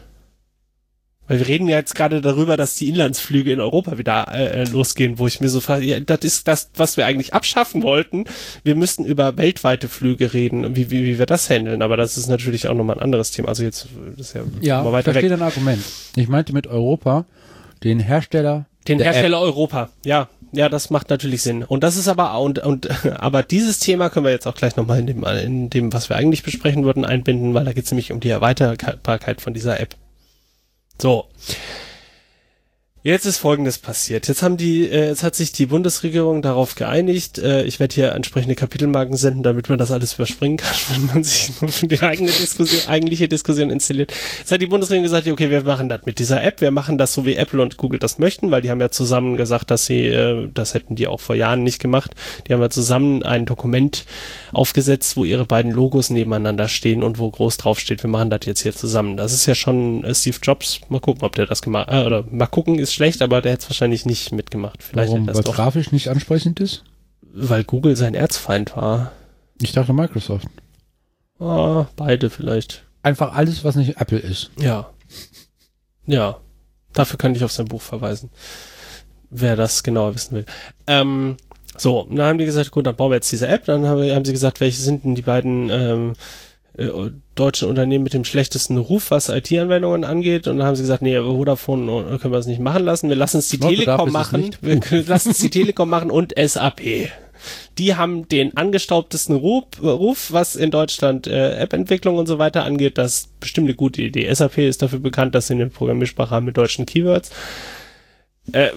Weil 1.31 1.39
wir 1.39 1.47
reden 1.47 1.69
ja 1.69 1.77
jetzt 1.77 1.95
gerade 1.95 2.21
darüber, 2.21 2.57
dass 2.57 2.75
die 2.75 2.89
Inlandsflüge 2.89 3.53
in 3.53 3.61
Europa 3.61 3.99
wieder 3.99 4.27
äh, 4.35 4.65
losgehen, 4.65 5.21
wo 5.21 5.29
ich 5.29 5.41
mir 5.41 5.49
so 5.49 5.61
frage, 5.61 5.85
ja, 5.85 6.01
das 6.01 6.19
ist 6.23 6.49
das, 6.49 6.71
was 6.75 6.97
wir 6.97 7.07
eigentlich 7.07 7.35
abschaffen 7.35 7.85
wollten. 7.85 8.25
Wir 8.65 8.75
müssten 8.75 9.05
über 9.05 9.37
weltweite 9.37 9.87
Flüge 9.87 10.33
reden, 10.35 10.75
wie, 10.75 10.91
wie, 10.91 11.05
wie 11.05 11.21
wir 11.21 11.27
das 11.27 11.49
handeln. 11.49 11.83
Aber 11.83 11.97
das 11.97 12.19
ist 12.19 12.27
natürlich 12.27 12.67
auch 12.67 12.75
nochmal 12.75 12.97
ein 12.97 13.03
anderes 13.03 13.31
Thema. 13.31 13.47
Also 13.51 13.63
jetzt, 13.63 13.87
das 14.17 14.27
ist 14.27 14.35
ja, 14.35 14.41
Ja, 14.61 14.83
mal 14.83 14.89
ich 14.89 14.93
weiter 14.93 15.13
verstehe 15.13 15.31
weg. 15.31 15.39
dein 15.39 15.47
Argument. 15.47 15.85
Ich 16.17 16.27
meinte 16.27 16.53
mit 16.53 16.67
Europa 16.67 17.27
den 17.85 18.01
Hersteller 18.01 18.67
Den 18.89 18.99
der 18.99 19.13
Hersteller 19.13 19.41
Europa. 19.41 19.91
Ja, 20.05 20.29
ja, 20.51 20.69
das 20.69 20.91
macht 20.91 21.11
natürlich 21.11 21.43
Sinn. 21.43 21.63
Und 21.63 21.85
das 21.85 21.97
ist 21.97 22.09
aber 22.09 22.37
und 22.41 22.59
und 22.59 22.89
aber 23.23 23.45
dieses 23.45 23.79
Thema 23.79 24.11
können 24.11 24.25
wir 24.27 24.33
jetzt 24.33 24.49
auch 24.49 24.57
gleich 24.57 24.75
nochmal 24.75 24.99
in 24.99 25.07
dem 25.07 25.23
in 25.25 25.71
dem, 25.71 25.93
was 25.93 26.09
wir 26.09 26.17
eigentlich 26.17 26.43
besprechen 26.43 26.85
würden, 26.85 27.05
einbinden, 27.05 27.55
weil 27.55 27.65
da 27.65 27.73
geht 27.73 27.85
es 27.85 27.93
nämlich 27.93 28.11
um 28.11 28.19
die 28.19 28.31
Erweiterbarkeit 28.31 29.41
von 29.41 29.55
dieser 29.55 29.79
App. 29.79 29.95
So. 31.01 31.27
Jetzt 33.03 33.25
ist 33.25 33.39
Folgendes 33.39 33.79
passiert. 33.79 34.29
Jetzt 34.29 34.43
haben 34.43 34.59
die, 34.59 34.87
äh, 34.87 35.09
jetzt 35.09 35.23
hat 35.23 35.35
sich 35.35 35.53
die 35.53 35.65
Bundesregierung 35.65 36.43
darauf 36.43 36.75
geeinigt. 36.75 37.39
Äh, 37.39 37.63
ich 37.63 37.81
werde 37.81 37.95
hier 37.95 38.13
entsprechende 38.13 38.55
Kapitelmarken 38.55 39.17
senden, 39.17 39.43
damit 39.43 39.71
man 39.71 39.79
das 39.79 39.91
alles 39.91 40.13
überspringen 40.13 40.59
kann, 40.59 40.77
wenn 40.91 41.07
man 41.07 41.25
sich 41.25 41.51
nur 41.63 41.73
für 41.73 41.89
die 41.89 41.99
eigene 42.01 42.31
Diskussion, 42.31 42.83
eigentliche 42.89 43.27
Diskussion 43.27 43.71
installiert. 43.71 44.13
Jetzt 44.41 44.53
hat 44.53 44.61
die 44.61 44.67
Bundesregierung 44.67 45.05
gesagt, 45.05 45.27
okay, 45.29 45.49
wir 45.49 45.63
machen 45.63 45.89
das 45.89 46.05
mit 46.05 46.19
dieser 46.19 46.43
App. 46.45 46.61
Wir 46.61 46.73
machen 46.73 46.99
das 46.99 47.15
so, 47.15 47.25
wie 47.25 47.37
Apple 47.37 47.63
und 47.63 47.79
Google 47.79 47.99
das 47.99 48.19
möchten, 48.19 48.51
weil 48.51 48.61
die 48.61 48.71
haben 48.71 48.83
ja 48.83 48.91
zusammen 48.91 49.39
gesagt, 49.39 49.71
dass 49.71 49.87
sie, 49.87 50.09
äh, 50.09 50.51
das 50.53 50.75
hätten 50.75 50.95
die 50.95 51.07
auch 51.07 51.21
vor 51.21 51.37
Jahren 51.37 51.63
nicht 51.63 51.79
gemacht. 51.79 52.11
Die 52.47 52.53
haben 52.53 52.61
ja 52.61 52.69
zusammen 52.69 53.23
ein 53.23 53.47
Dokument 53.47 54.05
aufgesetzt, 54.53 55.17
wo 55.17 55.25
ihre 55.25 55.47
beiden 55.47 55.73
Logos 55.73 56.11
nebeneinander 56.11 56.69
stehen 56.69 57.03
und 57.03 57.19
wo 57.19 57.31
groß 57.31 57.57
drauf 57.57 57.81
steht, 57.81 58.03
wir 58.03 58.11
machen 58.11 58.29
das 58.29 58.41
jetzt 58.45 58.61
hier 58.61 58.75
zusammen. 58.75 59.17
Das 59.17 59.33
ist 59.33 59.47
ja 59.47 59.55
schon 59.55 60.05
äh, 60.05 60.15
Steve 60.15 60.37
Jobs. 60.43 60.83
Mal 60.91 61.01
gucken, 61.01 61.23
ob 61.25 61.35
der 61.35 61.47
das 61.47 61.63
gemacht, 61.63 61.89
äh, 61.91 62.05
oder 62.05 62.27
mal 62.31 62.47
gucken 62.47 62.79
ist 62.79 62.90
schlecht, 62.95 63.23
aber 63.23 63.41
der 63.41 63.53
hätte 63.53 63.63
es 63.63 63.71
wahrscheinlich 63.71 64.07
nicht 64.07 64.33
mitgemacht. 64.33 64.83
Vielleicht 64.83 65.11
Warum? 65.11 65.27
Weil 65.27 65.35
es 65.37 65.45
grafisch 65.45 65.93
nicht 65.93 66.09
ansprechend 66.09 66.61
ist? 66.61 66.85
weil 67.33 67.65
Google 67.65 67.97
sein 67.97 68.15
Erzfeind 68.15 68.77
war. 68.77 69.13
Ich 69.61 69.73
dachte 69.73 69.93
Microsoft. 69.93 70.47
Ah, 71.39 71.87
beide 71.97 72.31
vielleicht. 72.31 72.85
Einfach 73.03 73.35
alles, 73.35 73.65
was 73.65 73.77
nicht 73.77 74.01
Apple 74.01 74.19
ist. 74.19 74.51
Ja. 74.59 74.91
Ja. 76.07 76.39
Dafür 76.93 77.19
kann 77.19 77.35
ich 77.35 77.45
auf 77.45 77.53
sein 77.53 77.67
Buch 77.67 77.83
verweisen. 77.83 78.31
Wer 79.31 79.57
das 79.57 79.83
genauer 79.83 80.15
wissen 80.15 80.35
will. 80.35 80.47
Ähm, 80.87 81.37
so, 81.77 82.07
dann 82.11 82.27
haben 82.27 82.39
die 82.39 82.47
gesagt, 82.47 82.73
gut, 82.73 82.87
dann 82.87 82.97
bauen 82.97 83.11
wir 83.11 83.17
jetzt 83.17 83.31
diese 83.31 83.47
App. 83.49 83.65
Dann 83.65 83.87
haben, 83.87 84.03
haben 84.11 84.25
sie 84.25 84.33
gesagt, 84.33 84.61
welche 84.61 84.81
sind 84.81 85.05
denn 85.05 85.15
die 85.15 85.23
beiden 85.23 85.71
ähm, 85.71 86.13
äh, 86.13 86.15
deutschen 87.35 87.69
Unternehmen 87.69 88.05
mit 88.05 88.15
dem 88.15 88.25
schlechtesten 88.25 88.77
Ruf, 88.79 89.11
was 89.11 89.29
IT-Anwendungen 89.29 90.05
angeht. 90.05 90.47
Und 90.47 90.59
dann 90.59 90.67
haben 90.67 90.77
sie 90.77 90.83
gesagt, 90.83 91.03
nee, 91.03 91.19
Vodafone 91.21 92.15
äh, 92.15 92.19
können 92.19 92.33
wir 92.33 92.39
es 92.39 92.47
nicht 92.47 92.61
machen 92.61 92.85
lassen. 92.85 93.09
Wir 93.09 93.17
lassen 93.17 93.39
es 93.39 93.49
die 93.49 93.59
Nordbedarf 93.59 94.01
Telekom 94.01 94.13
machen. 94.13 94.57
Wir 94.61 95.05
lassen 95.07 95.31
es 95.31 95.39
die 95.39 95.51
Telekom 95.51 95.89
machen 95.89 96.11
und 96.11 96.35
SAP. 96.37 97.11
Die 97.79 97.95
haben 97.97 98.29
den 98.29 98.57
angestaubtesten 98.57 99.35
Ruf, 99.35 99.65
Ruf 99.83 100.33
was 100.33 100.57
in 100.57 100.71
Deutschland 100.71 101.27
äh, 101.27 101.57
App-Entwicklung 101.57 102.17
und 102.19 102.27
so 102.27 102.39
weiter 102.39 102.65
angeht. 102.65 102.99
Das 102.99 103.15
ist 103.15 103.41
bestimmt 103.41 103.69
eine 103.69 103.77
gute 103.77 104.03
Idee. 104.03 104.33
SAP 104.33 104.59
ist 104.59 104.83
dafür 104.83 105.01
bekannt, 105.01 105.35
dass 105.35 105.47
sie 105.47 105.55
eine 105.55 105.69
Programmiersprache 105.69 106.35
haben 106.35 106.47
mit 106.47 106.57
deutschen 106.57 106.87
Keywords. 106.87 107.31
Äh, 108.53 108.71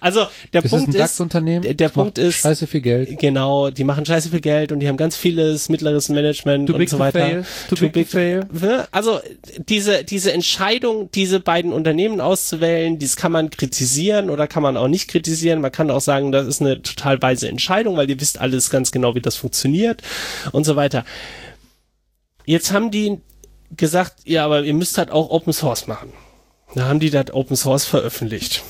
Also 0.00 0.26
der 0.52 0.64
Ist 0.64 0.70
Punkt 0.70 0.94
ist, 0.94 1.18
der- 1.18 1.74
der 1.74 1.88
Punkt 1.88 2.18
ist- 2.18 2.36
Scheiße 2.42 2.66
viel 2.66 2.80
Geld. 2.80 3.18
genau, 3.18 3.70
die 3.70 3.84
machen 3.84 4.04
scheiße 4.06 4.30
viel 4.30 4.40
Geld 4.40 4.72
und 4.72 4.80
die 4.80 4.88
haben 4.88 4.96
ganz 4.96 5.16
vieles 5.16 5.68
mittleres 5.68 6.08
Management 6.08 6.70
und 6.70 6.88
so 6.88 6.98
weiter. 6.98 7.44
Too 7.68 7.74
Too 7.76 7.80
big 7.82 7.92
to 7.92 7.98
big- 8.00 8.08
fail. 8.08 8.44
Ne? 8.52 8.86
Also 8.90 9.20
diese, 9.68 10.04
diese 10.04 10.32
Entscheidung, 10.32 11.10
diese 11.12 11.40
beiden 11.40 11.72
Unternehmen 11.72 12.20
auszuwählen, 12.20 12.98
dies 12.98 13.16
kann 13.16 13.32
man 13.32 13.50
kritisieren 13.50 14.30
oder 14.30 14.46
kann 14.46 14.62
man 14.62 14.76
auch 14.76 14.88
nicht 14.88 15.08
kritisieren. 15.08 15.60
Man 15.60 15.72
kann 15.72 15.90
auch 15.90 16.00
sagen, 16.00 16.32
das 16.32 16.46
ist 16.46 16.60
eine 16.60 16.82
total 16.82 17.20
weise 17.22 17.48
Entscheidung, 17.48 17.96
weil 17.96 18.08
ihr 18.08 18.20
wisst 18.20 18.38
alles 18.40 18.70
ganz 18.70 18.92
genau, 18.92 19.14
wie 19.14 19.20
das 19.20 19.36
funktioniert 19.36 20.02
und 20.52 20.64
so 20.64 20.76
weiter. 20.76 21.04
Jetzt 22.46 22.72
haben 22.72 22.90
die 22.90 23.18
gesagt, 23.76 24.14
ja, 24.24 24.44
aber 24.44 24.62
ihr 24.62 24.74
müsst 24.74 24.96
halt 24.98 25.10
auch 25.10 25.30
Open 25.30 25.52
Source 25.52 25.86
machen. 25.86 26.12
Da 26.74 26.86
haben 26.86 27.00
die 27.00 27.10
das 27.10 27.32
Open 27.32 27.56
Source 27.56 27.84
veröffentlicht. 27.84 28.62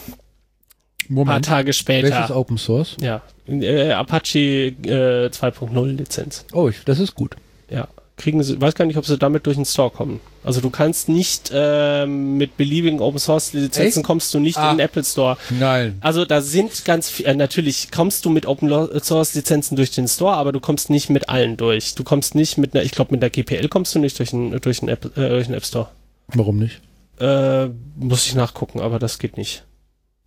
Ein 1.10 1.14
paar 1.14 1.24
Moment. 1.24 1.44
Tage 1.46 1.66
Welches 1.68 1.76
später. 1.78 2.36
Open 2.36 2.58
Source? 2.58 2.96
Ja, 3.00 3.22
äh, 3.46 3.92
Apache 3.92 4.38
äh, 4.38 5.28
2.0 5.30 5.86
Lizenz. 5.96 6.44
Oh, 6.52 6.68
ich, 6.68 6.76
das 6.84 6.98
ist 7.00 7.14
gut. 7.14 7.34
Ja, 7.70 7.88
kriegen 8.16 8.42
sie, 8.42 8.60
weiß 8.60 8.74
gar 8.74 8.84
nicht, 8.84 8.96
ob 8.96 9.06
sie 9.06 9.16
damit 9.16 9.46
durch 9.46 9.56
den 9.56 9.64
Store 9.64 9.90
kommen. 9.90 10.20
Also 10.44 10.60
du 10.60 10.70
kannst 10.70 11.08
nicht 11.08 11.50
ähm, 11.52 12.36
mit 12.38 12.56
beliebigen 12.56 13.00
Open 13.00 13.18
Source 13.18 13.52
Lizenzen 13.52 13.98
Echt? 14.00 14.06
kommst 14.06 14.32
du 14.34 14.40
nicht 14.40 14.56
Ah. 14.56 14.70
in 14.70 14.78
den 14.78 14.84
Apple 14.84 15.04
Store. 15.04 15.36
Nein. 15.50 15.98
Also 16.00 16.24
da 16.24 16.40
sind 16.40 16.84
ganz 16.84 17.08
viel, 17.10 17.26
äh, 17.26 17.34
natürlich 17.34 17.90
kommst 17.90 18.24
du 18.24 18.30
mit 18.30 18.46
Open 18.46 18.68
Lo- 18.68 18.98
Source 19.00 19.34
Lizenzen 19.34 19.76
durch 19.76 19.90
den 19.90 20.08
Store, 20.08 20.34
aber 20.34 20.52
du 20.52 20.60
kommst 20.60 20.88
nicht 20.90 21.10
mit 21.10 21.28
allen 21.28 21.56
durch. 21.56 21.94
Du 21.94 22.02
kommst 22.04 22.34
nicht 22.34 22.56
mit 22.58 22.74
einer, 22.74 22.82
ich 22.84 22.92
glaube 22.92 23.12
mit 23.12 23.22
der 23.22 23.30
GPL 23.30 23.68
kommst 23.68 23.94
du 23.94 23.98
nicht 23.98 24.18
durch 24.18 24.30
den 24.30 24.58
durch 24.60 24.80
den 24.80 24.88
App, 24.88 25.04
äh, 25.16 25.28
durch 25.28 25.46
den 25.46 25.54
App 25.54 25.64
Store. 25.66 25.88
Warum 26.28 26.58
nicht? 26.58 26.80
Äh, 27.20 27.68
muss 27.96 28.26
ich 28.26 28.34
nachgucken, 28.34 28.80
aber 28.80 28.98
das 28.98 29.18
geht 29.18 29.36
nicht. 29.36 29.64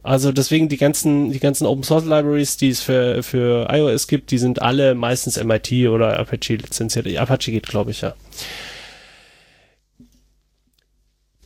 Also 0.03 0.31
deswegen 0.31 0.67
die 0.67 0.77
ganzen, 0.77 1.31
die 1.31 1.39
ganzen 1.39 1.67
Open 1.67 1.83
Source 1.83 2.05
Libraries, 2.05 2.57
die 2.57 2.69
es 2.69 2.81
für, 2.81 3.21
für 3.21 3.67
iOS 3.71 4.07
gibt, 4.07 4.31
die 4.31 4.39
sind 4.39 4.61
alle 4.61 4.95
meistens 4.95 5.41
MIT 5.41 5.71
oder 5.89 6.19
Apache 6.19 6.55
lizenziert. 6.55 7.07
Apache 7.17 7.51
geht, 7.51 7.67
glaube 7.67 7.91
ich, 7.91 8.01
ja. 8.01 8.15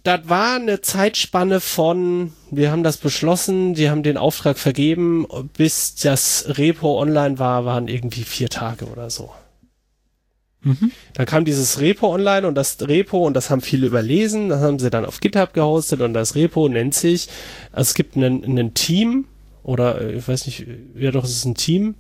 Das 0.03 0.29
war 0.29 0.57
eine 0.57 0.81
Zeitspanne 0.81 1.59
von, 1.59 2.31
wir 2.51 2.71
haben 2.71 2.83
das 2.83 2.97
beschlossen, 2.97 3.73
die 3.73 3.89
haben 3.89 4.03
den 4.03 4.17
Auftrag 4.17 4.59
vergeben, 4.59 5.25
bis 5.57 5.95
das 5.95 6.45
Repo 6.47 7.01
online 7.01 7.39
war, 7.39 7.65
waren 7.65 7.87
irgendwie 7.87 8.23
vier 8.23 8.49
Tage 8.49 8.85
oder 8.85 9.09
so. 9.09 9.31
Mhm. 10.66 10.91
Dann 11.13 11.26
kam 11.28 11.45
dieses 11.45 11.80
Repo 11.80 12.11
online 12.11 12.47
und 12.47 12.55
das 12.55 12.78
Repo, 12.82 13.26
und 13.26 13.36
das 13.36 13.49
haben 13.51 13.61
viele 13.61 13.86
überlesen, 13.86 14.49
das 14.49 14.61
haben 14.61 14.80
sie 14.80 14.89
dann 14.89 15.05
auf 15.05 15.20
GitHub 15.20 15.53
gehostet 15.53 16.01
und 16.01 16.13
das 16.13 16.34
Repo 16.34 16.68
nennt 16.68 16.95
sich, 16.95 17.30
also 17.72 17.84
es 17.84 17.93
gibt 17.93 18.18
einen, 18.18 18.74
Team, 18.74 19.26
oder 19.63 20.01
äh, 20.01 20.16
ich 20.16 20.28
weiß 20.28 20.47
nicht, 20.47 20.66
ja 20.95 21.11
doch, 21.11 21.24
es 21.24 21.30
ist 21.30 21.45
ein 21.45 21.53
Team, 21.53 21.93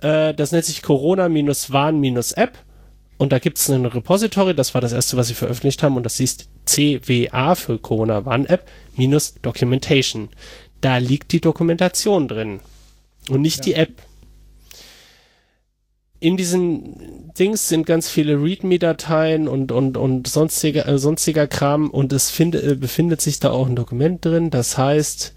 äh, 0.00 0.32
das 0.32 0.52
nennt 0.52 0.64
sich 0.64 0.80
Corona-Warn-App 0.82 2.58
und 3.18 3.32
da 3.32 3.40
gibt 3.40 3.58
es 3.58 3.68
ein 3.68 3.84
Repository, 3.84 4.54
das 4.54 4.74
war 4.74 4.80
das 4.80 4.92
erste, 4.92 5.16
was 5.16 5.26
sie 5.26 5.34
veröffentlicht 5.34 5.82
haben 5.82 5.96
und 5.96 6.04
das 6.04 6.18
hieß 6.18 6.48
CWA 6.66 7.56
für 7.56 7.78
Corona-Warn-App 7.78 8.64
minus 8.96 9.34
Documentation. 9.42 10.28
Da 10.80 10.98
liegt 10.98 11.32
die 11.32 11.40
Dokumentation 11.40 12.28
drin 12.28 12.60
und 13.28 13.40
nicht 13.40 13.64
die 13.66 13.74
App 13.74 14.02
in 16.20 16.36
diesen 16.36 17.32
Dings 17.38 17.68
sind 17.68 17.86
ganz 17.86 18.08
viele 18.08 18.42
README-Dateien 18.42 19.48
und, 19.48 19.72
und, 19.72 19.96
und 19.96 20.26
sonstiger, 20.26 20.86
äh, 20.88 20.98
sonstiger 20.98 21.46
Kram 21.46 21.90
und 21.90 22.12
es 22.12 22.30
finde, 22.30 22.62
äh, 22.62 22.74
befindet 22.74 23.20
sich 23.20 23.40
da 23.40 23.50
auch 23.50 23.66
ein 23.66 23.76
Dokument 23.76 24.24
drin, 24.24 24.50
das 24.50 24.78
heißt 24.78 25.34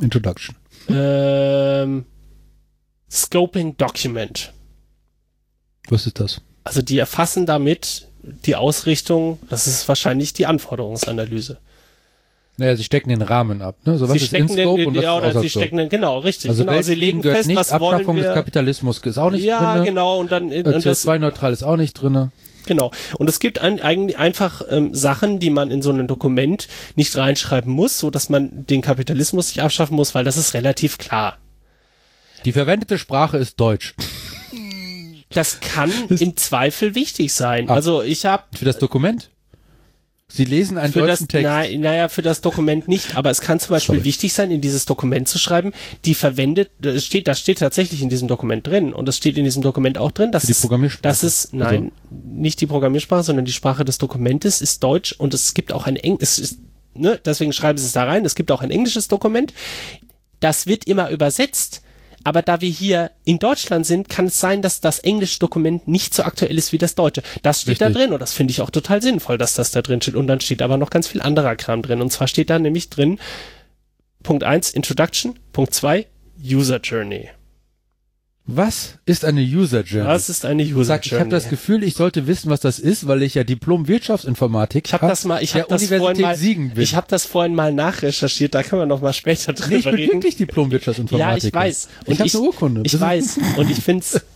Introduction. 0.00 0.56
ähm, 0.88 2.04
Scoping 3.10 3.76
Document. 3.76 4.52
Was 5.88 6.06
ist 6.06 6.20
das? 6.20 6.40
Also 6.64 6.82
die 6.82 6.98
erfassen 6.98 7.46
damit 7.46 8.08
die 8.22 8.56
Ausrichtung, 8.56 9.38
das 9.48 9.66
ist 9.66 9.88
wahrscheinlich 9.88 10.32
die 10.32 10.46
Anforderungsanalyse. 10.46 11.58
Naja, 12.62 12.76
sie 12.76 12.84
stecken 12.84 13.08
den 13.08 13.22
Rahmen 13.22 13.60
ab. 13.60 13.74
Ne? 13.84 13.98
So 13.98 14.04
was 14.08 14.12
sie 14.12 14.18
ist 14.18 14.26
stecken 14.28 14.54
den, 14.54 14.68
und 14.68 14.94
was 14.94 15.02
ja, 15.02 15.18
ist 15.18 15.24
oder 15.34 15.40
sie 15.40 15.50
stecken 15.50 15.78
den, 15.78 15.88
genau, 15.88 16.20
richtig. 16.20 16.48
Also 16.48 16.64
genau, 16.64 16.80
sie 16.80 16.94
legen 16.94 17.20
gehört 17.20 17.38
fest, 17.38 17.48
nicht, 17.48 17.56
was 17.56 17.72
wollen 17.72 17.94
Abschaffung 17.94 18.14
des 18.14 18.26
wir. 18.26 18.34
Kapitalismus 18.34 18.98
ist 18.98 19.18
auch 19.18 19.32
nicht 19.32 19.42
Ja, 19.42 19.74
drin. 19.74 19.84
genau, 19.86 20.20
und 20.20 20.30
dann 20.30 20.50
das, 20.50 20.86
CO2-neutral 20.86 21.52
ist 21.52 21.64
auch 21.64 21.76
nicht 21.76 21.94
drin. 21.94 22.30
Genau. 22.66 22.92
Und 23.18 23.28
es 23.28 23.40
gibt 23.40 23.58
ein, 23.58 23.80
eigentlich 23.80 24.16
einfach 24.16 24.62
ähm, 24.70 24.94
Sachen, 24.94 25.40
die 25.40 25.50
man 25.50 25.72
in 25.72 25.82
so 25.82 25.90
ein 25.90 26.06
Dokument 26.06 26.68
nicht 26.94 27.16
reinschreiben 27.16 27.72
muss, 27.72 27.98
so 27.98 28.10
dass 28.10 28.28
man 28.28 28.64
den 28.64 28.80
Kapitalismus 28.80 29.48
nicht 29.48 29.60
abschaffen 29.60 29.96
muss, 29.96 30.14
weil 30.14 30.22
das 30.22 30.36
ist 30.36 30.54
relativ 30.54 30.98
klar. 30.98 31.38
Die 32.44 32.52
verwendete 32.52 32.96
Sprache 32.96 33.38
ist 33.38 33.58
Deutsch. 33.58 33.96
Das 35.30 35.58
kann 35.58 35.90
im 36.10 36.36
Zweifel 36.36 36.94
wichtig 36.94 37.32
sein. 37.32 37.68
Ah. 37.68 37.74
Also 37.74 38.02
ich 38.02 38.24
habe 38.24 38.44
Für 38.56 38.66
das 38.66 38.78
Dokument? 38.78 39.31
Sie 40.34 40.44
lesen 40.44 40.78
einen 40.78 40.94
für 40.94 41.00
das, 41.00 41.18
deutschen 41.18 41.28
Text. 41.28 41.44
na, 41.44 41.78
naja, 41.78 42.08
für 42.08 42.22
das 42.22 42.40
Dokument 42.40 42.88
nicht, 42.88 43.16
aber 43.16 43.30
es 43.30 43.42
kann 43.42 43.60
zum 43.60 43.70
Beispiel 43.74 43.96
Sorry. 43.96 44.04
wichtig 44.06 44.32
sein, 44.32 44.50
in 44.50 44.62
dieses 44.62 44.86
Dokument 44.86 45.28
zu 45.28 45.38
schreiben, 45.38 45.72
die 46.06 46.14
verwendet, 46.14 46.70
das 46.80 47.04
steht, 47.04 47.28
das 47.28 47.38
steht 47.38 47.58
tatsächlich 47.58 48.00
in 48.00 48.08
diesem 48.08 48.28
Dokument 48.28 48.66
drin 48.66 48.94
und 48.94 49.06
es 49.10 49.18
steht 49.18 49.36
in 49.36 49.44
diesem 49.44 49.62
Dokument 49.62 49.98
auch 49.98 50.10
drin, 50.10 50.32
dass 50.32 50.44
die 50.44 50.54
Programmiersprache. 50.54 51.02
dass 51.02 51.22
es, 51.22 51.52
nein, 51.52 51.92
nicht 52.10 52.62
die 52.62 52.66
Programmiersprache, 52.66 53.24
sondern 53.24 53.44
die 53.44 53.52
Sprache 53.52 53.84
des 53.84 53.98
Dokumentes 53.98 54.62
ist 54.62 54.82
Deutsch 54.82 55.12
und 55.12 55.34
es 55.34 55.52
gibt 55.52 55.70
auch 55.70 55.86
ein 55.86 55.96
Eng, 55.96 56.16
es 56.18 56.38
ist, 56.38 56.60
ne, 56.94 57.20
deswegen 57.22 57.52
schreiben 57.52 57.76
sie 57.76 57.84
es 57.84 57.92
da 57.92 58.04
rein, 58.04 58.24
es 58.24 58.34
gibt 58.34 58.50
auch 58.50 58.62
ein 58.62 58.70
englisches 58.70 59.08
Dokument, 59.08 59.52
das 60.40 60.66
wird 60.66 60.86
immer 60.86 61.10
übersetzt, 61.10 61.82
aber 62.24 62.42
da 62.42 62.60
wir 62.60 62.70
hier 62.70 63.10
in 63.24 63.38
Deutschland 63.38 63.86
sind, 63.86 64.08
kann 64.08 64.26
es 64.26 64.40
sein, 64.40 64.62
dass 64.62 64.80
das 64.80 64.98
englische 65.00 65.38
Dokument 65.38 65.88
nicht 65.88 66.14
so 66.14 66.22
aktuell 66.22 66.56
ist 66.56 66.72
wie 66.72 66.78
das 66.78 66.94
deutsche. 66.94 67.22
Das 67.42 67.62
steht 67.62 67.80
da 67.80 67.86
Richtig. 67.86 68.02
drin 68.02 68.12
und 68.12 68.20
das 68.20 68.32
finde 68.32 68.52
ich 68.52 68.60
auch 68.60 68.70
total 68.70 69.02
sinnvoll, 69.02 69.38
dass 69.38 69.54
das 69.54 69.70
da 69.70 69.82
drin 69.82 70.00
steht. 70.00 70.14
Und 70.14 70.26
dann 70.26 70.40
steht 70.40 70.62
aber 70.62 70.76
noch 70.76 70.90
ganz 70.90 71.08
viel 71.08 71.22
anderer 71.22 71.56
Kram 71.56 71.82
drin. 71.82 72.00
Und 72.00 72.10
zwar 72.10 72.28
steht 72.28 72.50
da 72.50 72.58
nämlich 72.58 72.90
drin, 72.90 73.18
Punkt 74.22 74.44
1, 74.44 74.70
Introduction, 74.70 75.38
Punkt 75.52 75.74
2, 75.74 76.06
User 76.42 76.80
Journey. 76.80 77.28
Was 78.44 78.94
ist 79.06 79.24
eine 79.24 79.40
User 79.40 79.82
Journey? 79.82 80.08
Was 80.08 80.28
ist 80.28 80.44
eine 80.44 80.64
User 80.64 80.84
Sag, 80.84 81.04
ich 81.06 81.12
Journey? 81.12 81.26
habe 81.26 81.30
das 81.30 81.48
Gefühl, 81.48 81.84
ich 81.84 81.94
sollte 81.94 82.26
wissen, 82.26 82.50
was 82.50 82.58
das 82.58 82.80
ist, 82.80 83.06
weil 83.06 83.22
ich 83.22 83.34
ja 83.34 83.44
Diplom 83.44 83.86
Wirtschaftsinformatik 83.86 84.86
ich 84.86 84.92
habe 84.92 85.06
das 85.06 85.24
mal, 85.24 85.40
ich 85.42 85.54
habe 85.54 85.68
der 85.68 85.78
das 85.78 85.86
vorhin 85.86 86.00
Universität 86.02 86.22
mal, 86.22 86.36
Siegen 86.36 86.70
bin. 86.70 86.82
ich 86.82 86.96
habe 86.96 87.06
das 87.08 87.24
vorhin 87.24 87.54
mal 87.54 87.72
nachrecherchiert. 87.72 88.54
Da 88.54 88.64
können 88.64 88.82
wir 88.82 88.86
noch 88.86 89.00
mal 89.00 89.12
später 89.12 89.52
drüber 89.52 89.68
nee, 89.70 89.76
ich 89.76 89.84
bin 89.84 89.94
reden. 89.94 90.12
wirklich 90.14 90.36
Diplom 90.36 90.72
Wirtschaftsinformatik. 90.72 91.42
Ja, 91.42 91.48
ich 91.48 91.54
weiß. 91.54 91.88
ich 92.06 92.20
habe 92.20 92.30
eine 92.30 92.40
Urkunde. 92.42 92.82
Ich 92.84 92.92
Das 92.92 93.00
weiß. 93.00 93.38
Und 93.58 93.70
ich 93.70 93.78
find's. 93.78 94.20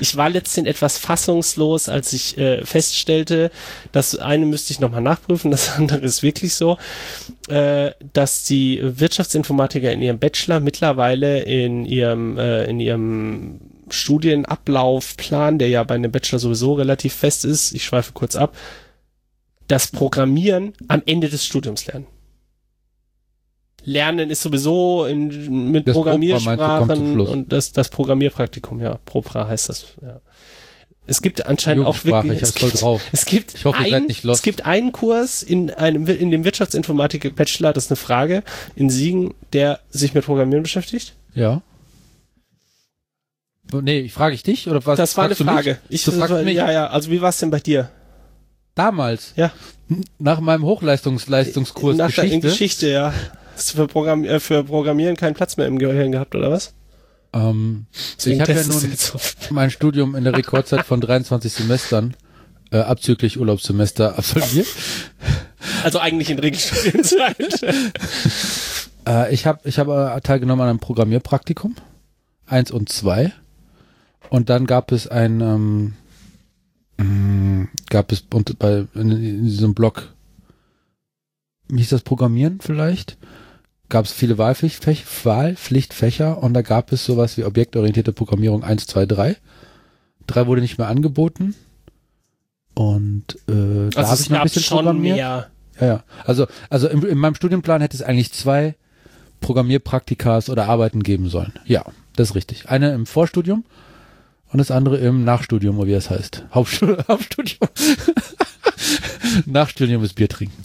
ich 0.00 0.16
war 0.16 0.30
letztens 0.30 0.68
etwas 0.68 0.98
fassungslos, 0.98 1.88
als 1.88 2.12
ich 2.12 2.38
äh, 2.38 2.64
feststellte, 2.64 3.50
das 3.92 4.16
eine 4.16 4.46
müsste 4.46 4.72
ich 4.72 4.80
nochmal 4.80 5.00
nachprüfen, 5.00 5.50
das 5.52 5.76
andere 5.76 6.00
ist 6.00 6.22
wirklich 6.22 6.54
so, 6.54 6.78
äh, 7.48 7.92
dass 8.12 8.44
die 8.44 8.80
Wirtschaftsinformatiker 8.82 9.92
in 9.92 10.02
ihrem 10.02 10.18
Bachelor 10.18 10.60
mittlerweile 10.60 11.40
in 11.40 11.84
ihrem, 11.84 12.38
äh, 12.38 12.64
in 12.64 12.80
ihrem 12.80 13.60
Studienablaufplan, 13.90 15.58
der 15.58 15.68
ja 15.68 15.84
bei 15.84 15.94
einem 15.94 16.10
Bachelor 16.10 16.38
sowieso 16.38 16.74
relativ 16.74 17.14
fest 17.14 17.44
ist, 17.44 17.72
ich 17.72 17.84
schweife 17.84 18.12
kurz 18.12 18.36
ab, 18.36 18.56
das 19.68 19.88
Programmieren 19.88 20.72
am 20.88 21.02
Ende 21.06 21.28
des 21.28 21.44
Studiums 21.44 21.86
lernen. 21.86 22.06
Lernen 23.84 24.30
ist 24.30 24.42
sowieso 24.42 25.04
in, 25.04 25.70
mit 25.70 25.86
Das 25.86 25.94
Programmiersprachen 25.94 27.20
und 27.20 27.52
das, 27.52 27.72
das 27.72 27.88
Programmierpraktikum, 27.90 28.80
ja, 28.80 28.98
Propra 29.04 29.46
heißt 29.48 29.68
das, 29.68 29.86
ja. 30.02 30.20
Es 31.06 31.20
gibt 31.20 31.44
anscheinend 31.44 31.84
auch 31.84 32.02
wirklich, 32.06 32.36
ich 32.36 32.42
es 32.42 32.54
gibt, 32.54 32.80
drauf. 32.80 33.02
es 33.12 33.26
gibt, 33.26 33.54
Ich 33.54 33.66
hoffe, 33.66 33.78
ein, 33.78 33.90
seid 33.90 34.06
nicht 34.08 34.24
lost. 34.24 34.38
es 34.38 34.42
gibt 34.42 34.64
einen 34.64 34.90
Kurs 34.90 35.42
in 35.42 35.70
einem, 35.70 36.06
in 36.06 36.30
dem 36.30 36.44
Wirtschaftsinformatik 36.44 37.36
Bachelor, 37.36 37.74
das 37.74 37.84
ist 37.86 37.90
eine 37.90 37.96
Frage, 37.96 38.42
in 38.74 38.88
Siegen, 38.88 39.34
der 39.52 39.80
sich 39.90 40.14
mit 40.14 40.24
Programmieren 40.24 40.62
beschäftigt. 40.62 41.14
Ja. 41.34 41.60
Nee, 43.72 44.00
ich 44.00 44.12
frage 44.12 44.34
ich 44.34 44.42
dich 44.42 44.68
oder 44.68 44.84
was? 44.86 44.96
das 44.96 45.16
war 45.16 45.24
eine? 45.24 45.34
Frage. 45.34 45.78
Ich, 45.88 46.04
Du 46.04 46.12
fragst 46.12 46.42
mich? 46.44 46.54
ja, 46.56 46.70
ja, 46.70 46.86
also 46.86 47.10
wie 47.10 47.20
war 47.20 47.30
es 47.30 47.38
denn 47.38 47.50
bei 47.50 47.60
dir? 47.60 47.90
Damals, 48.74 49.32
Ja. 49.36 49.52
nach 50.18 50.40
meinem 50.40 50.64
Hochleistungsleistungskurs 50.64 51.96
Nach 51.96 52.10
der 52.12 52.24
in 52.24 52.40
Geschichte, 52.40 52.88
ja. 52.88 53.12
Hast 53.54 53.72
du 53.72 53.76
für, 53.76 53.86
Programm 53.86 54.24
äh, 54.24 54.40
für 54.40 54.64
Programmieren 54.64 55.16
keinen 55.16 55.34
Platz 55.34 55.56
mehr 55.56 55.66
im 55.66 55.78
Gehirn 55.78 56.12
gehabt, 56.12 56.34
oder 56.34 56.50
was? 56.50 56.74
ähm, 57.32 57.86
Deswegen 58.16 58.36
ich 58.36 58.40
habe 58.42 58.52
ja 58.52 58.66
nun 58.66 58.92
mein 59.50 59.70
Studium 59.70 60.14
in 60.14 60.24
der 60.24 60.36
Rekordzeit 60.36 60.84
von 60.84 61.00
23 61.00 61.52
Semestern, 61.52 62.14
äh, 62.70 62.78
abzüglich 62.78 63.38
Urlaubssemester 63.38 64.18
absolviert. 64.18 64.66
Also 65.82 65.98
eigentlich 65.98 66.30
in 66.30 66.38
Regelstudienzeit. 66.38 67.36
Äh, 69.06 69.34
ich 69.34 69.46
habe 69.46 69.60
ich 69.68 69.78
hab, 69.78 70.24
teilgenommen 70.24 70.62
an 70.62 70.70
einem 70.70 70.78
Programmierpraktikum, 70.78 71.76
eins 72.46 72.70
und 72.70 72.88
zwei. 72.88 73.34
Und 74.30 74.48
dann 74.48 74.64
gab 74.64 74.92
es 74.92 75.08
ein, 75.08 75.42
ähm, 75.42 75.92
mh, 76.96 77.68
gab 77.90 78.12
es 78.12 78.22
bei, 78.22 78.86
in, 78.94 79.10
in 79.10 79.44
diesem 79.44 79.74
Blog 79.74 80.14
wie 81.68 81.78
hieß 81.78 81.90
das 81.90 82.02
Programmieren 82.02 82.60
vielleicht? 82.60 83.16
Gab 83.94 84.06
es 84.06 84.12
viele 84.12 84.38
Wahlpflichtfächer, 84.38 85.04
Wahlpflichtfächer 85.22 86.42
und 86.42 86.52
da 86.52 86.62
gab 86.62 86.90
es 86.90 87.04
sowas 87.04 87.36
wie 87.36 87.44
objektorientierte 87.44 88.12
Programmierung 88.12 88.64
1, 88.64 88.88
2, 88.88 89.06
3. 89.06 89.36
3 90.26 90.46
wurde 90.48 90.62
nicht 90.62 90.78
mehr 90.78 90.88
angeboten. 90.88 91.54
Und 92.74 93.36
äh, 93.46 93.90
da 93.90 94.00
Also 94.00 94.02
habe 94.02 94.14
es 94.14 94.20
ich 94.22 94.30
noch 94.30 94.38
ein 94.38 94.42
bisschen 94.42 94.62
schon 94.64 94.78
programmiert. 94.78 95.14
mehr. 95.14 95.48
Ja, 95.80 95.86
ja. 95.86 96.04
Also, 96.24 96.48
also 96.70 96.88
in, 96.88 97.04
in 97.04 97.18
meinem 97.18 97.36
Studienplan 97.36 97.82
hätte 97.82 97.96
es 97.96 98.02
eigentlich 98.02 98.32
zwei 98.32 98.74
Programmierpraktikas 99.40 100.50
oder 100.50 100.66
Arbeiten 100.68 101.04
geben 101.04 101.28
sollen. 101.28 101.52
Ja, 101.64 101.84
das 102.16 102.30
ist 102.30 102.34
richtig. 102.34 102.68
Eine 102.68 102.92
im 102.94 103.06
Vorstudium 103.06 103.64
und 104.50 104.58
das 104.58 104.72
andere 104.72 104.96
im 104.96 105.22
Nachstudium, 105.22 105.78
oder 105.78 105.86
wie 105.86 105.92
das 105.92 106.10
heißt. 106.10 106.46
Hauptstu 106.52 106.96
Hauptstudium. 107.06 107.68
Nachstudium 109.46 110.02
ist 110.02 110.14
Bier 110.14 110.28
trinken. 110.28 110.64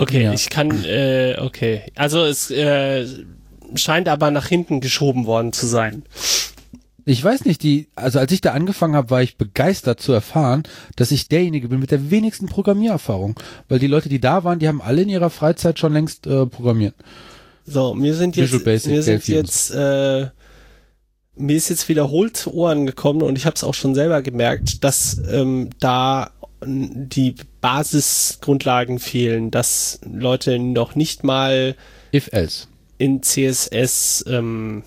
Okay, 0.00 0.22
Ja. 0.24 0.32
ich 0.32 0.48
kann, 0.48 0.84
äh, 0.84 1.36
okay. 1.38 1.82
Also 1.94 2.24
es 2.24 2.50
äh, 2.50 3.06
scheint 3.74 4.08
aber 4.08 4.30
nach 4.30 4.46
hinten 4.46 4.80
geschoben 4.80 5.26
worden 5.26 5.52
zu 5.52 5.66
sein. 5.66 6.04
Ich 7.04 7.22
weiß 7.22 7.44
nicht, 7.44 7.62
die, 7.62 7.88
also 7.96 8.18
als 8.18 8.32
ich 8.32 8.40
da 8.40 8.52
angefangen 8.52 8.94
habe, 8.94 9.10
war 9.10 9.22
ich 9.22 9.36
begeistert 9.36 10.00
zu 10.00 10.12
erfahren, 10.12 10.62
dass 10.96 11.10
ich 11.10 11.28
derjenige 11.28 11.68
bin 11.68 11.80
mit 11.80 11.90
der 11.90 12.10
wenigsten 12.10 12.46
Programmiererfahrung. 12.46 13.38
Weil 13.68 13.78
die 13.78 13.86
Leute, 13.88 14.08
die 14.08 14.20
da 14.20 14.44
waren, 14.44 14.58
die 14.58 14.68
haben 14.68 14.80
alle 14.80 15.02
in 15.02 15.08
ihrer 15.08 15.30
Freizeit 15.30 15.78
schon 15.78 15.92
längst 15.92 16.26
äh, 16.26 16.46
programmiert. 16.46 16.94
So, 17.66 17.94
mir 17.94 18.14
sind 18.14 18.36
jetzt, 18.36 18.64
Basic, 18.64 18.92
mir 18.92 19.02
sind 19.02 19.28
jetzt, 19.28 19.70
äh, 19.70 20.28
mir 21.36 21.56
ist 21.56 21.68
jetzt 21.68 21.88
wiederholt 21.88 22.36
zu 22.36 22.54
Ohren 22.54 22.86
gekommen 22.86 23.22
und 23.22 23.36
ich 23.36 23.44
habe 23.44 23.54
es 23.54 23.64
auch 23.64 23.74
schon 23.74 23.94
selber 23.94 24.22
gemerkt, 24.22 24.82
dass 24.82 25.20
ähm, 25.30 25.70
da 25.78 26.30
die 26.64 27.34
Basisgrundlagen 27.60 28.98
fehlen, 28.98 29.50
dass 29.50 30.00
Leute 30.04 30.58
noch 30.58 30.94
nicht 30.94 31.24
mal 31.24 31.74
If 32.14 32.28
else. 32.32 32.66
in 32.98 33.22
CSS, 33.22 34.24
ähm, 34.28 34.82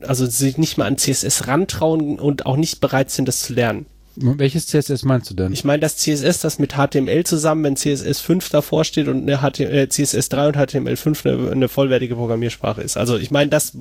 also 0.00 0.26
sich 0.26 0.58
nicht 0.58 0.78
mal 0.78 0.86
an 0.86 0.96
CSS 0.98 1.46
rantrauen 1.46 2.18
und 2.18 2.46
auch 2.46 2.56
nicht 2.56 2.80
bereit 2.80 3.10
sind, 3.10 3.28
das 3.28 3.42
zu 3.42 3.52
lernen. 3.54 3.86
Welches 4.16 4.68
CSS 4.68 5.04
meinst 5.04 5.28
du 5.30 5.34
denn? 5.34 5.52
Ich 5.52 5.64
meine, 5.64 5.80
das 5.80 5.96
CSS, 5.96 6.38
das 6.40 6.60
mit 6.60 6.74
HTML 6.74 7.24
zusammen, 7.24 7.64
wenn 7.64 7.76
CSS 7.76 8.20
5 8.20 8.48
davor 8.48 8.84
steht 8.84 9.08
und 9.08 9.22
eine 9.28 9.38
HTML, 9.38 9.74
äh, 9.76 9.88
CSS 9.88 10.28
3 10.28 10.48
und 10.48 10.56
HTML 10.56 10.96
5 10.96 11.26
eine, 11.26 11.50
eine 11.50 11.68
vollwertige 11.68 12.14
Programmiersprache 12.14 12.80
ist. 12.80 12.96
Also 12.96 13.16
ich 13.16 13.32
meine, 13.32 13.50
das 13.50 13.76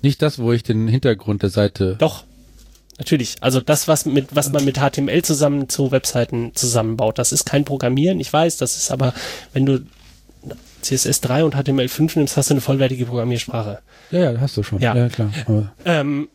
Nicht 0.00 0.22
das, 0.22 0.38
wo 0.38 0.52
ich 0.52 0.62
den 0.62 0.88
Hintergrund 0.88 1.42
der 1.42 1.50
Seite. 1.50 1.96
doch. 1.98 2.24
Natürlich. 2.98 3.36
Also 3.40 3.60
das, 3.60 3.88
was 3.88 4.04
mit, 4.04 4.34
was 4.34 4.50
man 4.50 4.64
mit 4.64 4.78
HTML 4.78 5.22
zusammen 5.22 5.68
zu 5.68 5.90
Webseiten 5.92 6.52
zusammenbaut, 6.54 7.18
das 7.18 7.32
ist 7.32 7.44
kein 7.44 7.64
Programmieren, 7.64 8.20
ich 8.20 8.32
weiß, 8.32 8.56
das 8.56 8.76
ist 8.76 8.90
aber, 8.90 9.14
wenn 9.52 9.66
du 9.66 9.86
CSS 10.82 11.20
3 11.20 11.44
und 11.44 11.54
HTML 11.54 11.88
5 11.88 12.16
nimmst, 12.16 12.36
hast 12.36 12.50
du 12.50 12.54
eine 12.54 12.60
vollwertige 12.60 13.06
Programmiersprache. 13.06 13.80
Ja, 14.10 14.32
ja, 14.32 14.40
hast 14.40 14.56
du 14.56 14.62
schon. 14.62 14.80
Ja. 14.80 14.96
ja 14.96 15.08
klar. 15.08 15.30
Ähm, 15.84 16.28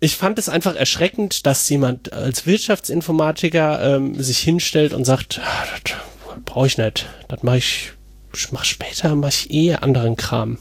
ich 0.00 0.16
fand 0.16 0.38
es 0.38 0.48
einfach 0.48 0.74
erschreckend, 0.74 1.44
dass 1.46 1.68
jemand 1.68 2.12
als 2.12 2.46
Wirtschaftsinformatiker 2.46 3.96
ähm, 3.96 4.20
sich 4.22 4.38
hinstellt 4.38 4.92
und 4.92 5.04
sagt, 5.04 5.40
ah, 5.42 5.64
das 5.82 5.96
brauche 6.44 6.66
ich 6.66 6.78
nicht, 6.78 7.06
das 7.28 7.42
mache 7.42 7.58
ich, 7.58 7.92
ich 8.34 8.52
mach 8.52 8.64
später, 8.64 9.14
mache 9.16 9.30
ich 9.30 9.50
eh 9.50 9.74
anderen 9.74 10.16
Kram, 10.16 10.58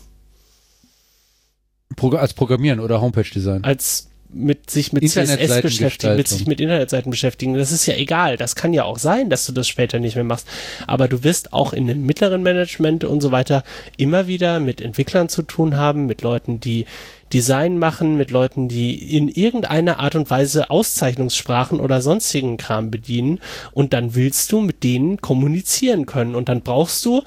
Pro 1.96 2.10
als 2.12 2.34
Programmieren 2.34 2.80
oder 2.80 3.02
Homepage-Design. 3.02 3.64
als 3.64 4.08
mit 4.30 4.70
sich 4.70 4.92
mit 4.94 5.08
CSS 5.08 5.62
beschäftigen, 5.62 6.16
mit 6.16 6.28
sich 6.28 6.46
mit 6.48 6.60
Internetseiten 6.60 7.10
beschäftigen. 7.10 7.54
Das 7.54 7.72
ist 7.72 7.86
ja 7.86 7.96
egal. 7.96 8.38
Das 8.38 8.56
kann 8.56 8.74
ja 8.74 8.84
auch 8.84 8.98
sein, 9.00 9.30
dass 9.30 9.46
du 9.46 9.52
das 9.54 9.68
später 9.68 10.00
nicht 10.00 10.16
mehr 10.16 10.24
machst. 10.24 10.48
Aber 10.86 11.08
du 11.08 11.24
wirst 11.24 11.54
auch 11.54 11.74
in 11.74 11.88
dem 11.88 12.06
mittleren 12.06 12.44
Management 12.44 13.04
und 13.04 13.22
so 13.22 13.32
weiter 13.32 13.64
immer 13.96 14.28
wieder 14.28 14.60
mit 14.60 14.82
Entwicklern 14.82 15.30
zu 15.30 15.44
tun 15.44 15.78
haben, 15.78 16.06
mit 16.06 16.22
Leuten, 16.22 16.60
die 16.60 16.86
Design 17.34 17.78
machen, 17.78 18.16
mit 18.18 18.32
Leuten, 18.32 18.68
die 18.68 19.16
in 19.18 19.28
irgendeiner 19.28 20.00
Art 20.00 20.16
und 20.16 20.30
Weise 20.30 20.70
Auszeichnungssprachen 20.70 21.80
oder 21.80 22.02
sonstigen 22.02 22.58
Kram 22.58 22.92
bedienen. 22.92 23.40
Und 23.72 23.94
dann 23.94 24.16
willst 24.16 24.52
du 24.52 24.62
mit 24.62 24.84
denen 24.84 25.22
kommunizieren 25.22 26.06
können. 26.06 26.36
Und 26.36 26.50
dann 26.50 26.62
brauchst 26.62 27.06
du 27.06 27.24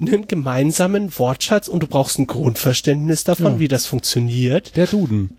einen 0.00 0.26
gemeinsamen 0.28 1.16
Wortschatz 1.18 1.68
und 1.68 1.82
du 1.82 1.86
brauchst 1.86 2.18
ein 2.18 2.26
Grundverständnis 2.26 3.24
davon, 3.24 3.54
Ja. 3.54 3.58
wie 3.60 3.68
das 3.68 3.86
funktioniert. 3.86 4.76
Der 4.76 4.86
Duden. 4.86 5.36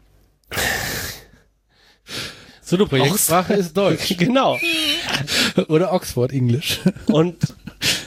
So, 2.62 2.78
du 2.78 2.88
brauchst 2.88 3.00
Projektsprache 3.00 3.54
ist 3.54 3.78
Deutsch. 3.78 4.18
genau. 4.18 4.58
oder 5.68 5.94
Oxford 5.94 6.34
English. 6.34 6.80
Und 7.06 7.54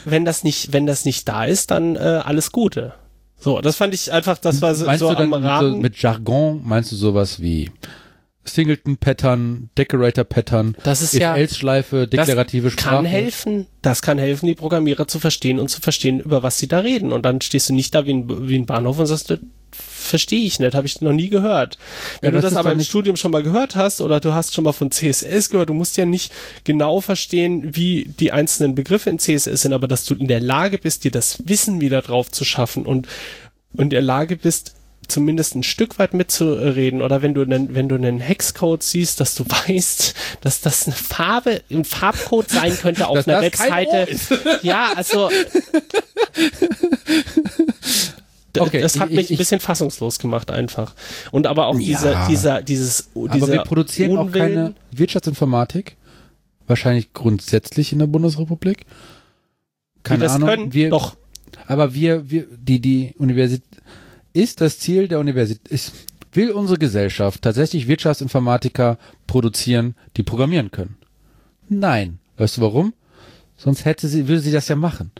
wenn 0.04 0.24
das 0.24 0.42
nicht, 0.42 0.72
wenn 0.72 0.84
das 0.84 1.04
nicht 1.04 1.28
da 1.28 1.44
ist, 1.44 1.70
dann 1.70 1.94
äh, 1.94 2.00
alles 2.24 2.50
Gute. 2.50 2.94
So, 3.38 3.60
das 3.60 3.76
fand 3.76 3.94
ich 3.94 4.10
einfach, 4.10 4.36
das 4.36 4.60
war 4.60 4.74
so, 4.74 4.86
meinst 4.86 4.98
so 4.98 5.10
du 5.10 5.14
dann 5.14 5.32
am 5.32 5.42
so 5.42 5.48
Rahmen. 5.48 5.80
mit 5.80 6.02
Jargon, 6.02 6.62
meinst 6.64 6.90
du 6.90 6.96
sowas 6.96 7.40
wie 7.40 7.70
Singleton-Pattern, 8.48 9.70
Decorator-Pattern, 9.78 10.76
Das 10.84 11.02
ist 11.02 11.14
ja- 11.14 11.32
If-Else-Schleife, 11.34 12.06
deklarative 12.08 12.70
Sprache? 12.70 12.96
kann 12.96 13.04
helfen, 13.04 13.66
das 13.82 14.02
kann 14.02 14.18
helfen, 14.18 14.46
die 14.46 14.54
Programmierer 14.54 15.06
zu 15.08 15.18
verstehen 15.18 15.58
und 15.58 15.68
zu 15.68 15.80
verstehen, 15.80 16.20
über 16.20 16.42
was 16.42 16.58
sie 16.58 16.68
da 16.68 16.80
reden. 16.80 17.12
Und 17.12 17.22
dann 17.24 17.40
stehst 17.40 17.68
du 17.68 17.74
nicht 17.74 17.94
da 17.94 18.06
wie 18.06 18.12
ein, 18.14 18.48
wie 18.48 18.56
ein 18.58 18.66
Bahnhof 18.66 18.98
und 18.98 19.06
sagst, 19.06 19.30
das 19.30 19.38
verstehe 19.70 20.44
ich 20.46 20.58
nicht, 20.58 20.74
habe 20.74 20.86
ich 20.86 21.00
noch 21.02 21.12
nie 21.12 21.28
gehört. 21.28 21.76
Wenn 22.22 22.28
Ja, 22.28 22.30
du 22.30 22.36
das 22.36 22.44
das 22.44 22.52
ist 22.52 22.58
aber 22.58 22.72
im 22.72 22.80
Studium 22.80 23.16
schon 23.16 23.30
mal 23.30 23.42
gehört 23.42 23.76
hast 23.76 24.00
oder 24.00 24.18
du 24.18 24.32
hast 24.32 24.54
schon 24.54 24.64
mal 24.64 24.72
von 24.72 24.90
CSS 24.90 25.50
gehört, 25.50 25.68
du 25.68 25.74
musst 25.74 25.96
ja 25.98 26.06
nicht 26.06 26.32
genau 26.64 27.00
verstehen, 27.02 27.76
wie 27.76 28.10
die 28.18 28.32
einzelnen 28.32 28.74
Begriffe 28.74 29.10
in 29.10 29.18
CSS 29.18 29.62
sind, 29.62 29.74
aber 29.74 29.86
dass 29.86 30.06
du 30.06 30.14
in 30.14 30.26
der 30.26 30.40
Lage 30.40 30.78
bist, 30.78 31.04
dir 31.04 31.10
das 31.10 31.42
Wissen 31.46 31.80
wieder 31.82 32.00
drauf 32.00 32.30
zu 32.30 32.44
schaffen 32.46 32.86
und, 32.86 33.06
und 33.74 33.82
in 33.84 33.90
der 33.90 34.02
Lage 34.02 34.36
bist, 34.36 34.74
zumindest 35.08 35.54
ein 35.54 35.62
Stück 35.62 35.98
weit 35.98 36.14
mitzureden 36.14 37.02
oder 37.02 37.22
wenn 37.22 37.34
du 37.34 37.42
einen, 37.42 37.74
wenn 37.74 37.88
du 37.88 37.94
einen 37.96 38.20
Hexcode 38.20 38.82
siehst, 38.82 39.20
dass 39.20 39.34
du 39.34 39.44
weißt, 39.66 40.14
dass 40.42 40.60
das 40.60 40.86
eine 40.86 40.94
Farbe, 40.94 41.62
ein 41.70 41.84
Farbcode 41.84 42.48
sein 42.50 42.76
könnte 42.76 43.08
auf 43.08 43.16
Dass 43.16 43.28
einer 43.28 43.40
Webseite. 43.42 44.06
Ja, 44.62 44.92
also 44.96 45.30
Okay, 48.58 48.80
das 48.80 48.98
hat 48.98 49.10
ich- 49.10 49.16
mich 49.16 49.24
ich- 49.26 49.36
ein 49.36 49.38
bisschen 49.38 49.60
fassungslos 49.60 50.18
gemacht 50.18 50.50
einfach. 50.50 50.94
Und 51.30 51.46
aber 51.46 51.66
auch 51.66 51.78
dieser, 51.78 52.12
Ja. 52.12 52.26
dieser, 52.28 52.62
dieses, 52.62 53.08
dieser 53.14 53.34
Aber 53.34 53.52
wir 53.52 53.62
produzieren 53.62 54.16
auch 54.16 54.22
Unwillen, 54.26 54.54
keine 54.54 54.74
Wirtschaftsinformatik. 54.90 55.96
Wahrscheinlich 56.66 57.12
grundsätzlich 57.12 57.92
in 57.92 58.00
der 58.00 58.06
Bundesrepublik. 58.08 58.84
Keine 60.02 60.24
das 60.24 60.32
Ahnung. 60.32 60.48
können. 60.48 60.72
wir, 60.72 60.90
Doch, 60.90 61.16
Aber 61.66 61.94
wir, 61.94 62.30
wir, 62.30 62.46
die, 62.50 62.80
die 62.80 63.14
Universität, 63.18 63.64
ist 64.32 64.60
das 64.60 64.78
Ziel 64.78 65.08
der 65.08 65.18
Universität, 65.18 65.68
ist, 65.68 65.92
will 66.32 66.50
unsere 66.50 66.78
Gesellschaft 66.78 67.42
tatsächlich 67.42 67.88
Wirtschaftsinformatiker 67.88 68.98
produzieren, 69.26 69.94
die 70.16 70.22
programmieren 70.22 70.70
können? 70.70 70.96
Nein. 71.68 72.18
Weißt 72.36 72.58
du 72.58 72.60
warum? 72.62 72.94
Sonst 73.56 73.84
hätte 73.84 74.06
sie, 74.08 74.28
würde 74.28 74.40
sie 74.40 74.52
das 74.52 74.68
ja 74.68 74.76
machen. 74.76 75.10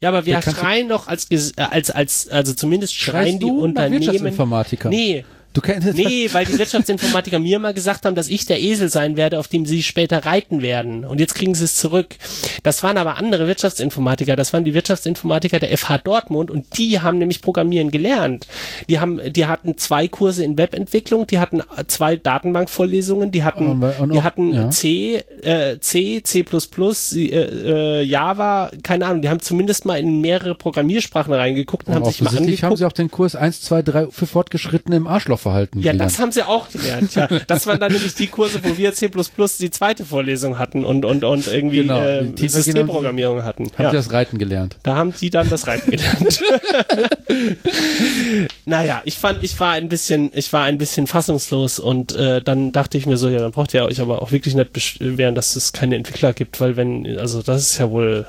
ja, 0.00 0.08
aber 0.08 0.26
wir 0.26 0.42
schreien 0.42 0.88
doch 0.88 1.06
als, 1.06 1.30
äh, 1.30 1.52
als, 1.56 1.90
als, 1.90 2.28
also 2.28 2.52
zumindest 2.52 2.94
schreien 2.94 3.38
die 3.38 3.46
Unternehmen. 3.46 4.02
Wirtschaftsinformatiker? 4.02 4.88
Nee, 4.88 5.24
Du 5.56 5.62
kennst 5.62 5.94
nee, 5.94 6.28
weil 6.32 6.44
die 6.44 6.58
Wirtschaftsinformatiker 6.58 7.38
mir 7.38 7.58
mal 7.58 7.72
gesagt 7.72 8.04
haben, 8.04 8.14
dass 8.14 8.28
ich 8.28 8.44
der 8.44 8.60
Esel 8.60 8.90
sein 8.90 9.16
werde, 9.16 9.38
auf 9.38 9.48
dem 9.48 9.64
sie 9.64 9.82
später 9.82 10.26
reiten 10.26 10.60
werden. 10.60 11.06
Und 11.06 11.18
jetzt 11.18 11.34
kriegen 11.34 11.54
sie 11.54 11.64
es 11.64 11.76
zurück. 11.76 12.16
Das 12.62 12.82
waren 12.82 12.98
aber 12.98 13.16
andere 13.16 13.46
Wirtschaftsinformatiker. 13.46 14.36
Das 14.36 14.52
waren 14.52 14.64
die 14.64 14.74
Wirtschaftsinformatiker 14.74 15.58
der 15.58 15.74
FH 15.78 15.96
Dortmund 16.04 16.50
und 16.50 16.76
die 16.76 17.00
haben 17.00 17.16
nämlich 17.16 17.40
Programmieren 17.40 17.90
gelernt. 17.90 18.46
Die 18.90 19.00
haben, 19.00 19.18
die 19.32 19.46
hatten 19.46 19.78
zwei 19.78 20.08
Kurse 20.08 20.44
in 20.44 20.58
Webentwicklung, 20.58 21.26
die 21.26 21.38
hatten 21.38 21.62
zwei 21.86 22.16
Datenbankvorlesungen, 22.16 23.32
die 23.32 23.42
hatten, 23.42 23.82
Und- 23.82 23.98
und- 23.98 24.12
die 24.12 24.22
hatten 24.22 24.52
ja. 24.52 24.68
C, 24.68 25.22
äh, 25.42 25.78
C, 25.80 26.22
C++, 26.22 26.44
äh, 27.14 28.02
Java, 28.02 28.70
keine 28.82 29.06
Ahnung. 29.06 29.22
Die 29.22 29.30
haben 29.30 29.40
zumindest 29.40 29.86
mal 29.86 29.98
in 29.98 30.20
mehrere 30.20 30.54
Programmiersprachen 30.54 31.32
reingeguckt 31.32 31.88
und 31.88 31.94
haben 31.94 32.04
sich 32.04 32.20
mal 32.20 32.28
angeguckt. 32.36 32.62
haben 32.62 32.76
sie 32.76 32.84
auch 32.84 32.92
den 32.92 33.10
Kurs 33.10 33.34
1, 33.34 33.62
2, 33.62 33.80
3 33.80 34.06
für 34.10 34.26
Fortgeschrittene 34.26 34.96
im 34.96 35.06
Arschlochverhalten 35.46 35.80
Ja, 35.82 35.92
gelernt. 35.92 36.10
das 36.12 36.18
haben 36.18 36.32
sie 36.32 36.42
auch 36.42 36.68
gelernt. 36.70 37.14
Ja, 37.14 37.28
das 37.46 37.66
waren 37.66 37.80
dann 37.80 37.92
nämlich 37.92 38.14
die 38.14 38.26
Kurse, 38.26 38.60
wo 38.62 38.76
wir 38.76 38.92
C++ 38.92 39.10
die 39.60 39.70
zweite 39.70 40.04
Vorlesung 40.04 40.58
hatten 40.58 40.84
und 40.84 41.04
und 41.04 41.24
und 41.24 41.46
irgendwie 41.46 41.78
Genau, 41.82 42.02
äh, 42.02 42.24
die 42.24 42.48
Systemprogrammierung 42.48 43.42
hatten. 43.44 43.64
haben 43.76 43.82
Ja. 43.84 43.90
sie 43.90 43.96
das 43.96 44.12
Reiten 44.12 44.38
gelernt. 44.38 44.76
Da 44.82 44.96
haben 44.96 45.14
die 45.20 45.30
dann 45.30 45.48
das 45.48 45.66
Reiten 45.66 45.90
gelernt. 45.90 46.40
naja, 48.64 49.02
ich 49.04 49.16
fand, 49.18 49.42
ich 49.42 49.58
war 49.60 49.72
ein 49.72 49.88
bisschen, 49.88 50.30
ich 50.34 50.52
war 50.52 50.64
ein 50.64 50.78
bisschen 50.78 51.06
fassungslos 51.06 51.78
und 51.78 52.14
äh, 52.16 52.40
dann 52.42 52.72
dachte 52.72 52.98
ich 52.98 53.06
mir 53.06 53.16
so, 53.16 53.28
ja, 53.28 53.38
dann 53.40 53.52
braucht 53.52 53.74
ihr 53.74 53.84
euch 53.84 54.00
aber 54.00 54.22
auch 54.22 54.32
wirklich 54.32 54.54
nicht 54.54 54.72
beschweren, 54.72 55.34
dass 55.34 55.56
es 55.56 55.72
keine 55.72 55.96
Entwickler 55.96 56.32
gibt, 56.32 56.60
weil 56.60 56.76
wenn, 56.76 57.18
also 57.18 57.42
das 57.42 57.62
ist 57.62 57.78
ja 57.78 57.90
wohl 57.90 58.26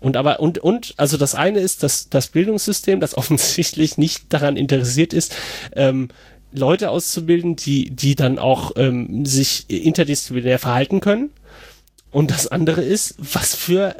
und 0.00 0.16
aber 0.16 0.40
und 0.40 0.58
und 0.58 0.94
also 0.96 1.16
das 1.16 1.34
eine 1.34 1.60
ist, 1.60 1.82
dass 1.82 2.08
das 2.08 2.28
Bildungssystem, 2.28 3.00
das 3.00 3.14
offensichtlich 3.18 3.98
nicht 3.98 4.24
daran 4.32 4.56
interessiert 4.56 5.12
ist, 5.12 5.34
ähm, 5.76 6.08
Leute 6.52 6.90
auszubilden, 6.90 7.54
die 7.56 7.90
die 7.90 8.14
dann 8.16 8.38
auch 8.38 8.72
ähm, 8.76 9.24
sich 9.24 9.66
interdisziplinär 9.68 10.58
verhalten 10.58 11.00
können 11.00 11.30
Und 12.10 12.30
das 12.32 12.48
andere 12.48 12.82
ist, 12.82 13.14
was 13.18 13.54
für 13.54 13.94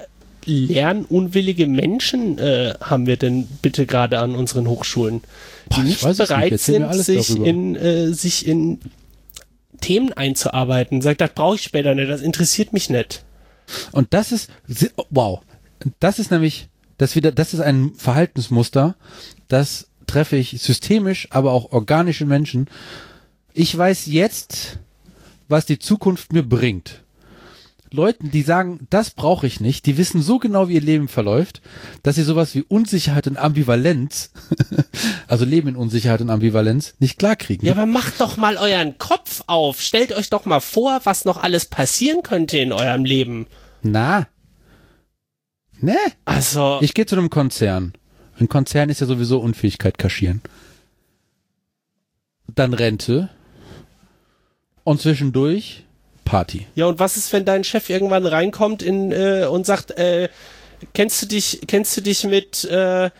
lernunwillige 0.46 1.66
Menschen 1.66 2.38
äh, 2.38 2.74
haben 2.80 3.06
wir 3.06 3.16
denn 3.16 3.46
bitte 3.62 3.86
gerade 3.86 4.18
an 4.18 4.34
unseren 4.34 4.66
Hochschulen, 4.68 5.20
die 5.72 5.76
Boah, 5.76 5.80
ich 5.80 5.84
nicht 5.84 6.02
nicht. 6.04 6.18
bereit 6.18 6.50
mir 6.52 6.58
sind, 6.58 6.94
sich 7.04 7.26
darüber. 7.28 7.46
in, 7.46 7.76
äh, 7.76 8.12
sich 8.12 8.46
in 8.46 8.80
Themen 9.80 10.12
einzuarbeiten. 10.12 11.02
Sagt, 11.02 11.20
das 11.20 11.30
brauche 11.34 11.56
ich 11.56 11.62
später 11.62 11.94
nicht, 11.94 12.10
das 12.10 12.20
interessiert 12.20 12.72
mich 12.72 12.90
nicht. 12.90 13.22
Und 13.92 14.12
das 14.14 14.32
ist, 14.32 14.50
si- 14.66 14.90
wow, 15.10 15.40
das 16.00 16.18
ist 16.18 16.30
nämlich, 16.30 16.68
das 16.98 17.16
wieder, 17.16 17.32
das 17.32 17.54
ist 17.54 17.60
ein 17.60 17.94
Verhaltensmuster, 17.94 18.96
das 19.48 19.88
treffe 20.06 20.36
ich 20.36 20.60
systemisch, 20.60 21.28
aber 21.30 21.52
auch 21.52 21.72
organische 21.72 22.26
Menschen. 22.26 22.68
Ich 23.52 23.76
weiß 23.76 24.06
jetzt, 24.06 24.78
was 25.48 25.66
die 25.66 25.78
Zukunft 25.78 26.32
mir 26.32 26.42
bringt. 26.42 27.02
Leuten, 27.92 28.30
die 28.30 28.42
sagen, 28.42 28.86
das 28.88 29.10
brauche 29.10 29.48
ich 29.48 29.60
nicht, 29.60 29.84
die 29.86 29.96
wissen 29.96 30.22
so 30.22 30.38
genau, 30.38 30.68
wie 30.68 30.74
ihr 30.74 30.80
Leben 30.80 31.08
verläuft, 31.08 31.60
dass 32.04 32.14
sie 32.14 32.22
sowas 32.22 32.54
wie 32.54 32.62
Unsicherheit 32.62 33.26
und 33.26 33.36
Ambivalenz, 33.36 34.30
also 35.26 35.44
Leben 35.44 35.68
in 35.70 35.76
Unsicherheit 35.76 36.20
und 36.20 36.30
Ambivalenz, 36.30 36.94
nicht 37.00 37.18
klarkriegen. 37.18 37.66
Ja, 37.66 37.72
aber 37.72 37.86
macht 37.86 38.20
doch 38.20 38.36
mal 38.36 38.56
euren 38.56 38.96
Kopf 38.98 39.42
auf. 39.48 39.80
Stellt 39.80 40.12
euch 40.12 40.30
doch 40.30 40.44
mal 40.44 40.60
vor, 40.60 41.00
was 41.02 41.24
noch 41.24 41.42
alles 41.42 41.64
passieren 41.64 42.22
könnte 42.22 42.58
in 42.58 42.72
eurem 42.72 43.04
Leben. 43.04 43.48
Na? 43.82 44.28
Ne? 45.82 45.96
Also, 46.24 46.78
Ich 46.80 46.94
gehe 46.94 47.06
zu 47.06 47.16
einem 47.16 47.30
Konzern. 47.30 47.94
Ein 48.38 48.48
Konzern 48.48 48.88
ist 48.88 49.00
ja 49.00 49.06
sowieso 49.06 49.38
Unfähigkeit 49.38 49.98
kaschieren. 49.98 50.40
Dann 52.54 52.74
Rente. 52.74 53.28
Und 54.84 55.00
zwischendurch 55.00 55.84
Party. 56.24 56.66
ja, 56.74 56.86
und 56.86 56.98
was 56.98 57.16
ist, 57.16 57.32
wenn 57.32 57.44
dein 57.44 57.64
Chef 57.64 57.90
irgendwann 57.90 58.24
reinkommt 58.24 58.82
in, 58.82 59.10
äh, 59.12 59.46
und 59.50 59.66
sagt, 59.66 59.90
äh, 59.92 60.28
kennst 60.94 61.20
du 61.22 61.26
dich, 61.26 61.60
kennst 61.66 61.96
du 61.96 62.00
dich 62.00 62.24
mit, 62.24 62.64
äh, 62.64 63.10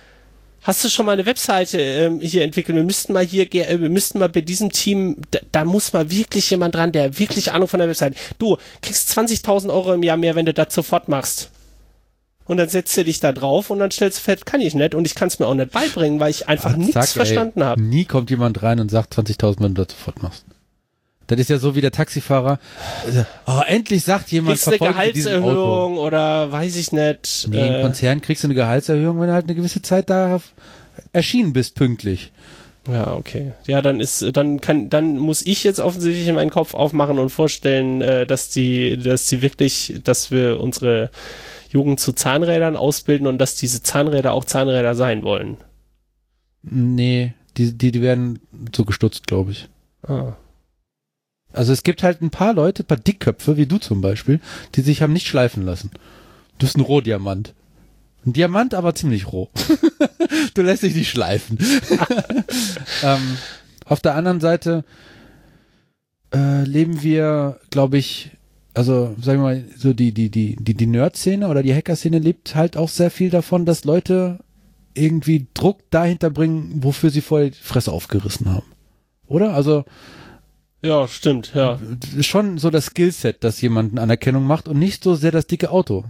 hast 0.62 0.84
du 0.84 0.88
schon 0.88 1.06
mal 1.06 1.12
eine 1.12 1.26
Webseite 1.26 1.80
ähm, 1.80 2.20
hier 2.20 2.44
entwickelt? 2.44 2.76
Wir 2.76 2.84
müssten 2.84 3.12
mal 3.12 3.24
hier, 3.24 3.52
äh, 3.52 3.80
wir 3.80 3.90
müssten 3.90 4.20
mal 4.20 4.28
bei 4.28 4.40
diesem 4.40 4.70
Team, 4.70 5.16
da, 5.32 5.40
da 5.52 5.64
muss 5.64 5.92
mal 5.92 6.10
wirklich 6.10 6.50
jemand 6.50 6.76
dran, 6.76 6.92
der 6.92 7.18
wirklich 7.18 7.52
Ahnung 7.52 7.68
von 7.68 7.80
der 7.80 7.88
Webseite. 7.88 8.16
Du 8.38 8.56
kriegst 8.80 9.10
20.000 9.18 9.70
Euro 9.70 9.92
im 9.92 10.02
Jahr 10.02 10.16
mehr, 10.16 10.34
wenn 10.36 10.46
du 10.46 10.54
das 10.54 10.72
sofort 10.72 11.08
machst. 11.08 11.50
Und 12.50 12.56
dann 12.56 12.68
setzt 12.68 12.96
du 12.96 13.04
dich 13.04 13.20
da 13.20 13.30
drauf 13.30 13.70
und 13.70 13.78
dann 13.78 13.92
stellst 13.92 14.18
du 14.18 14.22
fest, 14.22 14.44
kann 14.44 14.60
ich 14.60 14.74
nicht 14.74 14.96
und 14.96 15.06
ich 15.06 15.14
kann 15.14 15.28
es 15.28 15.38
mir 15.38 15.46
auch 15.46 15.54
nicht 15.54 15.70
beibringen, 15.70 16.18
weil 16.18 16.30
ich 16.30 16.48
einfach 16.48 16.74
nichts 16.74 16.94
Zack, 16.94 17.04
ey, 17.04 17.12
verstanden 17.12 17.62
habe. 17.62 17.80
Nie 17.80 18.04
kommt 18.04 18.28
jemand 18.28 18.60
rein 18.64 18.80
und 18.80 18.90
sagt 18.90 19.16
20.000, 19.16 19.60
wenn 19.60 19.76
du 19.76 19.84
das 19.84 19.96
sofort 19.96 20.20
machst. 20.20 20.44
Das 21.28 21.38
ist 21.38 21.48
ja 21.48 21.58
so 21.58 21.76
wie 21.76 21.80
der 21.80 21.92
Taxifahrer. 21.92 22.58
Oh, 23.46 23.60
endlich 23.68 24.02
sagt 24.02 24.32
jemand, 24.32 24.58
Kriegst 24.58 24.66
du 24.66 24.84
eine. 24.84 24.94
Gehaltserhöhung 24.94 25.96
oder 25.98 26.50
weiß 26.50 26.74
ich 26.74 26.90
nicht. 26.90 27.46
Nee, 27.48 27.68
im 27.68 27.74
äh, 27.74 27.82
Konzern 27.82 28.20
kriegst 28.20 28.42
du 28.42 28.48
eine 28.48 28.56
Gehaltserhöhung, 28.56 29.20
wenn 29.20 29.28
du 29.28 29.32
halt 29.32 29.44
eine 29.44 29.54
gewisse 29.54 29.80
Zeit 29.80 30.10
da 30.10 30.40
erschienen 31.12 31.52
bist, 31.52 31.76
pünktlich. 31.76 32.32
Ja, 32.90 33.12
okay. 33.14 33.52
Ja, 33.68 33.80
dann 33.80 34.00
ist, 34.00 34.24
dann 34.32 34.60
kann, 34.60 34.90
dann 34.90 35.18
muss 35.18 35.42
ich 35.42 35.62
jetzt 35.62 35.78
offensichtlich 35.78 36.26
in 36.26 36.34
meinen 36.34 36.50
Kopf 36.50 36.74
aufmachen 36.74 37.20
und 37.20 37.30
vorstellen, 37.30 38.02
äh, 38.02 38.26
dass 38.26 38.50
die, 38.50 38.96
dass 38.96 39.26
die 39.26 39.40
wirklich, 39.40 40.00
dass 40.02 40.32
wir 40.32 40.58
unsere 40.58 41.10
Jugend 41.70 42.00
zu 42.00 42.12
Zahnrädern 42.12 42.76
ausbilden 42.76 43.26
und 43.26 43.38
dass 43.38 43.54
diese 43.54 43.82
Zahnräder 43.82 44.32
auch 44.32 44.44
Zahnräder 44.44 44.94
sein 44.94 45.22
wollen. 45.22 45.56
Nee, 46.62 47.32
die, 47.56 47.72
die, 47.72 47.92
die 47.92 48.02
werden 48.02 48.40
so 48.74 48.84
gestutzt, 48.84 49.26
glaube 49.26 49.52
ich. 49.52 49.68
Ah. 50.02 50.34
Also 51.52 51.72
es 51.72 51.82
gibt 51.82 52.02
halt 52.02 52.22
ein 52.22 52.30
paar 52.30 52.54
Leute, 52.54 52.82
ein 52.82 52.86
paar 52.86 52.96
Dickköpfe, 52.96 53.56
wie 53.56 53.66
du 53.66 53.78
zum 53.78 54.00
Beispiel, 54.00 54.40
die 54.74 54.82
sich 54.82 55.02
haben 55.02 55.12
nicht 55.12 55.26
schleifen 55.26 55.64
lassen. 55.64 55.90
Du 56.58 56.66
bist 56.66 56.76
ein 56.76 56.82
Rohdiamant. 56.82 57.54
Ein 58.26 58.32
Diamant, 58.34 58.74
aber 58.74 58.94
ziemlich 58.94 59.32
roh. 59.32 59.48
du 60.54 60.62
lässt 60.62 60.82
dich 60.82 60.94
nicht 60.94 61.10
schleifen. 61.10 61.58
ähm, 63.02 63.38
auf 63.84 64.00
der 64.00 64.14
anderen 64.14 64.40
Seite 64.40 64.84
äh, 66.34 66.64
leben 66.64 67.02
wir, 67.02 67.58
glaube 67.70 67.98
ich, 67.98 68.32
also 68.74 69.14
sagen 69.20 69.40
wir 69.40 69.44
mal, 69.44 69.64
so 69.76 69.92
die, 69.92 70.12
die, 70.12 70.30
die, 70.30 70.56
die, 70.56 70.74
die 70.74 70.86
Nerd-Szene 70.86 71.48
oder 71.48 71.62
die 71.62 71.74
Hacker-Szene 71.74 72.18
lebt 72.18 72.54
halt 72.54 72.76
auch 72.76 72.88
sehr 72.88 73.10
viel 73.10 73.30
davon, 73.30 73.66
dass 73.66 73.84
Leute 73.84 74.38
irgendwie 74.94 75.46
Druck 75.54 75.78
dahinter 75.90 76.30
bringen, 76.30 76.80
wofür 76.82 77.10
sie 77.10 77.20
vorher 77.20 77.50
die 77.50 77.58
Fresse 77.58 77.92
aufgerissen 77.92 78.52
haben. 78.52 78.66
Oder? 79.26 79.54
Also 79.54 79.84
Ja, 80.82 81.06
stimmt, 81.08 81.52
ja. 81.54 81.78
schon 82.20 82.58
so 82.58 82.70
das 82.70 82.86
Skillset, 82.86 83.44
das 83.44 83.60
jemanden 83.60 83.98
Anerkennung 83.98 84.44
macht 84.44 84.68
und 84.68 84.78
nicht 84.78 85.04
so 85.04 85.14
sehr 85.14 85.30
das 85.30 85.46
dicke 85.46 85.70
Auto. 85.70 86.04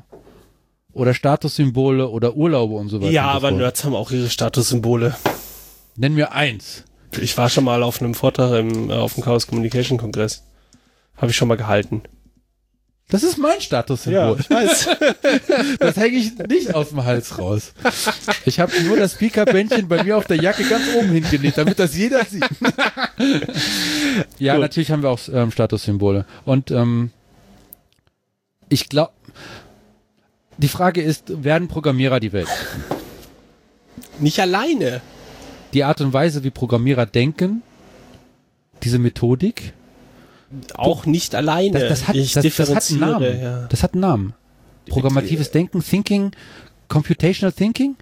Oder 0.92 1.14
Statussymbole 1.14 2.08
oder 2.08 2.36
Urlaube 2.36 2.74
und 2.74 2.88
so 2.88 3.00
weiter. 3.00 3.12
Ja, 3.12 3.30
aber. 3.30 3.52
Nerds 3.52 3.84
haben 3.84 3.94
auch 3.94 4.11
ihre 4.11 4.28
Statussymbole. 4.28 5.14
Nenn 5.96 6.14
mir 6.14 6.32
eins. 6.32 6.84
Ich 7.20 7.36
war 7.38 7.48
schon 7.48 7.64
mal 7.64 7.82
auf 7.82 8.00
einem 8.00 8.14
Vortrag 8.14 8.58
im, 8.58 8.90
äh, 8.90 8.94
auf 8.94 9.14
dem 9.14 9.22
Chaos 9.22 9.46
Communication 9.46 9.98
Kongress. 9.98 10.44
Habe 11.16 11.30
ich 11.30 11.36
schon 11.36 11.48
mal 11.48 11.56
gehalten. 11.56 12.02
Das 13.11 13.22
ist 13.22 13.38
mein 13.38 13.61
Statussymbol. 13.61 14.38
ich 14.40 14.50
weiß. 14.50 14.88
Das 15.78 15.96
hänge 15.96 16.16
ich 16.16 16.36
nicht 16.38 16.74
aus 16.74 16.90
dem 16.90 17.04
Hals 17.04 17.38
raus. 17.38 17.72
Ich 18.44 18.61
habe 18.61 18.72
nur 18.82 18.96
das 18.96 19.14
Speakerbändchen 19.14 19.88
bei 19.88 20.02
mir 20.04 20.16
auf 20.16 20.26
der 20.26 20.36
Jacke 20.36 20.64
ganz 20.64 20.84
oben 20.96 21.11
hingelegt, 21.11 21.58
damit 21.58 21.78
das 21.78 21.96
jeder 21.96 22.24
sieht. 22.24 22.44
ja, 24.38 24.54
Gut. 24.54 24.62
natürlich 24.62 24.90
haben 24.90 25.02
wir 25.02 25.11
auch 25.11 25.20
ähm, 25.32 25.50
Statussymbole. 25.50 26.24
Und 26.44 26.70
ähm, 26.70 27.11
ich 28.68 28.88
glaube, 28.88 29.12
die 30.58 30.68
Frage 30.68 31.02
ist, 31.02 31.42
werden 31.42 31.68
Programmierer 31.68 32.20
die 32.20 32.32
Welt? 32.32 32.48
Nicht 34.18 34.38
alleine. 34.40 35.00
Die 35.72 35.84
Art 35.84 36.00
und 36.00 36.12
Weise, 36.12 36.44
wie 36.44 36.50
Programmierer 36.50 37.06
denken, 37.06 37.62
diese 38.82 38.98
Methodik, 38.98 39.72
Auch 40.74 41.07
nicht 41.07 41.34
alleine. 41.34 41.78
das, 41.78 41.88
das, 41.88 42.09
hat, 42.09 42.16
ich 42.16 42.32
das, 42.32 42.44
das 42.57 42.74
hat 42.74 42.90
einen 42.90 43.01
Namen. 43.01 43.40
ja. 43.40 43.66
Das 43.68 43.82
hat 43.82 43.94
einen 43.94 44.01
Namen. 44.01 44.34
Programmatives 44.88 45.51
Denken, 45.51 45.82
Thinking, 45.82 46.32
Computational 46.88 47.53
Thinking. 47.53 47.96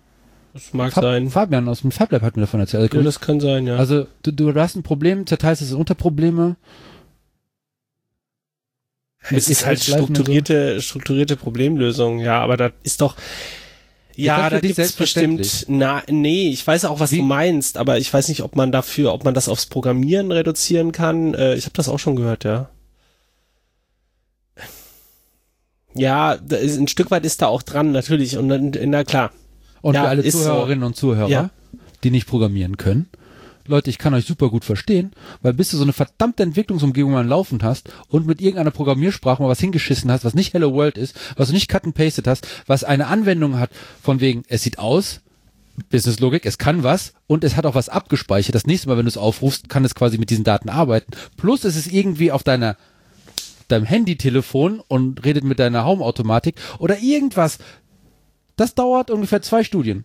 Das 0.55 0.72
mag 0.72 0.92
Fa 0.92 1.03
sein. 1.03 1.28
Fabian 1.28 1.68
aus 1.68 1.82
dem 1.82 1.90
FabLab 1.90 2.22
hat 2.22 2.36
mir 2.36 2.42
davon 2.42 2.61
erzählt. 2.61 2.94
Ja, 2.94 3.03
das 3.03 3.20
kann 3.20 3.40
sein, 3.40 3.66
ja. 3.66 3.76
Also 3.76 4.07
du, 4.22 4.32
du 4.32 4.55
hast 4.55 4.76
ein 4.76 4.82
Problem, 4.82 5.26
zerteilst 5.26 5.62
es 5.62 5.70
in 5.72 5.76
Unterprobleme. 5.76 6.57
es 9.30 9.49
ist 9.49 9.66
halt 9.66 9.78
und 9.78 9.84
so. 9.84 9.92
strukturierte, 9.92 10.80
strukturierte 10.80 11.36
Problemlösung, 11.36 12.18
ja, 12.20 12.40
aber 12.40 12.57
das 12.57 12.72
ist 12.82 13.01
doch, 13.03 13.16
ja, 14.24 14.50
da 14.50 14.60
dich 14.60 14.74
gibt's 14.76 14.92
bestimmt, 14.92 15.64
na, 15.68 16.02
nee, 16.10 16.48
ich 16.50 16.66
weiß 16.66 16.84
auch, 16.86 17.00
was 17.00 17.12
Wie? 17.12 17.18
du 17.18 17.22
meinst, 17.22 17.76
aber 17.78 17.98
ich 17.98 18.12
weiß 18.12 18.28
nicht, 18.28 18.42
ob 18.42 18.56
man 18.56 18.72
dafür, 18.72 19.12
ob 19.12 19.24
man 19.24 19.34
das 19.34 19.48
aufs 19.48 19.66
Programmieren 19.66 20.32
reduzieren 20.32 20.92
kann. 20.92 21.34
Äh, 21.34 21.54
ich 21.54 21.64
habe 21.64 21.74
das 21.74 21.88
auch 21.88 21.98
schon 21.98 22.16
gehört, 22.16 22.44
ja. 22.44 22.68
Ja, 25.94 26.32
ist, 26.32 26.78
ein 26.78 26.88
Stück 26.88 27.10
weit 27.10 27.24
ist 27.24 27.42
da 27.42 27.46
auch 27.46 27.62
dran, 27.62 27.92
natürlich, 27.92 28.36
und 28.36 28.48
dann, 28.48 28.72
na 28.86 29.04
klar. 29.04 29.32
Und 29.80 29.94
Ja, 29.94 30.02
für 30.02 30.08
alle 30.08 30.22
ist 30.22 30.34
so. 30.34 30.40
Zuhörerinnen 30.40 30.84
und 30.84 30.96
Zuhörer, 30.96 31.28
Ja. 31.28 31.50
die 32.04 32.10
nicht 32.10 32.26
programmieren 32.26 32.76
können. 32.76 33.08
Leute, 33.68 33.90
ich 33.90 33.98
kann 33.98 34.14
euch 34.14 34.24
super 34.24 34.48
gut 34.50 34.64
verstehen, 34.64 35.12
weil 35.42 35.52
bis 35.52 35.70
du 35.70 35.76
so 35.76 35.82
eine 35.82 35.92
verdammte 35.92 36.42
Entwicklungsumgebung 36.42 37.12
mal 37.12 37.26
laufen 37.26 37.62
hast 37.62 37.90
und 38.08 38.26
mit 38.26 38.40
irgendeiner 38.40 38.70
Programmiersprache 38.70 39.42
mal 39.42 39.48
was 39.48 39.60
hingeschissen 39.60 40.10
hast, 40.10 40.24
was 40.24 40.34
nicht 40.34 40.54
Hello 40.54 40.72
World 40.72 40.98
ist, 40.98 41.14
was 41.36 41.48
du 41.48 41.54
nicht 41.54 41.68
cut 41.68 41.84
and 41.84 41.94
pasted 41.94 42.26
hast, 42.26 42.46
was 42.66 42.84
eine 42.84 43.06
Anwendung 43.06 43.58
hat 43.58 43.70
von 44.02 44.20
wegen, 44.20 44.42
es 44.48 44.62
sieht 44.62 44.78
aus, 44.78 45.20
Business 45.90 46.18
Logik, 46.18 46.44
es 46.44 46.58
kann 46.58 46.82
was 46.82 47.12
und 47.26 47.44
es 47.44 47.56
hat 47.56 47.64
auch 47.64 47.74
was 47.74 47.88
abgespeichert. 47.88 48.54
Das 48.54 48.66
nächste 48.66 48.88
Mal, 48.88 48.96
wenn 48.96 49.04
du 49.04 49.10
es 49.10 49.16
aufrufst, 49.16 49.68
kann 49.68 49.84
es 49.84 49.94
quasi 49.94 50.18
mit 50.18 50.30
diesen 50.30 50.44
Daten 50.44 50.68
arbeiten. 50.68 51.12
Plus 51.36 51.64
es 51.64 51.76
ist 51.76 51.92
irgendwie 51.92 52.32
auf 52.32 52.42
deiner 52.42 52.76
deinem 53.68 53.84
Handy-Telefon 53.84 54.80
und 54.88 55.24
redet 55.24 55.44
mit 55.44 55.58
deiner 55.58 55.84
Home-Automatik 55.84 56.56
oder 56.78 56.98
irgendwas. 56.98 57.58
Das 58.56 58.74
dauert 58.74 59.10
ungefähr 59.10 59.42
zwei 59.42 59.62
Studien. 59.62 60.04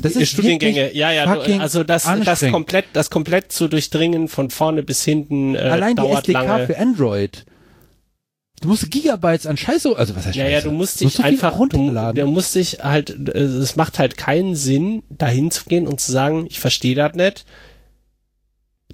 Das 0.00 0.14
ist 0.14 0.30
Studiengänge, 0.30 0.94
ja, 0.94 1.10
ja, 1.10 1.34
du, 1.34 1.60
also 1.60 1.82
das, 1.84 2.08
das 2.24 2.40
komplett, 2.50 2.84
das 2.92 3.10
komplett 3.10 3.50
zu 3.52 3.66
durchdringen 3.68 4.28
von 4.28 4.48
vorne 4.50 4.82
bis 4.82 5.04
hinten 5.04 5.54
äh, 5.54 5.58
Allein 5.58 5.96
die 5.96 6.02
dauert 6.02 6.18
SDK 6.28 6.32
lange. 6.44 6.66
für 6.66 6.78
Android. 6.78 7.44
Du 8.60 8.68
musst 8.68 8.90
Gigabytes 8.90 9.46
an 9.46 9.56
Scheiße, 9.56 9.96
also 9.96 10.16
was 10.16 10.26
heißt 10.26 10.36
Ja, 10.36 10.44
Scheiße? 10.44 10.52
ja, 10.54 10.60
du 10.62 10.72
musst 10.72 11.00
Du 11.00 11.04
dich 11.06 11.16
viel 11.16 11.24
einfach, 11.24 11.52
du, 11.52 11.58
runterladen. 11.58 12.24
du 12.26 12.30
musst 12.30 12.54
dich 12.54 12.78
halt, 12.82 13.10
äh, 13.28 13.38
es 13.38 13.76
macht 13.76 13.98
halt 13.98 14.16
keinen 14.16 14.54
Sinn, 14.56 15.02
dahin 15.10 15.50
zu 15.50 15.64
gehen 15.66 15.86
und 15.86 16.00
zu 16.00 16.10
sagen, 16.12 16.46
ich 16.48 16.58
verstehe 16.58 16.94
das 16.96 17.14
nicht. 17.14 17.44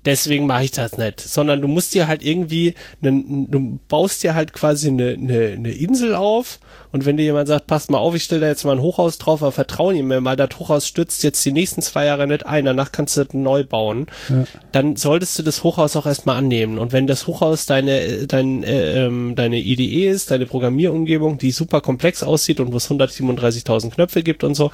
Deswegen 0.05 0.47
mache 0.47 0.65
ich 0.65 0.71
das 0.71 0.99
nicht. 0.99 1.21
Sondern 1.21 1.61
du 1.61 1.69
musst 1.69 1.95
dir 1.95 2.07
halt 2.09 2.23
irgendwie, 2.25 2.75
einen, 3.03 3.51
du 3.51 3.79
baust 3.89 4.23
dir 4.23 4.35
halt 4.35 4.53
quasi 4.53 4.89
eine, 4.89 5.11
eine, 5.15 5.49
eine 5.57 5.73
Insel 5.73 6.15
auf 6.15 6.59
und 6.93 7.07
wenn 7.07 7.17
dir 7.17 7.25
jemand 7.25 7.49
sagt, 7.49 7.67
passt 7.67 7.91
mal 7.91 7.99
auf, 7.99 8.15
ich 8.15 8.23
stelle 8.25 8.43
da 8.43 8.47
jetzt 8.49 8.65
mal 8.65 8.73
ein 8.73 8.81
Hochhaus 8.83 9.19
drauf, 9.19 9.43
aber 9.43 9.53
vertrauen 9.53 9.97
ihm 9.97 10.09
mal, 10.09 10.37
das 10.37 10.51
Hochhaus 10.59 10.87
stützt 10.87 11.23
jetzt 11.25 11.45
die 11.45 11.53
nächsten 11.53 11.83
zwei 11.83 12.05
Jahre 12.07 12.27
nicht 12.27 12.47
ein, 12.47 12.65
danach 12.65 12.93
kannst 12.93 13.17
du 13.17 13.25
das 13.25 13.35
neu 13.35 13.65
bauen, 13.65 14.07
Ja. 14.29 14.45
dann 14.73 14.97
solltest 14.97 15.39
du 15.39 15.43
das 15.43 15.65
Hochhaus 15.65 15.97
auch 15.97 16.07
erstmal 16.07 16.37
annehmen. 16.37 16.79
Und 16.79 16.93
wenn 16.93 17.07
das 17.07 17.27
Hochhaus 17.27 17.67
deine, 17.67 18.27
dein, 18.27 18.63
äh, 18.63 19.07
ähm, 19.07 19.35
deine 19.35 19.59
IDE 19.59 20.09
ist, 20.09 20.31
deine 20.31 20.47
Programmierumgebung, 20.47 21.39
die 21.39 21.51
super 21.51 21.81
komplex 21.81 22.23
aussieht 22.23 22.61
und 22.61 22.73
wo 22.73 22.77
es 22.77 22.89
137.000 22.89 23.91
Knöpfe 23.91 24.23
gibt 24.23 24.45
und 24.45 24.55
so, 24.55 24.71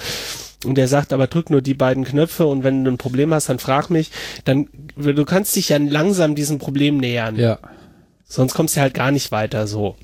und 0.65 0.77
der 0.77 0.89
sagt, 0.89 1.13
aber 1.13 1.27
drück 1.27 1.51
nur 1.51 1.63
die 1.63 1.75
beiden 1.75 2.05
Knöpfe 2.05 2.47
und 2.47 2.65
wenn 2.65 2.85
du 2.85 2.91
ein 2.91 2.99
Problem 2.99 3.33
hast, 3.33 3.49
dann 3.49 3.59
frag 3.59 3.89
mich, 3.91 4.11
dann, 4.45 4.69
du 4.97 5.25
kannst 5.25 5.57
dich 5.57 5.71
ja 5.71 5.79
langsam 5.79 6.35
diesem 6.35 6.59
Problem 6.59 6.99
nähern. 6.99 7.37
Ja. 7.37 7.59
Sonst 8.25 8.55
kommst 8.55 8.77
du 8.77 8.81
halt 8.81 8.95
gar 8.95 9.11
nicht 9.11 9.33
weiter 9.33 9.67
so. 9.67 9.97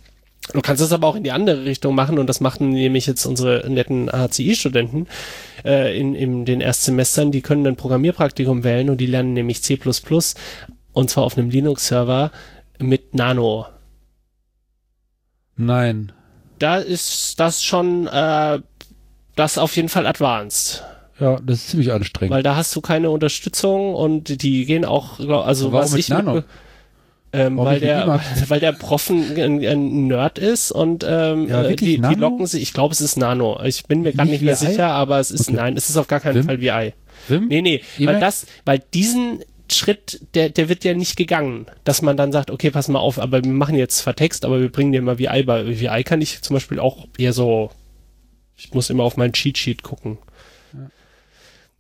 Du 0.53 0.61
kannst 0.61 0.83
es 0.83 0.93
aber 0.93 1.09
auch 1.09 1.17
in 1.17 1.25
die 1.25 1.33
andere 1.33 1.65
Richtung 1.65 1.95
machen 1.95 2.19
und 2.19 2.29
das 2.29 2.41
machen 2.41 2.71
nämlich 2.71 3.07
jetzt 3.07 3.27
unsere 3.27 3.69
netten 3.69 4.11
HCI-Studenten 4.11 5.09
äh, 5.65 5.99
in, 5.99 6.15
in 6.15 6.45
den 6.45 6.61
Erstsemestern. 6.61 7.33
Die 7.33 7.43
können 7.43 7.67
ein 7.67 7.77
Programmierpraktikum 7.77 8.63
wählen 8.63 8.89
und 8.89 9.01
die 9.01 9.07
lernen 9.07 9.33
nämlich 9.33 9.63
C++ 9.63 9.79
und 10.93 11.11
zwar 11.11 11.25
auf 11.25 11.37
einem 11.37 11.51
Linux-Server 11.51 12.31
mit 12.79 13.15
Nano. 13.15 13.67
Nein. 15.57 16.13
Da 16.59 16.79
ist 16.79 17.41
das 17.41 17.63
schon 17.63 18.07
äh, 18.07 18.61
das 19.37 19.59
auf 19.59 19.77
jeden 19.77 19.89
Fall 19.89 20.07
advanced. 20.07 20.83
Ja, 21.21 21.39
das 21.43 21.59
ist 21.59 21.69
ziemlich 21.69 21.93
anstrengend. 21.93 22.35
Weil 22.35 22.43
da 22.43 22.57
hast 22.57 22.75
du 22.77 22.81
keine 22.81 23.11
Unterstützung 23.11 23.95
und 23.95 24.43
die 24.43 24.67
gehen 24.67 24.85
auch, 24.85 25.19
also 25.21 25.73
Warum 25.73 25.85
was 25.85 25.95
ich 25.95 26.09
Nano? 26.09 26.43
Ähm, 27.33 27.59
weil 27.59 27.81
der, 27.81 28.21
weil 28.49 28.61
der 28.61 28.73
Prof 28.73 29.11
ein, 29.11 29.37
ein, 29.65 30.07
Nerd 30.07 30.39
ist 30.39 30.73
und 30.73 31.05
ähm, 31.07 31.49
Ja, 31.49 31.65
äh, 31.65 31.77
die, 31.77 32.01
die 32.01 32.15
locken 32.15 32.47
sich, 32.47 32.63
ich 32.63 32.73
glaube 32.73 32.93
es 32.93 33.01
ist 33.01 33.17
Nano. 33.17 33.61
Ich 33.65 33.85
bin 33.85 34.03
mir 34.03 34.13
gerade 34.13 34.31
Nicht 34.31 34.43
nicht 34.43 34.47
mehr 34.47 34.57
sicher, 34.57 34.89
aber 34.89 35.19
es 35.19 35.31
ist 35.31 35.49
Okay. 35.49 35.57
nein, 35.57 35.77
es 35.77 35.89
ist 35.89 35.97
auf 35.97 36.07
gar 36.07 36.21
keinen 36.21 36.37
Wim? 36.37 36.45
Fall 36.45 36.61
VI. 36.61 36.93
Wim? 37.29 37.49
Nee, 37.49 37.63
nee, 37.63 37.83
weil 37.99 38.17
Emacs? 38.17 38.21
das, 38.21 38.47
weil 38.65 38.83
diesen 38.95 39.41
Schritt, 39.71 40.21
der, 40.35 40.51
der 40.51 40.69
wird 40.69 40.85
ja 40.85 40.95
nicht 40.95 41.17
gegangen, 41.17 41.67
dass 41.85 42.01
man 42.01 42.17
dann 42.17 42.31
sagt, 42.31 42.51
okay, 42.51 42.71
pass 42.71 42.89
mal 42.89 43.01
auf, 43.01 43.19
aber 43.19 43.43
wir 43.43 43.51
machen 43.51 43.75
jetzt 43.75 43.99
zwar 43.99 44.15
Text, 44.15 44.45
aber 44.45 44.61
wir 44.61 44.71
bringen 44.71 44.93
dir 44.93 45.03
mal 45.03 45.19
VI 45.19 45.43
bei. 45.43 45.81
VI 45.81 46.05
kann 46.05 46.21
ich 46.21 46.43
zum 46.43 46.55
Beispiel 46.55 46.79
auch 46.79 47.07
eher 47.19 47.33
so, 47.33 47.71
ich 48.57 48.73
muss 48.73 48.91
immer 48.91 49.05
auf 49.05 49.17
mein 49.17 49.33
Cheat 49.33 49.59
Sheet 49.59 49.83
gucken. 49.83 50.19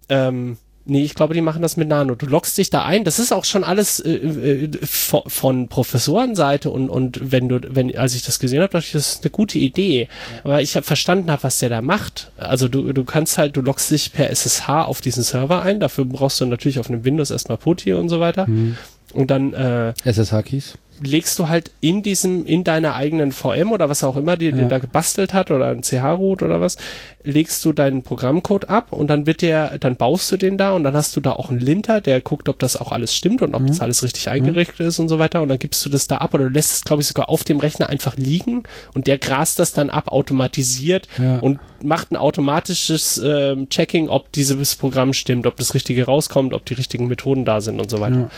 Ähm, 0.08 0.56
nee, 0.84 1.02
ich 1.02 1.14
glaube, 1.14 1.34
die 1.34 1.40
machen 1.40 1.62
das 1.62 1.76
mit 1.76 1.88
Nano. 1.88 2.14
Du 2.14 2.26
loggst 2.26 2.56
dich 2.58 2.70
da 2.70 2.84
ein. 2.84 3.04
Das 3.04 3.18
ist 3.18 3.32
auch 3.32 3.44
schon 3.44 3.64
alles 3.64 3.98
äh, 4.00 4.12
äh, 4.12 4.70
von, 4.84 5.22
von 5.26 5.68
Professorenseite 5.68 6.70
und 6.70 6.88
und 6.88 7.32
wenn 7.32 7.48
du, 7.48 7.60
wenn 7.68 7.96
als 7.96 8.14
ich 8.14 8.22
das 8.22 8.38
gesehen 8.38 8.60
habe, 8.60 8.72
dachte 8.72 8.86
ich, 8.86 8.92
das 8.92 9.14
ist 9.14 9.24
eine 9.24 9.30
gute 9.30 9.58
Idee. 9.58 10.08
Aber 10.44 10.62
ich 10.62 10.76
habe 10.76 10.86
verstanden, 10.86 11.30
hab, 11.30 11.42
was 11.42 11.58
der 11.58 11.70
da 11.70 11.82
macht. 11.82 12.30
Also 12.36 12.68
du 12.68 12.92
du 12.92 13.04
kannst 13.04 13.38
halt, 13.38 13.56
du 13.56 13.62
loggst 13.62 13.90
dich 13.90 14.12
per 14.12 14.30
SSH 14.30 14.68
auf 14.68 15.00
diesen 15.00 15.22
Server 15.22 15.62
ein. 15.62 15.80
Dafür 15.80 16.04
brauchst 16.04 16.40
du 16.40 16.46
natürlich 16.46 16.78
auf 16.78 16.88
einem 16.88 17.04
Windows 17.04 17.30
erstmal 17.30 17.58
PuTTY 17.58 17.94
und 17.94 18.08
so 18.08 18.20
weiter. 18.20 18.46
Hm. 18.46 18.76
Und 19.12 19.30
dann 19.30 19.54
äh, 19.54 19.94
SSH-Keys. 20.04 20.78
Legst 21.02 21.38
du 21.38 21.48
halt 21.48 21.70
in 21.80 22.02
diesem, 22.02 22.44
in 22.46 22.64
deiner 22.64 22.94
eigenen 22.94 23.32
VM 23.32 23.72
oder 23.72 23.88
was 23.88 24.02
auch 24.04 24.16
immer, 24.16 24.36
die 24.36 24.46
Ja. 24.50 24.68
da 24.68 24.78
gebastelt 24.78 25.34
hat 25.34 25.50
oder 25.50 25.68
ein 25.68 25.82
CH-Root 25.82 26.42
oder 26.42 26.60
was, 26.60 26.76
legst 27.22 27.64
du 27.64 27.72
deinen 27.72 28.02
Programmcode 28.02 28.68
ab 28.68 28.92
und 28.92 29.08
dann 29.08 29.26
wird 29.26 29.42
der, 29.42 29.78
dann 29.78 29.96
baust 29.96 30.30
du 30.30 30.36
den 30.36 30.56
da 30.58 30.72
und 30.72 30.84
dann 30.84 30.94
hast 30.94 31.16
du 31.16 31.20
da 31.20 31.32
auch 31.32 31.50
einen 31.50 31.58
Linter, 31.60 32.00
der 32.00 32.20
guckt, 32.20 32.48
ob 32.48 32.58
das 32.60 32.76
auch 32.76 32.92
alles 32.92 33.14
stimmt 33.14 33.42
und 33.42 33.54
ob 33.54 33.62
Mhm. 33.62 33.66
das 33.68 33.80
alles 33.80 34.02
richtig 34.02 34.28
eingerichtet 34.28 34.80
ist 34.80 34.98
und 34.98 35.08
so 35.08 35.18
weiter 35.18 35.42
und 35.42 35.48
dann 35.48 35.58
gibst 35.58 35.84
du 35.84 35.90
das 35.90 36.06
da 36.06 36.18
ab 36.18 36.34
oder 36.34 36.44
du 36.44 36.50
lässt 36.50 36.72
es, 36.72 36.84
glaube 36.84 37.02
ich, 37.02 37.08
sogar 37.08 37.28
auf 37.28 37.42
dem 37.44 37.58
Rechner 37.58 37.88
einfach 37.88 38.16
liegen 38.16 38.62
und 38.94 39.06
der 39.06 39.18
grast 39.18 39.58
das 39.58 39.72
dann 39.72 39.90
ab, 39.90 40.08
automatisiert 40.12 41.08
Ja. 41.18 41.38
und 41.38 41.58
macht 41.82 42.10
ein 42.12 42.16
automatisches 42.16 43.20
ähm, 43.24 43.68
Checking, 43.68 44.08
ob 44.08 44.32
dieses 44.32 44.76
Programm 44.76 45.12
stimmt, 45.12 45.46
ob 45.46 45.56
das 45.56 45.74
Richtige 45.74 46.04
rauskommt, 46.06 46.54
ob 46.54 46.64
die 46.64 46.74
richtigen 46.74 47.08
Methoden 47.08 47.44
da 47.44 47.60
sind 47.60 47.80
und 47.80 47.90
so 47.90 48.00
weiter. 48.00 48.16
Ja. 48.20 48.30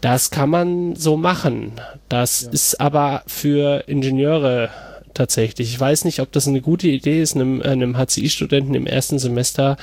Das 0.00 0.30
kann 0.30 0.50
man 0.50 0.96
so 0.96 1.16
machen. 1.16 1.72
Das 2.08 2.42
ist 2.42 2.80
aber 2.80 3.22
für 3.26 3.84
Ingenieure 3.86 4.70
tatsächlich. 5.14 5.72
Ich 5.72 5.80
weiß 5.80 6.04
nicht, 6.04 6.20
ob 6.20 6.32
das 6.32 6.48
eine 6.48 6.60
gute 6.60 6.88
Idee 6.88 7.20
ist, 7.20 7.34
einem, 7.34 7.60
einem 7.62 7.96
HCI-Studenten 7.96 8.74
im 8.74 8.86
ersten 8.86 9.18
Semester 9.18 9.76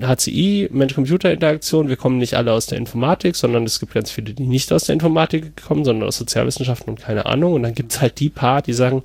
HCI, 0.00 0.68
Mensch-Computer-Interaktion, 0.70 1.88
wir 1.88 1.96
kommen 1.96 2.18
nicht 2.18 2.34
alle 2.34 2.52
aus 2.52 2.66
der 2.66 2.78
Informatik, 2.78 3.34
sondern 3.34 3.64
es 3.64 3.80
gibt 3.80 3.94
ganz 3.94 4.10
viele, 4.10 4.32
die 4.32 4.46
nicht 4.46 4.72
aus 4.72 4.84
der 4.84 4.92
Informatik 4.92 5.60
kommen, 5.62 5.84
sondern 5.84 6.08
aus 6.08 6.18
Sozialwissenschaften 6.18 6.90
und 6.90 7.00
keine 7.00 7.26
Ahnung. 7.26 7.54
Und 7.54 7.62
dann 7.64 7.74
gibt's 7.74 8.00
halt 8.00 8.20
die 8.20 8.30
paar, 8.30 8.62
die 8.62 8.74
sagen, 8.74 9.02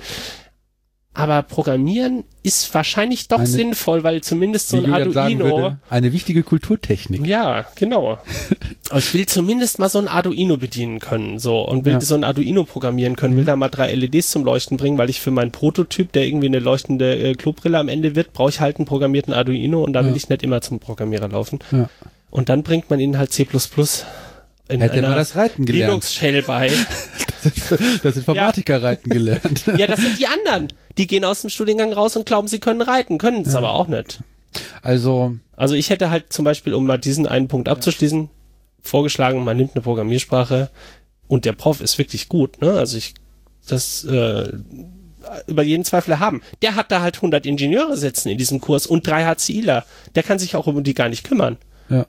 aber 1.16 1.44
Programmieren 1.44 2.24
ist 2.42 2.74
wahrscheinlich 2.74 3.28
doch 3.28 3.38
Eine- 3.40 3.48
sinnvoll, 3.48 4.04
weil 4.04 4.22
zumindest 4.22 4.70
so 4.70 4.78
ein 4.78 4.92
Arduino. 4.92 5.46
würde, 5.46 5.78
eine 5.90 6.12
wichtige 6.12 6.44
Kulturtechnik. 6.44 7.26
Ja, 7.28 7.66
genau. 7.76 8.18
Ich 8.96 9.14
will 9.16 9.26
zumindest 9.26 9.80
mal 9.80 9.90
so 9.90 9.98
ein 9.98 10.08
Arduino 10.08 10.58
bedienen 10.58 11.00
können, 11.00 11.40
so 11.40 11.62
und 11.62 11.84
will 11.86 11.94
Ja. 11.94 12.02
so 12.02 12.14
ein 12.14 12.24
Arduino 12.24 12.64
programmieren 12.64 13.16
können, 13.16 13.36
will 13.38 13.46
da 13.46 13.56
mal 13.56 13.70
drei 13.70 13.92
LEDs 13.96 14.30
zum 14.30 14.44
Leuchten 14.44 14.78
bringen, 14.78 14.98
weil 15.00 15.10
ich 15.10 15.20
für 15.20 15.32
meinen 15.32 15.52
Prototyp, 15.52 16.12
der 16.12 16.26
irgendwie 16.28 16.46
eine 16.48 16.60
leuchtende 16.60 17.16
äh, 17.18 17.34
Klobrille 17.34 17.80
am 17.80 17.88
Ende 17.90 18.16
wird, 18.16 18.34
brauche 18.34 18.50
ich 18.50 18.60
halt 18.60 18.78
einen 18.78 18.86
programmierten 18.86 19.34
Arduino 19.34 19.84
und 19.84 19.94
da 19.94 20.02
will 20.04 20.12
Ja. 20.12 20.16
ich 20.18 20.30
nicht 20.30 20.44
immer 20.44 20.62
zum 20.62 20.80
Programmierer 20.80 21.28
laufen. 21.30 21.60
Ja. 21.72 21.90
Und 22.30 22.50
dann 22.50 22.62
bringt 22.62 22.90
man 22.92 23.00
ihnen 23.00 23.18
halt 23.18 23.32
C++ 23.32 23.48
in 24.70 24.80
Hätte 24.82 24.94
einer 24.94 25.08
man 25.10 25.18
das 25.18 25.36
Reiten 25.36 25.66
gelernt. 25.66 25.90
Linux-Shell 25.92 26.44
bei. 26.44 26.72
Das 28.04 28.16
Informatiker 28.16 28.82
reiten 28.82 29.10
gelernt. 29.10 29.66
ja, 29.78 29.86
das 29.86 30.00
sind 30.00 30.18
die 30.18 30.28
anderen. 30.28 30.72
Die 30.98 31.08
gehen 31.08 31.26
aus 31.26 31.42
dem 31.42 31.50
Studiengang 31.50 31.92
raus 31.94 32.16
und 32.16 32.26
glauben, 32.26 32.48
sie 32.48 32.60
können 32.60 32.82
reiten, 32.82 33.18
können 33.18 33.42
es 33.44 33.56
aber 33.56 33.72
auch 33.72 33.88
nicht. 33.88 34.20
Also, 34.82 35.36
Also 35.56 35.74
ich 35.76 35.90
hätte 35.90 36.10
halt 36.12 36.32
zum 36.32 36.46
Beispiel, 36.46 36.74
um 36.74 36.86
mal 36.86 36.98
diesen 36.98 37.28
einen 37.28 37.48
Punkt 37.48 37.68
abzuschließen, 37.70 38.30
vorgeschlagen, 38.82 39.44
man 39.44 39.58
nimmt 39.58 39.72
eine 39.76 39.82
Programmiersprache 39.82 40.70
und 41.28 41.46
der 41.46 41.54
Prof 41.54 41.82
ist 41.82 41.98
wirklich 41.98 42.30
gut, 42.30 42.62
ne? 42.62 42.74
Also 42.74 42.98
ich, 42.98 43.14
das 43.68 44.04
äh, 44.04 44.52
über 45.48 45.64
jeden 45.64 45.86
Zweifel 45.86 46.20
haben. 46.20 46.42
Der 46.62 46.76
hat 46.76 46.92
da 46.92 47.02
halt 47.02 47.16
100 47.16 47.46
Ingenieure 47.46 47.96
sitzen 47.98 48.30
in 48.30 48.38
diesem 48.38 48.60
Kurs 48.62 48.86
und 48.86 49.08
drei 49.08 49.24
HCIler. 49.26 49.86
Der 50.16 50.22
kann 50.24 50.38
sich 50.38 50.56
auch 50.56 50.68
um 50.68 50.84
die 50.84 50.94
gar 50.94 51.10
nicht 51.10 51.24
kümmern. 51.24 51.58
ja. 51.90 52.06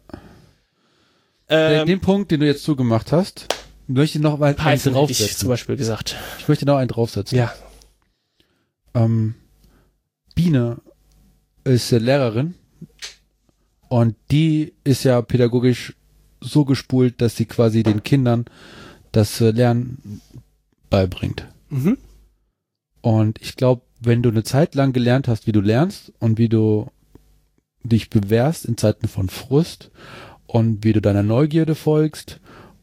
Den- 1.51 1.81
Ähm, 1.81 1.87
den 1.87 2.01
Punkt, 2.01 2.31
den 2.31 2.41
du 2.41 2.47
jetzt 2.47 2.65
zugemacht 2.65 3.13
hast, 3.13 3.47
möchte 3.87 4.17
ich 4.19 4.23
noch 4.25 4.39
mal 4.39 4.47
einen 4.47 4.59
hätte 4.59 4.75
ich 4.77 4.83
zum 4.83 4.93
draufsetzen. 4.95 5.49
Beispiel 5.49 5.77
gesagt. 5.77 6.17
Ich 6.39 6.49
möchte 6.49 6.65
noch 6.65 6.77
einen 6.79 6.89
draufsetzen. 6.89 7.37
Ja. 7.37 7.53
Ähm, 8.95 9.35
Biene 10.35 10.81
ist 11.65 11.91
Lehrerin 11.91 12.55
und 13.89 14.17
die 14.31 14.73
ist 14.85 15.05
ja 15.05 15.23
pädagogisch 15.23 15.95
so 16.41 16.65
gespult, 16.65 17.21
dass 17.21 17.37
sie 17.37 17.47
quasi 17.47 17.83
den 17.83 18.03
Kindern 18.03 18.45
das 19.13 19.41
äh, 19.41 19.51
Lernen 19.51 20.21
beibringt. 20.91 21.47
Mhm. 21.71 21.99
Und 23.01 23.41
ich 23.41 23.57
glaube, 23.57 23.83
wenn 24.01 24.23
du 24.23 24.31
eine 24.31 24.45
Zeit 24.45 24.75
lang 24.75 24.93
gelernt 24.93 25.29
hast, 25.29 25.47
wie 25.47 25.53
du 25.53 25.61
lernst 25.61 26.13
und 26.19 26.39
wie 26.39 26.49
du 26.49 26.91
dich 27.83 28.11
bewährst 28.11 28.65
in 28.65 28.77
Zeiten 28.77 29.09
von 29.09 29.29
Frust 29.29 29.91
und 30.47 30.85
wie 30.85 30.93
du 30.93 31.01
deiner 31.01 31.23
Neugierde 31.23 31.75
folgst 31.75 32.41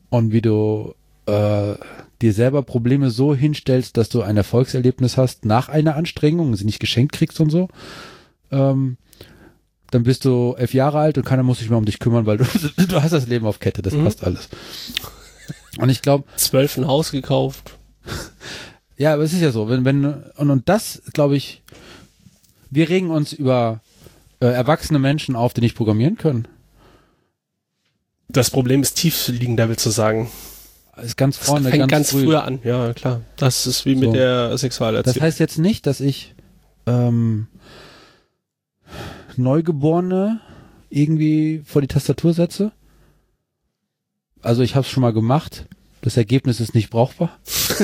und 0.09 0.31
wie 0.31 0.41
du 0.41 0.93
äh, 1.25 1.75
dir 2.21 2.33
selber 2.33 2.63
Probleme 2.63 3.09
so 3.09 3.33
hinstellst, 3.35 3.97
dass 3.97 4.09
du 4.09 4.21
ein 4.21 4.37
Erfolgserlebnis 4.37 5.17
hast 5.17 5.45
nach 5.45 5.69
einer 5.69 5.95
Anstrengung, 5.95 6.55
sie 6.55 6.65
nicht 6.65 6.79
geschenkt 6.79 7.13
kriegst 7.13 7.39
und 7.39 7.49
so, 7.49 7.67
ähm, 8.51 8.97
dann 9.91 10.03
bist 10.03 10.23
du 10.25 10.53
elf 10.57 10.73
Jahre 10.73 10.99
alt 10.99 11.17
und 11.17 11.25
keiner 11.25 11.43
muss 11.43 11.59
sich 11.59 11.69
mehr 11.69 11.77
um 11.77 11.85
dich 11.85 11.99
kümmern, 11.99 12.25
weil 12.25 12.37
du, 12.37 12.45
du 12.87 13.01
hast 13.01 13.11
das 13.11 13.27
Leben 13.27 13.45
auf 13.45 13.59
Kette, 13.59 13.81
das 13.81 13.93
Mhm. 13.93 14.03
passt 14.05 14.23
alles. 14.23 14.49
Und 15.77 15.89
ich 15.89 16.01
glaube, 16.01 16.25
Zwölf 16.37 16.77
ein 16.77 16.87
Haus 16.87 17.11
gekauft. 17.11 17.77
ja, 18.97 19.13
aber 19.13 19.23
es 19.23 19.33
ist 19.33 19.41
ja 19.41 19.51
so, 19.51 19.69
wenn, 19.69 19.83
wenn, 19.85 20.05
und, 20.05 20.49
und 20.49 20.69
das, 20.69 21.01
glaube 21.13 21.35
ich, 21.35 21.61
wir 22.69 22.87
regen 22.89 23.09
uns 23.09 23.33
über 23.33 23.81
äh, 24.39 24.45
erwachsene 24.47 24.99
Menschen 24.99 25.35
auf, 25.35 25.53
die 25.53 25.61
nicht 25.61 25.75
programmieren 25.75 26.17
können. 26.17 26.47
Das 28.29 28.49
Problem 28.49 28.81
ist 28.81 28.93
tiefliegender, 28.95 29.67
willst 29.67 29.85
du 29.85 29.89
sagen. 29.89 30.29
Das 31.01 31.07
ist 31.09 31.17
ganz 31.17 31.37
Das 31.39 31.47
vorne, 31.47 31.69
fängt 31.69 31.79
ganz, 31.81 31.91
ganz, 31.91 32.11
früh. 32.11 32.25
früher 32.25 32.43
an. 32.43 32.59
Ja, 32.63 32.93
klar. 32.93 33.21
Das 33.37 33.65
ist 33.67 33.85
wie 33.85 33.95
So. 33.95 33.99
mit 34.01 34.13
der 34.15 34.49
Das 34.51 34.61
Sexualerziehung. 34.61 35.21
heißt 35.21 35.39
jetzt 35.39 35.57
nicht, 35.57 35.85
dass 35.87 35.99
ich 35.99 36.35
ähm, 36.85 37.47
Neugeborene 39.35 40.39
irgendwie 40.89 41.63
vor 41.65 41.81
die 41.81 41.87
Tastatur 41.87 42.33
setze. 42.33 42.71
Also 44.41 44.61
ich 44.61 44.75
habe 44.75 44.85
es 44.85 44.91
schon 44.91 45.01
mal 45.01 45.13
gemacht. 45.13 45.65
Das 46.01 46.17
Ergebnis 46.17 46.59
ist 46.59 46.73
nicht 46.75 46.89
brauchbar. 46.89 47.37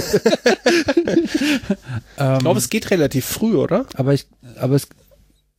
ähm, 2.17 2.33
ich 2.33 2.39
glaube, 2.39 2.57
es 2.59 2.69
geht 2.69 2.89
relativ 2.91 3.25
früh, 3.25 3.55
oder? 3.55 3.85
aber 3.95 4.13
ich, 4.13 4.25
aber 4.59 4.75
es, 4.75 4.87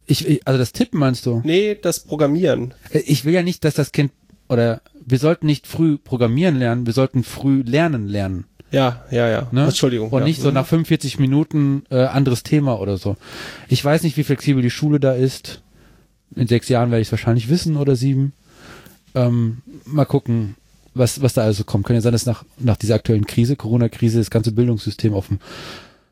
ich, 0.07 0.27
ich, 0.27 0.47
also 0.47 0.59
das 0.59 0.73
Tippen 0.73 0.99
meinst 0.99 1.25
du? 1.27 1.41
Nee, 1.45 1.77
das 1.81 2.01
Programmieren. 2.01 2.75
Äh, 2.91 3.01
Ich 3.01 3.25
will 3.25 3.35
ja 3.35 3.43
nicht, 3.43 3.65
dass 3.65 3.75
das 3.75 3.93
Kind 3.93 4.13
oder 4.49 4.81
wir 5.05 5.19
sollten 5.19 5.47
nicht 5.47 5.67
früh 5.67 5.97
programmieren 5.99 6.57
lernen, 6.57 6.87
wir 6.87 6.93
sollten 6.93 7.25
früh 7.25 7.63
lernen 7.63 8.09
lernen. 8.09 8.45
Ja, 8.71 9.05
ja, 9.11 9.29
ja. 9.29 9.49
Ne? 9.51 9.65
Entschuldigung. 9.65 10.11
Und 10.11 10.21
ja. 10.21 10.27
nicht 10.27 10.41
so 10.41 10.49
Mhm. 10.49 10.55
nach 10.55 10.67
45 10.67 11.19
Minuten 11.19 11.85
äh, 11.91 12.03
anderes 12.05 12.43
Thema 12.43 12.79
oder 12.81 12.99
so. 12.99 13.17
Ich 13.69 13.83
weiß 13.83 14.03
nicht, 14.03 14.17
wie 14.19 14.25
flexibel 14.25 14.63
die 14.63 14.71
Schule 14.71 15.01
da 15.01 15.13
ist. 15.13 15.63
In 16.37 16.47
sechs 16.47 16.69
Jahren 16.69 16.91
werde 16.91 17.01
ich 17.01 17.09
es 17.09 17.13
wahrscheinlich 17.13 17.49
wissen 17.49 17.77
oder 17.77 17.97
sieben. 17.97 18.35
Ähm, 19.15 19.59
mal 19.87 20.05
gucken, 20.05 20.57
was, 20.93 21.23
was 21.23 21.33
da 21.33 21.43
also 21.43 21.65
kommt. 21.65 21.87
Kann 21.87 21.97
ja 21.97 22.03
sein, 22.03 22.13
dass 22.13 22.27
nach, 22.27 22.45
nach 22.59 22.77
dieser 22.77 22.97
aktuellen 22.97 23.27
Krise, 23.27 23.57
Corona-Krise, 23.57 24.19
das 24.19 24.31
ganze 24.31 24.53
Bildungssystem 24.53 25.15
auf 25.15 25.29
den 25.29 25.41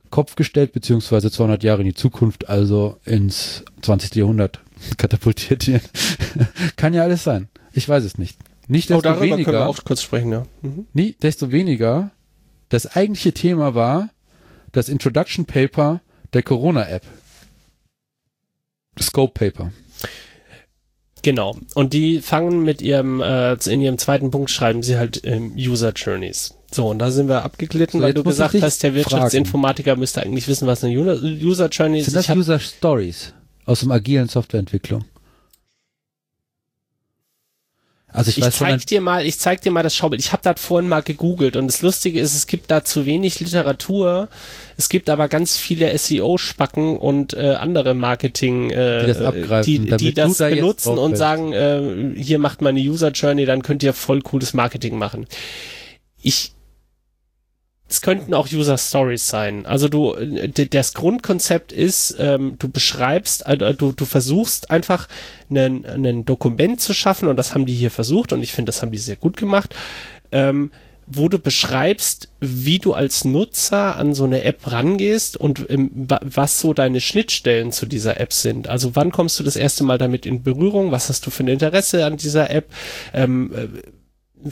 Kopf 0.08 0.36
gestellt, 0.36 0.72
beziehungsweise 0.72 1.30
200 1.30 1.62
Jahre 1.62 1.82
in 1.82 1.88
die 1.88 1.94
Zukunft, 1.94 2.48
also 2.48 2.96
ins 3.04 3.64
20. 3.82 4.14
Jahrhundert 4.14 4.60
katapultiert 4.96 5.66
wird. 5.66 5.82
Kann 6.76 6.94
ja 6.94 7.02
alles 7.02 7.22
sein. 7.24 7.48
Ich 7.76 7.88
weiß 7.88 8.04
es 8.04 8.16
nicht. 8.16 8.38
Nicht 8.68 8.90
Oh, 8.90 8.94
desto 8.94 9.02
darüber 9.02 9.20
können 9.20 9.30
wir 9.30 9.46
weniger, 9.46 9.68
auch 9.68 9.84
kurz 9.84 10.02
sprechen, 10.02 10.32
ja. 10.32 10.46
Mhm. 10.62 10.86
nie, 10.94 11.14
desto 11.22 11.52
weniger, 11.52 12.10
das 12.70 12.96
eigentliche 12.96 13.32
Thema 13.32 13.74
war 13.74 14.08
das 14.72 14.88
Introduction 14.88 15.44
Paper 15.44 16.00
der 16.32 16.42
Corona-App. 16.42 17.02
Scope 19.00 19.32
Paper. 19.34 19.72
Genau. 21.22 21.56
Und 21.74 21.92
die 21.92 22.20
fangen 22.20 22.62
mit 22.62 22.80
ihrem, 22.80 23.20
äh, 23.20 23.54
in 23.68 23.80
ihrem 23.82 23.98
zweiten 23.98 24.30
Punkt 24.30 24.50
schreiben 24.50 24.82
sie 24.82 24.96
halt 24.96 25.20
ähm, 25.24 25.52
User 25.56 25.92
Journeys. 25.92 26.54
So, 26.70 26.88
und 26.88 26.98
da 26.98 27.10
sind 27.10 27.28
wir 27.28 27.44
abgeglitten, 27.44 28.00
So, 28.00 28.04
weil 28.04 28.14
du 28.14 28.24
gesagt 28.24 28.60
hast, 28.60 28.82
der 28.82 28.94
Wirtschaftsinformatiker 28.94 29.96
müsste 29.96 30.22
eigentlich 30.22 30.48
wissen, 30.48 30.66
was 30.66 30.82
eine 30.82 30.98
User 30.98 31.68
Journey 31.68 32.00
ist. 32.00 32.06
Sind 32.06 32.16
das 32.16 32.30
User 32.30 32.58
Stories 32.58 33.34
aus 33.66 33.80
dem 33.80 33.90
agilen 33.90 34.28
Softwareentwicklung? 34.28 35.04
Also 38.16 38.30
ich, 38.30 38.38
ich 38.38 38.44
weiß 38.44 38.56
zeig 38.56 38.86
dir 38.86 39.02
mal, 39.02 39.26
ich 39.26 39.38
zeig 39.38 39.60
dir 39.60 39.70
mal 39.70 39.82
das 39.82 39.94
Schaubild. 39.94 40.22
Ich 40.22 40.32
habe 40.32 40.42
das 40.42 40.58
vorhin 40.58 40.88
mal 40.88 41.02
gegoogelt 41.02 41.54
und 41.54 41.66
das 41.66 41.82
Lustige 41.82 42.18
ist, 42.18 42.34
es 42.34 42.46
gibt 42.46 42.70
da 42.70 42.82
zu 42.82 43.04
wenig 43.04 43.40
Literatur. 43.40 44.28
Es 44.78 44.88
gibt 44.88 45.10
aber 45.10 45.28
ganz 45.28 45.58
viele 45.58 45.96
SEO-Spacken 45.96 46.96
und 46.96 47.34
äh, 47.34 47.56
andere 47.60 47.92
Marketing, 47.92 48.70
äh, 48.70 49.00
Die 49.00 49.06
das 49.06 49.20
abgreifen, 49.20 49.86
die, 49.86 49.96
die 49.98 50.14
das 50.14 50.38
da 50.38 50.48
benutzen 50.48 50.96
und 50.96 51.16
sagen, 51.16 51.52
äh, 51.52 52.14
hier 52.16 52.38
macht 52.38 52.62
mal 52.62 52.70
eine 52.70 52.80
User 52.80 53.10
Journey, 53.10 53.44
dann 53.44 53.62
könnt 53.62 53.82
ihr 53.82 53.92
voll 53.92 54.22
cooles 54.22 54.54
Marketing 54.54 54.96
machen. 54.96 55.26
Ich 56.22 56.55
es 57.88 58.00
könnten 58.00 58.34
auch 58.34 58.48
User 58.52 58.78
Stories 58.78 59.28
sein. 59.28 59.64
Also 59.66 59.88
du, 59.88 60.14
äh, 60.14 60.48
das 60.48 60.92
Grundkonzept 60.94 61.72
ist, 61.72 62.16
ähm, 62.18 62.56
du 62.58 62.68
beschreibst, 62.68 63.46
also 63.46 63.72
du, 63.72 63.92
du 63.92 64.04
versuchst 64.04 64.70
einfach 64.70 65.08
einen 65.48 66.24
Dokument 66.24 66.80
zu 66.80 66.94
schaffen 66.94 67.28
und 67.28 67.36
das 67.36 67.54
haben 67.54 67.66
die 67.66 67.74
hier 67.74 67.90
versucht 67.90 68.32
und 68.32 68.42
ich 68.42 68.52
finde, 68.52 68.70
das 68.70 68.82
haben 68.82 68.90
die 68.90 68.98
sehr 68.98 69.16
gut 69.16 69.36
gemacht, 69.36 69.74
ähm, 70.32 70.72
wo 71.08 71.28
du 71.28 71.38
beschreibst, 71.38 72.30
wie 72.40 72.80
du 72.80 72.92
als 72.92 73.24
Nutzer 73.24 73.94
an 73.94 74.12
so 74.12 74.24
eine 74.24 74.42
App 74.42 74.68
rangehst 74.72 75.36
und 75.36 75.64
ähm, 75.70 75.92
wa- 75.94 76.18
was 76.24 76.58
so 76.58 76.74
deine 76.74 77.00
Schnittstellen 77.00 77.70
zu 77.70 77.86
dieser 77.86 78.18
App 78.18 78.32
sind. 78.32 78.66
Also 78.66 78.96
wann 78.96 79.12
kommst 79.12 79.38
du 79.38 79.44
das 79.44 79.54
erste 79.54 79.84
Mal 79.84 79.98
damit 79.98 80.26
in 80.26 80.42
Berührung? 80.42 80.90
Was 80.90 81.08
hast 81.08 81.24
du 81.24 81.30
für 81.30 81.44
ein 81.44 81.48
Interesse 81.48 82.04
an 82.04 82.16
dieser 82.16 82.50
App? 82.50 82.66
Ähm, 83.14 83.52
äh, 83.54 83.68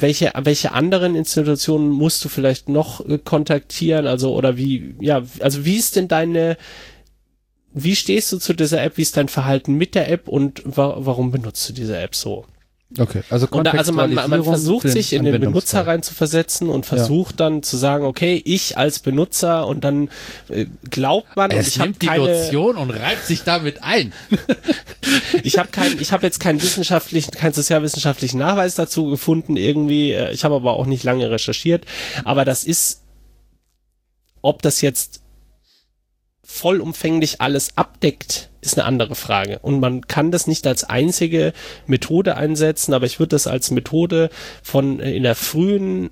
welche, 0.01 0.33
welche 0.37 0.73
anderen 0.73 1.15
Institutionen 1.15 1.89
musst 1.89 2.25
du 2.25 2.29
vielleicht 2.29 2.69
noch 2.69 3.07
äh, 3.07 3.19
kontaktieren? 3.19 4.07
Also, 4.07 4.35
oder 4.35 4.57
wie, 4.57 4.95
ja, 5.01 5.23
also 5.41 5.65
wie 5.65 5.77
ist 5.77 5.97
denn 5.97 6.09
deine, 6.09 6.57
wie 7.73 7.97
stehst 7.97 8.33
du 8.33 8.39
zu 8.39 8.55
dieser 8.55 8.83
App? 8.83 8.97
Wie 8.97 9.03
ist 9.03 9.17
dein 9.17 9.29
Verhalten 9.29 9.75
mit 9.75 9.95
der 9.95 10.11
App 10.11 10.29
und 10.29 10.63
wa 10.65 10.95
warum 10.99 11.31
benutzt 11.31 11.69
du 11.69 11.73
diese 11.73 11.99
App 11.99 12.15
so? 12.15 12.45
Okay, 12.97 13.23
also 13.29 13.49
Und 13.51 13.65
da, 13.65 13.73
also 13.73 13.93
man, 13.93 14.15
man 14.15 14.31
man 14.31 14.45
versucht 14.45 14.89
sich 14.89 15.13
in 15.15 15.25
den 15.25 15.33
Benutzer 15.33 15.81
Anwendungsfall. 15.81 15.83
rein 15.85 16.03
zu 16.05 16.15
versetzen 16.15 16.69
und 16.69 16.87
versucht 16.87 17.41
dann 17.41 17.63
zu 17.65 17.77
sagen, 17.77 18.05
okay, 18.05 18.41
ich 18.45 18.79
als 18.79 19.01
Benutzer 19.01 19.67
und 19.67 19.83
dann 19.83 20.11
äh, 20.49 20.67
glaubt 20.91 21.35
man, 21.35 21.51
und 21.51 21.57
Es 21.59 21.69
ich 21.69 21.81
habe 21.81 21.89
nimmt 21.91 22.03
die 22.03 22.07
keine, 22.07 22.25
Notion 22.25 22.77
und 22.77 22.91
reibt 22.91 23.27
sich 23.27 23.43
damit 23.43 23.83
ein. 23.83 24.13
ich 25.43 25.59
habe 25.59 25.71
kein, 25.73 26.01
ich 26.01 26.13
habe 26.13 26.25
jetzt 26.25 26.39
keinen 26.39 26.63
wissenschaftlichen, 26.63 27.33
keinen 27.33 27.53
sozialwissenschaftlichen 27.53 28.39
Nachweis 28.39 28.77
dazu 28.77 29.07
gefunden 29.11 29.57
irgendwie. 29.57 30.13
Äh, 30.13 30.33
Ich 30.33 30.45
habe 30.45 30.55
aber 30.55 30.75
auch 30.75 30.87
nicht 30.87 31.03
lange 31.03 31.29
recherchiert. 31.31 31.87
Aber 32.23 32.45
das 32.45 32.63
ist, 32.63 33.03
ob 34.41 34.63
das 34.63 34.83
jetzt 34.83 35.24
vollumfänglich 36.55 37.41
alles 37.41 37.77
abdeckt, 37.77 38.49
ist 38.61 38.79
eine 38.79 38.87
andere 38.87 39.17
Frage. 39.17 39.59
Und 39.59 39.81
man 39.81 40.07
kann 40.07 40.31
das 40.31 40.47
nicht 40.47 40.69
als 40.69 40.85
einzige 40.85 41.53
Methode 41.89 42.37
einsetzen, 42.37 42.95
aber 42.95 43.07
ich 43.07 43.19
würde 43.19 43.31
das 43.31 43.49
als 43.49 43.73
Methode 43.73 44.31
von 44.63 45.01
äh, 45.01 45.13
in 45.17 45.25
der 45.25 45.35
frühen 45.35 46.11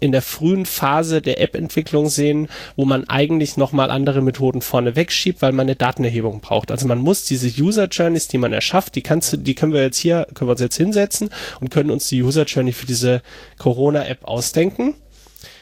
in 0.00 0.12
der 0.12 0.22
frühen 0.22 0.66
Phase 0.66 1.22
der 1.22 1.40
App-Entwicklung 1.40 2.08
sehen, 2.08 2.48
wo 2.76 2.84
man 2.84 3.08
eigentlich 3.08 3.56
nochmal 3.56 3.90
andere 3.90 4.22
Methoden 4.22 4.60
vorne 4.60 4.96
wegschiebt, 4.96 5.40
weil 5.40 5.52
man 5.52 5.66
eine 5.66 5.76
Datenerhebung 5.76 6.40
braucht. 6.40 6.70
Also 6.70 6.86
man 6.86 6.98
muss 6.98 7.24
diese 7.24 7.48
User 7.62 7.86
Journeys, 7.86 8.28
die 8.28 8.36
man 8.36 8.52
erschafft, 8.52 8.96
die 8.96 9.02
kannst 9.02 9.32
du, 9.32 9.36
die 9.38 9.54
können 9.54 9.72
wir 9.72 9.82
jetzt 9.82 9.98
hier, 9.98 10.26
können 10.34 10.48
wir 10.48 10.52
uns 10.52 10.60
jetzt 10.60 10.76
hinsetzen 10.76 11.30
und 11.60 11.70
können 11.70 11.90
uns 11.90 12.08
die 12.08 12.22
User 12.22 12.44
Journey 12.44 12.72
für 12.72 12.86
diese 12.86 13.22
Corona-App 13.58 14.24
ausdenken. 14.24 14.94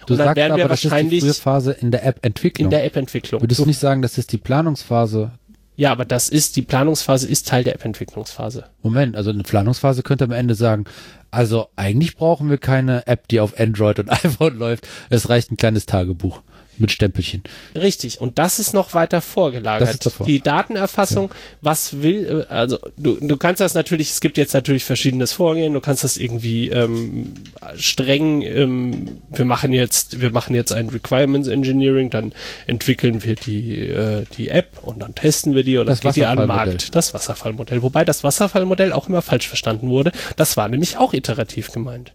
Du 0.06 0.14
und 0.14 0.18
dann 0.18 0.28
sagst 0.28 0.36
werden 0.36 0.56
wir 0.56 0.64
aber, 0.64 0.70
das 0.70 0.78
ist 0.78 0.84
die 0.84 0.90
wahrscheinlich 0.90 1.20
frühe 1.22 1.34
Phase 1.34 1.72
in 1.72 1.90
der 1.90 2.04
App-Entwicklung. 2.04 2.66
in 2.66 2.70
der 2.70 2.84
App-Entwicklung. 2.84 3.42
Würdest 3.42 3.60
du 3.60 3.66
nicht 3.66 3.78
sagen, 3.78 4.02
das 4.02 4.18
ist 4.18 4.32
die 4.32 4.38
Planungsphase? 4.38 5.32
Ja, 5.74 5.90
aber 5.90 6.04
das 6.04 6.28
ist, 6.28 6.56
die 6.56 6.62
Planungsphase 6.62 7.26
ist 7.26 7.48
Teil 7.48 7.64
der 7.64 7.74
App-Entwicklungsphase. 7.74 8.64
Moment, 8.82 9.16
also 9.16 9.30
eine 9.30 9.42
Planungsphase 9.42 10.02
könnte 10.02 10.24
am 10.24 10.32
Ende 10.32 10.54
sagen, 10.54 10.84
also 11.30 11.68
eigentlich 11.76 12.16
brauchen 12.16 12.50
wir 12.50 12.58
keine 12.58 13.06
App, 13.06 13.26
die 13.28 13.40
auf 13.40 13.58
Android 13.58 13.98
und 13.98 14.10
iPhone 14.24 14.58
läuft. 14.58 14.86
Es 15.08 15.28
reicht 15.28 15.50
ein 15.50 15.56
kleines 15.56 15.86
Tagebuch 15.86 16.42
mit 16.78 16.90
Stempelchen. 16.90 17.42
Richtig. 17.74 18.20
Und 18.20 18.38
das 18.38 18.58
ist 18.58 18.72
noch 18.72 18.94
weiter 18.94 19.20
vorgelagert. 19.20 19.88
Das 19.88 19.94
ist 19.94 20.06
davor. 20.06 20.26
Die 20.26 20.40
Datenerfassung, 20.40 21.30
was 21.60 22.02
will, 22.02 22.46
äh, 22.48 22.52
also 22.52 22.78
du, 22.96 23.18
du 23.20 23.36
kannst 23.36 23.60
das 23.60 23.74
natürlich, 23.74 24.10
es 24.10 24.20
gibt 24.20 24.38
jetzt 24.38 24.54
natürlich 24.54 24.84
verschiedenes 24.84 25.32
Vorgehen, 25.32 25.72
du 25.72 25.80
kannst 25.80 26.04
das 26.04 26.16
irgendwie 26.16 26.68
ähm, 26.70 27.34
streng, 27.76 28.42
ähm, 28.42 29.18
wir 29.30 29.44
machen 29.44 29.72
jetzt, 29.72 30.20
wir 30.20 30.30
machen 30.30 30.54
jetzt 30.54 30.72
ein 30.72 30.88
Requirements 30.88 31.48
Engineering, 31.48 32.10
dann 32.10 32.32
entwickeln 32.66 33.22
wir 33.22 33.34
die, 33.34 33.88
äh, 33.88 34.24
die 34.36 34.48
App 34.48 34.78
und 34.82 35.00
dann 35.00 35.14
testen 35.14 35.54
wir 35.54 35.64
die 35.64 35.78
und 35.78 35.86
Das 35.86 36.00
geht 36.00 36.16
die 36.16 36.26
an 36.26 36.38
den. 36.38 36.48
Markt. 36.48 36.94
Das 36.94 37.14
Wasserfallmodell. 37.14 37.82
Wobei 37.82 38.04
das 38.04 38.24
Wasserfallmodell 38.24 38.92
auch 38.92 39.08
immer 39.08 39.22
falsch 39.22 39.48
verstanden 39.48 39.88
wurde. 39.88 40.12
Das 40.36 40.56
war 40.56 40.68
nämlich 40.68 40.96
auch 40.96 41.12
iterativ 41.12 41.70
gemeint. 41.72 42.12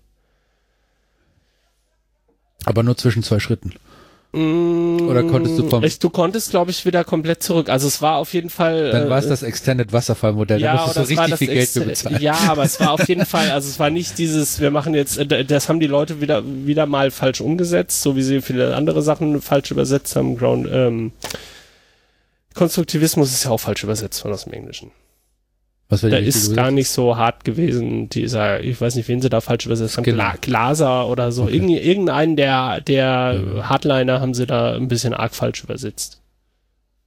Aber 2.65 2.83
nur 2.83 2.97
zwischen 2.97 3.23
zwei 3.23 3.39
Schritten. 3.39 3.73
Oder 4.33 5.23
konntest 5.23 5.57
du 5.57 5.69
vom, 5.69 5.83
Ich, 5.83 5.99
du 5.99 6.09
konntest, 6.09 6.49
glaube 6.49 6.69
ich, 6.69 6.85
wieder 6.85 7.03
komplett 7.03 7.41
zurück. 7.41 7.69
Also 7.69 7.87
es 7.87 8.01
war 8.01 8.17
auf 8.17 8.33
jeden 8.33 8.49
Fall. 8.49 8.91
dann 8.91 9.09
war 9.09 9.19
es 9.19 9.25
äh, 9.25 9.29
das 9.29 9.41
Extended 9.41 9.93
Wasserfallmodell. 9.93 10.59
da 10.59 10.73
musstest 10.85 11.11
du 11.11 11.15
war 11.15 11.25
richtig 11.27 11.39
viel 11.39 11.55
Geld 11.55 11.69
für 11.69 11.81
bezahlen. 11.81 12.21
Ja, 12.21 12.37
aber 12.47 12.63
es 12.63 12.79
war 12.79 12.91
auf 12.91 13.07
jeden 13.07 13.25
Fall, 13.25 13.51
also 13.51 13.69
es 13.69 13.79
war 13.79 13.89
nicht 13.89 14.17
dieses, 14.17 14.59
wir 14.59 14.69
machen 14.69 14.93
jetzt, 14.93 15.17
äh, 15.17 15.45
das 15.45 15.69
haben 15.69 15.79
die 15.79 15.87
Leute 15.87 16.19
wieder, 16.19 16.43
wieder 16.45 16.85
mal 16.85 17.09
falsch 17.09 17.41
umgesetzt, 17.41 18.01
so 18.01 18.15
wie 18.15 18.21
sie 18.21 18.41
viele 18.41 18.75
andere 18.75 19.01
Sachen 19.01 19.41
falsch 19.41 19.71
übersetzt 19.71 20.15
haben. 20.15 20.37
Ground, 20.37 20.67
ähm, 20.71 21.13
Konstruktivismus 22.53 23.31
ist 23.31 23.45
ja 23.45 23.51
auch 23.51 23.59
falsch 23.59 23.83
übersetzt 23.83 24.21
von 24.21 24.33
aus 24.33 24.43
dem 24.43 24.53
Englischen. 24.53 24.91
Was 25.89 26.01
Da 26.01 26.17
ist 26.17 26.53
gar 26.53 26.69
nicht 26.71 26.89
so 26.89 27.15
hart 27.15 27.45
gewesen, 27.45 28.09
dieser, 28.09 28.61
ich 28.61 28.79
weiß 28.81 28.95
nicht, 28.95 29.07
wen 29.07 29.21
sie 29.21 29.29
da 29.29 29.39
falsch 29.39 29.65
übersetzt 29.65 29.95
haben, 29.95 30.03
Genau. 30.03 30.17
Gla 30.17 30.35
Glaser 30.41 31.07
oder 31.07 31.31
so. 31.31 31.43
Okay. 31.43 31.53
Irgend, 31.55 31.79
irgendeinen 31.79 32.35
der, 32.35 32.81
der 32.81 33.41
Ja. 33.55 33.69
Hardliner 33.69 34.19
haben 34.19 34.33
sie 34.33 34.45
da 34.45 34.75
ein 34.75 34.89
bisschen 34.89 35.13
arg 35.13 35.33
falsch 35.33 35.63
übersetzt. 35.63 36.21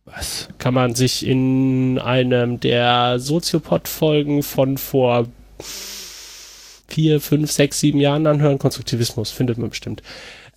Was? 0.06 0.48
kann 0.58 0.74
man 0.74 0.94
sich 0.94 1.24
in 1.26 1.98
einem 1.98 2.58
der 2.58 3.18
Soziopod-Folgen 3.20 4.42
von 4.42 4.78
vor 4.78 5.26
vier, 6.88 7.20
fünf, 7.20 7.52
sechs, 7.52 7.80
sieben 7.80 8.00
Jahren 8.00 8.26
anhören. 8.26 8.58
Konstruktivismus 8.58 9.30
findet 9.30 9.58
man 9.58 9.68
bestimmt. 9.68 10.02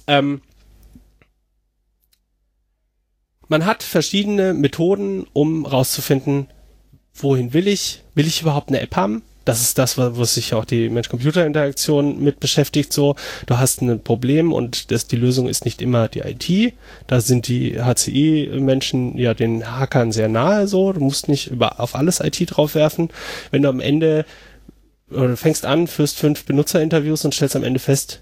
Ähm, 0.07 0.41
man 3.47 3.65
hat 3.65 3.83
verschiedene 3.83 4.53
Methoden, 4.53 5.27
um 5.33 5.65
rauszufinden, 5.65 6.47
wohin 7.13 7.53
will 7.53 7.67
ich? 7.67 8.01
Will 8.15 8.27
ich 8.27 8.41
überhaupt 8.41 8.69
eine 8.69 8.81
App 8.81 8.95
haben? 8.95 9.23
Das 9.45 9.59
ist 9.59 9.77
das, 9.77 9.97
wo 9.97 10.23
sich 10.23 10.53
auch 10.53 10.63
die 10.63 10.87
Mensch-Computer-Interaktion 10.87 12.23
mit 12.23 12.39
beschäftigt. 12.39 12.93
So, 12.93 13.15
du 13.45 13.57
hast 13.57 13.81
ein 13.81 14.01
Problem 14.01 14.53
und 14.53 14.89
das, 14.89 15.07
die 15.07 15.17
Lösung 15.17 15.49
ist 15.49 15.65
nicht 15.65 15.81
immer 15.81 16.07
die 16.07 16.19
IT. 16.21 16.73
Da 17.07 17.19
sind 17.19 17.49
die 17.49 17.77
HCI-Menschen 17.81 19.17
ja 19.17 19.33
den 19.33 19.69
Hackern 19.69 20.13
sehr 20.13 20.29
nahe. 20.29 20.67
So, 20.67 20.93
du 20.93 21.01
musst 21.01 21.27
nicht 21.27 21.51
über 21.51 21.81
auf 21.81 21.93
alles 21.95 22.21
IT 22.21 22.39
draufwerfen. 22.55 23.09
Wenn 23.51 23.63
du 23.63 23.69
am 23.69 23.81
Ende 23.81 24.25
oder 25.11 25.27
du 25.29 25.37
fängst 25.37 25.65
an, 25.65 25.87
führst 25.87 26.17
fünf 26.17 26.45
Benutzerinterviews 26.45 27.25
und 27.25 27.35
stellst 27.35 27.57
am 27.57 27.63
Ende 27.63 27.79
fest, 27.79 28.21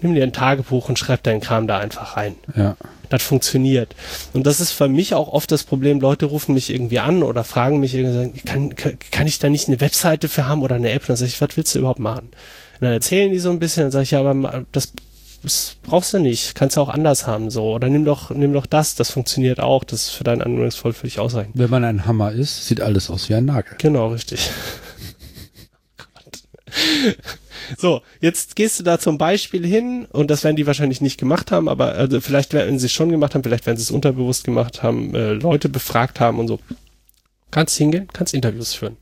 nimm 0.00 0.14
dir 0.14 0.22
ein 0.22 0.32
Tagebuch 0.32 0.88
und 0.88 0.98
schreib 0.98 1.22
deinen 1.22 1.40
Kram 1.42 1.66
da 1.66 1.78
einfach 1.78 2.16
rein 2.16 2.34
Ja. 2.56 2.76
Das 3.10 3.22
funktioniert. 3.22 3.94
Und 4.32 4.46
das 4.46 4.60
ist 4.60 4.72
für 4.72 4.88
mich 4.88 5.14
auch 5.14 5.28
oft 5.28 5.52
das 5.52 5.64
Problem. 5.64 6.00
Leute 6.00 6.26
rufen 6.26 6.54
mich 6.54 6.70
irgendwie 6.70 7.00
an 7.00 7.22
oder 7.22 7.44
fragen 7.44 7.80
mich 7.80 7.94
irgendwie, 7.94 8.40
kann, 8.40 8.74
kann, 8.74 9.26
ich 9.26 9.38
da 9.38 9.50
nicht 9.50 9.68
eine 9.68 9.80
Webseite 9.80 10.28
für 10.28 10.46
haben 10.46 10.62
oder 10.62 10.76
eine 10.76 10.90
App? 10.90 11.02
Und 11.02 11.10
dann 11.10 11.16
sage 11.16 11.28
ich, 11.28 11.40
was 11.40 11.56
willst 11.56 11.74
du 11.74 11.80
überhaupt 11.80 11.98
machen? 11.98 12.26
Und 12.26 12.82
dann 12.82 12.92
erzählen 12.92 13.30
die 13.30 13.38
so 13.38 13.50
ein 13.50 13.58
bisschen, 13.58 13.82
dann 13.82 13.92
sage 13.92 14.04
ich, 14.04 14.12
ja, 14.12 14.20
aber 14.20 14.64
das 14.72 14.92
das 15.42 15.76
brauchst 15.82 16.12
du 16.12 16.18
nicht, 16.18 16.54
kannst 16.54 16.76
du 16.76 16.82
auch 16.82 16.90
anders 16.90 17.26
haben 17.26 17.50
so 17.50 17.72
oder 17.72 17.88
nimm 17.88 18.04
doch 18.04 18.30
nimm 18.30 18.52
doch 18.52 18.66
das, 18.66 18.94
das 18.94 19.10
funktioniert 19.10 19.58
auch, 19.58 19.84
das 19.84 20.02
ist 20.02 20.10
für 20.10 20.24
deinen 20.24 20.42
Anwendungsfall 20.42 20.92
völlig 20.92 21.18
ausreichend. 21.18 21.54
Wenn 21.56 21.70
man 21.70 21.82
ein 21.84 22.04
Hammer 22.04 22.32
ist, 22.32 22.66
sieht 22.66 22.82
alles 22.82 23.08
aus 23.08 23.30
wie 23.30 23.34
ein 23.34 23.46
Nagel. 23.46 23.74
Genau, 23.78 24.08
richtig. 24.08 24.50
so, 27.78 28.02
jetzt 28.20 28.56
gehst 28.56 28.78
du 28.78 28.84
da 28.84 28.98
zum 28.98 29.18
Beispiel 29.18 29.66
hin 29.66 30.06
und 30.10 30.30
das 30.30 30.44
werden 30.44 30.56
die 30.56 30.66
wahrscheinlich 30.66 31.00
nicht 31.00 31.18
gemacht 31.18 31.50
haben, 31.52 31.68
aber 31.68 31.92
also 31.92 32.20
vielleicht 32.20 32.52
werden 32.52 32.78
sie 32.78 32.86
es 32.86 32.92
schon 32.92 33.10
gemacht 33.10 33.34
haben, 33.34 33.42
vielleicht 33.42 33.66
werden 33.66 33.76
sie 33.76 33.82
es 33.82 33.90
unterbewusst 33.90 34.44
gemacht 34.44 34.82
haben, 34.82 35.14
äh, 35.14 35.32
Leute 35.32 35.68
befragt 35.68 36.20
haben 36.20 36.38
und 36.38 36.48
so. 36.48 36.60
Kannst 37.50 37.76
hingehen, 37.78 38.08
kannst 38.12 38.34
Interviews 38.34 38.74
führen. 38.74 38.96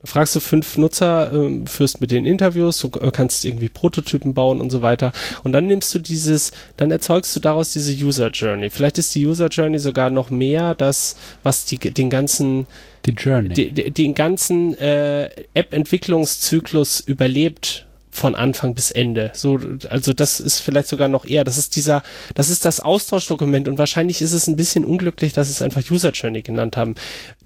Da 0.00 0.06
fragst 0.06 0.36
du 0.36 0.40
fünf 0.40 0.76
Nutzer, 0.76 1.32
äh, 1.32 1.66
führst 1.66 2.00
mit 2.00 2.12
denen 2.12 2.24
Interviews, 2.24 2.78
du 2.78 2.88
kannst 2.88 3.44
irgendwie 3.44 3.68
Prototypen 3.68 4.32
bauen 4.32 4.60
und 4.60 4.70
so 4.70 4.80
weiter. 4.80 5.12
Und 5.42 5.52
dann 5.52 5.66
nimmst 5.66 5.92
du 5.92 5.98
dieses, 5.98 6.52
dann 6.76 6.92
erzeugst 6.92 7.34
du 7.34 7.40
daraus 7.40 7.72
diese 7.72 7.92
User 7.92 8.30
Journey. 8.30 8.70
Vielleicht 8.70 8.98
ist 8.98 9.14
die 9.16 9.26
User 9.26 9.48
Journey 9.48 9.80
sogar 9.80 10.10
noch 10.10 10.30
mehr 10.30 10.76
das, 10.76 11.16
was 11.42 11.64
die, 11.64 11.78
den 11.78 12.10
ganzen, 12.10 12.68
die 13.06 13.10
Journey. 13.10 13.54
Die, 13.54 13.90
den 13.90 14.14
ganzen 14.14 14.78
äh, 14.78 15.30
App-Entwicklungszyklus 15.54 17.00
überlebt 17.00 17.86
von 18.12 18.34
Anfang 18.36 18.74
bis 18.74 18.90
Ende. 18.90 19.32
So, 19.34 19.58
also 19.90 20.12
das 20.12 20.38
ist 20.38 20.60
vielleicht 20.60 20.88
sogar 20.88 21.08
noch 21.08 21.24
eher, 21.24 21.44
das 21.44 21.58
ist 21.58 21.74
dieser, 21.76 22.02
das 22.34 22.50
ist 22.50 22.64
das 22.64 22.80
Austauschdokument 22.80 23.68
und 23.68 23.78
wahrscheinlich 23.78 24.22
ist 24.22 24.32
es 24.32 24.46
ein 24.46 24.56
bisschen 24.56 24.84
unglücklich, 24.84 25.32
dass 25.32 25.50
es 25.50 25.62
einfach 25.62 25.82
User 25.90 26.10
Journey 26.10 26.42
genannt 26.42 26.76
haben. 26.76 26.94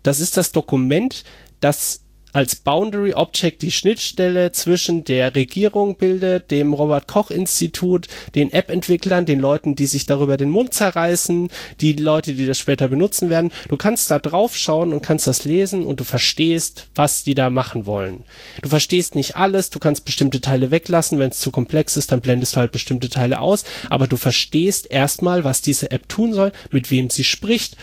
Das 0.02 0.20
ist 0.20 0.36
das 0.36 0.52
Dokument, 0.52 1.24
das 1.60 2.00
als 2.32 2.56
Boundary 2.56 3.14
Object 3.14 3.62
die 3.62 3.70
Schnittstelle 3.70 4.52
zwischen 4.52 5.04
der 5.04 5.34
Regierung 5.34 5.96
bildet, 5.96 6.50
dem 6.50 6.72
Robert 6.72 7.06
Koch 7.06 7.30
Institut, 7.30 8.08
den 8.34 8.52
App-Entwicklern, 8.52 9.26
den 9.26 9.40
Leuten, 9.40 9.76
die 9.76 9.86
sich 9.86 10.06
darüber 10.06 10.36
den 10.36 10.50
Mund 10.50 10.74
zerreißen, 10.74 11.48
die 11.80 11.92
Leute, 11.92 12.34
die 12.34 12.46
das 12.46 12.58
später 12.58 12.88
benutzen 12.88 13.30
werden. 13.30 13.52
Du 13.68 13.76
kannst 13.76 14.10
da 14.10 14.18
drauf 14.18 14.56
schauen 14.56 14.92
und 14.92 15.02
kannst 15.02 15.26
das 15.26 15.44
lesen 15.44 15.84
und 15.84 16.00
du 16.00 16.04
verstehst, 16.04 16.88
was 16.94 17.24
die 17.24 17.34
da 17.34 17.50
machen 17.50 17.86
wollen. 17.86 18.24
Du 18.62 18.68
verstehst 18.68 19.14
nicht 19.14 19.36
alles, 19.36 19.70
du 19.70 19.78
kannst 19.78 20.04
bestimmte 20.04 20.40
Teile 20.40 20.70
weglassen, 20.70 21.18
wenn 21.18 21.30
es 21.30 21.40
zu 21.40 21.50
komplex 21.50 21.96
ist, 21.96 22.12
dann 22.12 22.20
blendest 22.20 22.56
du 22.56 22.60
halt 22.60 22.72
bestimmte 22.72 23.08
Teile 23.08 23.40
aus, 23.40 23.64
aber 23.90 24.06
du 24.06 24.16
verstehst 24.16 24.90
erstmal, 24.90 25.44
was 25.44 25.62
diese 25.62 25.90
App 25.90 26.08
tun 26.08 26.32
soll, 26.32 26.52
mit 26.70 26.90
wem 26.90 27.10
sie 27.10 27.24
spricht, 27.24 27.76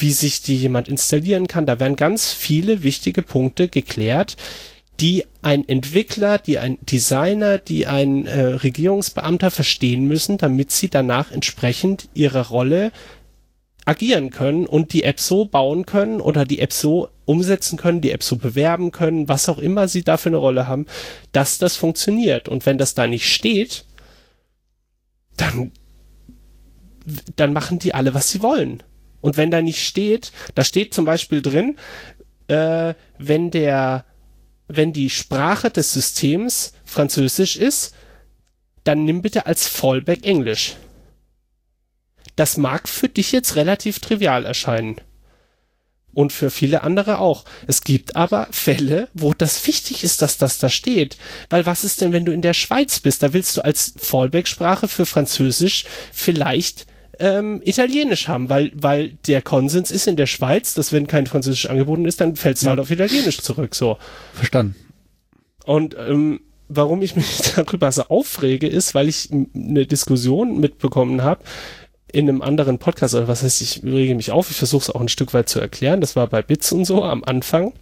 wie 0.00 0.12
sich 0.12 0.42
die 0.42 0.56
jemand 0.56 0.88
installieren 0.88 1.46
kann. 1.46 1.66
Da 1.66 1.78
werden 1.80 1.96
ganz 1.96 2.32
viele 2.32 2.82
wichtige 2.82 3.22
Punkte 3.22 3.68
geklärt, 3.68 4.36
die 5.00 5.24
ein 5.42 5.66
Entwickler, 5.66 6.38
die 6.38 6.58
ein 6.58 6.78
Designer, 6.82 7.58
die 7.58 7.86
ein 7.86 8.26
äh, 8.26 8.40
Regierungsbeamter 8.40 9.50
verstehen 9.50 10.06
müssen, 10.06 10.36
damit 10.36 10.70
sie 10.70 10.90
danach 10.90 11.30
entsprechend 11.30 12.08
ihre 12.12 12.48
Rolle 12.48 12.92
agieren 13.86 14.30
können 14.30 14.66
und 14.66 14.92
die 14.92 15.04
App 15.04 15.18
so 15.18 15.46
bauen 15.46 15.86
können 15.86 16.20
oder 16.20 16.44
die 16.44 16.60
App 16.60 16.72
so 16.72 17.08
umsetzen 17.24 17.78
können, 17.78 18.02
die 18.02 18.10
App 18.10 18.22
so 18.22 18.36
bewerben 18.36 18.92
können, 18.92 19.28
was 19.28 19.48
auch 19.48 19.58
immer 19.58 19.88
sie 19.88 20.02
da 20.02 20.16
für 20.16 20.28
eine 20.28 20.36
Rolle 20.36 20.66
haben, 20.66 20.86
dass 21.32 21.58
das 21.58 21.76
funktioniert. 21.76 22.48
Und 22.48 22.66
wenn 22.66 22.76
das 22.76 22.94
da 22.94 23.06
nicht 23.06 23.32
steht, 23.32 23.86
dann, 25.36 25.72
dann 27.36 27.54
machen 27.54 27.78
die 27.78 27.94
alle, 27.94 28.12
was 28.12 28.30
sie 28.30 28.42
wollen. 28.42 28.82
Und 29.20 29.36
wenn 29.36 29.50
da 29.50 29.60
nicht 29.62 29.84
steht, 29.84 30.32
da 30.54 30.64
steht 30.64 30.94
zum 30.94 31.04
Beispiel 31.04 31.42
drin, 31.42 31.76
äh, 32.48 32.94
wenn 33.18 33.50
der, 33.50 34.04
wenn 34.68 34.92
die 34.92 35.10
Sprache 35.10 35.70
des 35.70 35.92
Systems 35.92 36.72
Französisch 36.84 37.56
ist, 37.56 37.94
dann 38.84 39.04
nimm 39.04 39.22
bitte 39.22 39.46
als 39.46 39.68
Fallback 39.68 40.24
Englisch. 40.24 40.76
Das 42.36 42.56
mag 42.56 42.88
für 42.88 43.08
dich 43.08 43.32
jetzt 43.32 43.56
relativ 43.56 43.98
trivial 44.00 44.46
erscheinen. 44.46 44.96
Und 46.12 46.32
für 46.32 46.50
viele 46.50 46.82
andere 46.82 47.18
auch. 47.18 47.44
Es 47.68 47.82
gibt 47.82 48.16
aber 48.16 48.48
Fälle, 48.50 49.08
wo 49.14 49.32
das 49.32 49.64
wichtig 49.68 50.02
ist, 50.02 50.22
dass 50.22 50.38
das 50.38 50.58
da 50.58 50.68
steht. 50.68 51.16
Weil 51.50 51.66
was 51.66 51.84
ist 51.84 52.00
denn, 52.00 52.12
wenn 52.12 52.24
du 52.24 52.32
in 52.32 52.42
der 52.42 52.54
Schweiz 52.54 52.98
bist? 52.98 53.22
Da 53.22 53.32
willst 53.32 53.56
du 53.56 53.64
als 53.64 53.94
Fallback-Sprache 53.96 54.88
für 54.88 55.06
Französisch 55.06 55.84
vielleicht 56.12 56.86
ähm, 57.20 57.60
Italienisch 57.64 58.28
haben, 58.28 58.48
weil, 58.48 58.72
weil 58.74 59.10
der 59.26 59.42
Konsens 59.42 59.90
ist 59.90 60.08
in 60.08 60.16
der 60.16 60.26
Schweiz, 60.26 60.74
dass 60.74 60.92
wenn 60.92 61.06
kein 61.06 61.26
Französisch 61.26 61.66
angeboten 61.66 62.06
ist, 62.06 62.20
dann 62.20 62.34
fällt 62.34 62.56
es 62.56 62.62
ja. 62.62 62.70
halt 62.70 62.80
auf 62.80 62.90
Italienisch 62.90 63.40
zurück. 63.40 63.74
So. 63.74 63.98
Verstanden. 64.32 64.74
Und 65.64 65.94
ähm, 65.98 66.40
warum 66.68 67.02
ich 67.02 67.14
mich 67.14 67.38
darüber 67.56 67.92
so 67.92 68.04
aufrege, 68.04 68.66
ist, 68.66 68.94
weil 68.94 69.08
ich 69.08 69.30
eine 69.30 69.86
Diskussion 69.86 70.58
mitbekommen 70.58 71.22
habe 71.22 71.44
in 72.12 72.28
einem 72.28 72.42
anderen 72.42 72.78
Podcast, 72.78 73.14
oder 73.14 73.28
was 73.28 73.42
heißt, 73.42 73.60
ich 73.60 73.84
rege 73.84 74.14
mich 74.14 74.32
auf, 74.32 74.50
ich 74.50 74.56
versuche 74.56 74.82
es 74.82 74.90
auch 74.90 75.00
ein 75.00 75.08
Stück 75.08 75.32
weit 75.32 75.48
zu 75.48 75.60
erklären. 75.60 76.00
Das 76.00 76.16
war 76.16 76.26
bei 76.26 76.42
Bits 76.42 76.72
und 76.72 76.84
so 76.84 77.04
am 77.04 77.22
Anfang. 77.22 77.72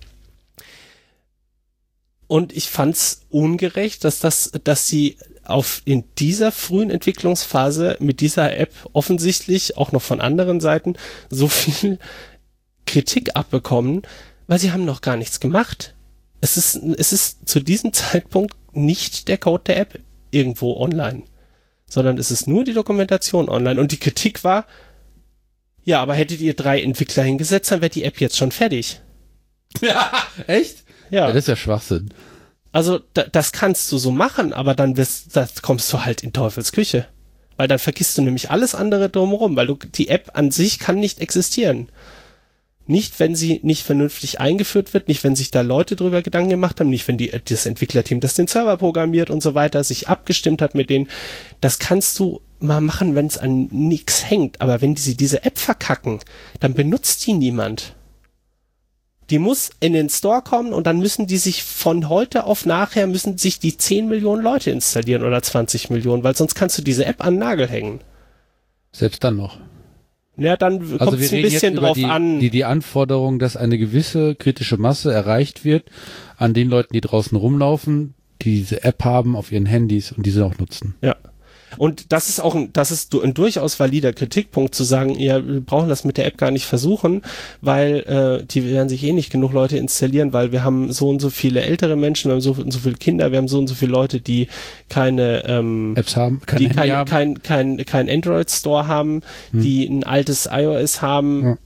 Und 2.26 2.54
ich 2.54 2.68
fand's 2.68 3.22
ungerecht, 3.30 4.04
dass 4.04 4.20
das, 4.20 4.52
dass 4.64 4.86
sie 4.86 5.16
auf 5.48 5.82
in 5.84 6.04
dieser 6.18 6.52
frühen 6.52 6.90
Entwicklungsphase 6.90 7.96
mit 8.00 8.20
dieser 8.20 8.56
App 8.56 8.72
offensichtlich 8.92 9.76
auch 9.76 9.92
noch 9.92 10.02
von 10.02 10.20
anderen 10.20 10.60
Seiten 10.60 10.94
so 11.30 11.48
viel 11.48 11.98
Kritik 12.86 13.36
abbekommen, 13.36 14.02
weil 14.46 14.58
sie 14.58 14.72
haben 14.72 14.84
noch 14.84 15.00
gar 15.00 15.16
nichts 15.16 15.40
gemacht. 15.40 15.94
Es 16.40 16.56
ist, 16.56 16.76
es 16.76 17.12
ist 17.12 17.48
zu 17.48 17.60
diesem 17.60 17.92
Zeitpunkt 17.92 18.54
nicht 18.72 19.28
der 19.28 19.38
Code 19.38 19.64
der 19.66 19.78
App 19.78 20.00
irgendwo 20.30 20.76
online, 20.76 21.22
sondern 21.88 22.18
es 22.18 22.30
ist 22.30 22.46
nur 22.46 22.64
die 22.64 22.74
Dokumentation 22.74 23.48
online. 23.48 23.80
Und 23.80 23.92
die 23.92 23.98
Kritik 23.98 24.44
war, 24.44 24.66
ja, 25.84 26.02
aber 26.02 26.14
hättet 26.14 26.40
ihr 26.40 26.54
drei 26.54 26.82
Entwickler 26.82 27.22
hingesetzt, 27.22 27.70
dann 27.70 27.80
wäre 27.80 27.90
die 27.90 28.04
App 28.04 28.20
jetzt 28.20 28.36
schon 28.36 28.52
fertig. 28.52 29.00
Ja, 29.82 30.10
echt? 30.46 30.84
Ja. 31.10 31.26
ja 31.26 31.26
das 31.28 31.44
ist 31.44 31.48
ja 31.48 31.56
Schwachsinn. 31.56 32.08
Also 32.72 33.00
da, 33.14 33.24
das 33.24 33.52
kannst 33.52 33.90
du 33.92 33.98
so 33.98 34.10
machen, 34.10 34.52
aber 34.52 34.74
dann 34.74 34.96
wirst, 34.96 35.36
das 35.36 35.62
kommst 35.62 35.92
du 35.92 36.04
halt 36.04 36.22
in 36.22 36.32
Teufels 36.32 36.72
Küche. 36.72 37.06
Weil 37.56 37.68
dann 37.68 37.78
vergisst 37.78 38.16
du 38.16 38.22
nämlich 38.22 38.50
alles 38.50 38.74
andere 38.74 39.08
drumherum, 39.08 39.56
weil 39.56 39.66
du, 39.66 39.76
die 39.76 40.08
App 40.08 40.30
an 40.34 40.50
sich 40.50 40.78
kann 40.78 41.00
nicht 41.00 41.20
existieren. 41.20 41.88
Nicht, 42.86 43.20
wenn 43.20 43.34
sie 43.34 43.60
nicht 43.62 43.84
vernünftig 43.84 44.40
eingeführt 44.40 44.94
wird, 44.94 45.08
nicht, 45.08 45.22
wenn 45.22 45.36
sich 45.36 45.50
da 45.50 45.60
Leute 45.60 45.94
drüber 45.94 46.22
Gedanken 46.22 46.50
gemacht 46.50 46.80
haben, 46.80 46.88
nicht, 46.88 47.06
wenn 47.08 47.18
die, 47.18 47.30
das 47.30 47.66
Entwicklerteam, 47.66 48.20
das 48.20 48.34
den 48.34 48.46
Server 48.46 48.76
programmiert 48.78 49.28
und 49.28 49.42
so 49.42 49.54
weiter, 49.54 49.84
sich 49.84 50.08
abgestimmt 50.08 50.62
hat 50.62 50.74
mit 50.74 50.88
denen. 50.88 51.08
Das 51.60 51.78
kannst 51.78 52.18
du 52.18 52.40
mal 52.60 52.80
machen, 52.80 53.14
wenn 53.14 53.26
es 53.26 53.36
an 53.38 53.68
nichts 53.70 54.30
hängt. 54.30 54.60
Aber 54.60 54.80
wenn 54.80 54.96
sie 54.96 55.16
diese 55.16 55.44
App 55.44 55.58
verkacken, 55.58 56.20
dann 56.60 56.74
benutzt 56.74 57.26
die 57.26 57.34
niemand 57.34 57.94
die 59.30 59.38
muss 59.38 59.70
in 59.80 59.92
den 59.92 60.08
Store 60.08 60.42
kommen 60.42 60.72
und 60.72 60.86
dann 60.86 60.98
müssen 60.98 61.26
die 61.26 61.36
sich 61.36 61.62
von 61.62 62.08
heute 62.08 62.44
auf 62.44 62.64
nachher 62.64 63.06
müssen 63.06 63.36
sich 63.36 63.58
die 63.58 63.76
10 63.76 64.08
Millionen 64.08 64.42
Leute 64.42 64.70
installieren 64.70 65.22
oder 65.22 65.42
20 65.42 65.90
Millionen, 65.90 66.24
weil 66.24 66.36
sonst 66.36 66.54
kannst 66.54 66.78
du 66.78 66.82
diese 66.82 67.04
App 67.04 67.24
an 67.24 67.34
den 67.34 67.40
Nagel 67.40 67.68
hängen. 67.68 68.00
Selbst 68.92 69.22
dann 69.22 69.36
noch. 69.36 69.58
Ja, 70.38 70.56
dann 70.56 70.80
also 70.80 70.98
kommt 70.98 71.20
es 71.20 71.32
ein 71.32 71.42
bisschen 71.42 71.74
drauf 71.74 71.96
die, 71.96 72.04
an. 72.04 72.38
Die, 72.38 72.50
die 72.50 72.64
Anforderung, 72.64 73.38
dass 73.38 73.56
eine 73.56 73.76
gewisse 73.76 74.36
kritische 74.36 74.76
Masse 74.76 75.12
erreicht 75.12 75.64
wird 75.64 75.90
an 76.36 76.54
den 76.54 76.68
Leuten, 76.68 76.92
die 76.92 77.00
draußen 77.00 77.36
rumlaufen, 77.36 78.14
die 78.40 78.56
diese 78.56 78.84
App 78.84 79.04
haben 79.04 79.34
auf 79.36 79.50
ihren 79.50 79.66
Handys 79.66 80.12
und 80.12 80.24
diese 80.24 80.46
auch 80.46 80.56
nutzen. 80.58 80.94
Ja. 81.02 81.16
Und 81.76 82.12
das 82.12 82.28
ist 82.28 82.40
auch 82.40 82.54
ein, 82.54 82.72
das 82.72 82.90
ist 82.90 83.14
ein 83.14 83.34
durchaus 83.34 83.78
valider 83.78 84.12
Kritikpunkt 84.12 84.74
zu 84.74 84.84
sagen, 84.84 85.18
ja, 85.18 85.46
wir 85.46 85.60
brauchen 85.60 85.88
das 85.88 86.04
mit 86.04 86.16
der 86.16 86.26
App 86.26 86.38
gar 86.38 86.50
nicht 86.50 86.64
versuchen, 86.64 87.22
weil 87.60 88.40
äh, 88.40 88.46
die 88.46 88.64
werden 88.64 88.88
sich 88.88 89.04
eh 89.04 89.12
nicht 89.12 89.30
genug 89.30 89.52
Leute 89.52 89.76
installieren, 89.76 90.32
weil 90.32 90.52
wir 90.52 90.64
haben 90.64 90.92
so 90.92 91.08
und 91.08 91.20
so 91.20 91.30
viele 91.30 91.62
ältere 91.62 91.96
Menschen, 91.96 92.28
wir 92.28 92.34
haben 92.34 92.40
so 92.40 92.52
und 92.52 92.72
so 92.72 92.78
viele 92.78 92.96
Kinder, 92.96 93.30
wir 93.30 93.38
haben 93.38 93.48
so 93.48 93.58
und 93.58 93.66
so 93.66 93.74
viele 93.74 93.92
Leute, 93.92 94.20
die 94.20 94.48
keine 94.88 95.44
ähm, 95.46 95.94
Apps 95.96 96.16
haben, 96.16 96.40
keine 96.46 96.60
die 96.60 96.74
keine, 96.74 96.96
haben. 96.96 97.10
kein 97.10 97.42
kein 97.42 97.84
kein 97.84 98.08
Android 98.08 98.50
Store 98.50 98.86
haben, 98.86 99.22
hm. 99.50 99.62
die 99.62 99.86
ein 99.86 100.04
altes 100.04 100.48
iOS 100.50 101.02
haben. 101.02 101.42
Ja 101.44 101.58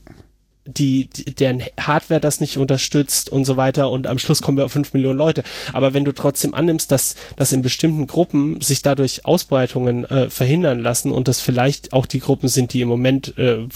die, 0.64 1.08
die, 1.08 1.34
deren 1.34 1.62
Hardware 1.78 2.20
das 2.20 2.40
nicht 2.40 2.56
unterstützt 2.56 3.30
und 3.30 3.44
so 3.44 3.56
weiter 3.56 3.90
und 3.90 4.06
am 4.06 4.18
Schluss 4.18 4.42
kommen 4.42 4.58
wir 4.58 4.64
auf 4.64 4.72
fünf 4.72 4.92
Millionen 4.94 5.18
Leute. 5.18 5.42
Aber 5.72 5.94
wenn 5.94 6.04
du 6.04 6.12
trotzdem 6.12 6.54
annimmst, 6.54 6.92
dass, 6.92 7.16
dass 7.36 7.52
in 7.52 7.62
bestimmten 7.62 8.06
Gruppen 8.06 8.60
sich 8.60 8.82
dadurch 8.82 9.24
Ausbreitungen 9.24 10.04
äh, 10.04 10.30
verhindern 10.30 10.80
lassen 10.80 11.10
und 11.10 11.28
das 11.28 11.40
vielleicht 11.40 11.92
auch 11.92 12.06
die 12.06 12.20
Gruppen 12.20 12.48
sind, 12.48 12.72
die 12.72 12.80
im 12.80 12.88
Moment 12.88 13.36
äh, 13.38 13.66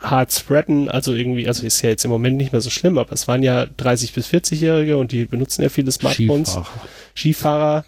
hart 0.00 0.32
spreaden, 0.32 0.88
also 0.88 1.12
irgendwie, 1.12 1.46
also 1.46 1.64
ist 1.66 1.82
ja 1.82 1.90
jetzt 1.90 2.04
im 2.04 2.10
Moment 2.10 2.36
nicht 2.36 2.52
mehr 2.52 2.60
so 2.60 2.70
schlimm, 2.70 2.98
aber 2.98 3.12
es 3.12 3.28
waren 3.28 3.42
ja 3.42 3.66
30 3.76 4.12
bis 4.12 4.28
40-Jährige 4.28 4.96
und 4.96 5.12
die 5.12 5.26
benutzen 5.26 5.62
ja 5.62 5.68
viele 5.68 5.92
Smartphones. 5.92 6.50
Skifahrer. 6.50 6.66
Skifahrer 7.14 7.84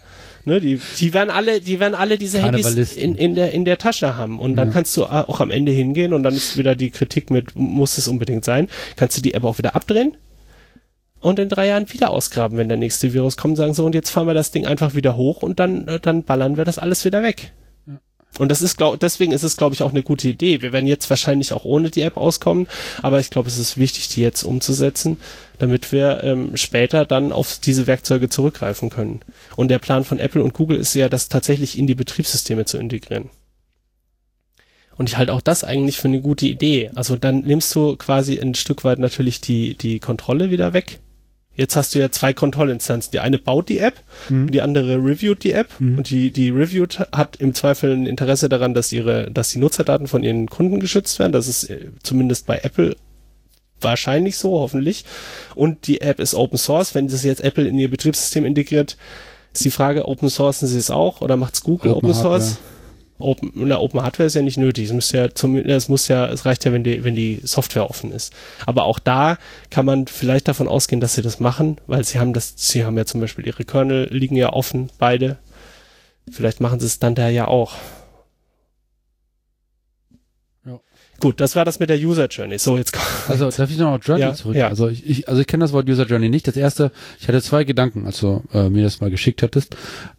Ne, 0.47 0.61
die, 0.61 0.79
die 0.99 1.13
werden 1.13 1.31
alle, 1.31 1.59
die 1.59 1.79
werden 1.79 1.95
alle 1.95 2.17
diese 2.19 2.39
Handys 2.41 2.93
in, 2.93 3.15
in 3.15 3.33
der, 3.33 3.51
in 3.51 3.65
der 3.65 3.79
Tasche 3.79 4.15
haben. 4.15 4.39
Und 4.39 4.55
dann 4.55 4.67
Ja. 4.67 4.73
kannst 4.75 4.95
du 4.95 5.05
auch 5.05 5.41
am 5.41 5.49
Ende 5.49 5.71
hingehen 5.71 6.13
und 6.13 6.21
dann 6.21 6.35
ist 6.35 6.55
wieder 6.57 6.75
die 6.75 6.91
Kritik 6.91 7.31
mit, 7.31 7.55
muss 7.55 7.97
es 7.97 8.07
unbedingt 8.07 8.45
sein. 8.45 8.67
Kannst 8.95 9.17
du 9.17 9.21
die 9.21 9.33
App 9.33 9.43
auch 9.43 9.57
wieder 9.57 9.75
abdrehen 9.75 10.15
und 11.19 11.39
in 11.39 11.49
drei 11.49 11.67
Jahren 11.67 11.91
wieder 11.91 12.11
ausgraben, 12.11 12.59
wenn 12.59 12.67
der 12.69 12.77
nächste 12.77 13.11
Virus 13.13 13.37
kommt, 13.37 13.57
sagen 13.57 13.73
so, 13.73 13.83
und 13.85 13.95
jetzt 13.95 14.11
fahren 14.11 14.27
wir 14.27 14.35
das 14.35 14.51
Ding 14.51 14.67
einfach 14.67 14.93
wieder 14.93 15.17
hoch 15.17 15.41
und 15.41 15.59
dann, 15.59 15.87
äh, 15.87 15.99
dann 15.99 16.23
ballern 16.23 16.57
wir 16.57 16.65
das 16.65 16.77
alles 16.77 17.03
wieder 17.05 17.23
weg. 17.23 17.51
Und 18.37 18.49
das 18.51 18.61
ist, 18.61 18.77
glaub, 18.77 18.99
deswegen 18.99 19.31
ist 19.31 19.43
es, 19.43 19.55
glaube 19.57 19.73
ich, 19.75 19.81
auch 19.81 19.91
eine 19.91 20.03
gute 20.03 20.27
Idee. 20.27 20.61
Wir 20.61 20.73
werden 20.73 20.87
jetzt 20.87 21.09
wahrscheinlich 21.09 21.53
auch 21.53 21.63
ohne 21.63 21.89
die 21.89 22.01
App 22.01 22.17
auskommen, 22.17 22.67
aber 23.01 23.19
ich 23.21 23.29
glaube, 23.29 23.47
es 23.47 23.57
ist 23.57 23.77
wichtig, 23.77 24.09
die 24.09 24.21
jetzt 24.21 24.43
umzusetzen, 24.43 25.17
damit 25.59 25.91
wir 25.91 26.23
ähm, 26.23 26.55
später 26.55 27.05
dann 27.05 27.31
auf 27.31 27.59
diese 27.59 27.87
Werkzeuge 27.87 28.29
zurückgreifen 28.29 28.89
können. 28.89 29.21
Und 29.55 29.69
der 29.69 29.79
Plan 29.79 30.03
von 30.03 30.19
Apple 30.19 30.43
und 30.43 30.53
Google 30.53 30.77
ist 30.77 30.93
ja, 30.95 31.09
das 31.09 31.29
tatsächlich 31.29 31.77
in 31.77 31.87
die 31.87 31.95
Betriebssysteme 31.95 32.65
zu 32.65 32.77
integrieren. 32.77 33.29
Und 34.97 35.09
ich 35.09 35.17
halte 35.17 35.33
auch 35.33 35.41
das 35.41 35.63
eigentlich 35.63 35.97
für 35.97 36.07
eine 36.07 36.21
gute 36.21 36.45
Idee. 36.45 36.89
Also 36.95 37.17
dann 37.17 37.41
nimmst 37.41 37.73
du 37.75 37.95
quasi 37.97 38.39
ein 38.39 38.55
Stück 38.55 38.83
weit 38.83 38.99
natürlich 38.99 39.41
die, 39.41 39.75
die 39.75 39.99
Kontrolle 39.99 40.51
wieder 40.51 40.73
weg. 40.73 40.99
Jetzt 41.57 41.75
hast 41.77 41.95
du 41.95 41.99
ja 41.99 42.11
zwei 42.11 42.33
Kontrollinstanzen. 42.33 43.11
Die 43.11 43.19
eine 43.19 43.37
baut 43.37 43.69
die 43.69 43.79
App, 43.79 43.95
Mhm. 44.29 44.51
die 44.51 44.61
andere 44.61 44.97
reviewt 44.97 45.43
die 45.43 45.53
App 45.53 45.69
Mhm. 45.79 45.97
und 45.97 46.09
die, 46.09 46.31
die 46.31 46.49
reviewt 46.49 46.99
hat 47.13 47.37
im 47.37 47.53
Zweifel 47.53 47.93
ein 47.93 48.05
Interesse 48.05 48.49
daran, 48.49 48.73
dass 48.73 48.91
ihre, 48.91 49.31
dass 49.31 49.51
die 49.51 49.59
Nutzerdaten 49.59 50.07
von 50.07 50.23
ihren 50.23 50.47
Kunden 50.47 50.79
geschützt 50.81 51.17
werden. 51.19 51.31
Das 51.31 51.47
ist 51.47 51.69
äh, 51.69 51.87
zumindest 52.03 52.45
bei 52.45 52.59
Apple 52.63 52.95
wahrscheinlich 53.85 54.37
so, 54.37 54.59
hoffentlich. 54.59 55.05
Und 55.55 55.87
die 55.87 56.01
App 56.01 56.19
ist 56.19 56.35
Open 56.35 56.57
Source. 56.57 56.93
Wenn 56.93 57.07
das 57.07 57.23
jetzt 57.23 57.41
Apple 57.41 57.65
in 57.65 57.79
ihr 57.79 57.89
Betriebssystem 57.89 58.43
integriert, 58.43 58.97
ist 59.53 59.63
die 59.63 59.71
Frage, 59.71 60.05
Open 60.07 60.27
Sourcen 60.27 60.67
sie 60.67 60.77
es 60.77 60.91
auch 60.91 61.21
oder 61.21 61.37
macht's 61.37 61.63
Google 61.63 61.93
Open 61.93 62.09
Open, 62.09 62.21
Source? 62.21 62.57
Open, 63.17 63.51
na, 63.55 63.79
Open 63.79 64.03
Hardware 64.03 64.27
ist 64.27 64.35
ja 64.35 64.41
nicht 64.41 64.57
nötig. 64.57 64.87
Es 64.87 64.93
muss 64.93 65.11
ja 65.13 65.33
zum, 65.33 65.55
es 65.55 65.87
muss 65.87 66.09
ja, 66.09 66.27
es 66.27 66.45
reicht 66.45 66.65
ja, 66.65 66.73
wenn 66.73 66.83
die, 66.83 67.05
wenn 67.05 67.15
die 67.15 67.39
Software 67.43 67.89
offen 67.89 68.11
ist. 68.11 68.33
Aber 68.65 68.83
auch 68.83 68.99
da 68.99 69.37
kann 69.69 69.85
man 69.85 70.07
vielleicht 70.07 70.49
davon 70.49 70.67
ausgehen, 70.67 70.99
dass 70.99 71.15
sie 71.15 71.21
das 71.21 71.39
machen, 71.39 71.79
weil 71.87 72.03
sie 72.03 72.19
haben 72.19 72.33
das, 72.33 72.53
sie 72.57 72.83
haben 72.83 72.97
ja 72.97 73.05
zum 73.05 73.21
Beispiel 73.21 73.47
ihre 73.47 73.63
Kernel 73.63 74.09
liegen 74.11 74.35
ja 74.35 74.51
offen, 74.51 74.89
beide. 74.97 75.37
Vielleicht 76.29 76.59
machen 76.59 76.79
sie 76.79 76.87
es 76.87 76.99
dann 76.99 77.15
da 77.15 77.29
ja 77.29 77.47
auch. 77.47 77.75
Ja. 80.65 80.81
Gut, 81.19 81.39
das 81.39 81.55
war 81.55 81.65
das 81.65 81.79
mit 81.79 81.89
der 81.89 81.97
User 81.97 82.27
Journey. 82.27 82.57
So, 82.57 82.77
jetzt 82.77 82.93
kommt. 82.93 83.05
Also 83.27 83.49
darf 83.49 83.69
ich 83.69 83.77
noch 83.77 83.93
auf 83.93 84.05
Journey 84.05 84.23
Ja, 84.23 84.33
zurück? 84.33 84.55
ja. 84.55 84.67
Also 84.67 84.89
ich, 84.89 85.07
ich 85.09 85.29
also 85.29 85.41
ich 85.41 85.47
kenne 85.47 85.63
das 85.63 85.71
Wort 85.73 85.87
User 85.87 86.05
Journey 86.05 86.29
nicht. 86.29 86.47
Das 86.47 86.57
erste, 86.57 86.91
ich 87.19 87.27
hatte 87.27 87.41
zwei 87.41 87.63
Gedanken, 87.63 88.05
als 88.05 88.19
du 88.19 88.43
äh, 88.53 88.69
mir 88.69 88.83
das 88.83 89.01
mal 89.01 89.09
geschickt 89.09 89.41
hattest. 89.41 89.75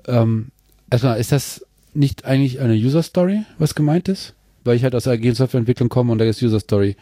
Ähm, 0.06 0.48
erstmal, 0.90 1.18
ist 1.20 1.32
das 1.32 1.64
nicht 1.94 2.24
eigentlich 2.24 2.60
eine 2.60 2.74
User 2.74 3.02
Story, 3.02 3.42
was 3.58 3.74
gemeint 3.74 4.08
ist? 4.08 4.34
Weil 4.64 4.76
ich 4.76 4.82
halt 4.84 4.94
aus 4.94 5.04
der 5.04 5.14
agilen 5.14 5.34
Softwareentwicklung 5.34 5.88
komme 5.88 6.12
und 6.12 6.18
da 6.18 6.24
ist 6.24 6.42
User 6.42 6.60
Story 6.60 6.96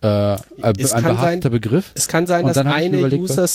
äh, 0.00 0.06
ein, 0.06 0.74
Es 0.78 0.92
ein 0.92 1.04
behafteter 1.04 1.50
Begriff. 1.50 1.92
Es 1.94 2.08
kann 2.08 2.26
sein, 2.26 2.46
dass 2.46 2.58
eine 2.58 2.98
überlegt, 2.98 3.22
User 3.22 3.46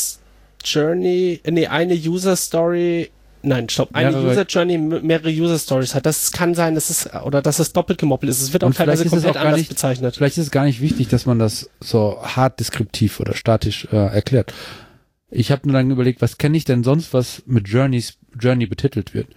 Journey, 0.64 1.42
nee, 1.50 1.68
eine 1.68 1.94
User 1.94 2.36
Story, 2.36 3.10
nein, 3.42 3.70
stopp, 3.70 3.90
eine 3.94 4.12
Mehrere- 4.12 4.32
User 4.32 4.46
Journey 4.48 4.78
mehrere 4.78 5.30
User 5.30 5.58
Stories 5.60 5.96
hat. 5.96 6.06
Das 6.06 6.32
kann 6.32 6.56
sein, 6.56 6.76
dass 6.76 6.90
es, 6.90 7.10
oder 7.24 7.42
dass 7.42 7.60
es 7.60 7.74
doppelt 7.74 8.00
gemoppelt 8.00 8.30
ist. 8.30 8.42
Es 8.42 8.54
wird 8.54 8.64
auch 8.64 8.74
teilweise 8.74 9.06
komplett 9.08 9.38
auch 9.38 9.42
anders 9.42 9.58
nicht- 9.60 9.70
bezeichnet. 9.70 10.16
Vielleicht 10.16 10.38
ist 10.38 10.46
es 10.46 10.52
gar 10.52 10.66
nicht 10.66 10.82
wichtig, 10.82 11.08
dass 11.10 11.26
man 11.26 11.40
das 11.40 11.70
so 11.80 12.18
hart 12.22 12.60
deskriptiv 12.60 13.20
oder 13.20 13.34
statisch 13.34 13.88
äh, 13.92 13.96
erklärt. 13.96 14.54
Ich 15.32 15.52
habe 15.52 15.68
nur 15.68 15.74
dann 15.74 15.92
überlegt, 15.92 16.22
was 16.22 16.38
kenne 16.38 16.58
ich 16.58 16.66
denn 16.66 16.84
sonst, 16.84 17.14
was 17.14 17.44
mit 17.46 17.68
Journeys, 17.68 18.18
Journey 18.40 18.66
betitelt 18.66 19.14
wird? 19.14 19.28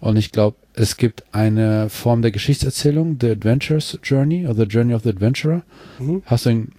Und 0.00 0.16
ich 0.16 0.32
glaube, 0.32 0.56
es 0.74 0.96
gibt 0.96 1.24
eine 1.32 1.88
Form 1.88 2.20
der 2.22 2.30
Geschichtserzählung, 2.30 3.18
The 3.20 3.30
Adventures 3.30 3.98
Journey 4.02 4.46
oder 4.46 4.54
The 4.56 4.62
Journey 4.64 4.94
of 4.94 5.02
the 5.02 5.10
Adventurer. 5.10 5.62
Mhm. 5.98 6.22
Hast 6.26 6.46
du 6.46 6.50
in 6.50 6.72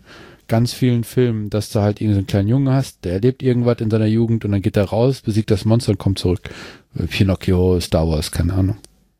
ganz 0.47 0.73
vielen 0.73 1.03
Filmen, 1.03 1.49
dass 1.49 1.69
du 1.69 1.79
halt 1.79 2.01
irgendeinen 2.01 2.27
kleinen 2.27 2.47
Jungen 2.47 2.69
hast, 2.69 3.03
der 3.05 3.13
erlebt 3.13 3.43
irgendwas 3.43 3.79
in 3.79 3.89
seiner 3.89 4.05
Jugend 4.05 4.45
und 4.45 4.51
dann 4.51 4.61
geht 4.61 4.77
er 4.77 4.85
raus, 4.85 5.21
besiegt 5.21 5.51
das 5.51 5.65
Monster 5.65 5.91
und 5.91 5.97
kommt 5.97 6.19
zurück. 6.19 6.49
Äh, 6.97 7.07
Pinocchio, 7.07 7.79
Star 7.79 8.07
Wars, 8.07 8.31
keine 8.31 8.53
Ahnung. 8.53 8.77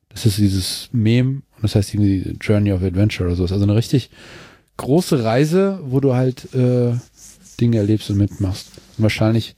Das 0.10 0.26
ist 0.26 0.38
dieses 0.38 0.90
Meme 0.92 1.42
und 1.56 1.64
das 1.64 1.76
heißt 1.76 1.94
irgendwie 1.94 2.38
Journey 2.42 2.72
of 2.72 2.84
Adventure 2.84 3.28
oder 3.28 3.36
so. 3.36 3.44
Also 3.44 3.64
eine 3.64 3.76
richtig 3.76 4.10
große 4.78 5.24
Reise, 5.24 5.80
wo 5.84 6.00
du 6.00 6.14
halt 6.14 6.54
äh, 6.54 6.94
Dinge 7.60 7.78
erlebst 7.78 8.10
und 8.10 8.18
mitmachst. 8.18 8.68
Und 8.98 9.04
wahrscheinlich. 9.04 9.56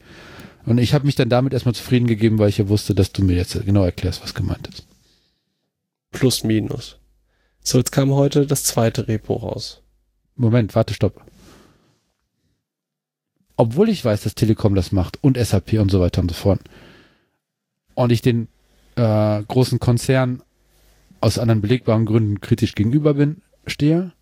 Und 0.65 0.80
ich 0.80 0.94
habe 0.94 1.06
mich 1.06 1.15
dann 1.15 1.30
damit 1.30 1.53
erstmal 1.53 1.76
zufrieden 1.76 2.07
gegeben, 2.07 2.39
weil 2.39 2.49
ich 2.49 2.57
ja 2.57 2.68
wusste, 2.69 2.94
dass 2.94 3.11
du 3.11 3.23
mir 3.23 3.35
jetzt 3.35 3.57
genau 3.65 3.84
erklärst, 3.84 4.22
was 4.22 4.34
gemeint 4.34 4.68
ist. 4.68 4.85
Plus, 6.11 6.44
minus. 6.44 6.98
So, 7.61 7.77
jetzt 7.77 7.91
kam 7.91 8.11
heute 8.11 8.45
das 8.45 8.64
zweite 8.64 9.07
Repo 9.07 9.35
raus. 9.35 9.81
Moment, 10.35 10.76
warte, 10.76 10.94
stopp. 10.94 11.26
Obwohl 13.57 13.89
ich 13.89 14.05
weiß, 14.05 14.21
dass 14.21 14.35
Telekom 14.35 14.75
das 14.75 14.91
macht 14.91 15.17
und 15.21 15.38
SAP 15.38 15.73
und 15.73 15.89
so 15.89 15.99
weiter 15.99 16.21
und 16.21 16.29
so 16.29 16.35
fort. 16.35 16.61
Und 17.95 18.11
ich 18.11 18.21
den 18.21 18.47
äh, 18.95 19.41
großen 19.43 19.79
Konzernen 19.79 20.43
aus 21.19 21.39
anderen 21.39 21.61
belegbaren 21.61 22.05
Gründen 22.05 22.39
kritisch 22.39 22.75
gegenüber 22.75 23.15
bin, 23.15 23.41
stehe, 23.65 24.13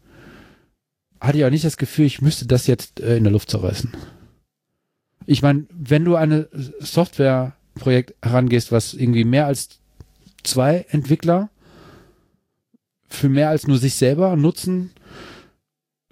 hatte 1.20 1.38
ich 1.38 1.45
auch 1.45 1.49
nicht 1.49 1.66
das 1.66 1.78
Gefühl, 1.78 2.06
ich 2.06 2.22
müsste 2.22 2.45
das 2.45 2.68
jetzt 2.68 3.02
äh, 3.02 3.18
in 3.18 3.26
der 3.26 3.34
Luft 3.34 3.49
zerreißen. 3.49 3.91
Ich 5.26 5.41
meine, 5.41 5.66
wenn 5.70 6.06
du 6.06 6.16
eine 6.16 6.48
Softwareprojekt 6.80 8.16
herangehst, 8.22 8.72
was 8.72 8.94
irgendwie 8.94 9.26
mehr 9.26 9.48
als 9.48 9.80
zwei 10.44 10.86
Entwickler 10.90 11.49
für 13.10 13.28
mehr 13.28 13.49
als 13.49 13.68
nur 13.68 13.78
sich 13.78 13.95
selber 13.95 14.36
nutzen, 14.36 14.91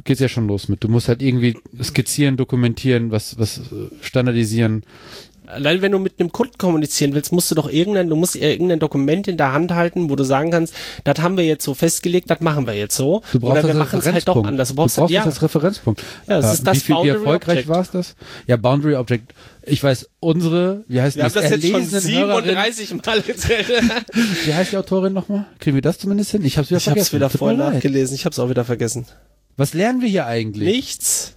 geht's 0.03 0.19
ja 0.21 0.27
schon 0.29 0.47
los 0.47 0.67
mit. 0.69 0.83
Du 0.83 0.87
musst 0.89 1.07
halt 1.07 1.21
irgendwie 1.21 1.57
skizzieren, 1.81 2.37
dokumentieren, 2.37 3.11
was, 3.11 3.37
was 3.39 3.57
äh, 3.59 3.61
standardisieren. 4.01 4.83
Allein 5.45 5.81
wenn 5.81 5.91
du 5.91 5.99
mit 5.99 6.19
einem 6.19 6.31
Kunden 6.31 6.57
kommunizieren 6.57 7.13
willst, 7.13 7.33
musst 7.33 7.51
du 7.51 7.55
doch 7.55 7.69
irgendein, 7.69 8.07
du 8.09 8.15
musst 8.15 8.37
irgendein 8.37 8.79
Dokument 8.79 9.27
in 9.27 9.35
der 9.35 9.51
Hand 9.51 9.71
halten, 9.73 10.09
wo 10.09 10.15
du 10.15 10.23
sagen 10.23 10.51
kannst, 10.51 10.73
das 11.03 11.19
haben 11.19 11.35
wir 11.35 11.43
jetzt 11.45 11.65
so 11.65 11.73
festgelegt, 11.73 12.29
das 12.29 12.39
machen 12.39 12.65
wir 12.65 12.73
jetzt 12.73 12.95
so. 12.95 13.21
Du 13.33 13.41
brauchst 13.41 13.51
Oder 13.51 13.63
wir 13.63 13.67
das 13.73 13.77
machen 13.77 13.99
es 13.99 14.05
halt 14.11 14.27
doch 14.27 14.43
anders. 14.45 14.69
Du 14.69 14.73
Du 14.73 14.77
brauchst, 14.77 14.95
brauchst 14.95 15.11
ja, 15.13 15.19
das 15.25 15.33
als 15.35 15.41
Referenzpunkt. 15.43 16.01
ja, 16.27 16.37
das 16.37 16.45
Äh, 16.49 16.53
ist 16.53 16.67
das 16.67 16.75
wie, 16.77 16.79
viel, 16.79 16.95
wie 16.95 16.97
Boundary 16.99 17.17
erfolgreich 17.17 17.57
Object. 17.59 17.67
war 17.69 17.81
es 17.81 17.91
das? 17.91 18.15
Ja, 18.47 18.55
Boundary 18.55 18.95
Object. 18.95 19.33
Ich 19.63 19.83
weiß, 19.83 20.09
unsere, 20.21 20.85
wie 20.87 21.01
heißt 21.01 21.17
Wir 21.17 21.25
haben 21.25 21.33
das 21.33 21.43
jetzt 21.49 21.65
schon 21.67 21.73
erlesenen 21.81 22.27
Hörerin, 22.27 22.73
37 22.73 22.93
Mal. 23.05 23.23
Wie 24.45 24.53
heißt 24.53 24.71
die 24.71 24.77
Autorin 24.77 25.11
nochmal? 25.13 25.45
Kriegen 25.59 25.75
wir 25.75 25.81
das 25.81 25.99
zumindest 25.99 26.31
hin? 26.31 26.43
Ich 26.45 26.57
hab's 26.57 26.69
wieder 26.69 26.77
Ich 26.77 26.87
hab's 26.89 27.13
wieder 27.13 27.29
voll 27.29 27.57
nachgelesen. 27.57 28.15
Ich 28.15 28.25
hab's 28.25 28.39
auch 28.39 28.49
wieder 28.49 28.63
vergessen. 28.63 29.05
Was 29.57 29.73
lernen 29.73 30.01
wir 30.01 30.09
hier 30.09 30.25
eigentlich? 30.25 30.67
Nichts. 30.67 31.35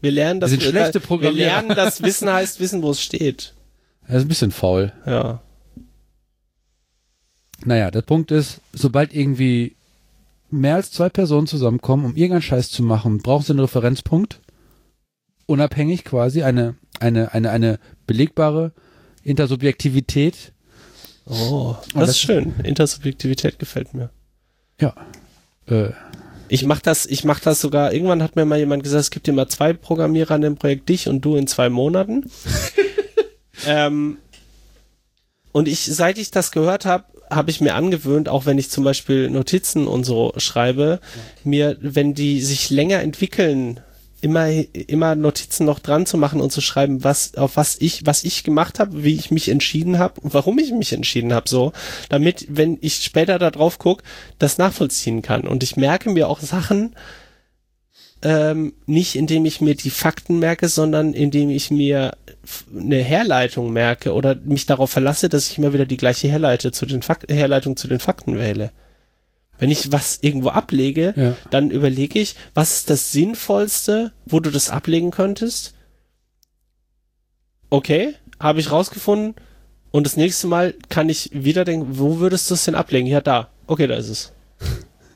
Wir 0.00 0.10
lernen 0.12 0.40
das. 0.40 0.50
Wir 0.50 0.58
sind 0.60 0.70
schlechte 0.70 1.00
wir 1.00 1.06
Programmierer. 1.06 1.46
lernen, 1.46 1.68
dass 1.70 2.02
Wissen 2.02 2.30
heißt 2.30 2.60
Wissen, 2.60 2.82
wo 2.82 2.90
es 2.90 3.00
steht. 3.02 3.54
Er 4.06 4.16
ist 4.16 4.22
ein 4.26 4.28
bisschen 4.28 4.50
faul. 4.50 4.92
Ja. 5.06 5.40
Naja, 7.64 7.90
der 7.90 8.02
Punkt 8.02 8.30
ist, 8.30 8.60
sobald 8.74 9.14
irgendwie 9.14 9.76
mehr 10.50 10.74
als 10.74 10.90
zwei 10.92 11.08
Personen 11.08 11.46
zusammenkommen, 11.46 12.04
um 12.04 12.10
irgendeinen 12.14 12.42
Scheiß 12.42 12.70
zu 12.70 12.82
machen, 12.82 13.18
brauchen 13.22 13.44
sie 13.44 13.52
einen 13.52 13.60
Referenzpunkt. 13.60 14.40
Unabhängig 15.46 16.04
quasi, 16.04 16.42
eine, 16.42 16.74
eine, 17.00 17.32
eine, 17.32 17.50
eine 17.50 17.78
belegbare 18.06 18.72
Intersubjektivität. 19.22 20.52
Oh, 21.24 21.76
das, 21.84 21.92
das- 21.94 22.10
ist 22.10 22.18
schön. 22.20 22.54
Intersubjektivität 22.62 23.58
gefällt 23.58 23.94
mir. 23.94 24.10
Ja. 24.80 24.94
Äh, 25.66 25.92
Ich 26.48 26.64
mach 26.64 26.80
das, 26.80 27.06
ich 27.06 27.24
mach 27.24 27.40
das 27.40 27.60
sogar, 27.60 27.92
irgendwann 27.92 28.22
hat 28.22 28.36
mir 28.36 28.44
mal 28.44 28.58
jemand 28.58 28.82
gesagt, 28.82 29.00
es 29.00 29.10
gibt 29.10 29.28
immer 29.28 29.48
zwei 29.48 29.72
Programmierer 29.72 30.34
an 30.34 30.42
dem 30.42 30.56
Projekt, 30.56 30.88
dich 30.88 31.08
und 31.08 31.22
du 31.22 31.36
in 31.36 31.46
zwei 31.46 31.70
Monaten. 31.70 32.30
ähm, 33.66 34.18
und 35.52 35.68
ich, 35.68 35.84
seit 35.84 36.18
ich 36.18 36.30
das 36.30 36.50
gehört 36.50 36.84
habe, 36.84 37.04
habe 37.30 37.50
ich 37.50 37.60
mir 37.60 37.74
angewöhnt, 37.74 38.28
auch 38.28 38.46
wenn 38.46 38.58
ich 38.58 38.70
zum 38.70 38.84
Beispiel 38.84 39.30
Notizen 39.30 39.86
und 39.86 40.04
so 40.04 40.32
schreibe, 40.36 41.00
mir, 41.42 41.76
wenn 41.80 42.14
die 42.14 42.40
sich 42.42 42.70
länger 42.70 43.00
entwickeln, 43.00 43.80
immer, 44.24 44.48
immer 44.72 45.14
Notizen 45.14 45.66
noch 45.66 45.78
dran 45.78 46.06
zu 46.06 46.16
machen 46.16 46.40
und 46.40 46.50
zu 46.50 46.62
schreiben, 46.62 47.04
was, 47.04 47.34
auf 47.36 47.56
was 47.56 47.76
ich, 47.78 48.06
was 48.06 48.24
ich 48.24 48.42
gemacht 48.42 48.80
habe, 48.80 49.04
wie 49.04 49.14
ich 49.14 49.30
mich 49.30 49.50
entschieden 49.50 49.98
habe 49.98 50.20
und 50.22 50.32
warum 50.32 50.58
ich 50.58 50.72
mich 50.72 50.92
entschieden 50.94 51.34
habe, 51.34 51.48
so, 51.48 51.72
damit, 52.08 52.46
wenn 52.48 52.78
ich 52.80 52.96
später 52.96 53.38
da 53.38 53.50
drauf 53.50 53.78
gucke, 53.78 54.02
das 54.38 54.56
nachvollziehen 54.56 55.20
kann. 55.20 55.42
Und 55.42 55.62
ich 55.62 55.76
merke 55.76 56.10
mir 56.10 56.28
auch 56.28 56.40
Sachen, 56.40 56.96
ähm, 58.22 58.72
nicht 58.86 59.14
indem 59.14 59.44
ich 59.44 59.60
mir 59.60 59.74
die 59.74 59.90
Fakten 59.90 60.38
merke, 60.38 60.68
sondern 60.68 61.12
indem 61.12 61.50
ich 61.50 61.70
mir 61.70 62.16
eine 62.74 63.02
Herleitung 63.02 63.72
merke 63.72 64.14
oder 64.14 64.36
mich 64.36 64.64
darauf 64.64 64.90
verlasse, 64.90 65.28
dass 65.28 65.50
ich 65.50 65.58
immer 65.58 65.74
wieder 65.74 65.84
die 65.84 65.98
gleiche 65.98 66.28
Herleite 66.28 66.72
zu 66.72 66.86
den 66.86 67.02
Fak 67.02 67.26
Herleitung 67.28 67.76
zu 67.76 67.88
den 67.88 68.00
Fakten 68.00 68.38
wähle. 68.38 68.72
Wenn 69.58 69.70
ich 69.70 69.92
was 69.92 70.18
irgendwo 70.20 70.48
ablege, 70.48 71.14
ja. 71.16 71.36
dann 71.50 71.70
überlege 71.70 72.18
ich, 72.18 72.34
was 72.54 72.76
ist 72.76 72.90
das 72.90 73.12
Sinnvollste, 73.12 74.12
wo 74.26 74.40
du 74.40 74.50
das 74.50 74.70
ablegen 74.70 75.10
könntest? 75.10 75.74
Okay, 77.70 78.14
habe 78.40 78.60
ich 78.60 78.70
rausgefunden, 78.70 79.34
Und 79.90 80.06
das 80.06 80.16
nächste 80.16 80.48
Mal 80.48 80.74
kann 80.88 81.08
ich 81.08 81.30
wieder 81.32 81.64
denken, 81.64 81.98
wo 81.98 82.18
würdest 82.18 82.50
du 82.50 82.54
es 82.54 82.64
denn 82.64 82.74
ablegen? 82.74 83.06
Ja, 83.06 83.20
da. 83.20 83.50
Okay, 83.68 83.86
da 83.86 83.94
ist 83.94 84.08
es. 84.08 84.32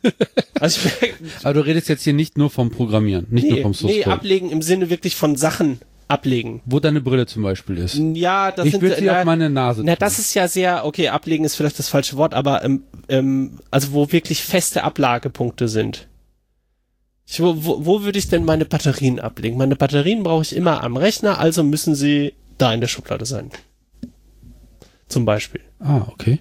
also 0.60 0.89
ich, 1.01 1.15
Aber 1.43 1.55
du 1.55 1.66
redest 1.66 1.89
jetzt 1.89 2.05
hier 2.05 2.12
nicht 2.12 2.39
nur 2.39 2.51
vom 2.51 2.70
Programmieren, 2.70 3.27
nicht 3.31 3.44
nee, 3.44 3.51
nur 3.51 3.62
vom 3.62 3.74
Source 3.74 3.93
Nee, 3.93 4.05
ablegen 4.05 4.51
im 4.51 4.62
Sinne 4.62 4.89
wirklich 4.90 5.16
von 5.16 5.35
Sachen 5.35 5.81
ablegen. 6.09 6.62
Wo 6.64 6.80
deine 6.80 7.01
Brille 7.01 7.26
zum 7.26 7.43
Beispiel 7.43 7.78
ist. 7.78 7.94
Ja, 7.97 8.51
das 8.51 8.66
ich 8.66 8.72
sind, 8.72 8.82
sie 8.82 9.05
na, 9.05 9.20
auf 9.20 9.24
meine 9.24 9.51
Nase. 9.51 9.82
Na, 9.85 9.93
tun. 9.93 10.01
das 10.01 10.18
ist 10.18 10.35
ja 10.35 10.48
sehr, 10.48 10.85
okay, 10.85 11.09
ablegen 11.09 11.44
ist 11.44 11.55
vielleicht 11.55 11.78
das 11.78 11.89
falsche 11.89 12.16
Wort, 12.16 12.35
aber 12.35 12.64
ähm, 12.64 12.82
ähm, 13.09 13.60
also 13.70 13.93
wo 13.93 14.10
wirklich 14.10 14.43
feste 14.43 14.85
Ablagepunkte 14.85 15.68
sind. 15.68 16.09
Ich, 17.26 17.40
wo, 17.40 17.62
wo, 17.62 17.85
wo 17.85 18.02
würde 18.02 18.18
ich 18.18 18.28
denn 18.28 18.44
meine 18.44 18.64
Batterien 18.64 19.20
ablegen? 19.20 19.59
Meine 19.59 19.76
Batterien 19.76 20.22
brauche 20.22 20.43
ich 20.43 20.56
immer 20.56 20.82
am 20.82 20.97
Rechner, 20.97 21.39
also 21.39 21.62
müssen 21.62 21.94
sie 21.94 22.32
da 22.56 22.72
in 22.72 22.80
der 22.80 22.89
Schublade 22.89 23.26
sein. 23.26 23.51
Zum 25.09 25.26
Beispiel. 25.26 25.60
Ah, 25.78 26.06
okay. 26.09 26.40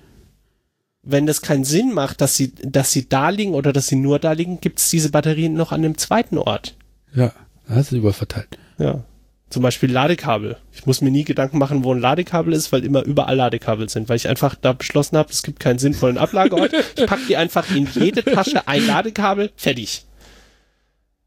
Wenn 1.04 1.26
das 1.26 1.42
keinen 1.42 1.66
Sinn 1.66 1.94
macht, 1.94 2.22
dass 2.22 2.36
sie, 2.36 2.54
dass 2.56 2.92
sie 2.92 3.08
da 3.08 3.30
liegen 3.30 3.54
oder 3.54 3.72
dass 3.74 3.88
sie 3.88 3.96
nur 3.96 4.20
da 4.20 4.32
liegen, 4.32 4.60
gibt 4.62 4.80
es 4.80 4.90
diese 4.90 5.12
Batterien 5.12 5.54
noch 5.54 5.72
an 5.72 5.84
einem 5.84 5.98
zweiten 5.98 6.38
Ort. 6.38 6.76
Ja, 7.14 7.34
das 7.68 7.92
ist 7.92 7.98
überverteilt. 7.98 8.58
Ja. 8.78 9.04
Zum 9.50 9.64
Beispiel 9.64 9.90
Ladekabel. 9.90 10.58
Ich 10.74 10.86
muss 10.86 11.02
mir 11.02 11.10
nie 11.10 11.24
Gedanken 11.24 11.58
machen, 11.58 11.84
wo 11.86 11.94
ein 11.94 12.02
Ladekabel 12.02 12.54
ist, 12.54 12.74
weil 12.74 12.84
immer 12.84 13.04
überall 13.04 13.38
Ladekabel 13.38 13.88
sind, 13.88 14.10
weil 14.10 14.18
ich 14.18 14.28
einfach 14.28 14.56
da 14.56 14.74
beschlossen 14.74 15.18
habe, 15.18 15.32
es 15.32 15.42
gibt 15.42 15.62
keinen 15.62 15.80
sinnvollen 15.80 16.18
Ablageort. 16.18 16.72
ich 16.98 17.06
packe 17.06 17.22
die 17.30 17.38
einfach 17.38 17.74
in 17.74 17.88
jede 17.94 18.24
Tasche 18.26 18.68
ein 18.68 18.86
Ladekabel, 18.86 19.52
fertig. 19.56 20.04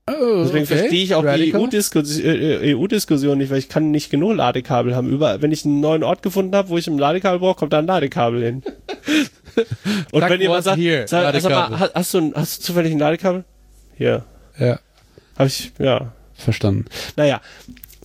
Oh, 0.07 0.43
Deswegen 0.43 0.65
okay. 0.65 0.77
verstehe 0.77 1.05
ich 1.05 1.15
auch 1.15 1.25
Radical. 1.25 1.61
die 1.61 2.75
EU-Diskussion 2.75 3.33
EU 3.33 3.35
nicht, 3.37 3.51
weil 3.51 3.59
ich 3.59 3.69
kann 3.69 3.91
nicht 3.91 4.11
genug 4.11 4.37
Ladekabel 4.37 4.95
haben. 4.95 5.09
Über, 5.09 5.41
wenn 5.41 5.53
ich 5.53 5.65
einen 5.65 5.81
neuen 5.81 6.03
Ort 6.03 6.23
gefunden 6.23 6.55
habe, 6.55 6.69
wo 6.69 6.79
ich 6.79 6.87
ein 6.89 6.99
Ladekabel 6.99 7.39
brauche, 7.39 7.57
kommt 7.57 7.73
da 7.73 7.79
ein 7.79 7.87
Ladekabel 7.87 8.43
hin. 8.43 8.63
Und 10.13 10.29
wenn 10.29 10.41
jemand 10.41 10.65
sagt, 10.65 10.79
hier, 10.79 11.07
sag, 11.07 11.41
sag 11.41 11.51
mal, 11.51 11.91
hast 11.95 12.15
du, 12.15 12.33
hast 12.35 12.59
du 12.59 12.63
zufällig 12.67 12.93
ein 12.93 12.99
Ladekabel? 12.99 13.45
Hier. 13.97 14.25
Ja. 14.59 14.81
Habe 15.37 15.49
ich, 15.49 15.73
ja. 15.79 16.13
Verstanden. 16.35 16.87
Naja, 17.17 17.41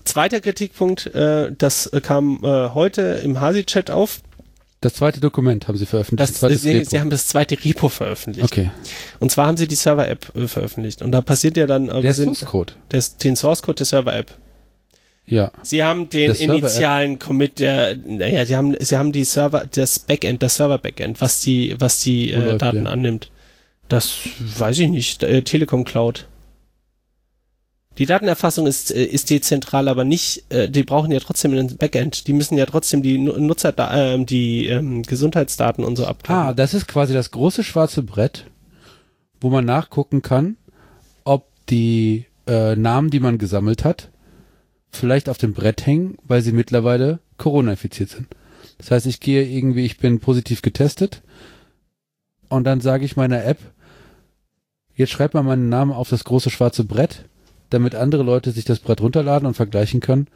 zweiter 0.06 0.42
Kritikpunkt, 0.42 1.08
äh, 1.08 1.52
das 1.58 1.90
kam 2.04 2.40
äh, 2.44 2.70
heute 2.70 3.02
im 3.24 3.42
Hasi-Chat 3.42 3.92
auf. 3.92 4.22
Das 4.82 4.94
zweite 4.94 5.20
Dokument 5.20 5.68
haben 5.68 5.78
Sie 5.78 5.86
veröffentlicht. 5.86 6.42
Das, 6.44 6.62
Sie, 6.62 6.86
Sie, 6.86 7.00
haben 7.00 7.10
das 7.10 7.28
zweite 7.28 7.58
Repo 7.64 7.90
veröffentlicht. 7.90 8.46
Okay. 8.46 8.70
Und 9.20 9.32
zwar 9.32 9.48
haben 9.48 9.58
Sie 9.58 9.68
die 9.68 9.76
Server-App 9.76 10.36
äh, 10.36 10.48
veröffentlicht. 10.48 11.02
Und 11.02 11.12
da 11.12 11.22
passiert 11.22 11.58
ja 11.58 11.66
dann... 11.66 11.90
Äh, 11.90 12.02
der 12.02 12.14
Source-Code. 12.14 12.74
Den 13.24 13.36
Source-Code 13.36 13.78
der 13.78 13.86
Server-App. 13.86 14.38
Ja. 15.26 15.52
Sie 15.64 15.84
haben 15.84 16.10
den 16.10 16.36
initialen 16.36 17.18
Commit 17.18 17.60
der, 17.60 17.96
naja, 17.96 18.46
Sie 18.46 18.56
haben, 18.56 18.76
Sie 18.80 18.96
haben 18.96 19.12
die 19.12 19.24
Server, 19.24 19.66
das 19.66 19.98
Backend, 19.98 20.44
das 20.44 20.58
Server-Backend, 20.58 21.20
was 21.20 21.42
die, 21.42 21.76
was 21.80 22.02
die 22.02 22.32
äh, 22.32 22.58
Daten 22.58 22.86
ja. 22.86 22.92
annimmt. 22.92 23.32
Das 23.88 24.18
weiß 24.40 24.80
ich 24.80 24.90
nicht. 24.90 25.24
Äh, 25.24 25.42
Telekom 25.42 25.84
Cloud. 25.84 26.28
Die 27.98 28.06
Datenerfassung 28.06 28.68
ist, 28.68 28.92
äh, 28.92 29.06
ist 29.06 29.30
dezentral, 29.30 29.88
aber 29.88 30.04
nicht, 30.04 30.44
äh, 30.50 30.70
die 30.70 30.84
brauchen 30.84 31.12
ja 31.12 31.20
trotzdem 31.20 31.54
ein 31.54 31.78
Backend. 31.78 32.28
Die 32.28 32.34
müssen 32.34 32.58
ja 32.58 32.66
trotzdem 32.66 33.02
die 33.02 33.18
Nutzer, 33.18 33.74
äh, 33.78 34.24
die 34.24 34.68
ähm, 34.68 35.04
Gesundheitsdaten 35.04 35.84
und 35.84 35.96
so 35.96 36.06
abgeben. 36.06 36.34
Ah, 36.34 36.54
das 36.54 36.74
ist 36.74 36.88
quasi 36.88 37.14
das 37.14 37.32
große 37.32 37.64
schwarze 37.64 38.04
Brett, 38.04 38.46
wo 39.40 39.50
man 39.50 39.66
nachgucken 39.66 40.22
kann, 40.22 40.58
ob 41.24 41.48
die 41.70 42.26
äh, 42.48 42.76
Namen, 42.76 43.10
die 43.10 43.22
man 43.22 43.38
gesammelt 43.38 43.86
hat, 43.86 44.10
vielleicht 44.92 45.30
auf 45.30 45.38
dem 45.38 45.54
Brett 45.54 45.86
hängen, 45.86 46.18
weil 46.24 46.42
sie 46.42 46.52
mittlerweile 46.52 47.20
Corona-infiziert 47.38 48.10
sind. 48.10 48.28
Das 48.78 48.92
heißt, 48.92 49.06
ich 49.06 49.22
gehe 49.22 49.44
irgendwie, 49.44 49.86
ich 49.86 49.98
bin 49.98 50.20
positiv 50.20 50.62
getestet 50.62 51.22
und 52.50 52.66
dann 52.66 52.82
sage 52.82 53.06
ich 53.06 53.16
meiner 53.16 53.44
App, 53.46 53.60
jetzt 54.96 55.12
schreib 55.12 55.34
mal 55.34 55.44
meinen 55.44 55.70
Namen 55.70 55.92
auf 55.92 56.10
das 56.10 56.26
große 56.26 56.50
schwarze 56.50 56.84
Brett 56.84 57.26
damit 57.76 57.94
andere 57.94 58.24
Leute 58.24 58.52
sich 58.52 58.66
das 58.66 58.80
Brett 58.80 59.02
runterladen 59.02 59.48
und 59.48 59.54
vergleichen 59.54 60.00
können, 60.00 60.28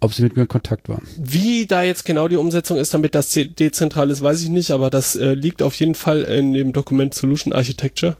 ob 0.00 0.14
sie 0.14 0.22
mit 0.22 0.36
mir 0.36 0.42
in 0.42 0.48
Kontakt 0.48 0.88
waren. 0.88 1.06
Wie 1.16 1.66
da 1.66 1.82
jetzt 1.82 2.04
genau 2.04 2.28
die 2.28 2.36
Umsetzung 2.36 2.76
ist, 2.76 2.94
damit 2.94 3.14
das 3.14 3.30
dezentral 3.30 4.10
ist, 4.10 4.22
weiß 4.22 4.42
ich 4.42 4.50
nicht, 4.50 4.70
aber 4.70 4.90
das 4.90 5.16
äh, 5.16 5.34
liegt 5.34 5.62
auf 5.62 5.74
jeden 5.74 5.94
Fall 5.94 6.22
in 6.22 6.52
dem 6.52 6.72
Dokument 6.72 7.14
Solution 7.14 7.52
Architecture. 7.52 8.16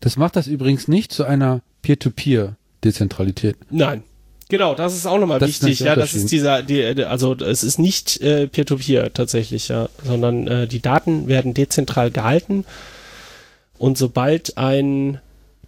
Das 0.00 0.16
macht 0.16 0.34
das 0.36 0.46
übrigens 0.46 0.88
nicht 0.88 1.12
zu 1.12 1.24
einer 1.24 1.60
Peer-to-Peer-Dezentralität. 1.82 3.56
Nein. 3.70 4.02
Genau, 4.48 4.74
das 4.74 4.94
ist 4.94 5.06
auch 5.06 5.18
nochmal 5.18 5.40
wichtig. 5.40 5.80
Ja, 5.80 5.94
das 5.94 6.12
ist 6.12 6.30
dieser, 6.30 6.62
die, 6.62 7.04
also 7.04 7.34
es 7.34 7.62
ist 7.64 7.78
nicht 7.78 8.20
äh, 8.20 8.48
Peer-to-Peer 8.48 9.06
-Peer 9.06 9.12
tatsächlich, 9.14 9.68
ja, 9.68 9.88
sondern 10.04 10.46
äh, 10.46 10.66
die 10.66 10.80
Daten 10.80 11.26
werden 11.26 11.54
dezentral 11.54 12.10
gehalten 12.10 12.64
und 13.78 13.96
sobald 13.96 14.58
ein 14.58 15.20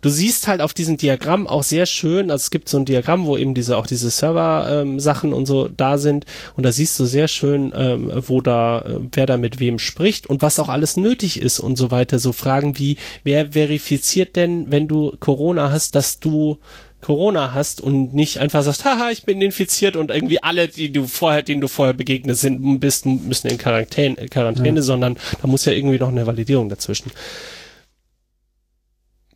du 0.05 0.11
siehst 0.11 0.49
halt 0.49 0.61
auf 0.61 0.75
diesem 0.75 0.99
Diagramm 0.99 1.47
auch 1.47 1.63
sehr 1.63 1.87
schön, 1.87 2.31
also 2.31 2.43
es 2.43 2.51
gibt 2.51 2.69
so 2.69 2.77
ein 2.77 2.85
Diagramm, 2.85 3.25
wo 3.25 3.39
eben 3.39 3.55
diese 3.55 3.79
auch 3.79 3.87
diese 3.87 4.11
Server-Sachen 4.11 5.31
ähm, 5.31 5.37
und 5.37 5.47
so 5.47 5.69
da 5.69 5.97
sind 5.97 6.27
und 6.57 6.65
da 6.67 6.73
siehst 6.73 7.01
du 7.01 7.07
sehr 7.07 7.27
schön, 7.27 7.73
ähm, 7.75 8.13
wo 8.27 8.43
da, 8.43 8.81
äh, 8.81 8.99
wer 9.13 9.25
da 9.25 9.39
mit 9.39 9.61
wem 9.61 9.79
spricht 9.79 10.27
und 10.27 10.43
was 10.43 10.59
auch 10.59 10.69
alles 10.69 10.99
nötig 10.99 11.41
ist 11.41 11.59
und 11.59 11.77
so 11.77 11.91
weiter. 11.91 12.19
So 12.19 12.33
Fragen 12.33 12.79
wie, 12.79 12.99
wer 13.23 13.53
verifiziert 13.53 14.37
denn, 14.37 14.71
wenn 14.71 14.89
du 14.89 15.17
Corona 15.21 15.71
hast, 15.71 15.95
dass 15.95 16.21
du 16.21 16.59
Corona 17.01 17.55
hast 17.55 17.81
und 17.81 18.13
nicht 18.13 18.41
einfach 18.41 18.63
sagst, 18.63 18.85
haha, 18.85 19.11
ich 19.11 19.25
bin 19.25 19.41
infiziert 19.41 19.97
und 19.97 20.11
irgendwie 20.11 20.43
alle, 20.43 20.69
die 20.69 20.93
du 20.93 21.07
vorher, 21.07 21.43
denen 21.43 21.63
du 21.63 21.69
vorher 21.69 21.95
begegnet 21.95 22.37
sind, 22.37 22.79
bist, 22.79 23.07
müssen 23.07 23.49
in 23.49 23.57
Quarantäne, 23.57 24.17
Quarantäne, 24.29 24.81
ja. 24.81 24.83
sondern 24.83 25.17
da 25.41 25.49
muss 25.49 25.65
ja 25.65 25.73
irgendwie 25.73 25.99
noch 25.99 26.09
eine 26.09 26.27
Validierung 26.27 26.69
dazwischen 26.69 27.11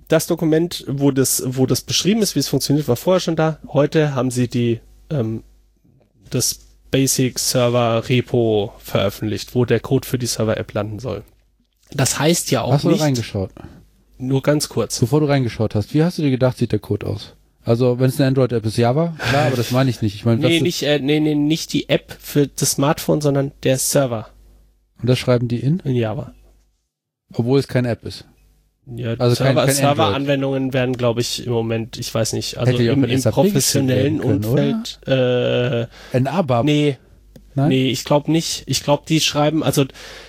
das 0.08 0.26
Dokument, 0.26 0.84
wo 0.88 1.10
das, 1.10 1.42
wo 1.46 1.66
das 1.66 1.82
beschrieben 1.82 2.22
ist, 2.22 2.34
wie 2.34 2.40
es 2.40 2.48
funktioniert, 2.48 2.88
war 2.88 2.96
vorher 2.96 3.20
schon 3.20 3.36
da. 3.36 3.58
Heute 3.68 4.14
haben 4.14 4.30
sie 4.30 4.48
die, 4.48 4.80
ähm, 5.10 5.44
das 6.30 6.60
Basic 6.90 7.38
Server 7.38 8.08
Repo 8.08 8.72
veröffentlicht, 8.78 9.54
wo 9.54 9.64
der 9.64 9.80
Code 9.80 10.08
für 10.08 10.18
die 10.18 10.26
Server 10.26 10.56
App 10.56 10.72
landen 10.72 10.98
soll. 10.98 11.22
Das 11.92 12.18
heißt 12.18 12.50
ja 12.50 12.62
auch 12.62 12.72
hast 12.72 12.84
nicht. 12.84 12.94
Hast 12.94 13.00
du 13.00 13.04
reingeschaut? 13.04 13.50
Nur 14.18 14.42
ganz 14.42 14.68
kurz. 14.68 14.98
Bevor 14.98 15.20
du 15.20 15.26
reingeschaut 15.26 15.74
hast, 15.74 15.94
wie 15.94 16.02
hast 16.02 16.18
du 16.18 16.22
dir 16.22 16.30
gedacht, 16.30 16.58
sieht 16.58 16.72
der 16.72 16.78
Code 16.78 17.06
aus? 17.06 17.34
Also, 17.64 17.98
wenn 17.98 18.08
es 18.08 18.18
eine 18.18 18.28
Android-App 18.28 18.64
ist, 18.64 18.78
Java, 18.78 19.14
klar, 19.18 19.48
aber 19.48 19.56
das 19.56 19.72
meine 19.72 19.90
ich 19.90 20.00
nicht. 20.00 20.14
Ich 20.14 20.24
meine, 20.24 20.40
nee, 20.40 20.60
nicht, 20.60 20.82
äh, 20.84 21.00
nee, 21.00 21.20
nee, 21.20 21.34
nicht 21.34 21.72
die 21.74 21.90
App 21.90 22.16
für 22.18 22.46
das 22.46 22.72
Smartphone, 22.72 23.20
sondern 23.20 23.52
der 23.62 23.76
Server. 23.76 24.30
Und 25.00 25.08
das 25.08 25.18
schreiben 25.18 25.48
die 25.48 25.60
in? 25.60 25.80
In 25.80 25.94
Java. 25.94 26.32
Obwohl 27.34 27.58
es 27.58 27.68
keine 27.68 27.90
App 27.90 28.04
ist. 28.04 28.24
Ja, 28.96 29.14
also 29.18 29.34
Serveranwendungen 29.34 30.72
werden, 30.72 30.96
glaube 30.96 31.20
ich, 31.20 31.46
im 31.46 31.52
Moment, 31.52 31.98
ich 31.98 32.12
weiß 32.14 32.32
nicht, 32.32 32.56
also 32.58 32.78
im, 32.78 33.04
im 33.04 33.22
professionellen 33.22 34.20
können, 34.20 34.44
Umfeld. 34.44 34.98
Äh, 35.06 35.86
Ein 36.16 36.26
ABAP? 36.26 36.64
Nee, 36.64 36.96
Nein? 37.58 37.68
Nee, 37.70 37.90
ich 37.90 38.04
glaube 38.04 38.30
nicht. 38.30 38.62
Ich 38.66 38.84
glaube, 38.84 39.02
die 39.08 39.20
schreiben, 39.20 39.64
also 39.64 39.84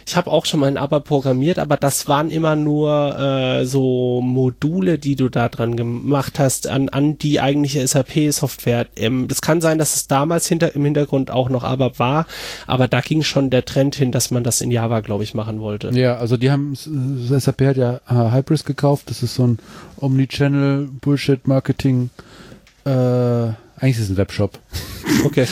ich 0.07 0.15
habe 0.15 0.31
auch 0.31 0.47
schon 0.47 0.59
mal 0.59 0.65
ein 0.65 0.77
ABAP 0.77 1.05
programmiert, 1.05 1.59
aber 1.59 1.77
das 1.77 2.07
waren 2.07 2.31
immer 2.31 2.55
nur 2.55 3.17
äh, 3.19 3.65
so 3.65 4.21
Module, 4.21 4.97
die 4.97 5.15
du 5.15 5.29
da 5.29 5.47
dran 5.47 5.77
gemacht 5.77 6.39
hast, 6.39 6.65
an, 6.65 6.89
an 6.89 7.19
die 7.19 7.39
eigentliche 7.39 7.87
SAP-Software. 7.87 8.87
Ähm, 8.95 9.27
das 9.27 9.41
kann 9.41 9.61
sein, 9.61 9.77
dass 9.77 9.95
es 9.95 10.07
damals 10.07 10.47
hinter, 10.47 10.73
im 10.75 10.83
Hintergrund 10.83 11.29
auch 11.29 11.49
noch 11.49 11.63
ABAP 11.63 11.99
war, 11.99 12.25
aber 12.65 12.87
da 12.87 13.01
ging 13.01 13.21
schon 13.21 13.51
der 13.51 13.63
Trend 13.63 13.95
hin, 13.95 14.11
dass 14.11 14.31
man 14.31 14.43
das 14.43 14.61
in 14.61 14.71
Java, 14.71 15.01
glaube 15.01 15.23
ich, 15.23 15.35
machen 15.35 15.59
wollte. 15.59 15.91
Ja, 15.91 16.17
also 16.17 16.35
die 16.35 16.49
haben, 16.49 16.73
SAP 16.75 17.61
hat 17.61 17.77
ja 17.77 18.01
äh, 18.09 18.31
Hybris 18.31 18.65
gekauft, 18.65 19.11
das 19.11 19.21
ist 19.21 19.35
so 19.35 19.45
ein 19.45 19.59
Omnichannel 19.97 20.89
Bullshit-Marketing 21.01 22.09
äh, 22.89 23.53
eigentlich 23.79 23.97
ist 23.97 24.05
es 24.05 24.09
ein 24.09 24.17
Webshop. 24.17 24.59
Okay. 25.25 25.47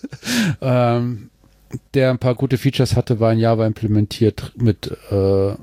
ähm, 0.60 1.30
der 1.94 2.10
ein 2.10 2.18
paar 2.18 2.34
gute 2.36 2.58
Features 2.58 2.94
hatte, 2.94 3.18
war 3.18 3.32
in 3.32 3.40
Java 3.40 3.66
implementiert 3.66 4.52
mit 4.56 4.96
äh, 5.10 5.54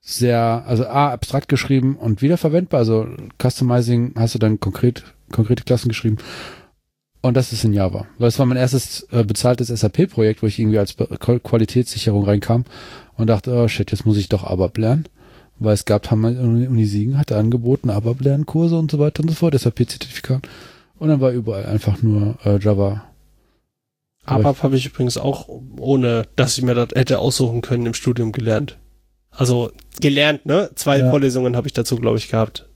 sehr, 0.00 0.64
also 0.66 0.86
A, 0.86 1.10
abstrakt 1.10 1.48
geschrieben 1.48 1.96
und 1.96 2.20
wiederverwendbar. 2.20 2.80
Also 2.80 3.06
Customizing 3.40 4.12
hast 4.16 4.34
du 4.34 4.38
dann 4.38 4.60
konkret, 4.60 5.04
konkrete 5.32 5.62
Klassen 5.62 5.88
geschrieben. 5.88 6.18
Und 7.22 7.34
das 7.36 7.52
ist 7.52 7.64
in 7.64 7.72
Java. 7.72 8.06
Weil 8.18 8.28
es 8.28 8.38
war 8.38 8.46
mein 8.46 8.58
erstes 8.58 9.06
äh, 9.12 9.24
bezahltes 9.24 9.68
SAP-Projekt, 9.68 10.42
wo 10.42 10.46
ich 10.46 10.58
irgendwie 10.58 10.80
als 10.80 10.96
Qualitätssicherung 10.96 12.24
reinkam 12.24 12.64
und 13.16 13.28
dachte, 13.28 13.54
oh 13.54 13.68
shit, 13.68 13.90
jetzt 13.90 14.04
muss 14.04 14.18
ich 14.18 14.28
doch 14.28 14.44
ABAP 14.44 14.76
lernen 14.76 15.08
weil 15.58 15.74
es 15.74 15.84
gab, 15.84 16.10
haben 16.10 16.24
Uni 16.24 16.84
Siegen 16.84 17.18
hatte 17.18 17.36
angeboten, 17.36 17.90
ABAP 17.90 18.20
Lernkurse 18.20 18.76
und 18.78 18.90
so 18.90 18.98
weiter 18.98 19.22
und 19.22 19.28
so 19.28 19.34
fort, 19.34 19.58
SAP-Zertifikat. 19.58 20.42
Und 20.98 21.08
dann 21.08 21.20
war 21.20 21.30
überall 21.30 21.66
einfach 21.66 22.02
nur 22.02 22.38
äh, 22.44 22.58
Java. 22.58 23.04
ABAP 24.24 24.62
habe 24.62 24.76
ich 24.76 24.86
übrigens 24.86 25.16
auch, 25.16 25.48
ohne 25.78 26.26
dass 26.36 26.58
ich 26.58 26.64
mir 26.64 26.74
das 26.74 26.88
hätte 26.94 27.18
aussuchen 27.18 27.62
können, 27.62 27.86
im 27.86 27.94
Studium 27.94 28.32
gelernt. 28.32 28.78
Also 29.30 29.70
gelernt, 30.00 30.46
ne? 30.46 30.70
Zwei 30.74 30.98
ja. 30.98 31.10
Vorlesungen 31.10 31.56
habe 31.56 31.66
ich 31.66 31.72
dazu, 31.72 31.96
glaube 31.96 32.18
ich, 32.18 32.28
gehabt. 32.28 32.68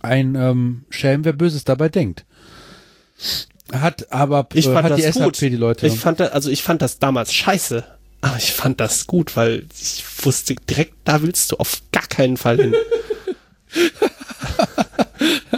Ein 0.00 0.34
ähm, 0.34 0.84
Schelm, 0.90 1.24
wer 1.24 1.32
Böses 1.32 1.64
dabei 1.64 1.88
denkt. 1.88 2.24
Hat 3.72 4.12
aber 4.12 4.48
Ich 4.54 4.66
äh, 4.66 4.72
fand 4.72 4.84
hat 4.84 4.92
das 4.92 5.00
die 5.00 5.12
SAP 5.12 5.24
gut. 5.24 5.40
die 5.40 5.48
Leute. 5.50 5.86
Ich 5.86 5.98
fand 5.98 6.20
da, 6.20 6.26
also 6.26 6.50
ich 6.50 6.62
fand 6.62 6.82
das 6.82 6.98
damals 6.98 7.32
scheiße. 7.32 7.84
Aber 8.24 8.38
ich 8.38 8.52
fand 8.52 8.80
das 8.80 9.06
gut, 9.06 9.36
weil 9.36 9.66
ich 9.78 10.02
wusste 10.22 10.54
direkt, 10.54 10.94
da 11.04 11.20
willst 11.20 11.52
du 11.52 11.56
auf 11.56 11.82
gar 11.92 12.06
keinen 12.06 12.38
Fall 12.38 12.56
hin. 12.56 12.74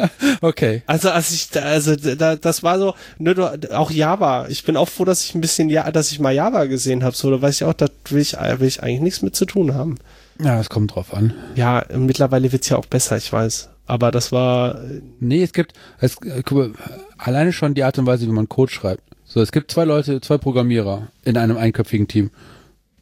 okay. 0.41 0.83
Also 0.89 1.11
als 1.11 1.31
ich 1.31 1.63
also 1.63 1.95
da, 1.95 2.35
das 2.35 2.65
war 2.65 2.81
so, 2.81 2.97
ne, 3.19 3.37
du, 3.37 3.73
auch 3.73 3.93
Java. 3.93 4.49
Ich 4.49 4.65
bin 4.65 4.77
auch 4.77 4.89
froh, 4.89 5.05
dass 5.05 5.23
ich 5.23 5.37
ein 5.37 5.41
bisschen 5.41 5.69
ja, 5.69 5.89
dass 5.93 6.11
ich 6.11 6.19
mal 6.19 6.35
Java 6.35 6.65
gesehen 6.65 7.05
habe. 7.05 7.15
So, 7.15 7.31
da 7.31 7.41
weiß 7.41 7.55
ich 7.55 7.65
auch, 7.65 7.73
da 7.73 7.87
will 8.09 8.21
ich, 8.21 8.33
will 8.33 8.67
ich 8.67 8.83
eigentlich 8.83 9.01
nichts 9.01 9.23
mit 9.23 9.37
zu 9.37 9.45
tun 9.45 9.73
haben. 9.73 9.95
Ja, 10.43 10.59
es 10.59 10.69
kommt 10.69 10.97
drauf 10.97 11.15
an. 11.15 11.35
Ja, 11.55 11.85
mittlerweile 11.97 12.51
wird's 12.51 12.69
ja 12.69 12.79
auch 12.79 12.87
besser, 12.87 13.17
ich 13.17 13.33
weiß. 13.33 13.69
Aber 13.87 14.11
das 14.11 14.33
war, 14.33 14.81
Nee, 15.21 15.45
es 15.45 15.53
gibt, 15.53 15.73
es, 16.01 16.17
äh, 16.17 16.43
mal, 16.51 16.73
alleine 17.17 17.53
schon 17.53 17.75
die 17.75 17.85
Art 17.85 17.97
und 17.97 18.07
Weise, 18.07 18.27
wie 18.27 18.33
man 18.33 18.49
Code 18.49 18.73
schreibt. 18.73 19.05
So, 19.25 19.41
es 19.41 19.53
gibt 19.53 19.71
zwei 19.71 19.85
Leute, 19.85 20.21
zwei 20.21 20.39
Programmierer 20.39 21.09
in 21.25 21.37
einem 21.37 21.57
einköpfigen 21.57 22.09
Team. 22.09 22.33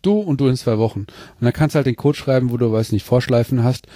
Du 0.05 0.18
und 0.18 0.40
du 0.40 0.48
in 0.48 0.56
zwei 0.56 0.78
Wochen. 0.78 1.01
Und 1.01 1.09
dann 1.40 1.52
kannst 1.52 1.74
du 1.74 1.78
halt 1.78 1.86
den 1.86 1.97
Code 1.97 2.16
schreiben, 2.16 2.51
wo 2.51 2.56
du, 2.56 2.72
weiß 2.72 2.93
nicht, 2.93 3.05
Vorschleifen 3.05 3.64
hast, 3.64 3.86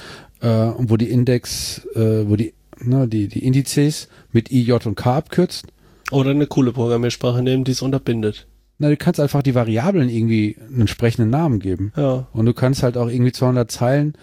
äh, 0.40 0.48
und 0.48 0.90
wo 0.90 0.96
die 0.96 1.10
Index, 1.10 1.86
äh, 1.94 2.28
wo 2.28 2.36
die, 2.36 2.54
ne, 2.80 3.08
die, 3.08 3.28
die 3.28 3.44
Indizes 3.44 4.08
mit 4.32 4.50
I, 4.50 4.62
J 4.62 4.84
und 4.86 4.94
K 4.94 5.16
abkürzt. 5.16 5.66
oder 6.10 6.30
eine 6.30 6.46
coole 6.46 6.72
Programmiersprache 6.72 7.42
nehmen, 7.42 7.64
die 7.64 7.72
es 7.72 7.82
unterbindet. 7.82 8.46
Na, 8.78 8.88
du 8.88 8.96
kannst 8.96 9.18
einfach 9.18 9.42
die 9.42 9.54
Variablen 9.54 10.08
irgendwie 10.08 10.56
einen 10.60 10.82
entsprechenden 10.82 11.30
Namen 11.30 11.58
geben. 11.58 11.92
Ja. 11.96 12.28
Und 12.32 12.46
du 12.46 12.54
kannst 12.54 12.82
halt 12.82 12.96
auch 12.96 13.08
irgendwie 13.08 13.32
200 13.32 13.70
Zeilen 13.70 14.14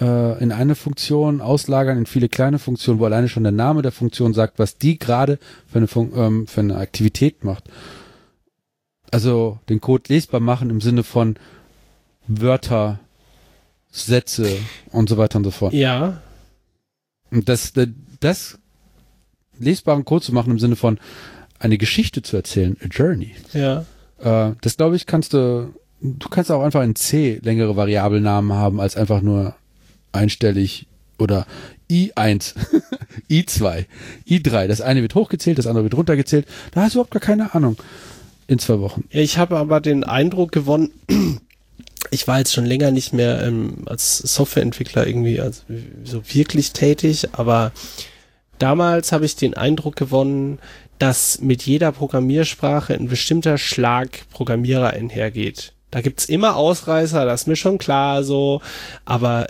äh, 0.00 0.42
in 0.42 0.50
eine 0.50 0.74
Funktion 0.74 1.40
auslagern, 1.40 1.98
in 1.98 2.06
viele 2.06 2.28
kleine 2.28 2.58
Funktionen, 2.58 2.98
wo 2.98 3.04
alleine 3.04 3.28
schon 3.28 3.44
der 3.44 3.52
Name 3.52 3.82
der 3.82 3.92
Funktion 3.92 4.34
sagt, 4.34 4.58
was 4.58 4.76
die 4.76 4.98
gerade 4.98 5.38
für 5.66 5.78
eine, 5.78 5.86
Fun 5.86 6.12
ähm, 6.16 6.46
für 6.48 6.60
eine 6.60 6.76
Aktivität 6.76 7.44
macht. 7.44 7.64
Also 9.12 9.60
den 9.68 9.80
Code 9.80 10.04
lesbar 10.08 10.40
machen 10.40 10.70
im 10.70 10.80
Sinne 10.80 11.04
von 11.04 11.36
Wörter, 12.26 12.98
Sätze 13.92 14.56
und 14.90 15.08
so 15.08 15.18
weiter 15.18 15.36
und 15.36 15.44
so 15.44 15.50
fort. 15.50 15.74
Ja, 15.74 16.22
Und 17.30 17.48
das, 17.48 17.72
das, 18.20 18.58
lesbaren 19.58 20.04
Code 20.04 20.24
zu 20.24 20.32
machen 20.32 20.50
im 20.50 20.58
Sinne 20.58 20.76
von 20.76 20.98
eine 21.58 21.78
Geschichte 21.78 22.22
zu 22.22 22.36
erzählen, 22.36 22.76
a 22.82 22.86
journey. 22.90 23.34
ja. 23.52 23.84
Äh, 24.18 24.54
das 24.60 24.76
glaube 24.76 24.96
ich, 24.96 25.06
kannst 25.06 25.32
du, 25.32 25.74
du 26.00 26.28
kannst 26.28 26.50
auch 26.50 26.62
einfach 26.62 26.82
in 26.82 26.94
C 26.96 27.38
längere 27.42 27.76
Variabelnamen 27.76 28.52
haben 28.52 28.80
als 28.80 28.96
einfach 28.96 29.20
nur 29.20 29.54
einstellig 30.12 30.86
oder 31.18 31.46
I1, 31.90 32.54
I2, 33.30 33.86
I3. 34.28 34.66
Das 34.68 34.80
eine 34.80 35.02
wird 35.02 35.14
hochgezählt, 35.14 35.58
das 35.58 35.66
andere 35.66 35.84
wird 35.84 35.96
runtergezählt. 35.96 36.46
Da 36.72 36.82
hast 36.82 36.94
du 36.94 36.98
überhaupt 36.98 37.12
gar 37.12 37.20
keine 37.20 37.54
Ahnung. 37.54 37.76
In 38.52 38.58
zwei 38.58 38.80
Wochen. 38.80 39.04
Ich 39.08 39.38
habe 39.38 39.56
aber 39.56 39.80
den 39.80 40.04
Eindruck 40.04 40.52
gewonnen, 40.52 40.90
ich 42.10 42.28
war 42.28 42.36
jetzt 42.36 42.52
schon 42.52 42.66
länger 42.66 42.90
nicht 42.90 43.14
mehr 43.14 43.42
ähm, 43.42 43.78
als 43.86 44.18
Softwareentwickler 44.18 45.06
irgendwie 45.06 45.40
also 45.40 45.62
so 46.04 46.22
wirklich 46.34 46.72
tätig, 46.72 47.30
aber 47.32 47.72
damals 48.58 49.10
habe 49.10 49.24
ich 49.24 49.36
den 49.36 49.54
Eindruck 49.54 49.96
gewonnen, 49.96 50.58
dass 50.98 51.40
mit 51.40 51.62
jeder 51.62 51.92
Programmiersprache 51.92 52.92
ein 52.92 53.08
bestimmter 53.08 53.56
Schlag 53.56 54.28
Programmierer 54.30 54.90
einhergeht. 54.90 55.72
Da 55.90 56.02
gibt's 56.02 56.26
immer 56.26 56.56
Ausreißer, 56.56 57.24
das 57.24 57.42
ist 57.42 57.46
mir 57.46 57.56
schon 57.56 57.78
klar 57.78 58.22
so, 58.22 58.60
aber 59.06 59.46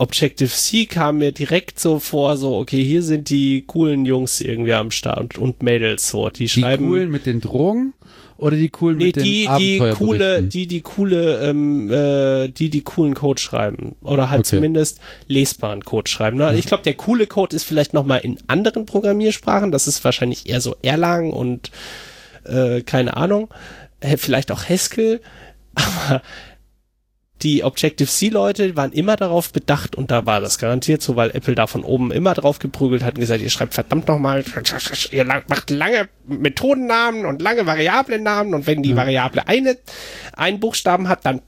Objective-C 0.00 0.86
kam 0.86 1.18
mir 1.18 1.32
direkt 1.32 1.78
so 1.78 1.98
vor, 1.98 2.36
so, 2.36 2.56
okay, 2.56 2.82
hier 2.82 3.02
sind 3.02 3.28
die 3.30 3.64
coolen 3.66 4.06
Jungs 4.06 4.40
irgendwie 4.40 4.72
am 4.74 4.90
Start 4.90 5.36
und 5.38 5.62
Mädels 5.62 6.08
so, 6.08 6.30
die 6.30 6.44
Die 6.44 6.48
schreiben. 6.48 6.86
coolen 6.88 7.10
mit 7.10 7.26
den 7.26 7.40
Drogen 7.40 7.92
oder 8.38 8.56
die 8.56 8.70
coolen 8.70 8.96
Nee, 8.96 9.06
mit 9.06 9.16
den 9.16 9.24
die, 9.24 9.30
die 9.42 9.48
Abenteuerberichten? 9.48 10.06
coole, 10.06 10.42
die, 10.42 10.66
die 10.66 10.80
coole, 10.80 11.40
ähm, 11.50 11.90
äh, 11.92 12.48
die, 12.48 12.70
die 12.70 12.80
coolen 12.80 13.12
Code 13.14 13.40
schreiben. 13.40 13.94
Oder 14.02 14.30
halt 14.30 14.40
Okay. 14.40 14.56
zumindest 14.56 15.00
lesbaren 15.28 15.84
Code 15.84 16.10
schreiben. 16.10 16.38
Ne? 16.38 16.56
Ich 16.56 16.64
glaube, 16.66 16.82
der 16.82 16.94
coole 16.94 17.26
Code 17.26 17.54
ist 17.54 17.64
vielleicht 17.64 17.92
nochmal 17.92 18.20
in 18.20 18.38
anderen 18.46 18.86
Programmiersprachen. 18.86 19.70
Das 19.70 19.86
ist 19.86 20.02
wahrscheinlich 20.04 20.48
eher 20.48 20.62
so 20.62 20.76
Erlang 20.80 21.30
und 21.30 21.70
äh, 22.44 22.80
keine 22.80 23.16
Ahnung. 23.18 23.48
Vielleicht 24.16 24.50
auch 24.50 24.64
Haskell. 24.66 25.20
Aber 25.74 26.22
die 27.42 27.64
Objective-C-Leute 27.64 28.76
waren 28.76 28.92
immer 28.92 29.16
darauf 29.16 29.52
bedacht, 29.52 29.96
und 29.96 30.10
da 30.10 30.26
war 30.26 30.40
das 30.40 30.58
garantiert 30.58 31.02
so, 31.02 31.16
weil 31.16 31.30
Apple 31.30 31.54
da 31.54 31.66
von 31.66 31.84
oben 31.84 32.12
immer 32.12 32.34
drauf 32.34 32.58
geprügelt 32.58 33.02
hat 33.02 33.14
und 33.14 33.20
gesagt, 33.20 33.40
ihr 33.40 33.50
schreibt 33.50 33.74
verdammt 33.74 34.08
nochmal, 34.08 34.44
ihr 35.10 35.24
macht 35.24 35.70
lange 35.70 36.08
Methodennamen 36.26 37.26
und 37.26 37.40
lange 37.40 37.66
Variablennamen 37.66 38.54
und 38.54 38.66
wenn 38.66 38.82
die 38.82 38.96
Variable 38.96 39.46
eine, 39.48 39.78
einen 40.34 40.60
Buchstaben 40.60 41.08
hat, 41.08 41.24
dann 41.24 41.40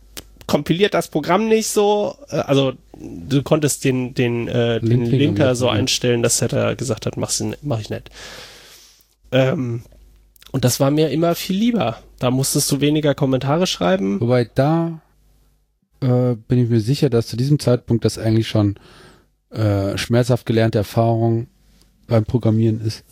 kompiliert 0.46 0.94
das 0.94 1.08
Programm 1.08 1.48
nicht 1.48 1.68
so. 1.68 2.16
Äh, 2.30 2.36
Also 2.36 2.72
du 2.98 3.42
konntest 3.42 3.84
den, 3.84 4.14
den, 4.14 4.48
äh, 4.48 4.80
den 4.80 5.04
Linker 5.06 5.54
so 5.54 5.68
einstellen, 5.68 6.22
dass 6.22 6.40
er 6.40 6.48
da 6.48 6.74
gesagt 6.74 7.06
hat, 7.06 7.16
mach's, 7.16 7.42
mach 7.62 7.80
ich 7.80 7.90
nicht. 7.90 8.10
Ähm, 9.30 9.82
und 10.52 10.64
das 10.64 10.80
war 10.80 10.90
mir 10.90 11.10
immer 11.10 11.34
viel 11.34 11.56
lieber. 11.56 11.98
Da 12.18 12.30
musstest 12.30 12.70
du 12.70 12.80
weniger 12.80 13.14
Kommentare 13.14 13.66
schreiben. 13.66 14.20
Wobei 14.20 14.48
da 14.54 15.00
äh, 16.02 16.36
bin 16.48 16.58
ich 16.58 16.68
mir 16.68 16.80
sicher, 16.80 17.10
dass 17.10 17.26
zu 17.26 17.36
diesem 17.36 17.58
Zeitpunkt 17.58 18.04
das 18.04 18.18
eigentlich 18.18 18.48
schon 18.48 18.76
äh, 19.50 19.96
schmerzhaft 19.96 20.46
gelernte 20.46 20.78
Erfahrung 20.78 21.46
beim 22.06 22.24
Programmieren 22.24 22.80
ist. 22.80 23.04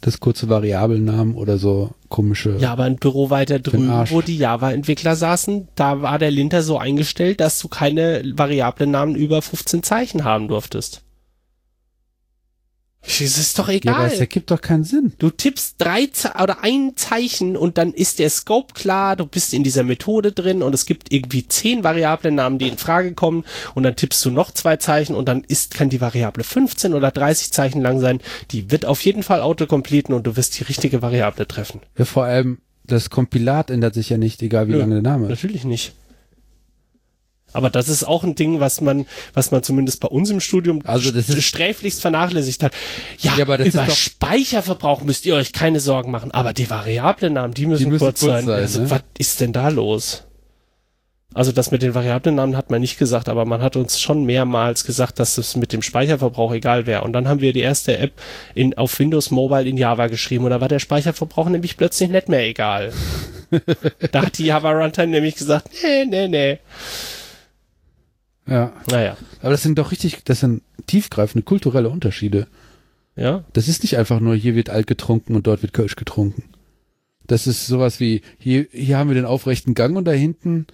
Das 0.00 0.20
kurze 0.20 0.50
Variablennamen 0.50 1.34
oder 1.34 1.56
so 1.56 1.92
komische. 2.10 2.56
Ja, 2.58 2.72
aber 2.72 2.84
ein 2.84 2.96
Büro 2.96 3.30
weiter 3.30 3.58
drüben, 3.58 3.90
wo 4.10 4.20
die 4.20 4.36
Java-Entwickler 4.36 5.16
saßen, 5.16 5.68
da 5.76 6.02
war 6.02 6.18
der 6.18 6.30
Linter 6.30 6.62
so 6.62 6.76
eingestellt, 6.76 7.40
dass 7.40 7.58
du 7.58 7.68
keine 7.68 8.22
Variablennamen 8.34 9.14
über 9.14 9.40
15 9.40 9.82
Zeichen 9.82 10.24
haben 10.24 10.48
durftest. 10.48 11.02
Es 13.06 13.20
ist 13.20 13.58
doch 13.58 13.68
Ja, 13.68 13.74
aber 13.92 14.04
egal. 14.04 14.10
es 14.12 14.20
ergibt 14.20 14.50
doch 14.50 14.60
keinen 14.60 14.84
Sinn. 14.84 15.12
Du 15.18 15.30
tippst 15.30 15.76
drei 15.78 16.06
Ze 16.06 16.32
oder 16.42 16.62
ein 16.64 16.92
Zeichen 16.96 17.56
und 17.56 17.76
dann 17.78 17.92
ist 17.92 18.18
der 18.18 18.30
Scope 18.30 18.72
klar, 18.74 19.14
du 19.16 19.26
bist 19.26 19.52
in 19.52 19.62
dieser 19.62 19.82
Methode 19.82 20.32
drin 20.32 20.62
und 20.62 20.74
es 20.74 20.86
gibt 20.86 21.12
irgendwie 21.12 21.46
zehn 21.46 21.84
Variablennamen, 21.84 22.58
die 22.58 22.68
in 22.68 22.78
Frage 22.78 23.12
kommen 23.12 23.44
und 23.74 23.82
dann 23.82 23.94
tippst 23.96 24.24
du 24.24 24.30
noch 24.30 24.50
zwei 24.52 24.76
Zeichen 24.76 25.14
und 25.14 25.28
dann 25.28 25.44
ist, 25.44 25.74
kann 25.74 25.90
die 25.90 26.00
Variable 26.00 26.44
15 26.44 26.94
oder 26.94 27.10
30 27.10 27.52
Zeichen 27.52 27.82
lang 27.82 28.00
sein. 28.00 28.20
Die 28.50 28.70
wird 28.70 28.86
auf 28.86 29.00
jeden 29.04 29.22
Fall 29.22 29.40
autocompleten 29.42 30.14
und 30.14 30.26
du 30.26 30.36
wirst 30.36 30.58
die 30.58 30.64
richtige 30.64 31.02
Variable 31.02 31.46
treffen. 31.46 31.80
Ja, 31.98 32.04
vor 32.06 32.24
allem, 32.24 32.58
das 32.86 33.10
Kompilat 33.10 33.70
ändert 33.70 33.94
sich 33.94 34.08
ja 34.10 34.18
nicht, 34.18 34.42
egal 34.42 34.68
wie 34.68 34.72
Nö. 34.72 34.78
lange 34.78 34.94
der 34.94 35.02
Name 35.02 35.24
ist. 35.24 35.30
Natürlich 35.30 35.64
nicht. 35.64 35.94
Aber 37.54 37.70
das 37.70 37.88
ist 37.88 38.04
auch 38.04 38.24
ein 38.24 38.34
Ding, 38.34 38.60
was 38.60 38.80
man, 38.80 39.06
was 39.32 39.50
man 39.50 39.62
zumindest 39.62 40.00
bei 40.00 40.08
uns 40.08 40.28
im 40.28 40.40
Studium 40.40 40.80
Also 40.84 41.10
das 41.10 41.28
ist- 41.28 41.42
sträflichst 41.44 42.00
vernachlässigt 42.02 42.62
hat. 42.62 42.72
Ja, 43.20 43.34
Ja, 43.36 43.44
aber 43.44 43.56
das 43.58 43.68
über 43.68 43.88
Speicherverbrauch 43.88 45.02
müsst 45.02 45.24
ihr 45.24 45.34
euch 45.36 45.52
keine 45.52 45.80
Sorgen 45.80 46.10
machen. 46.10 46.30
Aber 46.32 46.52
die 46.52 46.68
Variablennamen, 46.68 47.54
die 47.54 47.66
müssen, 47.66 47.88
müssen 47.88 48.04
kurz, 48.04 48.20
kurz 48.20 48.32
sein. 48.32 48.44
sein, 48.46 48.60
also, 48.60 48.80
ne? 48.82 48.90
was 48.90 49.02
ist 49.18 49.40
denn 49.40 49.52
da 49.52 49.68
los? 49.68 50.24
Also 51.36 51.50
das 51.50 51.72
mit 51.72 51.82
den 51.82 51.96
Variablennamen 51.96 52.56
hat 52.56 52.70
man 52.70 52.80
nicht 52.80 52.96
gesagt, 52.96 53.28
aber 53.28 53.44
man 53.44 53.60
hat 53.60 53.74
uns 53.74 54.00
schon 54.00 54.24
mehrmals 54.24 54.84
gesagt, 54.84 55.18
dass 55.18 55.36
es 55.36 55.56
mit 55.56 55.72
dem 55.72 55.82
Speicherverbrauch 55.82 56.54
egal 56.54 56.86
wäre. 56.86 57.02
Und 57.02 57.12
dann 57.12 57.26
haben 57.26 57.40
wir 57.40 57.52
die 57.52 57.60
erste 57.60 57.98
App 57.98 58.12
in, 58.54 58.78
auf 58.78 58.96
Windows 59.00 59.32
Mobile 59.32 59.68
in 59.68 59.76
Java 59.76 60.06
geschrieben 60.06 60.44
und 60.44 60.50
da 60.50 60.60
war 60.60 60.68
der 60.68 60.78
Speicherverbrauch 60.78 61.48
nämlich 61.48 61.76
plötzlich 61.76 62.08
nicht 62.10 62.28
mehr 62.28 62.46
egal. 62.46 62.92
da 64.12 64.22
hat 64.26 64.38
die 64.38 64.46
Java 64.46 64.70
Runtime 64.70 65.08
nämlich 65.08 65.34
gesagt, 65.34 65.70
nee, 65.82 66.04
nee, 66.04 66.28
nee. 66.28 66.58
Ja. 68.46 68.72
Naja, 68.90 69.16
Aber 69.40 69.50
das 69.52 69.62
sind 69.62 69.78
doch 69.78 69.90
richtig, 69.90 70.22
das 70.24 70.40
sind 70.40 70.62
tiefgreifende 70.86 71.44
kulturelle 71.44 71.88
Unterschiede. 71.88 72.46
ja. 73.16 73.44
Das 73.52 73.68
ist 73.68 73.82
nicht 73.82 73.96
einfach 73.96 74.20
nur, 74.20 74.34
hier 74.34 74.54
wird 74.54 74.70
alt 74.70 74.86
getrunken 74.86 75.34
und 75.34 75.46
dort 75.46 75.62
wird 75.62 75.72
Kölsch 75.72 75.96
getrunken. 75.96 76.44
Das 77.26 77.46
ist 77.46 77.66
sowas 77.66 78.00
wie, 78.00 78.20
hier, 78.38 78.66
hier 78.70 78.98
haben 78.98 79.08
wir 79.08 79.14
den 79.14 79.24
aufrechten 79.24 79.74
Gang 79.74 79.96
und 79.96 80.04
da 80.04 80.12
hinten 80.12 80.66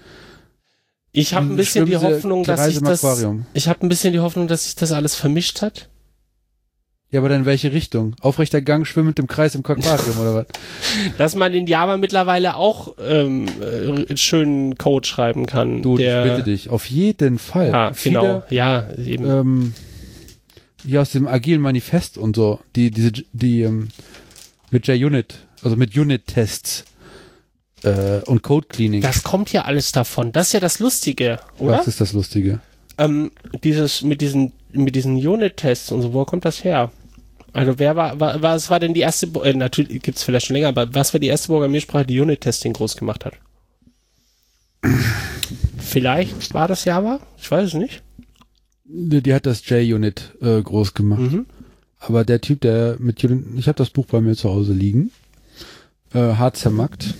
Ich 1.13 1.35
habe 1.35 1.47
ein 1.47 1.57
bisschen 1.57 1.87
die 1.87 1.97
Hoffnung, 1.97 2.43
dass 2.43 2.65
sich 2.67 2.81
das, 2.81 3.05
ich 3.55 3.69
habe 3.69 3.87
ein 3.87 3.89
bisschen 3.89 4.13
die 4.13 4.21
Hoffnung, 4.21 4.49
dass 4.49 4.65
sich 4.65 4.75
das 4.75 4.91
alles 4.91 5.15
vermischt 5.15 5.63
hat. 5.63 5.90
Ja, 7.13 7.19
aber 7.21 7.29
dann 7.29 7.41
in 7.41 7.47
welche 7.47 7.73
Richtung? 7.73 8.15
Aufrechter 8.21 8.63
Gang 8.63 8.87
schwimmend 8.87 9.19
im 9.19 9.27
Kreis 9.27 9.57
im 9.57 9.65
Aquarium 9.65 10.19
oder 10.21 10.35
was? 10.37 10.47
Dass 11.19 11.35
man 11.35 11.53
in 11.53 11.67
Java 11.67 11.97
mittlerweile 11.97 12.55
auch 12.55 12.95
ähm, 13.05 13.47
äh, 13.61 14.17
schönen 14.17 14.79
Code 14.79 15.09
schreiben 15.09 15.47
kann. 15.47 15.83
Du, 15.83 15.97
der, 15.97 16.25
ich 16.25 16.31
bitte 16.31 16.45
dich, 16.45 16.69
auf 16.71 16.87
jeden 16.87 17.39
Fall. 17.39 17.71
Ja, 17.71 17.93
Viele, 17.95 18.21
genau. 18.21 18.43
Ja, 18.51 18.87
eben. 18.97 19.29
Ähm, 19.29 19.75
hier 20.87 21.03
aus 21.03 21.11
dem 21.11 21.27
agilen 21.27 21.61
Manifest 21.61 22.17
und 22.17 22.37
so, 22.37 22.61
die, 22.77 22.93
diese, 22.93 23.13
die, 23.33 23.63
ähm, 23.63 23.89
mit 24.71 24.87
JUnit, 24.87 25.35
also 25.63 25.77
mit 25.77 25.97
Unit-Tests 25.97 26.85
äh, 27.83 28.21
und 28.27 28.43
Code-Cleaning. 28.43 29.03
das 29.03 29.25
kommt 29.25 29.53
ja 29.53 29.63
alles 29.63 29.91
davon. 29.91 30.31
Das 30.31 30.49
ist 30.49 30.53
ja 30.53 30.61
das 30.61 30.79
Lustige, 30.79 31.41
oder? 31.59 31.79
Was 31.79 31.89
ist 31.89 32.01
das 32.01 32.13
Lustige? 32.13 32.61
Ähm, 32.99 33.33
dieses 33.65 34.03
mit 34.03 34.21
diesen 34.21 34.53
mit 34.73 34.95
diesen 34.95 35.17
Unit-Tests 35.17 35.91
und 35.91 36.03
so, 36.03 36.13
wo 36.13 36.25
kommt 36.25 36.45
das 36.45 36.63
her? 36.63 36.93
Also 37.53 37.79
wer 37.79 37.97
war, 37.97 38.21
war 38.21 38.43
was 38.43 38.71
war 38.71 38.81
denn 38.81 38.95
die 38.95 39.01
erste, 39.01 39.27
äh, 39.43 39.53
natürlich 39.55 40.03
gibt's 40.03 40.23
vielleicht 40.23 40.47
schon 40.47 40.55
länger, 40.55 40.69
aber 40.69 40.95
was 40.95 41.13
war 41.13 41.21
die 41.21 41.27
erste 41.27 41.49
Programmiersprache, 41.49 42.07
die 42.07 42.21
Unit-Testing 42.21 42.73
groß 42.73 42.97
gemacht 42.97 43.25
hat? 43.25 43.35
vielleicht 45.79 46.55
war 46.55 46.69
das 46.69 46.85
Java? 46.85 47.21
Ich 47.39 47.51
weiß 47.51 47.69
es 47.69 47.75
nicht. 47.75 48.03
Die, 48.85 49.35
hat 49.35 49.47
das 49.47 49.69
JUnit 49.69 50.37
äh, 50.41 50.61
groß 50.63 50.95
gemacht. 50.95 51.21
Mhm. 51.21 51.47
Aber 51.99 52.25
der 52.25 52.41
Typ, 52.41 52.61
der 52.63 52.97
mit 52.99 53.23
Unit, 53.23 53.45
ich 53.57 53.69
habe 53.69 53.77
das 53.77 53.91
Buch 53.91 54.07
bei 54.07 54.21
mir 54.21 54.35
zu 54.35 54.51
Hause 54.51 54.73
liegen, 54.73 55.13
äh, 56.13 56.35
hart 56.35 56.57
zermackt. 56.57 57.15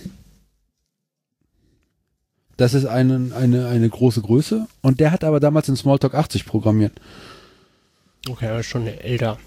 Das 2.57 2.73
ist 2.73 2.85
eine, 2.85 3.31
eine, 3.35 3.67
eine 3.67 3.89
große 3.89 4.21
Größe. 4.21 4.67
Und 4.81 4.99
der 4.99 5.11
hat 5.11 5.23
aber 5.23 5.39
damals 5.39 5.69
in 5.69 5.75
Smalltalk 5.75 6.13
80 6.13 6.45
programmiert. 6.45 6.93
Okay, 8.29 8.47
aber 8.47 8.63
schon 8.63 8.85
älter. 8.85 9.37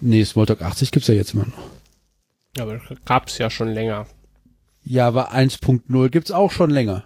Nee, 0.00 0.24
Smalltalk 0.24 0.62
80 0.62 0.90
gibt's 0.90 1.08
ja 1.08 1.14
jetzt 1.14 1.34
immer 1.34 1.46
noch. 1.46 1.70
Aber 2.60 2.80
gab's 3.04 3.38
ja 3.38 3.48
schon 3.50 3.68
länger. 3.68 4.06
Java 4.84 5.30
1.0 5.32 6.08
gibt's 6.10 6.30
auch 6.30 6.50
schon 6.50 6.70
länger. 6.70 7.04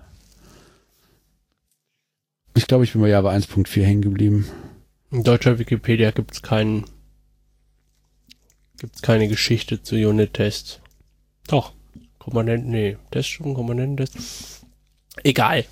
Ich 2.54 2.66
glaube, 2.66 2.84
ich 2.84 2.92
bin 2.92 3.02
bei 3.02 3.08
Java 3.08 3.30
1.4 3.30 3.82
hängen 3.84 4.02
geblieben. 4.02 4.46
In 5.10 5.22
deutscher 5.22 5.58
Wikipedia 5.58 6.10
gibt's 6.10 6.42
keinen, 6.42 6.84
gibt's 8.78 9.02
keine 9.02 9.28
Geschichte 9.28 9.82
zu 9.82 9.94
Unit-Tests. 9.96 10.80
Doch. 11.48 11.72
Komponenten, 12.18 12.70
nee, 12.70 12.96
Test 13.12 13.28
schon, 13.28 13.54
Komponententest. 13.54 14.64
Egal. 15.22 15.64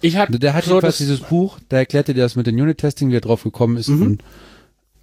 Ich 0.00 0.16
hatte 0.16 0.38
Der 0.38 0.54
hat 0.54 0.64
so 0.64 0.70
jedenfalls 0.72 0.94
das- 0.98 1.06
dieses 1.06 1.20
Buch, 1.20 1.58
der 1.70 1.80
erklärte 1.80 2.14
dir 2.14 2.22
das 2.22 2.36
mit 2.36 2.46
dem 2.46 2.56
Unit-Testing, 2.56 3.10
wie 3.10 3.16
er 3.16 3.20
drauf 3.20 3.42
gekommen 3.42 3.76
ist. 3.76 3.88
Mhm. 3.88 4.02
Und, 4.02 4.24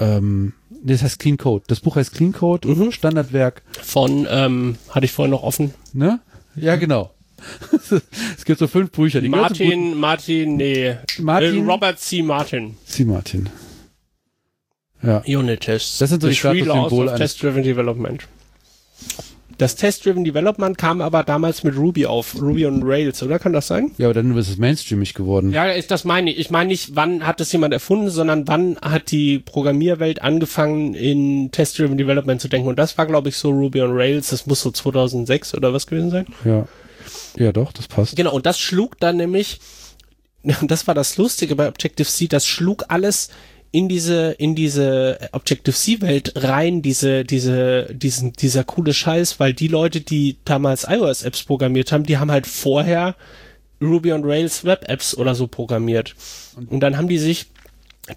ähm, 0.02 0.54
das 0.84 1.04
heißt 1.04 1.20
Clean 1.20 1.38
Code. 1.38 1.64
Das 1.68 1.80
Buch 1.80 1.96
heißt 1.96 2.14
Clean 2.14 2.34
Code, 2.34 2.68
Mhm. 2.68 2.92
Standardwerk. 2.92 3.62
von, 3.82 4.28
ähm, 4.30 4.78
hatte 4.90 5.06
ich 5.06 5.12
vorhin 5.14 5.32
noch 5.32 5.44
offen. 5.44 5.74
Ne? 5.94 6.20
Ja, 6.56 6.76
genau. 6.76 7.14
es 8.38 8.46
gibt 8.46 8.60
so 8.60 8.68
fünf 8.68 8.92
Bücher. 8.92 9.22
Die 9.22 9.30
Martin, 9.30 9.98
Martin, 9.98 10.58
nee. 10.58 10.96
Martin. 11.20 11.66
Äh, 11.68 11.72
Robert 11.72 12.00
C. 12.00 12.22
Martin. 12.22 12.76
Sie 12.86 13.06
Martin. 13.06 13.50
Ja. 15.02 15.24
Unit-Tests. 15.26 15.98
Das 15.98 16.10
sind 16.12 16.22
so 16.22 16.28
die 16.28 16.36
The 16.36 16.42
Laws 16.42 16.54
Statussymbole 16.66 17.10
eines- 17.12 17.20
Test-Driven 17.20 17.64
Development. 17.64 18.28
Das 19.62 19.76
Test-Driven 19.76 20.24
Development 20.24 20.76
kam 20.76 21.02
aber 21.02 21.22
damals 21.24 21.64
mit 21.64 21.78
Ruby 21.78 22.08
auf. 22.08 22.34
Ruby 22.42 22.66
und 22.66 22.82
Rails, 22.82 23.22
oder? 23.22 23.38
Kann 23.38 23.54
das 23.54 23.68
sein? 23.68 23.92
Ja, 24.00 24.08
aber 24.08 24.16
dann 24.16 24.36
ist 24.36 24.50
es 24.50 24.58
mainstreamig 24.58 25.14
geworden. 25.14 25.52
Ja, 25.52 25.68
ist 25.68 25.92
das 25.92 26.04
meine 26.04 26.32
ich. 26.32 26.40
Ich 26.40 26.50
meine 26.50 26.70
nicht, 26.70 26.96
wann 26.96 27.28
hat 27.28 27.40
das 27.40 27.52
jemand 27.52 27.72
erfunden, 27.72 28.10
sondern 28.10 28.48
wann 28.48 28.78
hat 28.82 29.12
die 29.12 29.38
Programmierwelt 29.38 30.24
angefangen, 30.24 30.96
in 30.96 31.52
Test-Driven 31.52 31.96
Development 31.96 32.42
zu 32.42 32.48
denken. 32.48 32.70
Und 32.70 32.80
das 32.80 32.98
war, 32.98 33.06
glaube 33.06 33.30
ich, 33.30 33.38
so 33.38 33.52
Ruby 33.52 33.82
und 33.82 33.96
Rails. 33.96 34.32
Das 34.32 34.48
muss 34.48 34.62
so 34.62 34.72
2006 34.72 35.54
oder 35.54 35.72
was 35.74 35.86
gewesen 35.86 36.10
sein. 36.10 36.26
Ja. 36.44 36.68
Ja, 37.38 37.52
doch, 37.52 37.72
das 37.72 37.88
passt. 37.88 38.16
Genau, 38.16 38.34
und 38.34 38.48
das 38.48 38.60
schlug 38.60 39.00
dann 39.00 39.18
nämlich, 39.18 39.60
und 40.42 40.56
das 40.72 40.88
war 40.88 40.96
das 40.96 41.18
Lustige 41.18 41.56
bei 41.56 41.68
Objective-C, 41.68 42.28
das 42.28 42.48
schlug 42.48 42.86
alles 42.88 43.30
in 43.72 43.88
diese, 43.88 44.32
in 44.32 44.54
diese 44.54 45.30
Objective-C-Welt 45.32 46.34
rein, 46.36 46.82
diese, 46.82 47.24
diese, 47.24 47.88
diesen, 47.94 48.34
dieser 48.34 48.64
coole 48.64 48.94
Scheiß, 48.94 49.40
weil 49.40 49.54
die 49.54 49.70
Leute, 49.70 50.02
die 50.02 50.38
damals 50.44 50.86
iOS-Apps 50.88 51.44
programmiert 51.44 51.92
haben, 51.92 52.04
die 52.04 52.18
haben 52.18 52.32
halt 52.32 52.48
vorher 52.48 53.16
Ruby 53.82 54.12
on 54.12 54.24
Rails 54.24 54.66
Web-Apps 54.66 55.16
oder 55.16 55.36
so 55.36 55.48
programmiert. 55.48 56.16
Und 56.56 56.82
dann 56.82 56.98
haben 56.98 57.08
die 57.08 57.18
sich 57.18 57.48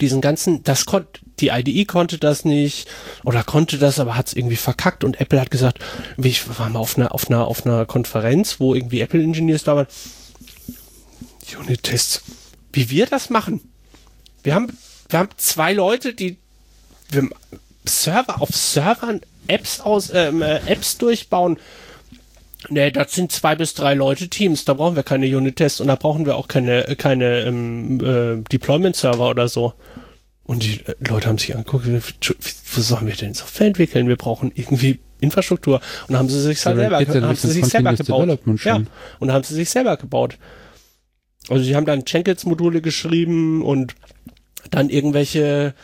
diesen 0.00 0.20
ganzen, 0.20 0.62
das 0.64 0.86
konnte, 0.86 1.20
die 1.40 1.48
IDE 1.48 1.84
konnte 1.84 2.18
das 2.18 2.44
nicht 2.44 2.88
oder 3.22 3.44
konnte 3.44 3.78
das, 3.78 4.00
aber 4.00 4.16
hat 4.16 4.28
es 4.28 4.34
irgendwie 4.34 4.56
verkackt 4.56 5.04
und 5.04 5.20
Apple 5.20 5.40
hat 5.40 5.50
gesagt, 5.50 5.78
ich 6.16 6.58
war 6.58 6.68
mal 6.70 6.78
auf 6.78 6.96
einer, 6.96 7.14
auf 7.14 7.28
einer, 7.30 7.46
auf 7.46 7.64
einer 7.64 7.86
Konferenz, 7.86 8.60
wo 8.60 8.74
irgendwie 8.74 9.00
Apple 9.00 9.22
Engineers 9.22 9.64
da 9.64 9.76
waren, 9.76 9.86
Unit-Tests, 11.58 12.22
wie 12.72 12.90
wir 12.90 13.06
das 13.06 13.30
machen. 13.30 13.60
Wir 14.42 14.54
haben, 14.54 14.76
wir 15.08 15.18
haben 15.18 15.28
zwei 15.36 15.72
Leute, 15.72 16.14
die 16.14 16.38
Server 17.84 18.40
auf 18.40 18.50
Servern 18.50 19.20
Apps 19.46 19.80
aus, 19.80 20.10
ähm, 20.14 20.42
äh, 20.42 20.56
Apps 20.66 20.98
durchbauen. 20.98 21.58
Nee, 22.70 22.90
das 22.90 23.12
sind 23.12 23.30
zwei 23.30 23.56
bis 23.56 23.74
drei 23.74 23.92
Leute 23.94 24.28
Teams, 24.28 24.64
da 24.64 24.72
brauchen 24.72 24.96
wir 24.96 25.02
keine 25.02 25.26
Unit-Tests 25.26 25.80
und 25.80 25.88
da 25.88 25.96
brauchen 25.96 26.24
wir 26.24 26.36
auch 26.36 26.48
keine, 26.48 26.96
keine 26.96 27.40
ähm, 27.40 28.00
äh, 28.00 28.42
Deployment-Server 28.50 29.28
oder 29.28 29.48
so. 29.48 29.74
Und 30.44 30.62
die 30.62 30.80
äh, 30.86 30.94
Leute 31.06 31.28
haben 31.28 31.38
sich 31.38 31.54
angeguckt, 31.54 31.86
wie, 31.86 32.00
wo 32.00 32.80
sollen 32.80 33.06
wir 33.06 33.14
denn 33.14 33.34
Software 33.34 33.66
entwickeln? 33.66 34.08
Wir 34.08 34.16
brauchen 34.16 34.50
irgendwie 34.54 35.00
Infrastruktur. 35.20 35.76
Und 36.06 36.12
dann 36.12 36.18
haben 36.18 36.28
sie 36.28 36.40
sich 36.40 36.64
halt 36.64 36.76
selber, 36.76 36.98
haben 36.98 37.36
sie 37.36 37.50
sich 37.50 37.66
selber 37.66 37.94
gebaut. 37.94 38.38
Ja, 38.64 38.80
und 39.20 39.32
haben 39.32 39.44
sie 39.44 39.54
sich 39.54 39.68
selber 39.68 39.96
gebaut. 39.96 40.38
Also 41.48 41.64
die 41.64 41.76
haben 41.76 41.84
dann 41.84 42.04
Jenkins-Module 42.06 42.80
geschrieben 42.80 43.62
und 43.62 43.94
dann 44.70 44.88
irgendwelche 44.90 45.74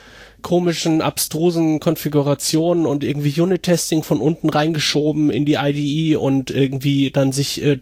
komischen, 0.43 1.03
abstrusen 1.03 1.81
Konfigurationen 1.81 2.87
und 2.87 3.05
irgendwie 3.05 3.39
Unit-Testing 3.39 4.03
von 4.03 4.21
unten 4.23 4.49
reingeschoben 4.49 5.29
in 5.31 5.45
die 5.45 5.55
IDE 5.61 6.17
und 6.17 6.51
irgendwie 6.51 7.11
dann 7.11 7.31
sich 7.33 7.63
äh, 7.63 7.79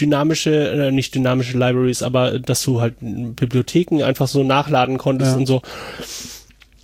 dynamische, 0.00 0.70
äh, 0.70 0.92
nicht 0.92 1.14
dynamische 1.14 1.58
Libraries, 1.58 2.02
aber 2.02 2.34
äh, 2.34 2.40
dass 2.40 2.62
du 2.62 2.80
halt 2.80 2.94
äh, 3.02 3.26
Bibliotheken 3.36 4.02
einfach 4.02 4.28
so 4.28 4.42
nachladen 4.42 4.96
konntest 4.96 5.32
Ja. 5.32 5.36
und 5.36 5.46
so. 5.46 5.60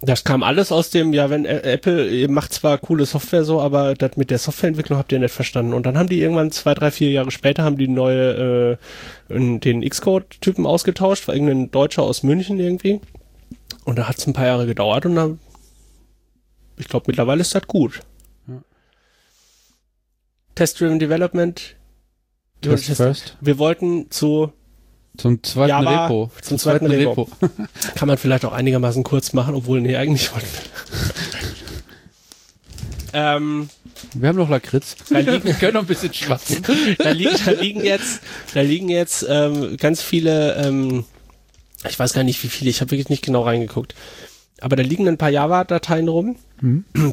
Das 0.03 0.25
kam 0.25 0.43
alles 0.43 0.71
aus 0.71 0.91
dem, 0.91 1.15
ja, 1.15 1.31
wenn 1.31 1.47
Ä- 1.47 1.63
Apple 1.63 2.11
ihr 2.11 2.31
macht 2.31 2.53
zwar 2.53 2.77
coole 2.77 3.07
Software 3.07 3.45
so, 3.45 3.63
aber 3.63 3.95
das 3.95 4.19
mit 4.19 4.31
der 4.31 4.37
Softwareentwicklung 4.39 4.99
habt 4.99 5.11
ihr 5.11 5.19
nicht 5.19 5.33
verstanden. 5.33 5.73
Und 5.73 5.87
dann 5.87 5.97
haben 5.97 6.11
die 6.11 6.21
irgendwann 6.21 6.51
zwei, 6.51 6.75
drei, 6.75 6.91
vier 6.91 7.11
Jahre 7.11 7.31
später 7.31 7.63
haben 7.65 7.79
die 7.79 7.89
neue, 7.89 8.79
äh, 9.31 9.59
den 9.59 9.81
Xcode-Typen 9.89 10.67
ausgetauscht, 10.67 11.27
war 11.27 11.35
irgendein 11.35 11.71
Deutscher 11.71 12.03
aus 12.03 12.23
München 12.23 12.61
irgendwie. 12.61 13.01
Und 13.87 13.97
da 13.97 14.09
hat 14.09 14.19
es 14.19 14.27
ein 14.27 14.33
paar 14.35 14.47
Jahre 14.47 14.67
gedauert 14.67 15.07
und 15.07 15.15
dann, 15.15 15.39
ich 16.77 16.89
glaube, 16.89 17.05
mittlerweile 17.07 17.41
ist 17.41 17.55
das 17.55 17.67
gut. 17.67 18.01
Ja. 18.49 18.61
Test-Driven 20.57 20.99
Development. 20.99 21.77
Test 22.61 22.87
first. 22.97 23.37
Wir 23.41 23.59
wollten 23.59 24.11
zu, 24.11 24.53
Zum 25.17 25.41
zweiten 25.45 25.69
Java, 25.71 26.05
Repo. 26.07 26.31
zum 26.43 26.59
zweiten 26.59 26.87
Repo. 26.87 27.29
kann 27.95 28.09
man 28.09 28.19
vielleicht 28.19 28.45
auch 28.45 28.53
einigermaßen 28.53 29.05
kurz 29.05 29.33
machen, 29.33 29.55
obwohl, 29.55 29.81
nee, 29.81 29.97
eigentlich 29.97 30.33
wollten 30.35 30.49
wir. 30.49 30.61
ähm, 33.37 33.69
Wir 34.15 34.29
haben 34.29 34.37
noch 34.37 34.49
Lakritz. 34.51 34.97
Da 35.11 35.19
liegen- 35.21 35.45
Wir 35.45 35.55
können 35.55 35.75
noch 35.75 35.83
ein 35.83 35.87
bisschen 35.87 36.13
schwatzen. 36.13 36.63
da, 36.99 37.11
liegen, 37.11 37.37
da 37.45 37.51
liegen 37.53 37.85
jetzt, 37.85 38.21
da 38.53 38.61
liegen 38.63 38.89
jetzt 38.89 39.25
ähm, 39.29 39.77
ganz 39.77 40.03
viele, 40.03 40.55
ähm, 40.57 41.05
ich 41.89 41.99
weiß 41.99 42.13
gar 42.13 42.25
nicht 42.25 42.43
wie 42.43 42.49
viele, 42.49 42.71
ich 42.71 42.81
habe 42.81 42.91
wirklich 42.91 43.11
nicht 43.11 43.25
genau 43.25 43.43
reingeguckt, 43.43 43.95
aber 44.61 44.77
da 44.77 44.83
liegen 44.83 45.07
ein 45.07 45.19
paar 45.19 45.31
Java-Dateien 45.31 46.09
rum, 46.09 46.37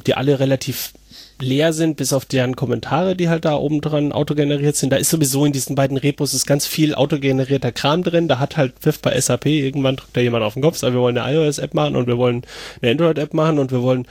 die 0.06 0.14
alle 0.14 0.40
relativ 0.40 0.94
leer 1.41 1.73
sind, 1.73 1.98
bis 1.98 2.14
auf 2.14 2.26
deren 2.26 2.56
Kommentare, 2.56 3.15
die 3.15 3.27
halt 3.27 3.45
da 3.45 3.56
oben 3.56 3.81
dran 3.81 4.11
autogeneriert 4.11 4.76
sind. 4.76 4.91
Da 4.91 4.98
ist 4.98 5.10
sowieso 5.10 5.45
in 5.45 5.52
diesen 5.52 5.76
beiden 5.76 5.98
Repos 5.98 6.34
ist 6.34 6.45
ganz 6.45 6.65
viel 6.65 6.95
autogenerierter 6.95 7.72
Kram 7.72 8.03
drin. 8.03 8.27
Da 8.27 8.40
hat 8.40 8.56
halt 8.56 8.80
Pfiff 8.80 8.99
bei 8.99 9.19
SAP, 9.19 9.48
irgendwann 9.48 9.98
drückt 9.98 10.15
da 10.15 10.22
jemand 10.22 10.44
auf 10.44 10.53
den 10.53 10.64
Kopf, 10.64 10.77
sagt, 10.77 10.94
wir 10.94 11.02
wollen 11.02 11.18
eine 11.18 11.35
iOS-App 11.35 11.73
machen 11.73 11.95
und 11.95 12.07
wir 12.07 12.18
wollen 12.18 12.44
eine 12.81 12.91
Android-App 12.91 13.34
machen 13.34 13.60
und 13.60 13.72
wir 13.72 13.81
wollen 13.81 14.07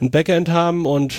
ein 0.00 0.10
Backend 0.10 0.48
haben 0.48 0.86
und 0.86 1.14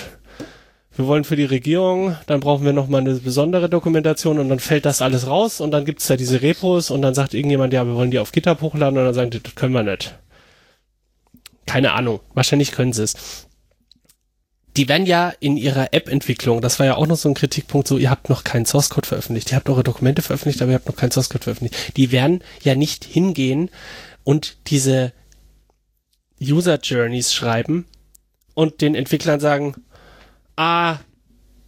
wir 0.95 1.07
wollen 1.07 1.23
für 1.23 1.35
die 1.35 1.45
Regierung, 1.45 2.15
dann 2.27 2.39
brauchen 2.39 2.65
wir 2.65 2.73
nochmal 2.73 3.01
eine 3.01 3.15
besondere 3.15 3.69
Dokumentation 3.69 4.39
und 4.39 4.49
dann 4.49 4.59
fällt 4.59 4.85
das 4.85 5.01
alles 5.01 5.27
raus 5.27 5.59
und 5.59 5.71
dann 5.71 5.85
gibt's 5.85 6.07
da 6.07 6.15
diese 6.15 6.41
Repos 6.41 6.91
und 6.91 7.01
dann 7.01 7.15
sagt 7.15 7.33
irgendjemand, 7.33 7.73
ja, 7.73 7.85
wir 7.85 7.95
wollen 7.95 8.11
die 8.11 8.19
auf 8.19 8.31
GitHub 8.31 8.61
hochladen 8.61 8.97
und 8.99 9.05
dann 9.05 9.13
sagen 9.13 9.31
die, 9.31 9.41
das 9.41 9.55
können 9.55 9.73
wir 9.73 9.83
nicht. 9.83 10.15
Keine 11.65 11.93
Ahnung, 11.93 12.19
wahrscheinlich 12.33 12.71
können 12.71 12.93
sie 12.93 13.03
es. 13.03 13.47
Die 14.77 14.87
werden 14.87 15.05
ja 15.05 15.31
in 15.39 15.57
ihrer 15.57 15.93
App-Entwicklung, 15.93 16.61
das 16.61 16.79
war 16.79 16.85
ja 16.85 16.95
auch 16.95 17.07
noch 17.07 17.17
so 17.17 17.29
ein 17.29 17.35
Kritikpunkt, 17.35 17.87
so, 17.87 17.97
ihr 17.97 18.09
habt 18.09 18.29
noch 18.29 18.43
keinen 18.43 18.65
Source-Code 18.65 19.07
veröffentlicht, 19.07 19.51
ihr 19.51 19.55
habt 19.55 19.69
eure 19.69 19.83
Dokumente 19.83 20.21
veröffentlicht, 20.21 20.61
aber 20.61 20.71
ihr 20.71 20.75
habt 20.75 20.87
noch 20.87 20.95
keinen 20.95 21.11
Source-Code 21.11 21.43
veröffentlicht. 21.43 21.97
Die 21.97 22.11
werden 22.11 22.43
ja 22.63 22.75
nicht 22.75 23.05
hingehen 23.05 23.69
und 24.23 24.57
diese 24.67 25.13
User-Journeys 26.41 27.33
schreiben 27.33 27.85
und 28.53 28.81
den 28.81 28.95
Entwicklern 28.95 29.39
sagen, 29.39 29.75
ah, 30.55 30.97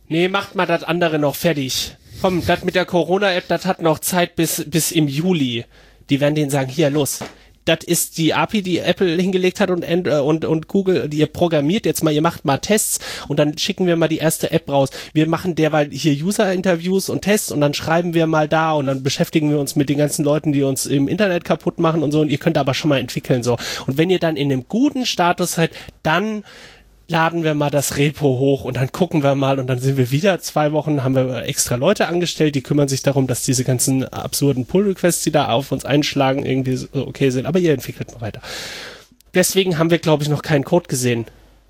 nee, 0.07 0.27
macht 0.27 0.55
mal 0.55 0.65
das 0.65 0.83
andere 0.83 1.19
noch 1.19 1.35
fertig. 1.35 1.95
Komm, 2.21 2.45
das 2.45 2.63
mit 2.63 2.75
der 2.75 2.85
Corona-App, 2.85 3.47
das 3.47 3.65
hat 3.65 3.81
noch 3.81 3.99
Zeit 3.99 4.35
bis, 4.35 4.63
bis 4.67 4.91
im 4.91 5.07
Juli. 5.07 5.65
Die 6.09 6.19
werden 6.21 6.35
denen 6.35 6.49
sagen, 6.49 6.69
hier, 6.69 6.89
los. 6.89 7.19
Das 7.65 7.79
ist 7.83 8.19
die 8.19 8.33
API, 8.33 8.61
die 8.61 8.77
Apple 8.77 9.15
hingelegt 9.15 9.59
hat 9.59 9.71
und, 9.71 9.83
äh, 9.83 10.19
und, 10.23 10.45
und 10.45 10.67
Google, 10.67 11.09
die 11.09 11.17
ihr 11.17 11.25
programmiert 11.25 11.87
jetzt 11.87 12.03
mal, 12.03 12.13
ihr 12.13 12.21
macht 12.21 12.45
mal 12.45 12.59
Tests 12.59 12.99
und 13.27 13.39
dann 13.39 13.57
schicken 13.57 13.87
wir 13.87 13.95
mal 13.95 14.07
die 14.07 14.19
erste 14.19 14.51
App 14.51 14.69
raus. 14.69 14.89
Wir 15.13 15.27
machen 15.27 15.55
derweil 15.55 15.89
hier 15.89 16.13
User-Interviews 16.13 17.09
und 17.09 17.23
Tests 17.23 17.51
und 17.51 17.61
dann 17.61 17.73
schreiben 17.73 18.13
wir 18.13 18.27
mal 18.27 18.47
da 18.47 18.73
und 18.73 18.85
dann 18.85 19.01
beschäftigen 19.01 19.49
wir 19.49 19.59
uns 19.59 19.75
mit 19.75 19.89
den 19.89 19.97
ganzen 19.97 20.23
Leuten, 20.23 20.53
die 20.53 20.61
uns 20.61 20.85
im 20.85 21.07
Internet 21.07 21.43
kaputt 21.43 21.79
machen 21.79 22.03
und 22.03 22.11
so 22.11 22.21
und 22.21 22.29
ihr 22.29 22.37
könnt 22.37 22.59
aber 22.59 22.75
schon 22.75 22.89
mal 22.89 22.99
entwickeln 22.99 23.41
so. 23.41 23.57
Und 23.87 23.97
wenn 23.97 24.11
ihr 24.11 24.19
dann 24.19 24.37
in 24.37 24.51
einem 24.51 24.67
guten 24.67 25.07
Status 25.07 25.53
seid, 25.53 25.71
dann 26.03 26.43
laden 27.07 27.43
wir 27.43 27.53
mal 27.53 27.69
das 27.69 27.97
Repo 27.97 28.39
hoch 28.39 28.63
und 28.63 28.77
dann 28.77 28.91
gucken 28.91 29.21
wir 29.21 29.35
mal 29.35 29.59
und 29.59 29.67
dann 29.67 29.79
sind 29.79 29.97
wir 29.97 30.11
wieder 30.11 30.39
zwei 30.39 30.71
Wochen, 30.71 31.03
haben 31.03 31.15
wir 31.15 31.43
extra 31.43 31.75
Leute 31.75 32.07
angestellt, 32.07 32.55
die 32.55 32.63
kümmern 32.63 32.87
sich 32.87 33.03
darum, 33.03 33.27
dass 33.27 33.43
diese 33.43 33.63
ganzen 33.63 34.05
absurden 34.05 34.65
Pull-Requests, 34.65 35.23
die 35.23 35.31
da 35.31 35.49
auf 35.49 35.71
uns 35.71 35.85
einschlagen, 35.85 36.45
irgendwie 36.45 36.75
so 36.75 36.87
okay 36.93 37.29
sind. 37.29 37.45
Aber 37.45 37.59
ihr 37.59 37.73
entwickelt 37.73 38.11
mal 38.13 38.21
weiter. 38.21 38.41
Deswegen 39.35 39.77
haben 39.77 39.91
wir, 39.91 39.99
glaube 39.99 40.23
ich, 40.23 40.29
noch 40.29 40.41
keinen 40.41 40.63
Code 40.63 40.87
gesehen. 40.87 41.25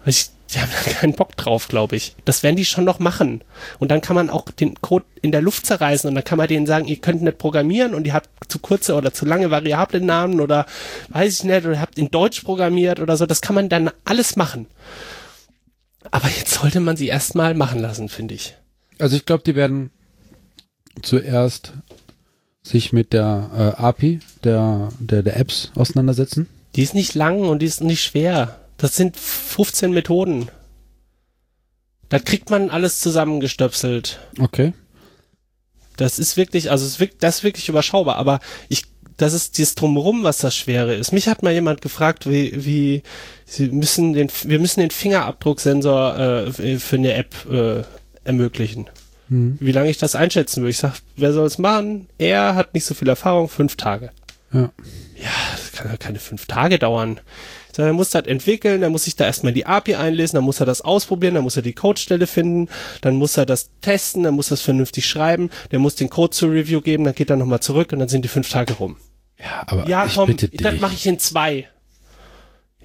Ich, 0.06 0.28
die 0.53 0.60
haben 0.60 0.70
da 0.72 0.91
keinen 0.91 1.14
Bock 1.14 1.36
drauf, 1.36 1.68
glaube 1.68 1.95
ich. 1.95 2.16
Das 2.24 2.44
werden 2.44 2.56
die 2.56 2.64
schon 2.64 2.86
noch 2.86 2.99
machen. 2.99 3.41
Und 3.80 3.90
dann 3.90 4.02
kann 4.02 4.16
man 4.16 4.30
auch 4.30 4.45
den 4.52 4.76
Code 4.82 5.06
in 5.22 5.32
der 5.32 5.41
Luft 5.41 5.66
zerreißen 5.66 6.07
und 6.07 6.16
dann 6.16 6.24
kann 6.24 6.38
man 6.38 6.48
denen 6.48 6.68
sagen, 6.68 6.86
ihr 6.86 6.98
könnt 6.98 7.24
nicht 7.24 7.40
programmieren 7.40 7.95
und 7.95 8.06
ihr 8.06 8.14
habt 8.14 8.30
zu 8.48 8.60
kurze 8.60 8.94
oder 8.94 9.12
zu 9.12 9.26
lange 9.26 9.49
Variablen-Namen 9.49 10.40
oder 10.40 10.68
weiß 11.10 11.40
ich 11.40 11.44
nicht, 11.44 11.66
oder 11.66 11.82
habt 11.82 11.98
in 11.98 12.12
Deutsch 12.12 12.41
programmiert 12.41 12.99
oder 12.99 13.18
so. 13.18 13.26
Das 13.26 13.41
kann 13.41 13.56
man 13.56 13.68
dann 13.68 13.90
alles 14.06 14.36
machen. 14.36 14.68
Aber 16.11 16.30
jetzt 16.30 16.53
sollte 16.53 16.80
man 16.80 16.98
sie 16.98 17.07
erstmal 17.07 17.53
machen 17.53 17.80
lassen, 17.80 18.10
finde 18.10 18.36
ich. 18.36 18.56
Also 18.99 19.15
ich 19.15 19.26
glaube, 19.26 19.44
die 19.44 19.56
werden 19.56 19.91
zuerst 21.02 21.73
sich 22.64 22.94
mit 22.94 23.14
der 23.14 23.76
äh, 23.77 23.82
API 23.82 24.19
der, 24.44 24.90
der, 24.99 25.23
der 25.23 25.38
Apps 25.38 25.72
auseinandersetzen. 25.76 26.48
Die 26.76 26.82
ist 26.82 26.94
nicht 26.94 27.14
lang 27.14 27.41
und 27.41 27.60
die 27.60 27.65
ist 27.68 27.82
nicht 27.82 28.03
schwer. 28.03 28.60
Das 28.77 28.95
sind 28.95 29.15
15 29.15 29.91
Methoden. 29.91 30.49
Da 32.10 32.19
kriegt 32.19 32.49
man 32.49 32.69
alles 32.69 32.99
zusammengestöpselt. 32.99 34.19
Okay. 34.40 34.73
Das 35.98 36.19
ist 36.19 36.38
wirklich, 36.38 36.72
also 36.72 36.86
es 36.86 36.99
wirkt, 36.99 37.23
das 37.23 37.38
ist 37.38 37.44
wirklich 37.44 37.69
überschaubar, 37.69 38.18
aber 38.18 38.40
ich, 38.68 38.84
das 39.18 39.34
ist 39.34 39.58
dieses 39.58 39.76
Drumherum, 39.76 40.24
was 40.24 40.40
das 40.40 40.56
Schwere 40.56 40.96
ist. 40.96 41.12
Mich 41.12 41.28
hat 41.28 41.44
mal 41.44 41.54
jemand 41.54 41.82
gefragt, 41.82 42.30
wie, 42.30 42.66
wie, 42.66 43.04
sie 43.46 43.70
müssen 43.70 44.14
den, 44.14 44.30
wir 44.44 44.60
müssen 44.60 44.82
den 44.82 44.92
Fingerabdrucksensor 44.92 46.18
äh, 46.18 46.80
für 46.80 46.96
eine 46.96 47.14
App 47.14 47.34
äh, 47.50 47.84
ermöglichen. 48.24 48.90
Hm. 49.30 49.58
Wie 49.60 49.72
lange 49.72 49.90
ich 49.90 49.98
das 49.98 50.16
einschätzen 50.16 50.62
würde. 50.62 50.72
Ich 50.72 50.78
sag, 50.78 50.94
wer 51.16 51.34
soll 51.34 51.48
es 51.48 51.58
machen? 51.58 52.08
Er 52.18 52.56
hat 52.56 52.74
nicht 52.74 52.86
so 52.86 52.94
viel 52.94 53.08
Erfahrung, 53.10 53.50
fünf 53.50 53.76
Tage. 53.76 54.12
Ja. 54.54 54.72
Ja, 55.16 55.32
das 55.56 55.72
kann 55.72 55.90
ja 55.90 55.98
keine 55.98 56.20
fünf 56.20 56.46
Tage 56.46 56.78
dauern. 56.78 57.20
Sag, 57.76 57.88
Er 57.88 57.93
muss 57.93 58.10
das 58.11 58.26
entwickeln, 58.26 58.80
dann 58.80 58.93
muss 58.93 59.03
sich 59.03 59.18
da 59.18 59.26
erstmal 59.26 59.52
die 59.52 59.65
API 59.65 59.95
einlesen, 59.95 60.38
dann 60.38 60.45
muss 60.45 60.61
er 60.61 60.65
das 60.65 60.80
ausprobieren, 60.80 61.34
dann 61.34 61.43
muss 61.43 61.57
er 61.57 61.61
die 61.61 61.73
Codestelle 61.73 62.26
finden, 62.26 62.69
dann 63.02 63.15
muss 63.15 63.35
er 63.35 63.45
das 63.45 63.69
testen, 63.81 64.23
dann 64.23 64.34
muss 64.34 64.47
er 64.47 64.52
das 64.52 64.61
vernünftig 64.61 65.06
schreiben, 65.06 65.49
der 65.72 65.80
muss 65.80 65.95
den 65.95 66.10
Code 66.10 66.30
zur 66.30 66.52
Review 66.53 66.80
geben, 66.80 67.03
dann 67.03 67.14
geht 67.14 67.30
er 67.30 67.35
nochmal 67.35 67.60
zurück 67.60 67.91
und 67.91 67.99
dann 67.99 68.07
sind 68.07 68.23
die 68.23 68.30
fünf 68.30 68.47
Tage 68.49 68.76
rum. 68.76 68.95
Ja, 69.38 69.64
aber 69.68 69.89
Ja, 69.89 70.06
ich 70.06 70.15
komm, 70.15 70.27
bitte 70.27 70.47
das 70.47 70.80
mache 70.80 70.93
ich 70.93 71.06
in 71.06 71.19
zwei. 71.19 71.68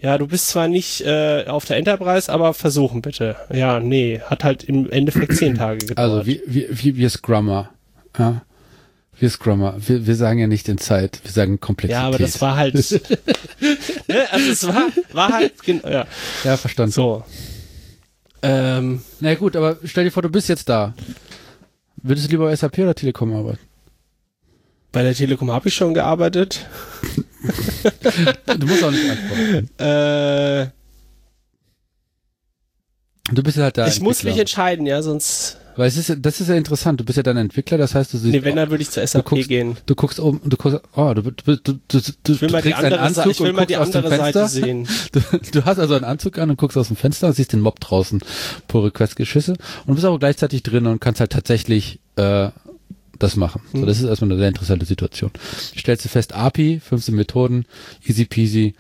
Ja, 0.03 0.19
du 0.19 0.27
bist 0.27 0.49
zwar 0.49 0.67
nicht 0.67 1.03
äh, 1.03 1.45
auf 1.47 1.67
der 1.67 1.77
Enterprise, 1.77 2.33
aber 2.33 2.53
versuchen 2.53 3.01
bitte. 3.01 3.37
Ja, 3.53 3.79
nee, 3.79 4.21
hat 4.25 4.43
halt 4.43 4.65
im 4.65 4.91
Endeffekt 4.91 5.37
zehn 5.37 5.55
Tage 5.55 5.87
gedauert. 5.87 5.99
Also 6.11 6.27
wir, 6.27 6.41
wir, 6.47 6.67
wir, 6.69 6.97
wir 6.97 7.11
Scrummer, 7.11 7.71
ja, 8.19 8.43
wir 9.21 9.31
Scrummer, 9.31 9.77
wir, 9.79 10.07
wir 10.07 10.17
sagen 10.17 10.39
ja 10.39 10.47
nicht 10.47 10.69
in 10.69 10.79
Zeit, 10.79 11.21
wir 11.23 11.31
sagen 11.31 11.61
Komplexität. 11.61 12.01
ja, 12.03 12.09
aber 12.09 12.19
das 12.19 12.41
war 12.41 12.57
halt. 12.57 12.75
ne, 14.09 14.27
also 14.31 14.51
es 14.51 14.67
war, 14.67 14.89
war 15.13 15.33
halt. 15.33 15.53
Ja, 15.67 16.07
Ja, 16.45 16.57
verstanden. 16.57 16.93
so. 16.93 17.25
Ähm, 18.43 19.03
Na 19.21 19.35
gut, 19.35 19.55
aber 19.57 19.77
stell 19.85 20.05
dir 20.05 20.11
vor, 20.11 20.23
du 20.23 20.31
bist 20.31 20.49
jetzt 20.49 20.69
da. 20.69 20.95
Würdest 22.03 22.27
du 22.27 22.31
lieber 22.31 22.47
bei 22.47 22.57
SAP 22.57 22.79
oder 22.79 22.95
Telekom 22.95 23.35
arbeiten? 23.35 23.59
bei 24.93 25.03
der 25.05 25.15
Telekom 25.15 25.53
habe 25.53 25.69
ich 25.69 25.75
schon 25.75 25.95
gearbeitet. 25.95 26.67
Du 28.59 28.67
musst 28.67 28.83
auch 28.83 28.91
nicht 28.91 29.09
antworten. 29.09 29.71
Äh, 29.79 30.67
Du 33.33 33.45
bist 33.45 33.57
halt 33.59 33.79
da. 33.79 33.87
ich 33.87 34.01
muss 34.01 34.25
mich 34.25 34.37
entscheiden, 34.37 34.87
ja, 34.87 35.03
sonst. 35.03 35.60
Weil 35.77 35.87
es 35.89 35.97
ist, 35.97 36.15
das 36.21 36.41
ist 36.41 36.49
ja 36.49 36.57
interessant. 36.57 37.01
Du 37.01 37.05
bist 37.05 37.17
ja 37.17 37.23
dann 37.23 37.37
Entwickler, 37.37 37.79
das 37.79 37.95
heißt, 37.95 38.13
du 38.13 38.19
siehst, 38.19 38.33
Nee, 38.35 38.43
wenn, 38.45 38.57
dann 38.57 38.71
würde 38.71 38.83
ich 38.83 38.91
zur 38.91 39.07
SAP 39.07 39.25
guckst- 39.27 39.49
gehen. 39.49 39.77
du 39.87 39.95
guckst 39.95 40.19
oben, 40.21 40.41
du 40.45 40.57
guckst, 40.57 40.81
oh, 40.97 41.15
du, 41.15 41.23
du, 41.23 41.33
du, 41.33 41.57
du, 41.57 41.79
du, 41.89 42.33
Ich 42.33 42.41
will 42.41 42.49
du 42.49 42.53
mal 42.53 42.61
die 42.63 42.71
kriegst 42.71 42.85
einen 42.85 42.93
andere, 42.99 43.23
Anzug 43.23 43.33
ich 43.33 43.41
will 43.41 43.51
und 43.51 43.57
mal 43.57 43.67
die 43.67 43.77
andere 43.77 44.09
Seite 44.11 44.49
sehen. 44.49 44.89
Du, 45.13 45.21
du 45.53 45.65
hast 45.65 45.79
also 45.79 45.95
einen 45.95 46.05
Anzug 46.05 46.39
an 46.39 46.51
und 46.51 46.57
guckst 46.57 46.77
aus 46.77 46.89
dem 46.89 46.97
Fenster 46.97 47.29
und 47.29 47.35
siehst 47.35 47.53
den 47.53 47.61
Mob 47.61 47.79
draußen, 47.81 48.21
Pull 48.69 48.85
Request 48.87 49.17
Geschisse 49.17 49.57
und 49.87 49.95
bist 49.95 50.05
aber 50.05 50.19
gleichzeitig 50.19 50.63
drin 50.63 50.87
und 50.87 51.01
kannst 51.01 51.21
halt 51.21 51.33
tatsächlich 51.33 52.01
äh, 52.17 52.51
das 53.19 53.37
machen. 53.37 53.63
So, 53.73 53.79
Mhm. 53.79 53.87
das 53.87 53.99
ist 54.01 54.05
erstmal 54.07 54.31
eine 54.31 54.39
sehr 54.39 54.49
interessante 54.49 54.87
Situation. 54.87 55.31
Stellst 55.77 56.05
du 56.05 56.09
fest, 56.09 56.33
API, 56.35 56.81
15 56.81 57.15
Methoden, 57.15 57.65
easy 58.05 58.25
peasy, 58.25 58.75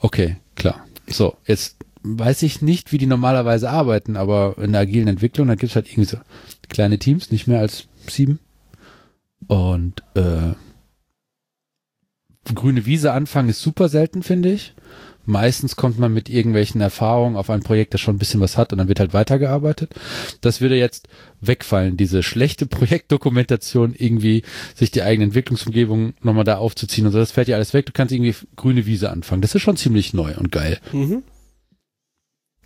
okay, 0.00 0.36
klar. 0.54 0.84
So, 1.08 1.36
jetzt 1.46 1.76
weiß 2.06 2.42
ich 2.42 2.62
nicht, 2.62 2.92
wie 2.92 2.98
die 2.98 3.06
normalerweise 3.06 3.70
arbeiten, 3.70 4.16
aber 4.16 4.56
in 4.58 4.72
der 4.72 4.82
agilen 4.82 5.08
Entwicklung, 5.08 5.48
da 5.48 5.54
gibt's 5.56 5.74
halt 5.74 5.88
irgendwie 5.88 6.08
so 6.08 6.18
kleine 6.68 6.98
Teams, 6.98 7.30
nicht 7.30 7.46
mehr 7.46 7.60
als 7.60 7.88
sieben. 8.08 8.38
Und 9.48 10.02
äh, 10.14 10.54
grüne 12.54 12.86
Wiese 12.86 13.12
anfangen 13.12 13.48
ist 13.48 13.60
super 13.60 13.88
selten, 13.88 14.22
finde 14.22 14.52
ich. 14.52 14.74
Meistens 15.28 15.74
kommt 15.74 15.98
man 15.98 16.14
mit 16.14 16.28
irgendwelchen 16.28 16.80
Erfahrungen 16.80 17.34
auf 17.34 17.50
ein 17.50 17.60
Projekt, 17.60 17.94
das 17.94 18.00
schon 18.00 18.14
ein 18.14 18.18
bisschen 18.18 18.40
was 18.40 18.56
hat 18.56 18.72
und 18.72 18.78
dann 18.78 18.86
wird 18.86 19.00
halt 19.00 19.12
weitergearbeitet. 19.12 19.92
Das 20.40 20.60
würde 20.60 20.76
jetzt 20.76 21.08
wegfallen, 21.40 21.96
diese 21.96 22.22
schlechte 22.22 22.66
Projektdokumentation, 22.66 23.94
irgendwie 23.98 24.44
sich 24.76 24.92
die 24.92 25.02
eigene 25.02 25.24
Entwicklungsumgebung 25.24 26.14
nochmal 26.22 26.44
da 26.44 26.58
aufzuziehen 26.58 27.06
und 27.06 27.12
so, 27.12 27.18
das 27.18 27.32
fällt 27.32 27.48
ja 27.48 27.56
alles 27.56 27.74
weg. 27.74 27.86
Du 27.86 27.92
kannst 27.92 28.14
irgendwie 28.14 28.36
grüne 28.54 28.86
Wiese 28.86 29.10
anfangen. 29.10 29.42
Das 29.42 29.54
ist 29.56 29.62
schon 29.62 29.76
ziemlich 29.76 30.14
neu 30.14 30.34
und 30.36 30.52
geil. 30.52 30.78
Mhm. 30.92 31.24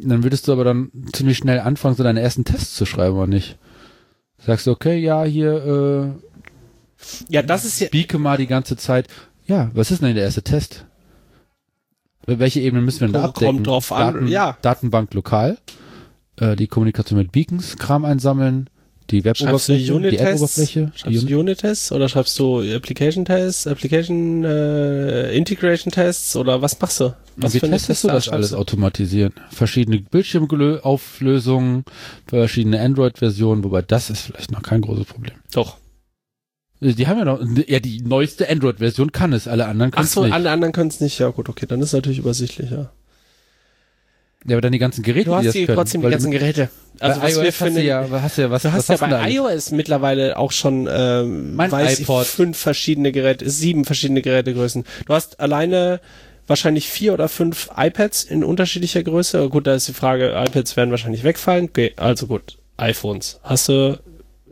Dann 0.03 0.23
würdest 0.23 0.49
du 0.49 0.53
aber 0.53 0.65
dann 0.65 0.91
ziemlich 1.13 1.39
schnell 1.39 1.61
anfangen, 1.61 1.95
so 1.97 2.03
deine 2.03 2.21
ersten 2.21 2.45
Tests 2.45 2.75
zu 2.75 2.87
schreiben, 2.87 3.17
oder 3.17 3.27
nicht? 3.27 3.59
Sagst 4.39 4.67
du, 4.67 4.71
okay, 4.71 4.97
ja, 4.99 5.25
hier, 5.25 6.15
Ja, 7.29 7.43
das 7.43 7.65
ist 7.65 7.81
äh, 7.81 7.85
ja. 7.85 7.91
bieke 7.91 8.19
mal 8.19 8.39
die 8.39 8.47
ganze 8.47 8.77
Zeit. 8.77 9.09
Ja, 9.47 9.71
was 9.75 9.91
ist 9.91 10.03
denn 10.03 10.15
der 10.15 10.25
erste 10.25 10.43
Test? 10.43 10.87
Welche 12.27 12.61
Ebene 12.61 12.83
müssen 12.83 13.01
wir 13.01 13.09
denn 13.09 13.15
da 13.15 13.23
Kommt 13.23 13.37
abdecken? 13.39 13.65
drauf 13.65 13.93
an, 13.93 14.29
ja. 14.29 14.57
Datenbank 14.63 15.13
lokal, 15.15 15.59
äh, 16.37 16.55
die 16.57 16.67
Kommunikation 16.69 17.19
mit 17.19 17.33
Beacons, 17.33 17.77
Kram 17.77 18.05
einsammeln, 18.05 18.71
die 19.11 19.23
Schreibst 19.23 19.41
du 19.69 19.75
Web-Oberfläche, 19.75 20.11
die? 20.11 20.17
App-Oberfläche, 20.19 20.93
Schreibst 20.95 21.23
du 21.31 21.41
Unit-Tests 21.41 21.93
oder 21.93 22.09
schreibst 22.09 22.39
du 22.39 22.61
Application-Tests, 22.61 23.67
Application, 23.67 24.45
äh, 24.45 25.33
Integration-Tests 25.33 26.37
oder 26.37 26.63
was 26.63 26.79
machst 26.81 27.01
du? 27.01 27.15
Was 27.37 27.55
Wie 27.55 27.61
testest 27.61 28.05
du 28.05 28.09
das 28.09 28.29
alles 28.29 28.53
automatisieren? 28.53 29.33
Verschiedene 29.51 30.01
Bildschirmauflösungen, 30.01 31.85
verschiedene 32.27 32.81
Android-Versionen, 32.81 33.65
wobei 33.65 33.83
das 33.83 34.11
ist 34.11 34.23
vielleicht 34.23 34.53
noch 34.53 34.63
kein 34.63 34.83
großes 34.83 35.07
Problem. 35.07 35.37
Doch. 35.53 35.79
Die 36.83 37.07
haben 37.07 37.19
ja 37.19 37.25
noch, 37.27 37.41
ja, 37.67 37.79
die 37.79 38.01
neueste 38.01 38.49
Android-Version 38.49 39.13
kann 39.13 39.35
es, 39.35 39.47
alle 39.47 39.67
anderen 39.67 39.91
können 39.91 40.07
so, 40.07 40.23
es 40.23 40.27
nicht. 40.27 40.35
alle 40.35 40.51
anderen 40.51 40.73
können 40.73 40.89
es 40.89 41.01
nicht. 41.01 41.19
Ja 41.19 41.29
gut, 41.29 41.49
okay, 41.49 41.67
dann 41.67 41.81
ist 41.83 41.93
natürlich 41.93 42.19
übersichtlich, 42.19 42.71
ja. 44.45 44.51
Ja, 44.51 44.57
aber 44.57 44.61
dann 44.63 44.73
die 44.73 44.79
ganzen 44.79 45.03
Geräte, 45.03 45.27
Du 45.27 45.35
hast 45.35 45.47
das 45.47 45.53
die, 45.53 45.67
können. 45.67 45.77
trotzdem 45.77 46.01
die 46.03 46.09
ganzen 46.09 46.31
Geräte. 46.31 46.71
Also 46.99 47.21
was 47.23 47.35
wir 47.37 47.45
iOS 47.45 47.63
eine, 47.63 47.83
ja, 47.83 48.07
hast 48.11 48.39
ja, 48.39 48.51
was, 48.51 48.63
Du 48.63 48.69
was 48.69 48.75
hast 48.75 48.89
ja 48.89 48.97
du 48.97 49.11
da 49.11 49.19
bei 49.23 49.31
iOS 49.31 49.71
mittlerweile 49.71 50.37
auch 50.39 50.53
schon, 50.53 50.89
ähm, 50.91 51.55
Mein 51.57 51.71
weiß 51.71 52.01
iPod. 52.01 52.25
ich, 52.25 52.29
fünf 52.31 52.59
verschiedene 52.59 53.13
Geräte, 53.13 53.49
sieben 53.49 53.85
verschiedene 53.85 54.23
Gerätegrößen. 54.23 54.85
Du 55.07 55.15
hast 55.15 55.41
alleine 55.41 56.01
wahrscheinlich 56.47 56.89
vier 56.89 57.15
oder 57.15 57.29
fünf 57.29 57.71
iPads 57.77 58.25
in 58.25 58.43
unterschiedlicher 58.45 59.03
Größe. 59.03 59.49
Gut, 59.49 59.67
da 59.67 59.75
ist 59.75 59.89
die 59.89 59.93
Frage, 59.93 60.31
iPads 60.31 60.77
werden 60.77 60.91
wahrscheinlich 60.91 61.23
wegfallen. 61.23 61.67
Okay, 61.67 61.93
also 61.97 62.27
gut, 62.27 62.59
iPhones. 62.77 63.41
Hast 63.43 63.69
du 63.69 63.99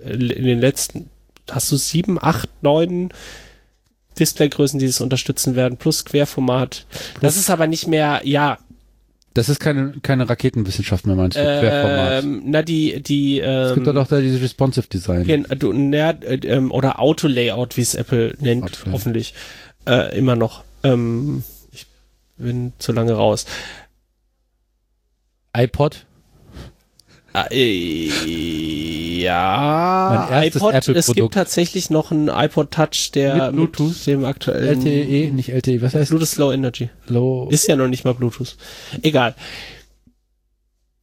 äh, 0.03 0.11
in 0.13 0.45
den 0.45 0.61
letzten, 0.61 1.11
hast 1.51 1.71
du 1.73 1.77
sieben, 1.77 2.19
acht, 2.23 2.49
neun 2.63 3.11
Displaygrößen, 4.19 4.79
die 4.79 4.87
es 4.87 5.01
unterstützen 5.01 5.55
werden, 5.55 5.77
plus 5.77 6.05
Querformat. 6.05 6.87
Das 7.21 7.37
ist 7.37 7.51
aber 7.51 7.67
nicht 7.67 7.87
mehr, 7.87 8.21
ja, 8.25 8.59
Das 9.39 9.49
ist 9.49 9.61
keine, 9.61 9.93
keine 10.03 10.29
Raketenwissenschaft 10.29 11.07
mehr, 11.07 11.15
meinst 11.15 11.37
du? 11.37 11.41
Querformat. 11.43 12.25
ähm, 12.25 12.43
na 12.47 12.63
die, 12.63 13.01
die, 13.03 13.39
es 13.41 13.75
gibt 13.75 13.87
ähm, 13.87 13.95
doch 13.95 14.09
da 14.09 14.21
dieses 14.21 14.43
Responsive 14.43 14.89
Design. 14.89 15.23
Gen- 15.25 15.47
du, 15.59 15.73
na, 15.73 16.11
äh, 16.11 16.35
ähm, 16.45 16.73
oder 16.73 16.99
Auto-Layout, 16.99 17.77
wie 17.77 17.83
es 17.83 17.95
Apple 17.95 18.35
nennt, 18.41 18.65
Auto-Layout. 18.65 18.93
hoffentlich. 18.93 19.35
Äh, 19.87 20.19
immer 20.19 20.35
noch. 20.35 20.65
Ähm, 20.83 21.45
ich 21.71 21.87
bin 22.37 22.73
zu 22.79 22.91
lange 22.93 23.13
raus. 23.13 23.47
iPod, 25.57 26.05
ja, 29.23 30.29
Mein 30.31 30.43
erstes 30.45 30.63
iPod, 30.63 30.97
es 30.97 31.13
gibt 31.15 31.35
tatsächlich 31.35 31.91
noch 31.91 32.11
einen 32.11 32.29
iPod 32.29 32.71
Touch, 32.71 33.11
der 33.15 33.51
Mit 33.53 33.53
Bluetooth? 33.53 34.07
dem 34.07 34.25
aktuellen 34.25 34.81
LTE, 34.81 35.31
nicht 35.33 35.51
LTE, 35.51 35.83
was 35.83 35.95
heißt 35.95 36.11
Bluetooth 36.11 36.37
Low 36.37 36.53
Energy. 36.53 36.91
Low? 37.07 37.49
Ist 37.51 37.69
ja 37.69 37.77
noch 37.77 37.89
nicht 37.89 38.05
mal 38.05 38.15
Bluetooth. 38.15 38.57
Egal. 39.03 39.35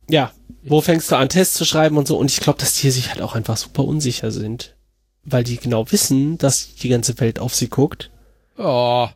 Ja, 0.09 0.31
wo 0.63 0.81
fängst 0.81 1.11
du 1.11 1.15
an, 1.15 1.29
Tests 1.29 1.55
zu 1.55 1.65
schreiben 1.65 1.97
und 1.97 2.07
so? 2.07 2.17
Und 2.17 2.31
ich 2.31 2.39
glaube, 2.39 2.59
dass 2.59 2.73
die 2.75 2.89
sich 2.91 3.09
halt 3.09 3.21
auch 3.21 3.35
einfach 3.35 3.57
super 3.57 3.83
unsicher 3.83 4.31
sind. 4.31 4.75
Weil 5.23 5.43
die 5.43 5.57
genau 5.57 5.91
wissen, 5.91 6.37
dass 6.37 6.75
die 6.75 6.89
ganze 6.89 7.19
Welt 7.19 7.39
auf 7.39 7.55
sie 7.55 7.69
guckt. 7.69 8.11
Oh. 8.57 9.07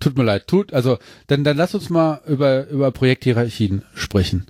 Tut 0.00 0.16
mir 0.18 0.24
leid, 0.24 0.48
tut, 0.48 0.72
also, 0.72 0.98
dann, 1.28 1.44
dann 1.44 1.56
lass 1.56 1.76
uns 1.76 1.88
mal 1.88 2.20
über, 2.26 2.66
über 2.66 2.90
Projekthierarchien 2.90 3.84
sprechen. 3.94 4.46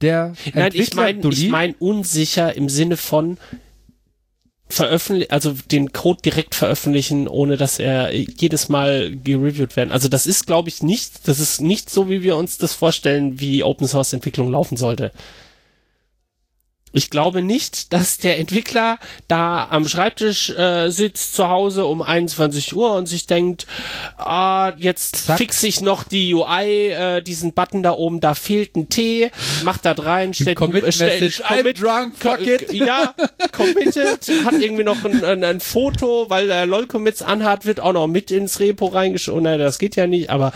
Der 0.00 0.34
Nein, 0.52 0.72
ich 0.74 0.92
Entwickler, 0.92 1.02
meine 1.02 1.28
ich 1.34 1.48
mein 1.48 1.74
unsicher 1.74 2.54
im 2.54 2.68
Sinne 2.68 2.96
von 2.96 3.38
veröffentlichen, 4.68 5.30
also 5.30 5.54
den 5.70 5.92
Code 5.92 6.22
direkt 6.22 6.54
veröffentlichen, 6.54 7.28
ohne 7.28 7.56
dass 7.56 7.78
er 7.78 8.12
jedes 8.14 8.68
Mal 8.68 9.14
gereviewt 9.16 9.76
werden. 9.76 9.92
Also 9.92 10.08
das 10.08 10.26
ist, 10.26 10.46
glaube 10.46 10.68
ich, 10.68 10.82
nicht, 10.82 11.28
das 11.28 11.38
ist 11.38 11.60
nicht 11.60 11.90
so, 11.90 12.08
wie 12.08 12.22
wir 12.22 12.36
uns 12.36 12.58
das 12.58 12.74
vorstellen, 12.74 13.40
wie 13.40 13.62
Open 13.62 13.86
Source 13.86 14.12
Entwicklung 14.12 14.50
laufen 14.50 14.76
sollte. 14.76 15.12
Ich 16.96 17.10
glaube 17.10 17.42
nicht, 17.42 17.92
dass 17.92 18.18
der 18.18 18.38
Entwickler 18.38 18.98
da 19.26 19.66
am 19.68 19.88
Schreibtisch 19.88 20.50
äh, 20.50 20.90
sitzt 20.90 21.34
zu 21.34 21.48
Hause 21.48 21.86
um 21.86 22.02
21 22.02 22.74
Uhr 22.76 22.94
und 22.94 23.06
sich 23.06 23.26
denkt, 23.26 23.66
ah, 24.16 24.72
jetzt 24.76 25.26
Zack. 25.26 25.38
fix 25.38 25.60
ich 25.64 25.80
noch 25.80 26.04
die 26.04 26.32
UI, 26.32 26.90
äh, 26.90 27.20
diesen 27.20 27.52
Button 27.52 27.82
da 27.82 27.92
oben, 27.92 28.20
da 28.20 28.34
fehlt 28.34 28.76
ein 28.76 28.88
T, 28.88 29.32
macht 29.64 29.84
da 29.84 29.92
rein, 29.92 30.34
stellt 30.34 30.56
Commit 30.56 30.84
äh, 30.84 30.88
I'm 30.88 31.58
Commit- 31.58 31.82
drunk, 31.82 32.14
fuck 32.16 32.40
it. 32.46 32.72
Ja, 32.72 33.12
committed, 33.50 34.30
hat 34.44 34.54
irgendwie 34.54 34.84
noch 34.84 35.04
ein, 35.04 35.24
ein, 35.24 35.42
ein 35.42 35.58
Foto, 35.60 36.26
weil 36.28 36.48
er 36.48 36.64
LOL-Commits 36.64 37.22
anhat, 37.22 37.66
wird 37.66 37.80
auch 37.80 37.92
noch 37.92 38.06
mit 38.06 38.30
ins 38.30 38.60
Repo 38.60 38.86
reingeschoben. 38.86 39.42
Nein, 39.42 39.58
das 39.58 39.78
geht 39.80 39.96
ja 39.96 40.06
nicht, 40.06 40.30
aber 40.30 40.52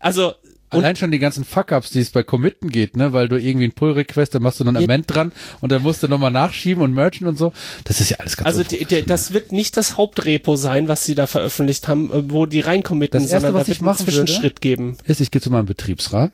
also 0.00 0.34
und 0.70 0.80
Allein 0.80 0.96
schon 0.96 1.10
die 1.10 1.18
ganzen 1.18 1.44
Fuck-Ups, 1.44 1.90
die 1.90 2.00
es 2.00 2.10
bei 2.10 2.22
Committen 2.22 2.70
geht, 2.70 2.96
ne, 2.96 3.12
weil 3.12 3.28
du 3.28 3.36
irgendwie 3.40 3.64
einen 3.64 3.72
Pull-Request, 3.72 4.34
da 4.34 4.38
machst 4.40 4.60
du 4.60 4.64
noch 4.64 4.74
ein. 4.74 4.84
Amend 4.84 5.04
dran 5.12 5.32
und 5.60 5.72
dann 5.72 5.82
musst 5.82 6.02
du 6.02 6.08
nochmal 6.08 6.30
nachschieben 6.30 6.82
und 6.82 6.92
merchen 6.92 7.26
und 7.26 7.38
so. 7.38 7.52
Das 7.84 8.00
ist 8.00 8.10
ja 8.10 8.18
alles 8.18 8.36
ganz 8.36 8.46
Also 8.46 8.62
die, 8.64 8.84
die, 8.84 9.02
das 9.02 9.32
wird 9.32 9.50
nicht 9.52 9.76
das 9.76 9.96
Hauptrepo 9.96 10.56
sein, 10.56 10.88
was 10.88 11.04
sie 11.04 11.14
da 11.14 11.26
veröffentlicht 11.26 11.88
haben, 11.88 12.12
äh, 12.12 12.30
wo 12.30 12.44
die 12.46 12.60
reincommitten, 12.60 13.20
Das 13.22 13.30
Erste, 13.30 13.46
sondern 13.46 13.60
was 13.60 13.66
da 13.66 13.72
ich 13.72 13.78
wird 13.80 13.88
einen 13.88 13.94
machen 13.96 14.06
würde- 14.06 14.26
Zwischenschritt 14.26 14.60
geben. 14.60 14.96
ist, 15.04 15.20
ich 15.20 15.30
gehe 15.30 15.40
zu 15.40 15.50
meinem 15.50 15.66
Betriebsrat 15.66 16.32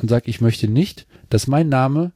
und 0.00 0.08
sage, 0.10 0.28
ich 0.28 0.40
möchte 0.40 0.68
nicht, 0.68 1.06
dass 1.30 1.46
mein 1.46 1.68
Name 1.68 2.12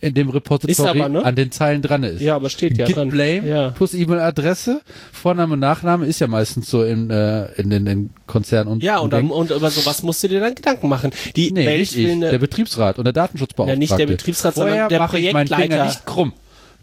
in 0.00 0.14
dem 0.14 0.28
Repository 0.30 1.00
aber, 1.00 1.08
ne? 1.08 1.24
an 1.24 1.34
den 1.34 1.50
Zeilen 1.50 1.82
dran 1.82 2.02
ist. 2.04 2.20
Ja, 2.20 2.36
aber 2.36 2.50
steht 2.50 2.78
ja 2.78 2.86
Git 2.86 2.96
dran. 2.96 3.08
Blame 3.08 3.48
Ja. 3.48 3.70
plus 3.70 3.94
E-Mail-Adresse, 3.94 4.80
Vorname, 5.12 5.56
Nachname 5.56 6.06
ist 6.06 6.20
ja 6.20 6.26
meistens 6.28 6.70
so 6.70 6.84
in, 6.84 7.10
äh, 7.10 7.50
in 7.60 7.70
den 7.70 7.86
in 7.86 8.10
Konzernen 8.26 8.70
und 8.72 8.82
Ja, 8.82 8.98
und, 8.98 9.12
dann, 9.12 9.22
Denken. 9.22 9.34
und 9.34 9.50
über 9.50 9.70
sowas 9.70 10.02
musst 10.02 10.22
du 10.22 10.28
dir 10.28 10.40
dann 10.40 10.54
Gedanken 10.54 10.88
machen. 10.88 11.10
Die 11.34 11.50
nee, 11.50 11.66
Welt 11.66 11.80
nicht 11.80 11.96
ich, 11.96 12.10
eine, 12.10 12.30
der 12.30 12.38
Betriebsrat 12.38 12.98
und 12.98 13.04
der 13.04 13.12
Datenschutzbeauftragte. 13.12 13.74
Ja, 13.74 13.78
nicht 13.78 13.98
der 13.98 14.06
Betriebsrat, 14.06 14.54
sondern 14.54 14.72
Vorher 14.74 14.88
der 14.88 14.98
mache 15.00 15.18
ich 15.18 15.32
meinen 15.32 15.46
Finger 15.48 15.56
Projektleiter. 15.58 15.84
nicht 15.86 16.06
krumm. 16.06 16.32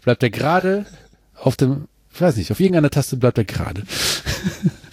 Bleibt 0.04 0.22
er 0.22 0.30
gerade 0.30 0.84
auf 1.40 1.56
dem, 1.56 1.86
ich 2.14 2.20
weiß 2.20 2.36
nicht, 2.36 2.50
auf 2.52 2.60
irgendeiner 2.60 2.90
Taste 2.90 3.16
bleibt 3.16 3.38
er 3.38 3.44
gerade. 3.44 3.82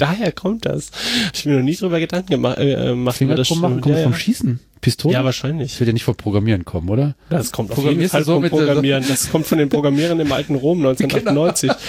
daher 0.00 0.32
kommt 0.32 0.66
das. 0.66 0.90
Ich 1.34 1.44
mir 1.44 1.56
noch 1.56 1.62
nie 1.64 1.76
drüber 1.76 2.00
Gedanken 2.00 2.30
gemacht. 2.30 2.58
Äh, 2.58 2.74
gemacht 2.86 3.16
Finger 3.16 3.32
über 3.32 3.36
das 3.36 3.50
machen 3.50 3.80
kommt 3.80 3.96
ja, 3.96 4.02
vom 4.02 4.12
ja. 4.12 4.18
Schießen. 4.18 4.60
Pistole? 4.80 5.12
ja, 5.12 5.20
Das 5.20 5.26
wahrscheinlich. 5.26 5.78
wird 5.78 5.88
ja 5.88 5.92
nicht 5.92 6.04
vom 6.04 6.16
Programmieren 6.16 6.64
kommen, 6.64 6.88
oder? 6.88 7.14
Das 7.28 7.52
kommt 7.52 7.70
auf 7.70 7.84
jeden 7.84 8.08
Fall 8.08 8.24
so 8.24 8.34
vom 8.34 8.42
der- 8.42 8.48
Programmieren. 8.50 9.04
Das 9.06 9.30
kommt 9.30 9.46
von 9.46 9.58
den 9.58 9.68
Programmierern 9.68 10.18
im 10.20 10.32
alten 10.32 10.54
Rom 10.54 10.78
1998. 10.86 11.70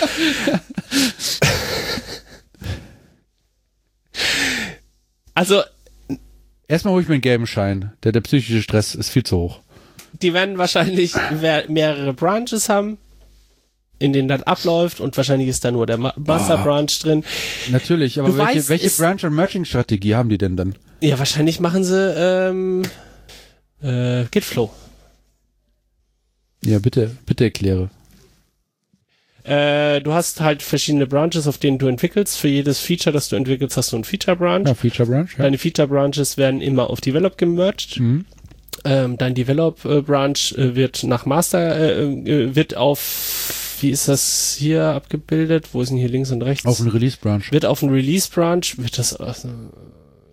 Also, 5.34 5.62
Erstmal 6.68 6.94
hole 6.94 7.04
ich 7.04 7.10
mir 7.10 7.16
einen 7.16 7.22
gelben 7.22 7.48
Schein. 7.48 7.92
Der, 8.04 8.12
der 8.14 8.22
psychische 8.22 8.62
Stress 8.62 8.96
ist 8.96 9.10
viel 9.10 9.24
zu 9.24 9.38
hoch. 9.38 9.60
die 10.22 10.34
werden 10.34 10.58
wahrscheinlich 10.58 11.14
mehrere 11.68 12.14
Branches 12.14 12.70
haben, 12.70 12.98
in 14.02 14.14
denen 14.14 14.28
das 14.28 14.44
abläuft 14.44 15.00
und 15.00 15.16
wahrscheinlich 15.16 15.48
ist 15.48 15.64
da 15.64 15.72
nur 15.72 15.86
der 15.86 15.98
Ma 15.98 16.14
Master 16.18 16.60
Ah. 16.60 16.64
Branch 16.64 16.88
drin. 17.02 17.24
Natürlich, 17.70 18.20
aber 18.20 18.30
Du 18.30 18.38
welche, 18.38 18.56
weißt, 18.58 18.70
welche 18.70 18.90
Branch- 18.90 19.24
und 19.24 19.36
Merging-Strategie 19.36 20.16
haben 20.16 20.30
die 20.30 20.38
denn 20.38 20.58
dann? 20.58 20.76
Ja, 21.02 21.18
wahrscheinlich 21.20 21.60
machen 21.60 21.84
sie 21.84 22.14
ähm, 22.18 22.84
äh, 23.82 24.26
Gitflow. 24.32 24.72
Ja, 26.64 26.80
bitte, 26.80 27.16
bitte 27.26 27.46
erkläre. 27.46 27.90
Äh, 29.44 30.02
du 30.02 30.14
hast 30.14 30.42
halt 30.42 30.62
verschiedene 30.62 31.08
Branches, 31.08 31.48
auf 31.48 31.58
denen 31.58 31.80
du 31.80 31.88
entwickelst. 31.88 32.38
Für 32.38 32.48
jedes 32.48 32.80
Feature, 32.80 33.12
das 33.12 33.30
du 33.30 33.36
entwickelst, 33.36 33.76
hast 33.76 33.92
du 33.92 33.96
einen 33.98 34.04
Feature 34.04 34.38
Branch. 34.38 34.66
Ja, 34.68 34.76
Feature 34.76 35.10
Branch, 35.10 35.28
ja. 35.36 35.44
Deine 35.44 35.58
Feature 35.58 35.88
Branches 35.88 36.38
werden 36.38 36.62
immer 36.62 36.90
auf 36.92 37.02
Develop 37.02 37.38
gemerged. 37.40 38.00
Mhm. 38.00 38.26
Ähm, 38.86 39.18
dein 39.18 39.34
Develop 39.34 39.84
äh, 39.86 40.02
Branch 40.02 40.36
äh, 40.58 40.76
wird 40.76 41.04
nach 41.04 41.26
Master, 41.26 41.76
äh, 41.76 42.04
äh, 42.04 42.56
wird 42.56 42.76
auf, 42.78 43.61
wie 43.82 43.90
ist 43.90 44.08
das 44.08 44.56
hier 44.58 44.86
abgebildet? 44.86 45.70
Wo 45.74 45.82
ist 45.82 45.90
denn 45.90 45.98
hier 45.98 46.10
links 46.10 46.32
und 46.32 46.42
rechts? 46.42 46.66
Auf 46.66 46.82
eine 46.82 46.94
Release 46.94 47.18
Branch. 47.20 47.44
wird 47.52 47.66
auf 47.66 47.84
einen 47.84 47.94
Release 47.94 48.30
Branch, 48.30 48.64
wird 48.78 48.98
das, 48.98 49.14
äh, 49.14 49.26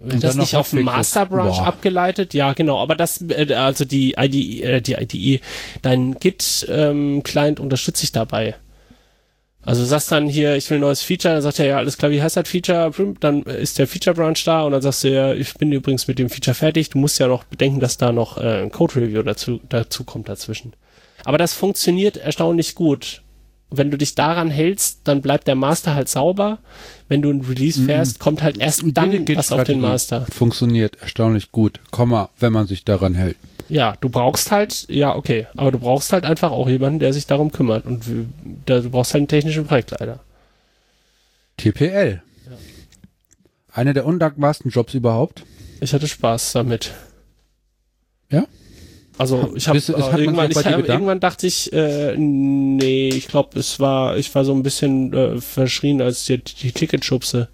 wird 0.00 0.14
Und 0.14 0.24
das 0.24 0.36
nicht 0.36 0.54
auf 0.56 0.68
Hotfixes. 0.68 0.84
Master 0.84 1.26
Branch 1.26 1.56
Boah. 1.56 1.66
abgeleitet? 1.66 2.34
Ja, 2.34 2.52
genau, 2.52 2.78
aber 2.80 2.94
das, 2.94 3.22
äh, 3.28 3.52
also 3.54 3.84
die 3.84 4.14
IDE, 4.18 4.62
äh, 4.62 4.80
die 4.80 4.94
IDE, 4.94 5.40
dein 5.82 6.14
Git 6.14 6.66
ähm, 6.68 7.22
Client 7.22 7.60
unterstützt 7.60 8.00
sich 8.00 8.12
dabei. 8.12 8.54
Also 9.62 9.84
sagst 9.84 10.10
dann 10.12 10.28
hier, 10.28 10.56
ich 10.56 10.70
will 10.70 10.78
ein 10.78 10.82
neues 10.82 11.02
Feature, 11.02 11.34
dann 11.34 11.42
sagt 11.42 11.58
er, 11.58 11.66
ja, 11.66 11.76
alles 11.76 11.98
klar, 11.98 12.10
wie 12.10 12.22
heißt 12.22 12.36
das 12.36 12.48
Feature? 12.48 12.90
Dann 13.20 13.42
ist 13.42 13.78
der 13.78 13.86
Feature 13.86 14.14
Branch 14.16 14.42
da 14.44 14.62
und 14.62 14.72
dann 14.72 14.80
sagst 14.80 15.04
du 15.04 15.10
ja, 15.10 15.34
ich 15.34 15.52
bin 15.54 15.72
übrigens 15.72 16.08
mit 16.08 16.18
dem 16.18 16.30
Feature 16.30 16.54
fertig. 16.54 16.88
Du 16.88 16.98
musst 16.98 17.18
ja 17.18 17.26
noch 17.26 17.44
bedenken, 17.44 17.80
dass 17.80 17.98
da 17.98 18.10
noch 18.12 18.38
äh, 18.38 18.62
ein 18.62 18.72
Code 18.72 18.96
Review 18.96 19.22
dazu, 19.22 19.60
dazu 19.68 20.04
kommt 20.04 20.28
dazwischen. 20.28 20.72
Aber 21.24 21.36
das 21.36 21.52
funktioniert 21.52 22.16
erstaunlich 22.16 22.76
gut. 22.76 23.22
Wenn 23.70 23.90
du 23.90 23.98
dich 23.98 24.14
daran 24.14 24.50
hältst, 24.50 25.00
dann 25.04 25.20
bleibt 25.20 25.46
der 25.46 25.54
Master 25.54 25.94
halt 25.94 26.08
sauber. 26.08 26.58
Wenn 27.08 27.20
du 27.20 27.30
ein 27.30 27.42
Release 27.42 27.82
fährst, 27.82 28.18
kommt 28.18 28.42
halt 28.42 28.58
erst 28.58 28.82
dann 28.94 29.28
was 29.36 29.52
auf 29.52 29.64
den 29.64 29.80
Master. 29.80 30.26
Funktioniert 30.30 30.96
erstaunlich 31.00 31.52
gut, 31.52 31.80
Komma, 31.90 32.30
wenn 32.38 32.52
man 32.52 32.66
sich 32.66 32.84
daran 32.84 33.14
hält. 33.14 33.36
Ja, 33.68 33.96
du 34.00 34.08
brauchst 34.08 34.50
halt, 34.50 34.86
ja, 34.88 35.14
okay, 35.14 35.46
aber 35.54 35.70
du 35.70 35.78
brauchst 35.78 36.12
halt 36.14 36.24
einfach 36.24 36.50
auch 36.50 36.68
jemanden, 36.68 36.98
der 36.98 37.12
sich 37.12 37.26
darum 37.26 37.52
kümmert. 37.52 37.84
Und 37.84 38.04
du 38.06 38.90
brauchst 38.90 39.12
halt 39.12 39.20
einen 39.20 39.28
technischen 39.28 39.66
Projektleiter. 39.66 40.20
TPL. 41.58 42.22
Einer 43.72 43.92
der 43.92 44.06
undankbarsten 44.06 44.70
Jobs 44.70 44.94
überhaupt. 44.94 45.44
Ich 45.80 45.92
hatte 45.92 46.08
Spaß 46.08 46.52
damit. 46.52 46.92
Ja? 48.30 48.46
Also 49.18 49.52
ich 49.56 49.66
habe 49.66 49.80
man 49.88 50.20
irgendwann, 50.20 50.50
ich 50.50 50.56
hab, 50.56 50.76
gedacht? 50.76 50.88
irgendwann 50.88 51.18
dachte 51.18 51.48
ich, 51.48 51.72
äh, 51.72 52.16
nee, 52.16 53.08
ich 53.08 53.26
glaube, 53.26 53.58
es 53.58 53.80
war, 53.80 54.16
ich 54.16 54.32
war 54.32 54.44
so 54.44 54.54
ein 54.54 54.62
bisschen 54.62 55.12
äh, 55.12 55.40
verschrien 55.40 56.00
als 56.00 56.24
die, 56.24 56.38
die 56.38 56.70
Ticketschubse. 56.70 57.48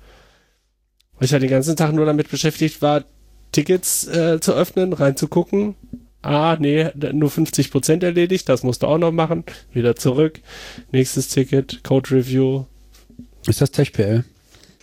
Weil 1.19 1.25
ich 1.25 1.33
halt 1.33 1.43
den 1.43 1.51
ganzen 1.51 1.75
Tag 1.75 1.95
nur 1.95 2.05
damit 2.05 2.31
beschäftigt 2.31 2.83
war, 2.83 3.05
Tickets 3.53 4.07
äh, 4.07 4.41
zu 4.41 4.53
öffnen, 4.53 4.93
reinzugucken. 4.93 5.75
Ah, 6.21 6.57
nee, 6.59 6.91
nur 7.13 7.31
50% 7.31 8.05
erledigt, 8.05 8.49
das 8.49 8.63
musst 8.63 8.83
du 8.83 8.87
auch 8.87 8.99
noch 8.99 9.13
machen. 9.13 9.45
Wieder 9.73 9.97
zurück. 9.97 10.41
Nächstes 10.93 11.29
Ticket, 11.29 11.83
Code 11.83 12.11
Review. 12.11 12.65
Ist 13.47 13.61
das 13.61 13.71
TechPL? 13.71 14.25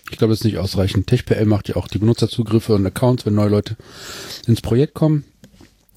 Ich 0.10 0.18
glaube, 0.18 0.34
das 0.34 0.40
ist 0.40 0.46
nicht 0.46 0.58
ausreichend. 0.58 1.08
TechPL 1.08 1.46
macht 1.46 1.70
ja 1.70 1.76
auch 1.76 1.88
die 1.88 2.00
Benutzerzugriffe 2.00 2.74
und 2.74 2.86
Accounts, 2.86 3.26
wenn 3.26 3.36
neue 3.36 3.50
Leute 3.50 3.78
ins 4.48 4.62
Projekt 4.62 4.94
kommen 4.94 5.26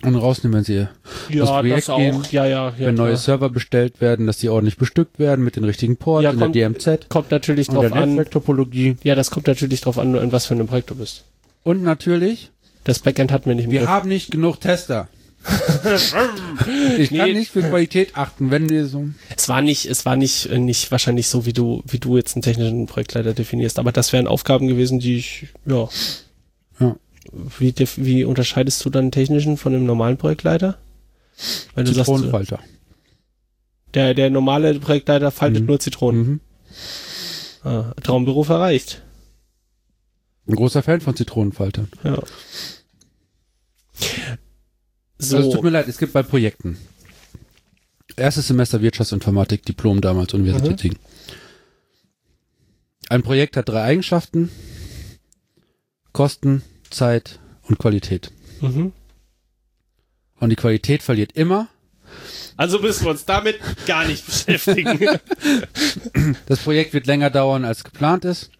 und 0.06 0.16
rausnehmen, 0.16 0.56
wenn 0.58 0.64
sie 0.64 0.86
Ja, 1.30 1.44
Projekt 1.60 1.76
das 1.78 1.90
auch. 1.90 1.98
gehen, 1.98 2.22
ja, 2.30 2.44
ja, 2.46 2.68
ja. 2.68 2.74
wenn 2.78 2.94
neue 2.94 3.08
klar. 3.10 3.16
Server 3.18 3.50
bestellt 3.50 4.00
werden, 4.00 4.26
dass 4.26 4.38
die 4.38 4.48
ordentlich 4.48 4.76
bestückt 4.76 5.18
werden 5.18 5.44
mit 5.44 5.56
den 5.56 5.64
richtigen 5.64 5.96
Ports 5.96 6.24
Ja, 6.24 6.30
in 6.30 6.38
kommt- 6.38 6.54
der 6.54 6.68
DMZ 6.70 7.08
Kommt 7.08 7.30
natürlich 7.30 7.68
drauf 7.68 7.92
an. 7.92 8.10
Netzwerktopologie. 8.10 8.96
Ja, 9.02 9.14
das 9.14 9.30
kommt 9.30 9.46
natürlich 9.46 9.80
drauf 9.80 9.98
an, 9.98 10.14
in 10.14 10.32
was 10.32 10.46
für 10.46 10.54
einem 10.54 10.66
Projekt 10.66 10.90
du 10.90 10.94
bist. 10.96 11.24
Und 11.62 11.82
natürlich, 11.82 12.50
Das 12.84 12.98
Backend 12.98 13.32
hat 13.32 13.46
mir 13.46 13.54
nicht 13.54 13.64
im 13.66 13.70
wir 13.70 13.88
haben 13.88 14.08
nicht 14.08 14.30
genug 14.30 14.60
Tester. 14.60 15.08
ich 16.98 17.10
kann 17.10 17.26
Nee. 17.28 17.32
nicht 17.34 17.50
für 17.50 17.62
Qualität 17.62 18.16
achten, 18.16 18.50
wenn 18.50 18.68
wir 18.70 18.86
so. 18.86 19.08
Es 19.36 19.48
war 19.48 19.60
nicht, 19.62 19.84
es 19.86 20.06
war 20.06 20.16
nicht, 20.16 20.46
äh, 20.46 20.58
nicht 20.58 20.90
wahrscheinlich 20.90 21.28
so, 21.28 21.44
wie 21.46 21.52
du, 21.52 21.82
wie 21.86 21.98
du 21.98 22.16
jetzt 22.16 22.34
einen 22.34 22.42
technischen 22.42 22.86
Projektleiter 22.86 23.34
definierst, 23.34 23.78
aber 23.78 23.92
das 23.92 24.12
wären 24.12 24.26
Aufgaben 24.26 24.68
gewesen, 24.68 25.00
die 25.00 25.16
ich, 25.18 25.48
ja. 25.66 25.88
Ja. 26.80 26.96
Wie, 27.58 27.74
wie 27.96 28.24
unterscheidest 28.24 28.84
du 28.84 28.90
dann 28.90 29.10
technischen 29.10 29.56
von 29.56 29.74
einem 29.74 29.86
normalen 29.86 30.16
Projektleiter? 30.16 30.78
Wenn 31.74 31.84
du 31.84 31.92
sagst, 31.92 32.06
Zitronenfalter. 32.10 32.60
der, 33.94 34.14
der 34.14 34.30
normale 34.30 34.78
Projektleiter 34.78 35.30
faltet 35.30 35.62
Mhm. 35.62 35.66
nur 35.66 35.80
Zitronen. 35.80 36.26
Mhm. 36.26 36.40
Ah, 37.68 37.94
Traumberuf 38.02 38.48
erreicht. 38.50 39.02
Ein 40.46 40.54
großer 40.56 40.82
Fan 40.82 41.00
von 41.00 41.16
Zitronenfaltern. 41.16 41.88
Ja. 42.04 42.22
So. 45.18 45.36
Also 45.38 45.48
es 45.48 45.54
tut 45.54 45.62
mir 45.64 45.70
leid, 45.70 45.88
es 45.88 45.98
gibt 45.98 46.12
bei 46.12 46.22
Projekten. 46.22 46.76
Erstes 48.16 48.46
Semester 48.48 48.82
Wirtschaftsinformatik, 48.82 49.64
Diplom 49.64 50.00
damals, 50.00 50.34
Universität 50.34 50.92
Mhm. 50.92 50.98
Ein 53.08 53.22
Projekt 53.22 53.56
hat 53.56 53.68
drei 53.68 53.82
Eigenschaften. 53.82 54.50
Kosten, 56.12 56.62
Zeit 56.94 57.38
und 57.68 57.78
Qualität. 57.78 58.30
mhm. 58.60 58.92
Und 60.40 60.50
die 60.50 60.56
Qualität 60.56 61.02
verliert 61.02 61.32
immer. 61.32 61.68
Also 62.56 62.78
müssen 62.78 63.04
wir 63.04 63.10
uns 63.10 63.24
damit 63.24 63.58
gar 63.86 64.06
nicht 64.06 64.24
beschäftigen. 64.26 64.98
Das 66.46 66.60
Projekt 66.60 66.92
wird 66.92 67.06
länger 67.06 67.30
dauern, 67.30 67.64
als 67.64 67.82
geplant 67.84 68.24
ist. 68.24 68.50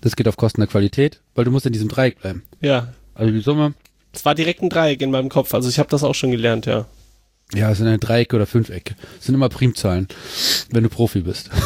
Das 0.00 0.16
geht 0.16 0.26
auf 0.28 0.36
Kosten 0.36 0.60
der 0.60 0.68
Qualität, 0.68 1.20
weil 1.34 1.44
du 1.44 1.50
musst 1.50 1.66
in 1.66 1.72
diesem 1.72 1.88
Dreieck 1.88 2.20
bleiben. 2.20 2.42
ja. 2.60 2.92
Also 3.14 3.32
die 3.32 3.40
Summe 3.40 3.74
Es 4.12 4.24
war 4.24 4.34
direkt 4.34 4.62
ein 4.62 4.70
Dreieck 4.70 5.02
in 5.02 5.10
meinem 5.10 5.28
Kopf, 5.28 5.52
also 5.54 5.68
ich 5.68 5.78
habe 5.78 5.88
das 5.90 6.02
auch 6.04 6.14
schon 6.14 6.30
gelernt, 6.30 6.66
ja. 6.66 6.86
Ja, 7.54 7.70
es 7.70 7.78
sind 7.78 7.86
eine 7.88 7.98
Dreiecke 7.98 8.36
oder 8.36 8.46
Fünfecke. 8.46 8.94
Es 9.18 9.26
sind 9.26 9.34
immer 9.34 9.48
Primzahlen, 9.48 10.08
wenn 10.70 10.84
du 10.84 10.88
Profi 10.88 11.20
bist. 11.20 11.50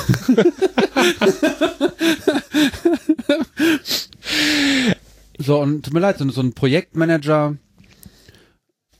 so, 5.44 5.60
und 5.60 5.84
tut 5.84 5.94
mir 5.94 6.00
leid, 6.00 6.18
so, 6.18 6.40
ein 6.40 6.52
Projektmanager, 6.52 7.56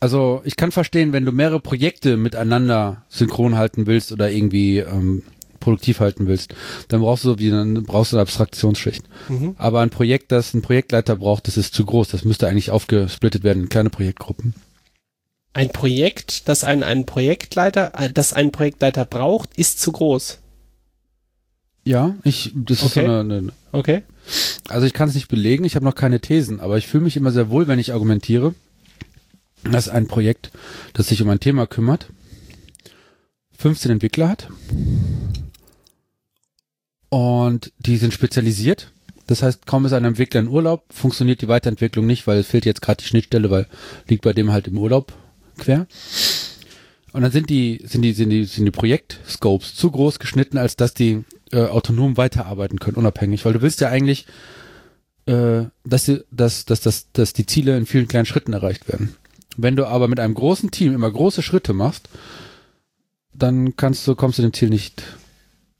also 0.00 0.42
ich 0.44 0.56
kann 0.56 0.70
verstehen, 0.70 1.12
wenn 1.12 1.24
du 1.24 1.32
mehrere 1.32 1.60
Projekte 1.60 2.16
miteinander 2.16 3.04
synchron 3.08 3.56
halten 3.56 3.86
willst 3.86 4.12
oder 4.12 4.30
irgendwie 4.30 4.78
ähm, 4.78 5.22
produktiv 5.60 6.00
halten 6.00 6.26
willst, 6.26 6.54
dann 6.88 7.00
brauchst 7.00 7.24
du 7.24 7.30
so 7.30 7.38
wie 7.38 7.50
dann 7.50 7.82
brauchst 7.84 8.12
du 8.12 8.16
eine 8.16 8.22
Abstraktionsschicht. 8.22 9.02
Mhm. 9.28 9.54
Aber 9.56 9.80
ein 9.80 9.90
Projekt, 9.90 10.30
das 10.30 10.52
ein 10.52 10.62
Projektleiter 10.62 11.16
braucht, 11.16 11.48
das 11.48 11.56
ist 11.56 11.74
zu 11.74 11.86
groß. 11.86 12.08
Das 12.08 12.24
müsste 12.24 12.46
eigentlich 12.46 12.70
aufgesplittet 12.70 13.44
werden 13.44 13.64
in 13.64 13.68
kleine 13.70 13.90
Projektgruppen. 13.90 14.54
Ein 15.54 15.70
Projekt, 15.70 16.48
das 16.48 16.64
einen, 16.64 16.82
einen 16.82 17.06
Projektleiter, 17.06 17.92
äh, 17.96 18.12
das 18.12 18.34
einen 18.34 18.52
Projektleiter 18.52 19.06
braucht, 19.06 19.56
ist 19.56 19.80
zu 19.80 19.92
groß. 19.92 20.40
Ja, 21.84 22.14
ich, 22.24 22.52
das 22.54 22.82
ist 22.82 22.94
so 22.94 23.00
Okay. 23.00 23.08
eine, 23.08 23.20
eine 23.20 23.52
Okay. 23.72 24.02
Also 24.68 24.86
ich 24.86 24.92
kann 24.92 25.08
es 25.08 25.14
nicht 25.14 25.28
belegen, 25.28 25.64
ich 25.64 25.76
habe 25.76 25.84
noch 25.84 25.94
keine 25.94 26.20
Thesen, 26.20 26.60
aber 26.60 26.78
ich 26.78 26.86
fühle 26.86 27.04
mich 27.04 27.16
immer 27.16 27.30
sehr 27.30 27.50
wohl, 27.50 27.68
wenn 27.68 27.78
ich 27.78 27.92
argumentiere, 27.92 28.54
dass 29.64 29.88
ein 29.88 30.06
Projekt, 30.06 30.50
das 30.92 31.08
sich 31.08 31.22
um 31.22 31.28
ein 31.28 31.40
Thema 31.40 31.66
kümmert, 31.66 32.08
15 33.58 33.92
Entwickler 33.92 34.28
hat 34.28 34.48
und 37.08 37.72
die 37.78 37.96
sind 37.96 38.12
spezialisiert. 38.12 38.90
Das 39.26 39.42
heißt, 39.42 39.66
kaum 39.66 39.86
ist 39.86 39.92
ein 39.92 40.04
Entwickler 40.04 40.40
in 40.40 40.48
Urlaub, 40.48 40.84
funktioniert 40.90 41.40
die 41.40 41.48
Weiterentwicklung 41.48 42.06
nicht, 42.06 42.26
weil 42.26 42.38
es 42.38 42.46
fehlt 42.46 42.66
jetzt 42.66 42.82
gerade 42.82 43.02
die 43.02 43.08
Schnittstelle, 43.08 43.50
weil 43.50 43.66
liegt 44.08 44.22
bei 44.22 44.32
dem 44.32 44.52
halt 44.52 44.68
im 44.68 44.76
Urlaub 44.76 45.12
quer. 45.56 45.86
Und 47.12 47.22
dann 47.22 47.30
sind 47.30 47.48
die, 47.48 47.80
sind 47.84 48.02
die, 48.02 48.12
sind 48.12 48.30
die, 48.30 48.44
sind 48.44 48.64
die 48.64 48.72
Projektscopes 48.72 49.76
zu 49.76 49.90
groß 49.92 50.18
geschnitten, 50.18 50.58
als 50.58 50.74
dass 50.74 50.92
die 50.92 51.24
äh, 51.54 51.66
autonom 51.66 52.16
weiterarbeiten 52.16 52.80
können, 52.80 52.96
unabhängig. 52.96 53.44
Weil 53.44 53.52
du 53.52 53.62
willst 53.62 53.80
ja 53.80 53.88
eigentlich, 53.88 54.26
äh, 55.26 55.64
dass, 55.84 56.04
die, 56.06 56.20
dass, 56.30 56.64
dass, 56.64 56.80
dass, 56.80 57.12
dass 57.12 57.32
die 57.32 57.46
Ziele 57.46 57.76
in 57.76 57.86
vielen 57.86 58.08
kleinen 58.08 58.26
Schritten 58.26 58.52
erreicht 58.52 58.88
werden. 58.88 59.14
Wenn 59.56 59.76
du 59.76 59.86
aber 59.86 60.08
mit 60.08 60.18
einem 60.18 60.34
großen 60.34 60.72
Team 60.72 60.94
immer 60.94 61.10
große 61.10 61.42
Schritte 61.42 61.72
machst, 61.72 62.08
dann 63.32 63.76
kannst 63.76 64.06
du, 64.06 64.16
kommst 64.16 64.38
du 64.38 64.42
dem 64.42 64.52
Ziel 64.52 64.68
nicht 64.68 65.04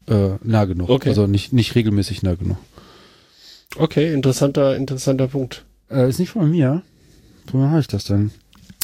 äh, 0.06 0.36
nah 0.42 0.64
genug. 0.64 0.90
Okay. 0.90 1.08
Also 1.08 1.26
nicht, 1.26 1.52
nicht 1.52 1.74
regelmäßig 1.74 2.22
nah 2.22 2.34
genug. 2.34 2.58
Okay, 3.76 4.12
interessanter, 4.12 4.76
interessanter 4.76 5.26
Punkt. 5.26 5.64
Äh, 5.90 6.08
ist 6.08 6.20
nicht 6.20 6.30
von 6.30 6.48
mir. 6.48 6.82
Woher 7.50 7.70
habe 7.70 7.80
ich 7.80 7.88
das 7.88 8.04
denn? 8.04 8.30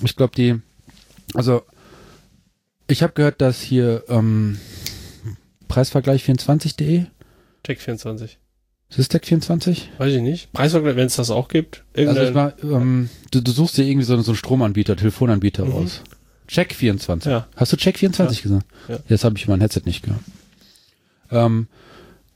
Ich 0.03 0.17
glaube, 0.17 0.35
die, 0.37 0.57
also 1.35 1.63
ich 2.89 3.05
habe 3.05 3.13
gehört, 3.13 3.41
dass 3.41 3.61
hier 3.61 4.03
ähm, 4.09 4.59
Preisvergleich24.de, 5.71 7.05
Check 7.65 7.81
24. 7.81 8.39
ist 8.89 8.99
das 8.99 9.11
Tech24? 9.11 9.83
Weiß 9.99 10.13
ich 10.15 10.23
nicht. 10.23 10.53
Preisvergleich, 10.53 10.97
wenn 10.97 11.07
es 11.07 11.17
das 11.17 11.31
auch 11.31 11.49
gibt. 11.49 11.85
Also 11.97 12.21
ich 12.23 12.35
war, 12.35 12.55
ähm, 12.63 13.09
du, 13.31 13.41
du 13.41 13.51
suchst 13.53 13.77
dir 13.77 13.85
irgendwie 13.85 14.05
so, 14.05 14.21
so 14.21 14.33
einen 14.33 14.37
Stromanbieter, 14.37 14.97
Telefonanbieter 14.97 15.65
Mhm. 15.65 15.73
raus. 15.73 16.03
Check24. 16.49 17.29
Ja. 17.31 17.47
Hast 17.55 17.73
du 17.73 17.77
Check24 17.77 18.43
gesagt? 18.43 18.67
Ja. 18.89 18.99
Jetzt 19.09 19.25
habe 19.25 19.37
ich 19.39 19.47
mein 19.47 19.61
Headset 19.61 19.83
nicht 19.85 20.03
gehört. 20.03 20.23
Ähm, 21.31 21.69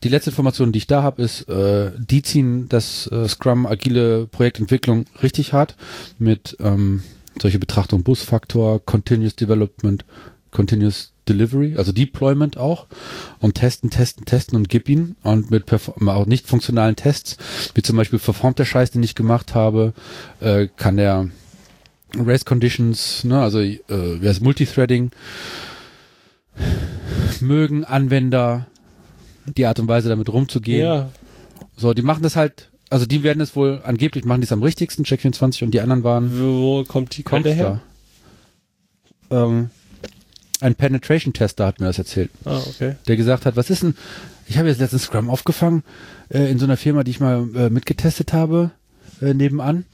die 0.04 0.08
letzte 0.10 0.30
Information, 0.30 0.70
die 0.70 0.78
ich 0.78 0.86
da 0.86 1.02
habe, 1.02 1.22
ist, 1.22 1.48
äh, 1.48 1.90
die 1.98 2.22
ziehen 2.22 2.68
das 2.68 3.06
äh, 3.08 3.26
Scrum 3.26 3.66
agile 3.66 4.26
Projektentwicklung 4.26 5.06
richtig 5.22 5.52
hart 5.54 5.74
mit 6.18 6.56
ähm, 6.60 7.02
solche 7.40 7.58
Betrachtung 7.58 8.02
Busfaktor, 8.04 8.84
Continuous 8.84 9.34
Development, 9.34 10.04
Continuous 10.52 11.13
Delivery, 11.28 11.76
also 11.76 11.92
Deployment 11.92 12.56
auch 12.56 12.86
und 13.40 13.54
testen, 13.54 13.90
testen, 13.90 14.24
testen 14.24 14.56
und 14.56 14.68
gib 14.68 14.88
ihn 14.88 15.16
und 15.22 15.50
mit 15.50 15.64
auch 15.72 16.26
nicht 16.26 16.46
funktionalen 16.46 16.96
Tests, 16.96 17.36
wie 17.74 17.82
zum 17.82 17.96
Beispiel 17.96 18.18
verformt 18.18 18.58
der 18.58 18.64
Scheiß, 18.64 18.90
den 18.90 19.02
ich 19.02 19.14
gemacht 19.14 19.54
habe, 19.54 19.92
äh, 20.40 20.68
kann 20.76 20.96
der 20.96 21.28
Race 22.16 22.44
Conditions, 22.44 23.24
ne, 23.24 23.40
also 23.40 23.60
äh, 23.60 23.78
wer 23.88 24.30
ist 24.30 24.40
Multithreading, 24.40 25.10
mögen 27.40 27.84
Anwender 27.84 28.66
die 29.46 29.66
Art 29.66 29.78
und 29.80 29.88
Weise 29.88 30.08
damit 30.08 30.32
rumzugehen. 30.32 30.86
ja, 30.86 31.10
So, 31.76 31.92
die 31.94 32.02
machen 32.02 32.22
das 32.22 32.36
halt, 32.36 32.70
also 32.90 33.06
die 33.06 33.22
werden 33.22 33.40
es 33.40 33.56
wohl 33.56 33.80
angeblich 33.84 34.24
machen 34.24 34.40
die 34.40 34.46
es 34.46 34.52
am 34.52 34.62
richtigsten, 34.62 35.04
Check24 35.04 35.64
und 35.64 35.72
die 35.72 35.80
anderen 35.80 36.04
waren 36.04 36.40
wo 36.40 36.84
kommt 36.84 37.16
die 37.16 37.22
Quelle 37.22 37.52
her? 37.52 37.80
Ähm, 39.30 39.70
ein 40.64 40.74
Penetration-Tester 40.74 41.66
hat 41.66 41.80
mir 41.80 41.86
das 41.86 41.98
erzählt, 41.98 42.30
Ah, 42.44 42.58
okay. 42.58 42.96
der 43.06 43.16
gesagt 43.16 43.46
hat, 43.46 43.56
was 43.56 43.70
ist 43.70 43.82
denn, 43.82 43.94
ich 44.46 44.58
habe 44.58 44.68
jetzt 44.68 44.80
letztens 44.80 45.04
Scrum 45.04 45.30
aufgefangen, 45.30 45.82
äh, 46.30 46.50
in 46.50 46.58
so 46.58 46.64
einer 46.64 46.76
Firma, 46.76 47.04
die 47.04 47.10
ich 47.12 47.20
mal 47.20 47.46
äh, 47.54 47.70
mitgetestet 47.70 48.32
habe, 48.32 48.70
äh, 49.20 49.34
nebenan. 49.34 49.84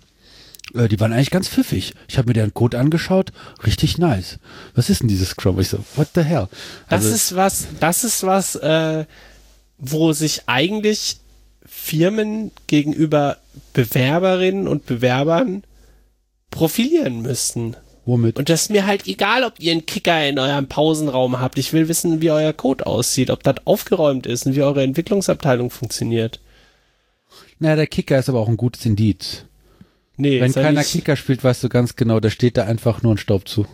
Äh, 0.74 0.88
die 0.88 0.98
waren 1.00 1.12
eigentlich 1.12 1.30
ganz 1.30 1.48
pfiffig. 1.48 1.94
Ich 2.08 2.18
habe 2.18 2.28
mir 2.28 2.34
deren 2.34 2.54
Code 2.54 2.78
angeschaut, 2.78 3.32
richtig 3.66 3.98
nice. 3.98 4.38
Was 4.74 4.88
ist 4.90 5.00
denn 5.02 5.08
dieses 5.08 5.30
Scrum? 5.30 5.58
Ich 5.60 5.68
so, 5.68 5.78
what 5.96 6.08
the 6.14 6.22
hell? 6.22 6.48
Das 6.88 7.04
Also- 7.04 7.14
ist 7.14 7.36
was, 7.36 7.66
das 7.80 8.04
ist 8.04 8.22
was, 8.22 8.54
äh, 8.56 9.04
wo 9.78 10.12
sich 10.12 10.42
eigentlich 10.46 11.18
Firmen 11.66 12.50
gegenüber 12.66 13.38
Bewerberinnen 13.72 14.68
und 14.68 14.86
Bewerbern 14.86 15.62
profilieren 16.50 17.22
müssten. 17.22 17.76
Womit? 18.10 18.38
Und 18.38 18.48
das 18.48 18.62
ist 18.62 18.70
mir 18.70 18.86
halt 18.86 19.06
egal, 19.06 19.44
ob 19.44 19.54
ihr 19.58 19.72
einen 19.72 19.86
Kicker 19.86 20.28
in 20.28 20.38
eurem 20.38 20.66
Pausenraum 20.68 21.40
habt. 21.40 21.56
Ich 21.58 21.72
will 21.72 21.88
wissen, 21.88 22.20
wie 22.20 22.30
euer 22.30 22.52
Code 22.52 22.86
aussieht, 22.86 23.30
ob 23.30 23.42
das 23.42 23.56
aufgeräumt 23.64 24.26
ist 24.26 24.44
und 24.46 24.54
wie 24.56 24.62
eure 24.62 24.82
Entwicklungsabteilung 24.82 25.70
funktioniert. 25.70 26.40
naja, 27.58 27.76
der 27.76 27.86
Kicker 27.86 28.18
ist 28.18 28.28
aber 28.28 28.40
auch 28.40 28.48
ein 28.48 28.56
gutes 28.56 28.84
Indiz. 28.84 29.44
Nee, 30.16 30.40
Wenn 30.40 30.52
keiner 30.52 30.80
nicht- 30.80 30.92
Kicker 30.92 31.16
spielt, 31.16 31.42
weißt 31.42 31.62
du 31.64 31.68
ganz 31.70 31.96
genau, 31.96 32.20
da 32.20 32.28
steht 32.28 32.56
da 32.58 32.64
einfach 32.64 33.02
nur 33.02 33.14
ein 33.14 33.18
Staub 33.18 33.48
zu. 33.48 33.64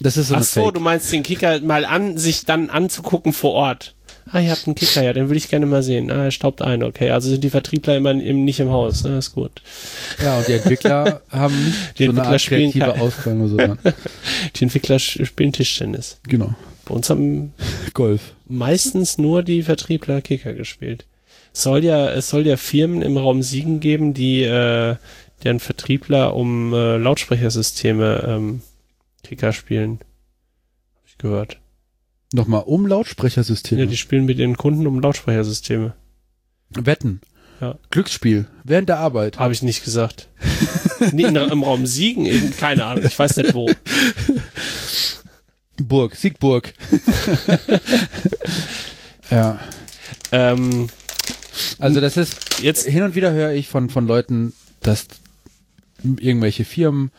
Das 0.00 0.16
ist 0.16 0.28
so 0.28 0.36
Ach 0.36 0.42
so, 0.42 0.62
Fake. 0.64 0.74
du 0.74 0.80
meinst 0.80 1.12
den 1.12 1.22
Kicker 1.24 1.60
mal 1.60 1.84
an, 1.84 2.16
sich 2.18 2.44
dann 2.44 2.70
anzugucken 2.70 3.32
vor 3.32 3.52
Ort. 3.52 3.94
Ah, 4.30 4.40
ihr 4.40 4.50
habt 4.50 4.66
einen 4.66 4.74
Kicker, 4.74 5.02
ja, 5.02 5.12
den 5.12 5.28
will 5.30 5.36
ich 5.36 5.48
gerne 5.48 5.66
mal 5.66 5.82
sehen. 5.82 6.10
Ah, 6.10 6.24
er 6.24 6.30
staubt 6.30 6.60
ein, 6.62 6.82
okay. 6.82 7.10
Also 7.10 7.30
sind 7.30 7.42
die 7.42 7.50
Vertriebler 7.50 7.96
immer 7.96 8.10
im, 8.10 8.44
nicht 8.44 8.60
im 8.60 8.70
Haus. 8.70 9.04
Ah, 9.06 9.18
ist 9.18 9.34
gut. 9.34 9.62
Ja, 10.22 10.38
und 10.38 10.48
die 10.48 10.52
Entwickler 10.52 11.22
haben 11.30 11.54
nicht 11.64 11.98
Die 11.98 12.04
so 12.04 12.10
eine 12.10 12.20
Entwickler 12.20 12.32
Art 12.32 12.40
spielen 12.40 12.72
kreative 12.72 13.00
Ausgang 13.00 13.40
oder 13.40 13.48
so. 13.48 13.56
Die 14.56 14.64
Entwickler 14.64 14.98
spielen 14.98 15.52
Tischtennis. 15.52 16.20
Genau. 16.24 16.54
Bei 16.84 16.94
uns 16.94 17.08
haben 17.10 17.54
Golf. 17.94 18.34
meistens 18.46 19.18
nur 19.18 19.42
die 19.42 19.62
Vertriebler 19.62 20.20
Kicker 20.20 20.54
gespielt. 20.54 21.06
Es 21.52 21.62
soll 21.62 21.84
ja, 21.84 22.10
es 22.10 22.28
soll 22.28 22.46
ja 22.46 22.56
Firmen 22.56 23.02
im 23.02 23.16
Raum 23.16 23.42
Siegen 23.42 23.80
geben, 23.80 24.14
die 24.14 24.42
äh, 24.42 24.96
deren 25.44 25.60
Vertriebler 25.60 26.34
um 26.34 26.72
äh, 26.72 26.96
Lautsprechersysteme 26.96 28.24
ähm, 28.26 28.62
Kicker 29.22 29.52
spielen. 29.52 30.00
Hab 30.96 31.06
ich 31.06 31.18
gehört. 31.18 31.58
Nochmal 32.32 32.64
um 32.66 32.86
Lautsprechersysteme. 32.86 33.82
Ja, 33.82 33.86
die 33.86 33.96
spielen 33.96 34.26
mit 34.26 34.38
ihren 34.38 34.56
Kunden 34.56 34.86
um 34.86 35.00
Lautsprechersysteme. 35.00 35.94
Wetten. 36.70 37.20
Ja. 37.60 37.76
Glücksspiel. 37.90 38.46
Während 38.64 38.88
der 38.88 38.98
Arbeit. 38.98 39.38
Habe 39.38 39.52
ich 39.52 39.62
nicht 39.62 39.84
gesagt. 39.84 40.28
nee, 41.12 41.24
in, 41.24 41.36
im 41.36 41.62
Raum 41.62 41.86
Siegen, 41.86 42.26
eben, 42.26 42.54
keine 42.56 42.84
Ahnung, 42.84 43.04
ich 43.04 43.18
weiß 43.18 43.36
nicht 43.38 43.54
wo. 43.54 43.70
Burg. 45.78 46.16
Siegburg. 46.16 46.74
ja. 49.30 49.58
Ähm, 50.32 50.88
Also 51.78 52.00
das 52.00 52.16
ist, 52.16 52.62
jetzt, 52.62 52.86
hin 52.86 53.02
und 53.02 53.14
wieder 53.14 53.32
höre 53.32 53.52
ich 53.52 53.68
von, 53.68 53.90
von 53.90 54.06
Leuten, 54.06 54.52
dass 54.82 55.06
irgendwelche 56.02 56.64
Firmen 56.64 57.10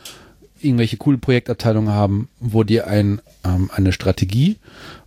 irgendwelche 0.64 0.98
coole 0.98 1.18
Projektabteilungen 1.18 1.92
haben, 1.94 2.30
wo 2.40 2.64
die 2.64 2.82
ein, 2.82 3.22
ähm, 3.44 3.70
eine 3.74 3.92
Strategie 3.92 4.58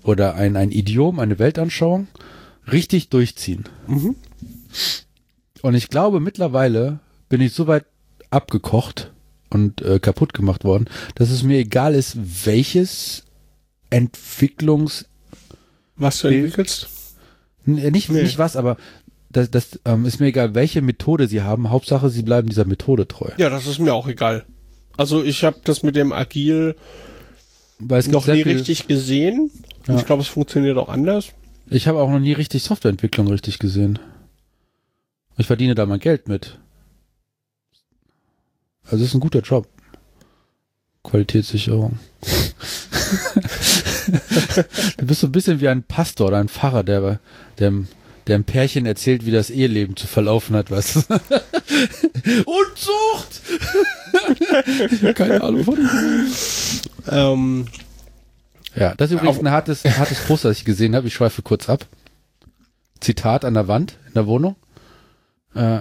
oder 0.02 0.34
ein, 0.34 0.56
ein 0.56 0.70
Idiom, 0.70 1.18
eine 1.18 1.38
Weltanschauung 1.38 2.08
richtig 2.70 3.08
durchziehen. 3.08 3.64
Mhm. 3.86 4.16
Und 5.62 5.74
ich 5.74 5.88
glaube, 5.88 6.20
mittlerweile 6.20 7.00
bin 7.28 7.40
ich 7.40 7.52
so 7.52 7.66
weit 7.66 7.84
abgekocht 8.30 9.12
und 9.50 9.82
äh, 9.82 9.98
kaputt 10.00 10.32
gemacht 10.32 10.64
worden, 10.64 10.86
dass 11.14 11.30
es 11.30 11.42
mir 11.42 11.58
egal 11.58 11.94
ist, 11.94 12.16
welches 12.46 13.24
Entwicklungs 13.90 15.06
was 15.96 16.20
du 16.20 16.28
entwickelst? 16.28 16.88
Äh, 17.66 17.90
Nicht, 17.90 18.10
Nee. 18.10 18.22
nicht 18.22 18.38
was, 18.38 18.56
aber 18.56 18.76
das, 19.30 19.50
das 19.50 19.80
ähm, 19.84 20.04
ist 20.04 20.20
mir 20.20 20.26
egal, 20.26 20.54
welche 20.54 20.82
Methode 20.82 21.28
sie 21.28 21.42
haben. 21.42 21.70
Hauptsache, 21.70 22.10
sie 22.10 22.22
bleiben 22.22 22.48
dieser 22.48 22.64
Methode 22.64 23.06
treu. 23.08 23.30
Ja, 23.38 23.48
das 23.50 23.66
ist 23.66 23.78
mir 23.78 23.94
auch 23.94 24.08
egal. 24.08 24.44
Also 24.96 25.22
ich 25.22 25.44
habe 25.44 25.60
das 25.64 25.82
mit 25.82 25.96
dem 25.96 26.12
Agil 26.12 26.76
es 27.90 28.04
gibt 28.04 28.14
noch 28.14 28.26
nie 28.26 28.42
viel, 28.42 28.56
richtig 28.56 28.86
gesehen. 28.86 29.50
Ja. 29.86 29.96
Ich 29.96 30.06
glaube, 30.06 30.22
es 30.22 30.28
funktioniert 30.28 30.78
auch 30.78 30.88
anders. 30.88 31.28
Ich 31.68 31.88
habe 31.88 32.00
auch 32.00 32.10
noch 32.10 32.20
nie 32.20 32.32
richtig 32.32 32.62
Softwareentwicklung 32.62 33.28
richtig 33.28 33.58
gesehen. 33.58 33.98
Ich 35.36 35.46
verdiene 35.46 35.74
da 35.74 35.86
mein 35.86 36.00
Geld 36.00 36.28
mit. 36.28 36.58
Also 38.84 39.04
ist 39.04 39.14
ein 39.14 39.20
guter 39.20 39.40
Job. 39.40 39.66
Qualitätssicherung. 41.02 41.98
du 44.96 45.06
bist 45.06 45.20
so 45.20 45.26
ein 45.26 45.32
bisschen 45.32 45.60
wie 45.60 45.68
ein 45.68 45.82
Pastor 45.82 46.28
oder 46.28 46.38
ein 46.38 46.48
Pfarrer, 46.48 46.84
der, 46.84 47.20
der, 47.58 47.72
der 48.26 48.36
ein 48.36 48.44
Pärchen 48.44 48.86
erzählt, 48.86 49.26
wie 49.26 49.30
das 49.30 49.50
Eheleben 49.50 49.96
zu 49.96 50.06
verlaufen 50.06 50.54
hat, 50.54 50.70
was. 50.70 50.96
Unzucht! 50.96 53.40
Keine 55.14 55.42
Ahnung 55.42 55.64
von 55.64 55.78
Ähm, 57.10 57.66
Ja, 58.74 58.94
das 58.94 59.10
ist 59.10 59.18
übrigens 59.18 59.38
ein 59.38 59.50
hartes, 59.50 59.84
ein 59.84 59.96
hartes 59.96 60.24
Poster, 60.24 60.48
das 60.48 60.58
ich 60.58 60.64
gesehen 60.64 60.94
habe. 60.96 61.06
Ich 61.06 61.14
schweife 61.14 61.42
kurz 61.42 61.68
ab. 61.68 61.86
Zitat 63.00 63.44
an 63.44 63.54
der 63.54 63.68
Wand 63.68 63.98
in 64.08 64.14
der 64.14 64.26
Wohnung. 64.26 64.56
Äh, 65.54 65.80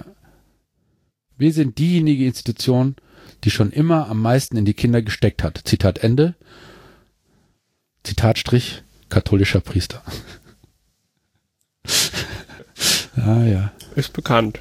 wir 1.36 1.52
sind 1.52 1.78
diejenige 1.78 2.26
Institution, 2.26 2.96
die 3.44 3.50
schon 3.50 3.70
immer 3.70 4.08
am 4.08 4.20
meisten 4.20 4.56
in 4.56 4.64
die 4.64 4.74
Kinder 4.74 5.02
gesteckt 5.02 5.42
hat. 5.42 5.60
Zitat 5.64 5.98
Ende. 5.98 6.34
Zitat 8.04 8.38
Strich, 8.38 8.82
katholischer 9.08 9.60
Priester. 9.60 10.02
ah 13.16 13.44
ja. 13.44 13.72
ist 13.94 14.12
bekannt. 14.12 14.60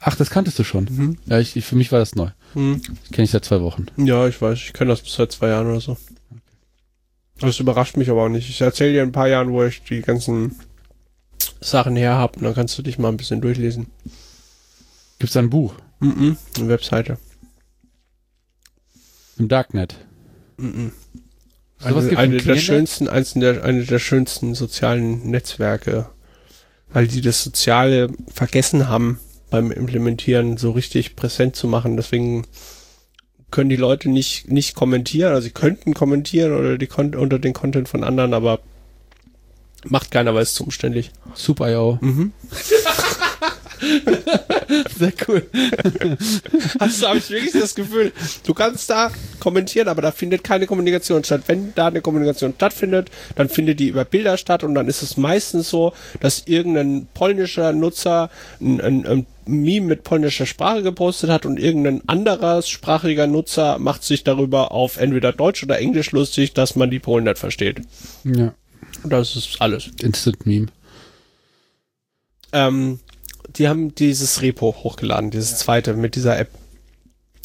Ach, 0.00 0.14
das 0.14 0.30
kanntest 0.30 0.58
du 0.58 0.64
schon. 0.64 1.18
Ja, 1.26 1.38
ich, 1.40 1.56
ich, 1.56 1.64
für 1.64 1.76
mich 1.76 1.90
war 1.90 1.98
das 1.98 2.14
neu. 2.14 2.30
Hm. 2.56 2.80
Das 3.02 3.10
kenne 3.12 3.24
ich 3.26 3.30
seit 3.30 3.44
zwei 3.44 3.60
Wochen. 3.60 3.86
Ja, 3.98 4.26
ich 4.26 4.40
weiß, 4.40 4.58
ich 4.58 4.72
kenne 4.72 4.90
das 4.90 5.02
seit 5.04 5.30
zwei 5.30 5.48
Jahren 5.48 5.66
oder 5.66 5.80
so. 5.80 5.98
Das 7.38 7.60
überrascht 7.60 7.98
mich 7.98 8.08
aber 8.08 8.24
auch 8.24 8.28
nicht. 8.30 8.48
Ich 8.48 8.62
erzähle 8.62 8.94
dir 8.94 9.02
in 9.02 9.10
ein 9.10 9.12
paar 9.12 9.28
Jahren, 9.28 9.52
wo 9.52 9.62
ich 9.62 9.82
die 9.82 10.00
ganzen 10.00 10.58
Sachen 11.60 11.96
her 11.96 12.14
habe, 12.14 12.38
und 12.38 12.44
dann 12.44 12.54
kannst 12.54 12.78
du 12.78 12.82
dich 12.82 12.98
mal 12.98 13.08
ein 13.10 13.18
bisschen 13.18 13.42
durchlesen. 13.42 13.88
Gibt's 15.18 15.34
da 15.34 15.40
ein 15.40 15.50
Buch 15.50 15.74
Mhm. 16.00 16.36
Eine 16.56 16.68
Webseite. 16.68 17.18
im 19.38 19.48
Darknet? 19.48 19.96
Mhm. 20.56 20.92
Eine, 21.82 21.94
gibt's 22.00 22.16
eine 22.16 22.36
der 22.38 22.56
schönsten, 22.56 23.08
eins 23.08 23.34
der, 23.34 23.64
eine 23.64 23.84
der 23.84 23.98
schönsten 23.98 24.54
sozialen 24.54 25.30
Netzwerke, 25.30 26.08
weil 26.88 27.06
die 27.06 27.20
das 27.20 27.42
Soziale 27.44 28.08
vergessen 28.32 28.88
haben 28.88 29.18
beim 29.50 29.70
Implementieren 29.70 30.56
so 30.56 30.72
richtig 30.72 31.16
präsent 31.16 31.56
zu 31.56 31.68
machen. 31.68 31.96
Deswegen 31.96 32.46
können 33.50 33.70
die 33.70 33.76
Leute 33.76 34.08
nicht, 34.08 34.50
nicht 34.50 34.74
kommentieren, 34.74 35.32
also 35.32 35.44
sie 35.46 35.52
könnten 35.52 35.94
kommentieren 35.94 36.52
oder 36.52 36.78
die 36.78 36.86
Kon 36.86 37.14
unter 37.14 37.38
den 37.38 37.52
Content 37.52 37.88
von 37.88 38.04
anderen, 38.04 38.34
aber 38.34 38.60
macht 39.84 40.10
keiner, 40.10 40.34
weil 40.34 40.42
es 40.42 40.54
zu 40.54 40.64
umständlich. 40.64 41.12
Soup.io. 41.34 41.98
Mhm. 42.00 42.32
Sehr 44.98 45.12
cool. 45.28 45.46
Hast 46.80 47.02
du, 47.02 47.06
habe 47.06 47.18
ich 47.18 47.30
wirklich 47.30 47.52
das 47.52 47.74
Gefühl, 47.74 48.12
du 48.44 48.54
kannst 48.54 48.88
da 48.90 49.10
kommentieren, 49.40 49.88
aber 49.88 50.02
da 50.02 50.12
findet 50.12 50.44
keine 50.44 50.66
Kommunikation 50.66 51.22
statt. 51.24 51.42
Wenn 51.46 51.74
da 51.74 51.88
eine 51.88 52.00
Kommunikation 52.00 52.54
stattfindet, 52.54 53.10
dann 53.34 53.48
findet 53.48 53.80
die 53.80 53.88
über 53.88 54.04
Bilder 54.04 54.36
statt 54.36 54.64
und 54.64 54.74
dann 54.74 54.88
ist 54.88 55.02
es 55.02 55.16
meistens 55.16 55.70
so, 55.70 55.92
dass 56.20 56.44
irgendein 56.46 57.08
polnischer 57.14 57.72
Nutzer 57.72 58.30
ein, 58.60 58.80
ein, 58.80 59.06
ein 59.06 59.26
Meme 59.46 59.86
mit 59.86 60.02
polnischer 60.02 60.46
Sprache 60.46 60.82
gepostet 60.82 61.30
hat 61.30 61.46
und 61.46 61.58
irgendein 61.58 62.06
anderer 62.08 62.62
sprachiger 62.62 63.26
Nutzer 63.26 63.78
macht 63.78 64.02
sich 64.02 64.24
darüber 64.24 64.72
auf 64.72 64.96
entweder 64.96 65.32
Deutsch 65.32 65.62
oder 65.62 65.78
Englisch 65.78 66.10
lustig, 66.12 66.52
dass 66.54 66.76
man 66.76 66.90
die 66.90 66.98
Polen 66.98 67.24
nicht 67.24 67.38
versteht. 67.38 67.82
Ja. 68.24 68.54
Und 69.02 69.12
das 69.12 69.36
ist 69.36 69.60
alles. 69.60 69.90
Instant 70.00 70.46
Meme. 70.46 70.66
ähm, 72.52 72.98
die 73.58 73.68
haben 73.68 73.94
dieses 73.94 74.42
Repo 74.42 74.74
hochgeladen, 74.82 75.30
dieses 75.30 75.58
zweite 75.58 75.94
mit 75.94 76.14
dieser 76.14 76.38
App 76.38 76.50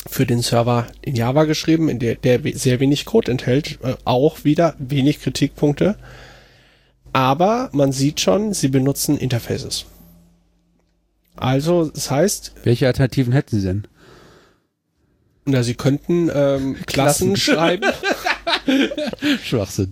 für 0.08 0.26
den 0.26 0.42
Server 0.42 0.88
in 1.02 1.16
Java 1.16 1.44
geschrieben, 1.44 1.88
in 1.88 2.00
der, 2.00 2.16
der 2.16 2.40
sehr 2.54 2.80
wenig 2.80 3.06
Code 3.06 3.32
enthält, 3.32 3.80
äh, 3.84 3.96
auch 4.04 4.44
wieder 4.44 4.76
wenig 4.80 5.22
Kritikpunkte. 5.22 5.96
Aber 7.14 7.70
man 7.74 7.92
sieht 7.92 8.20
schon, 8.20 8.54
sie 8.54 8.70
benutzen 8.70 9.18
Interfaces. 9.18 9.86
Also, 11.36 11.86
das 11.90 12.10
heißt, 12.10 12.54
Welche 12.64 12.88
Alternativen 12.88 13.34
hätten 13.34 13.60
sie 13.60 13.66
denn? 13.68 13.88
na, 15.46 15.64
sie 15.64 15.74
könnten 15.76 16.30
ähm, 16.34 16.78
Klassen 16.86 17.34
Klassen. 17.34 17.36
schreiben. 17.38 17.92
Schwachsinn. 19.44 19.92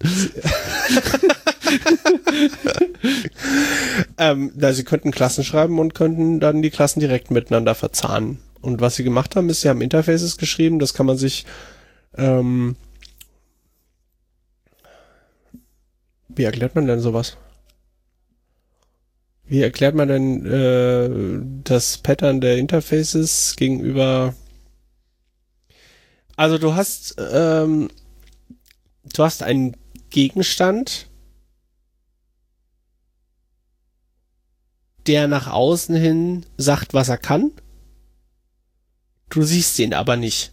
Ähm, 4.17 4.51
na, 4.55 4.73
sie 4.73 4.83
könnten 4.83 5.11
Klassen 5.11 5.43
schreiben 5.43 5.79
und 5.79 5.95
könnten 5.95 6.39
dann 6.39 6.61
die 6.61 6.69
Klassen 6.69 6.99
direkt 6.99 7.31
miteinander 7.31 7.75
verzahnen. 7.75 8.39
Und 8.61 8.81
was 8.81 8.95
sie 8.95 9.03
gemacht 9.03 9.35
haben, 9.35 9.49
ist, 9.49 9.61
sie 9.61 9.69
haben 9.69 9.81
Interfaces 9.81 10.37
geschrieben, 10.37 10.79
das 10.79 10.93
kann 10.93 11.05
man 11.05 11.17
sich, 11.17 11.45
ähm, 12.17 12.75
wie 16.27 16.43
erklärt 16.43 16.75
man 16.75 16.85
denn 16.85 16.99
sowas? 16.99 17.37
Wie 19.45 19.61
erklärt 19.61 19.95
man 19.95 20.07
denn 20.09 20.45
äh, 20.45 21.61
das 21.63 21.97
Pattern 21.97 22.41
der 22.41 22.57
Interfaces 22.57 23.55
gegenüber? 23.57 24.35
Also 26.35 26.57
du 26.57 26.75
hast, 26.75 27.15
ähm, 27.33 27.89
du 29.03 29.23
hast 29.23 29.43
einen 29.43 29.75
Gegenstand, 30.09 31.07
der 35.07 35.27
nach 35.27 35.47
außen 35.47 35.95
hin 35.95 36.45
sagt, 36.57 36.93
was 36.93 37.09
er 37.09 37.17
kann. 37.17 37.51
Du 39.29 39.43
siehst 39.43 39.79
ihn 39.79 39.93
aber 39.93 40.15
nicht. 40.15 40.51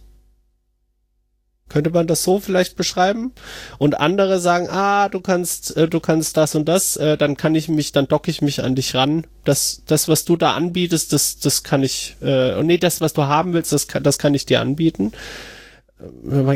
Könnte 1.69 1.89
man 1.89 2.07
das 2.07 2.23
so 2.23 2.39
vielleicht 2.39 2.77
beschreiben? 2.77 3.33
Und 3.77 3.99
andere 3.99 4.39
sagen, 4.39 4.69
ah, 4.69 5.09
du 5.09 5.19
kannst, 5.19 5.75
äh, 5.75 5.89
du 5.89 5.99
kannst 5.99 6.37
das 6.37 6.55
und 6.55 6.65
das, 6.65 6.95
äh, 6.95 7.17
dann 7.17 7.35
kann 7.35 7.55
ich 7.55 7.67
mich, 7.67 7.91
dann 7.91 8.07
docke 8.07 8.31
ich 8.31 8.41
mich 8.41 8.63
an 8.63 8.75
dich 8.75 8.95
ran. 8.95 9.27
Das, 9.43 9.83
das, 9.85 10.07
was 10.07 10.23
du 10.23 10.37
da 10.37 10.53
anbietest, 10.53 11.11
das, 11.11 11.39
das 11.39 11.63
kann 11.63 11.83
ich, 11.83 12.15
äh, 12.21 12.63
nee, 12.63 12.77
das, 12.77 13.01
was 13.01 13.13
du 13.13 13.23
haben 13.23 13.53
willst, 13.53 13.73
das 13.73 13.87
kann, 13.87 14.03
das 14.03 14.17
kann 14.17 14.33
ich 14.33 14.45
dir 14.45 14.61
anbieten. 14.61 15.11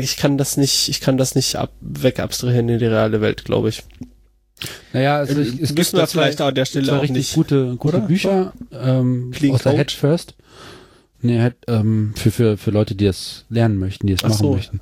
Ich 0.00 0.16
kann 0.16 0.38
das 0.38 0.56
nicht, 0.56 0.88
ich 0.88 1.00
kann 1.00 1.16
das 1.16 1.34
nicht 1.34 1.56
ab, 1.56 1.72
weg 1.80 2.20
abstrahieren 2.20 2.68
in 2.68 2.78
die 2.78 2.86
reale 2.86 3.20
Welt, 3.20 3.44
glaube 3.44 3.70
ich. 3.70 3.82
Naja, 4.92 5.16
also 5.16 5.40
ich, 5.40 5.48
es 5.48 5.54
Müssen 5.60 5.74
gibt 5.74 5.92
wir 5.92 6.00
da 6.00 6.06
zwei- 6.06 6.22
vielleicht 6.22 6.40
an 6.40 6.54
der 6.54 6.64
Stelle 6.64 6.92
auch 6.96 7.02
richtig 7.02 7.16
nicht. 7.16 7.34
gute, 7.34 7.74
gute 7.76 7.96
Oder? 7.96 8.06
Bücher 8.06 8.52
ähm, 8.72 9.32
Clean 9.34 9.54
aus 9.54 9.62
der? 9.64 9.72
Head 9.72 9.90
First. 9.90 10.34
Nee, 11.20 11.40
Head, 11.40 11.54
ähm, 11.66 12.14
für, 12.16 12.30
für, 12.30 12.56
für 12.56 12.70
Leute, 12.70 12.94
die 12.94 13.06
das 13.06 13.44
lernen 13.48 13.78
möchten, 13.78 14.06
die 14.06 14.12
es 14.12 14.22
Ach 14.22 14.28
machen 14.28 14.38
so. 14.42 14.52
möchten. 14.54 14.78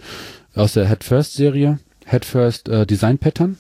Aus 0.55 0.75
der 0.75 0.89
Head 0.89 1.05
First 1.05 1.35
Serie. 1.35 1.79
Head 2.07 2.25
First 2.25 2.69
äh, 2.69 2.87
Design 2.87 3.19
Pattern 3.19 3.57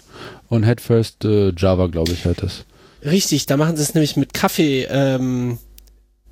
und 0.48 0.64
Head 0.66 0.80
First 0.80 1.24
äh, 1.24 1.52
Java, 1.56 1.86
glaube 1.86 2.12
ich, 2.12 2.24
halt 2.26 2.42
das. 2.42 2.64
Richtig, 3.04 3.46
da 3.46 3.56
machen 3.56 3.76
sie 3.76 3.82
es 3.82 3.94
nämlich 3.94 4.16
mit 4.16 4.34
Kaffee. 4.34 4.86
Ähm, 4.90 5.58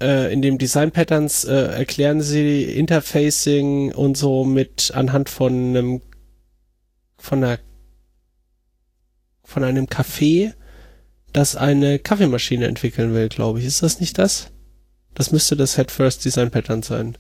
äh, 0.00 0.32
in 0.32 0.42
dem 0.42 0.58
Design 0.58 0.90
Patterns 0.90 1.44
äh, 1.44 1.54
erklären 1.54 2.20
sie 2.20 2.64
Interfacing 2.64 3.92
und 3.92 4.16
so 4.16 4.44
mit 4.44 4.92
anhand 4.94 5.28
von 5.28 5.52
einem 5.52 6.02
von 7.16 7.42
einer 7.44 7.58
von 9.44 9.64
einem 9.64 9.86
Café, 9.86 10.52
das 11.32 11.56
eine 11.56 11.98
Kaffeemaschine 11.98 12.66
entwickeln 12.66 13.14
will, 13.14 13.28
glaube 13.28 13.60
ich. 13.60 13.64
Ist 13.64 13.82
das 13.82 13.98
nicht 13.98 14.18
das? 14.18 14.50
Das 15.14 15.32
müsste 15.32 15.56
das 15.56 15.76
Head 15.76 15.90
First 15.90 16.24
Design 16.24 16.50
Pattern 16.50 16.82
sein. 16.82 17.16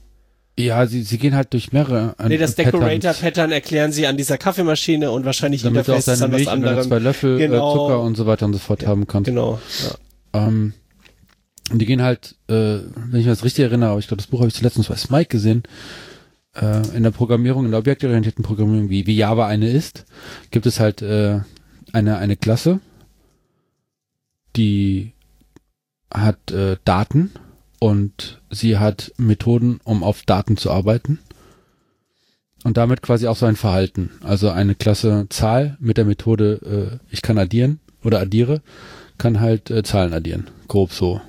Ja, 0.58 0.86
sie, 0.86 1.02
sie 1.02 1.18
gehen 1.18 1.34
halt 1.36 1.52
durch 1.52 1.72
mehrere 1.72 2.16
äh, 2.18 2.28
Nee, 2.28 2.36
das 2.36 2.54
Patterns, 2.54 2.72
Decorator 2.84 3.12
Pattern 3.14 3.52
erklären 3.52 3.92
sie 3.92 4.06
an 4.06 4.16
dieser 4.16 4.38
Kaffeemaschine 4.38 5.10
und 5.10 5.24
wahrscheinlich 5.24 5.62
damit 5.62 5.86
du 5.86 5.94
auch 5.94 6.02
deine 6.02 6.24
an 6.24 6.32
was 6.32 6.36
Milch 6.36 6.48
und 6.52 6.60
deine 6.62 6.68
anderem. 6.70 6.88
zwei 6.88 6.98
Löffel 6.98 7.38
Genau. 7.38 7.70
äh, 7.70 7.74
Zucker 7.76 8.00
und 8.02 8.16
so 8.16 8.26
weiter 8.26 8.44
und 8.46 8.52
so 8.54 8.58
fort 8.58 8.84
haben 8.86 9.06
kannst. 9.06 9.26
Genau. 9.28 9.60
Ja. 10.34 10.46
Ähm, 10.48 10.74
und 11.70 11.78
die 11.78 11.86
gehen 11.86 12.02
halt, 12.02 12.36
äh, 12.48 12.54
wenn 12.54 13.20
ich 13.20 13.26
mich 13.26 13.26
das 13.26 13.44
richtig 13.44 13.64
erinnere, 13.64 13.90
aber 13.90 13.98
ich 13.98 14.08
glaube, 14.08 14.22
das 14.22 14.28
Buch 14.28 14.40
habe 14.40 14.48
ich 14.48 14.54
zuletzt 14.54 14.88
bei 14.88 14.96
Smike 14.96 15.28
gesehen, 15.28 15.62
äh, 16.54 16.96
in 16.96 17.02
der 17.02 17.10
Programmierung, 17.10 17.64
in 17.64 17.70
der 17.70 17.80
objektorientierten 17.80 18.44
Programmierung, 18.44 18.90
wie, 18.90 19.06
wie 19.06 19.16
Java 19.16 19.46
eine 19.46 19.70
ist, 19.70 20.06
gibt 20.50 20.66
es 20.66 20.80
halt 20.80 21.02
äh, 21.02 21.40
eine, 21.92 22.18
eine 22.18 22.36
Klasse, 22.36 22.80
die 24.56 25.12
hat 26.12 26.50
äh, 26.50 26.76
Daten 26.84 27.30
und 27.80 28.40
sie 28.50 28.78
hat 28.78 29.12
Methoden, 29.18 29.80
um 29.84 30.02
auf 30.02 30.22
Daten 30.22 30.56
zu 30.56 30.70
arbeiten. 30.70 31.18
Und 32.64 32.76
damit 32.76 33.02
quasi 33.02 33.28
auch 33.28 33.36
so 33.36 33.46
ein 33.46 33.54
Verhalten. 33.54 34.10
Also 34.20 34.50
eine 34.50 34.74
Klasse 34.74 35.26
Zahl 35.28 35.76
mit 35.80 35.96
der 35.96 36.04
Methode, 36.04 36.98
äh, 37.00 37.14
ich 37.14 37.22
kann 37.22 37.38
addieren 37.38 37.78
oder 38.02 38.20
addiere, 38.20 38.62
kann 39.16 39.38
halt 39.38 39.70
äh, 39.70 39.84
Zahlen 39.84 40.12
addieren. 40.12 40.48
Grob 40.66 40.92
so. 40.92 41.20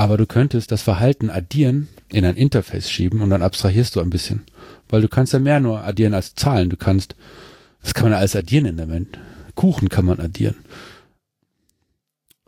Aber 0.00 0.16
du 0.16 0.24
könntest 0.24 0.72
das 0.72 0.80
Verhalten 0.80 1.28
addieren 1.28 1.86
in 2.08 2.24
ein 2.24 2.34
Interface 2.34 2.90
schieben 2.90 3.20
und 3.20 3.28
dann 3.28 3.42
abstrahierst 3.42 3.96
du 3.96 4.00
ein 4.00 4.08
bisschen. 4.08 4.44
Weil 4.88 5.02
du 5.02 5.08
kannst 5.08 5.34
ja 5.34 5.38
mehr 5.38 5.60
nur 5.60 5.84
addieren 5.84 6.14
als 6.14 6.34
Zahlen. 6.34 6.70
Du 6.70 6.78
kannst, 6.78 7.16
was 7.82 7.92
kann 7.92 8.04
man 8.04 8.14
alles 8.14 8.34
addieren 8.34 8.64
in 8.64 8.78
der 8.78 8.88
Welt? 8.88 9.18
Kuchen 9.56 9.90
kann 9.90 10.06
man 10.06 10.18
addieren. 10.18 10.54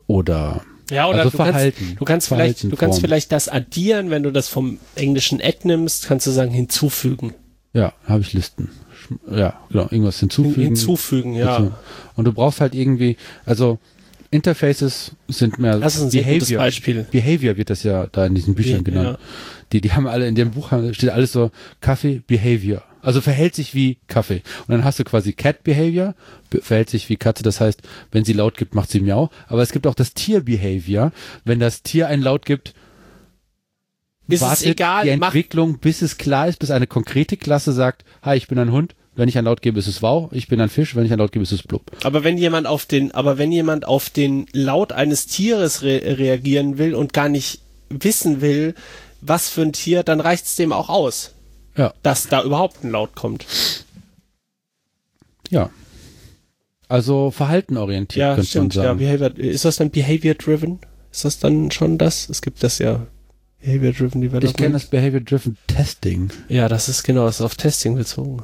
Oder 0.06 0.62
Ja, 0.90 1.08
oder 1.08 1.18
also 1.18 1.30
du 1.30 1.36
Verhalten. 1.36 1.76
kannst, 1.78 2.00
du 2.00 2.04
kannst 2.06 2.28
vielleicht, 2.28 2.64
du 2.64 2.76
kannst 2.76 3.00
vielleicht 3.02 3.32
das 3.32 3.50
addieren, 3.50 4.08
wenn 4.08 4.22
du 4.22 4.30
das 4.30 4.48
vom 4.48 4.78
englischen 4.94 5.38
add 5.42 5.58
nimmst, 5.64 6.06
kannst 6.06 6.26
du 6.26 6.30
sagen 6.30 6.52
hinzufügen. 6.52 7.34
Ja, 7.74 7.92
habe 8.08 8.22
ich 8.22 8.32
Listen. 8.32 8.70
Ja, 9.30 9.60
genau, 9.68 9.82
irgendwas 9.90 10.18
hinzufügen. 10.20 10.62
Hinzufügen, 10.62 11.34
ja. 11.34 11.70
Und 12.16 12.24
du 12.24 12.32
brauchst 12.32 12.62
halt 12.62 12.74
irgendwie, 12.74 13.18
also 13.44 13.78
Interfaces 14.32 15.12
sind 15.28 15.58
mehr 15.58 15.78
das 15.78 15.96
ist 15.96 16.14
ein 16.14 16.24
gutes 16.24 16.52
Beispiel. 16.52 17.06
Behavior 17.10 17.56
wird 17.58 17.68
das 17.68 17.82
ja 17.82 18.06
da 18.06 18.24
in 18.24 18.34
diesen 18.34 18.54
Büchern 18.54 18.82
Be 18.82 18.90
genannt. 18.90 19.18
Die, 19.72 19.82
die 19.82 19.92
haben 19.92 20.06
alle 20.06 20.26
in 20.26 20.34
dem 20.34 20.52
Buch 20.52 20.72
steht 20.92 21.10
alles 21.10 21.32
so 21.32 21.50
Kaffee 21.80 22.22
Behavior. 22.26 22.82
Also 23.02 23.20
verhält 23.20 23.54
sich 23.54 23.74
wie 23.74 23.98
Kaffee. 24.06 24.42
Und 24.66 24.70
dann 24.70 24.84
hast 24.84 24.98
du 24.98 25.04
quasi 25.04 25.34
Cat 25.34 25.64
Behavior, 25.64 26.14
verhält 26.62 26.88
sich 26.88 27.10
wie 27.10 27.16
Katze. 27.16 27.42
Das 27.42 27.60
heißt, 27.60 27.82
wenn 28.10 28.24
sie 28.24 28.32
laut 28.32 28.56
gibt, 28.56 28.74
macht 28.74 28.90
sie 28.90 29.00
miau. 29.00 29.30
Aber 29.48 29.60
es 29.60 29.72
gibt 29.72 29.86
auch 29.86 29.94
das 29.94 30.14
Tier 30.14 30.40
Behavior. 30.40 31.12
Wenn 31.44 31.60
das 31.60 31.82
Tier 31.82 32.08
ein 32.08 32.22
Laut 32.22 32.46
gibt, 32.46 32.74
ist 34.28 34.40
wartet 34.40 34.60
es 34.60 34.70
egal, 34.70 35.04
die 35.04 35.10
Entwicklung, 35.10 35.78
bis 35.78 36.00
es 36.00 36.16
klar 36.16 36.48
ist, 36.48 36.58
bis 36.58 36.70
eine 36.70 36.86
konkrete 36.86 37.36
Klasse 37.36 37.72
sagt, 37.72 38.04
hi, 38.22 38.36
ich 38.36 38.48
bin 38.48 38.58
ein 38.58 38.72
Hund. 38.72 38.94
Wenn 39.14 39.28
ich 39.28 39.36
ein 39.36 39.44
Laut 39.44 39.60
gebe, 39.60 39.78
ist 39.78 39.88
es 39.88 40.00
wow. 40.00 40.30
Ich 40.32 40.48
bin 40.48 40.60
ein 40.60 40.70
Fisch. 40.70 40.96
Wenn 40.96 41.04
ich 41.04 41.12
ein 41.12 41.18
Laut 41.18 41.32
gebe, 41.32 41.42
ist 41.42 41.52
es 41.52 41.62
blub. 41.62 41.82
Aber 42.02 42.24
wenn 42.24 42.38
jemand 42.38 42.66
auf 42.66 42.86
den, 42.86 43.12
aber 43.12 43.36
wenn 43.36 43.52
jemand 43.52 43.84
auf 43.84 44.08
den 44.08 44.46
Laut 44.52 44.92
eines 44.92 45.26
Tieres 45.26 45.82
re 45.82 46.00
reagieren 46.18 46.78
will 46.78 46.94
und 46.94 47.12
gar 47.12 47.28
nicht 47.28 47.60
wissen 47.90 48.40
will, 48.40 48.74
was 49.20 49.50
für 49.50 49.62
ein 49.62 49.72
Tier, 49.72 50.02
dann 50.02 50.20
reicht 50.20 50.46
es 50.46 50.56
dem 50.56 50.72
auch 50.72 50.88
aus. 50.88 51.34
Ja. 51.76 51.92
Dass 52.02 52.28
da 52.28 52.42
überhaupt 52.42 52.84
ein 52.84 52.90
Laut 52.90 53.14
kommt. 53.14 53.46
Ja. 55.50 55.70
Also 56.88 57.30
verhaltenorientiert 57.30 58.20
ja, 58.20 58.34
könnte 58.34 58.48
stimmt, 58.48 58.76
man 58.76 58.84
sagen. 58.84 59.00
Ja, 59.00 59.16
Behavior, 59.16 59.38
ist 59.38 59.64
das 59.64 59.76
dann 59.76 59.90
Behavior 59.90 60.34
Driven? 60.34 60.78
Ist 61.10 61.26
das 61.26 61.38
dann 61.38 61.70
schon 61.70 61.98
das? 61.98 62.28
Es 62.30 62.40
gibt 62.40 62.62
das 62.62 62.78
ja. 62.78 63.06
Behavior 63.60 63.92
Driven 63.92 64.22
Development. 64.22 64.44
Ich 64.44 64.56
kenne 64.56 64.72
das 64.72 64.86
Behavior 64.86 65.20
Driven 65.20 65.58
Testing. 65.66 66.30
Ja, 66.48 66.68
das 66.68 66.88
ist 66.88 67.02
genau, 67.02 67.26
das 67.26 67.36
ist 67.36 67.42
auf 67.42 67.54
Testing 67.54 67.94
bezogen. 67.94 68.42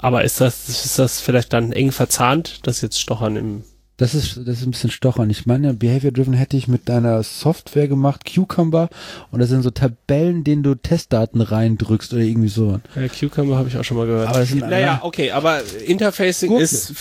Aber 0.00 0.24
ist 0.24 0.40
das, 0.40 0.68
ist 0.68 0.98
das 0.98 1.20
vielleicht 1.20 1.52
dann 1.52 1.72
eng 1.72 1.92
verzahnt, 1.92 2.60
das 2.66 2.80
jetzt 2.80 3.00
Stochern 3.00 3.36
im 3.36 3.64
das 4.00 4.14
ist, 4.14 4.38
das 4.38 4.60
ist 4.60 4.66
ein 4.66 4.70
bisschen 4.70 4.90
stochern. 4.90 5.28
Ich 5.28 5.44
meine, 5.44 5.74
Behavior 5.74 6.10
Driven 6.10 6.32
hätte 6.32 6.56
ich 6.56 6.68
mit 6.68 6.88
deiner 6.88 7.22
Software 7.22 7.86
gemacht, 7.86 8.22
Cucumber, 8.24 8.88
und 9.30 9.40
das 9.40 9.50
sind 9.50 9.60
so 9.60 9.68
Tabellen, 9.68 10.42
denen 10.42 10.62
du 10.62 10.74
Testdaten 10.74 11.42
reindrückst 11.42 12.14
oder 12.14 12.22
irgendwie 12.22 12.48
so. 12.48 12.80
Ja, 12.96 13.08
Cucumber 13.08 13.58
habe 13.58 13.68
ich 13.68 13.76
auch 13.76 13.84
schon 13.84 13.98
mal 13.98 14.06
gehört. 14.06 14.28
Aber 14.30 14.46
sind, 14.46 14.60
naja, 14.60 15.00
okay, 15.02 15.32
aber 15.32 15.60
Interfacing 15.84 16.48
Gurke. 16.48 16.64
ist. 16.64 16.94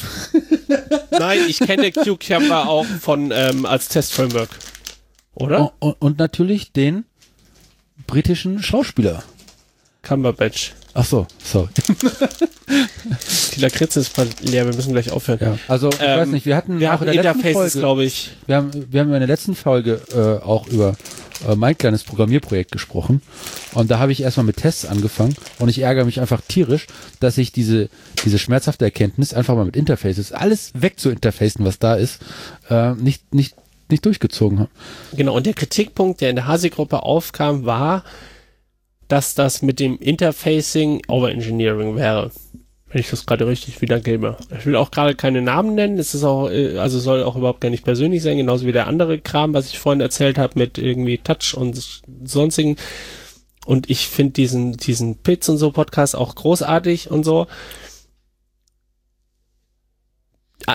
Nein, 1.12 1.40
ich 1.48 1.60
kenne 1.60 1.90
Cucumber 1.94 2.68
auch 2.68 2.86
von 2.86 3.32
ähm, 3.34 3.66
als 3.66 3.88
Testframework. 3.88 4.50
Oder? 5.36 5.62
Und, 5.62 5.72
und, 5.80 6.02
und 6.02 6.20
natürlich 6.20 6.74
den 6.74 7.06
britischen 8.08 8.62
Schauspieler. 8.62 9.24
Cumberbatch. 10.02 10.74
Ach 10.94 11.06
so, 11.06 11.28
sorry. 11.44 11.70
Die 13.56 13.62
Lakritze 13.62 14.00
ist 14.00 14.16
leer, 14.42 14.66
wir 14.66 14.76
müssen 14.76 14.94
gleich 14.94 15.12
aufhören. 15.12 15.40
Ja, 15.42 15.58
also 15.68 15.90
ich 15.90 16.00
ähm, 16.02 16.20
weiß 16.20 16.30
nicht, 16.30 16.46
wir 16.46 16.56
hatten 16.56 16.80
wir 16.80 16.94
auch 16.94 17.02
in 17.02 17.12
der 17.12 17.24
letzten 17.24 17.54
Folge, 17.54 17.80
glaube 17.80 18.06
ich. 18.06 18.32
Wir 18.48 18.56
haben, 18.56 18.72
wir 18.90 19.02
haben 19.02 19.14
in 19.14 19.20
der 19.20 19.28
letzten 19.28 19.56
Folge 19.56 20.02
äh, 20.14 20.44
auch 20.44 20.68
über 20.68 20.96
äh, 21.48 21.56
mein 21.56 21.78
kleines 21.78 22.04
Programmierprojekt 22.04 22.72
gesprochen 22.72 23.22
und 23.74 23.92
da 23.92 24.00
habe 24.00 24.12
ich 24.12 24.22
erstmal 24.22 24.46
mit 24.46 24.58
Tests 24.58 24.86
angefangen 24.86 25.36
und 25.60 25.70
ich 25.70 25.80
ärgere 25.80 26.06
mich 26.06 26.20
einfach 26.20 26.42
tierisch, 26.48 26.88
dass 27.20 27.38
ich 27.38 27.52
diese 27.52 27.90
diese 28.26 28.40
schmerzhafte 28.40 28.86
Erkenntnis 28.86 29.34
einfach 29.34 29.56
mal 29.56 29.66
mit 29.66 29.76
Interfaces 29.76 30.32
alles 30.32 30.72
wegzuinterfacen, 30.74 31.66
was 31.66 31.80
da 31.80 31.96
ist, 31.96 32.20
äh, 32.70 32.94
nicht 32.94 33.34
nicht 33.34 33.56
nicht 33.90 34.06
durchgezogen 34.06 34.60
habe. 34.60 34.70
Genau 35.14 35.36
und 35.36 35.46
der 35.46 35.54
Kritikpunkt, 35.54 36.22
der 36.22 36.30
in 36.30 36.36
der 36.36 36.48
Hasi-Gruppe 36.48 37.04
aufkam, 37.04 37.66
war 37.66 38.04
dass 39.10 39.36
das 39.36 39.62
mit 39.62 39.82
dem 39.82 39.98
Interfacing 39.98 41.02
Overengineering 41.10 41.98
wäre. 41.98 42.32
Wenn 42.88 43.02
ich 43.02 43.10
das 43.10 43.26
gerade 43.26 43.46
richtig 43.46 43.82
wiedergebe. 43.82 44.38
Ich 44.58 44.66
will 44.66 44.76
auch 44.76 44.90
gerade 44.90 45.14
keine 45.14 45.42
Namen 45.42 45.76
nennen. 45.76 46.00
Es 46.00 46.16
ist 46.16 46.24
auch, 46.24 46.50
äh, 46.50 46.78
also 46.78 46.98
soll 47.00 47.24
auch 47.24 47.36
überhaupt 47.36 47.62
gar 47.62 47.70
nicht 47.70 47.84
persönlich 47.84 48.24
sein, 48.24 48.38
genauso 48.38 48.66
wie 48.66 48.72
der 48.72 48.88
andere 48.88 49.20
Kram, 49.20 49.54
was 49.54 49.68
ich 49.68 49.78
vorhin 49.78 50.02
erzählt 50.02 50.38
habe 50.38 50.58
mit 50.58 50.78
irgendwie 50.78 51.18
Touch 51.18 51.54
und 51.56 52.02
sonstigen. 52.24 52.78
Und 53.66 53.90
ich 53.90 54.08
finde 54.08 54.34
diesen, 54.34 54.78
diesen 54.78 55.18
Pits 55.18 55.50
und 55.50 55.58
so 55.58 55.72
Podcast 55.72 56.16
auch 56.16 56.34
großartig 56.34 57.12
und 57.12 57.24
so 57.24 57.46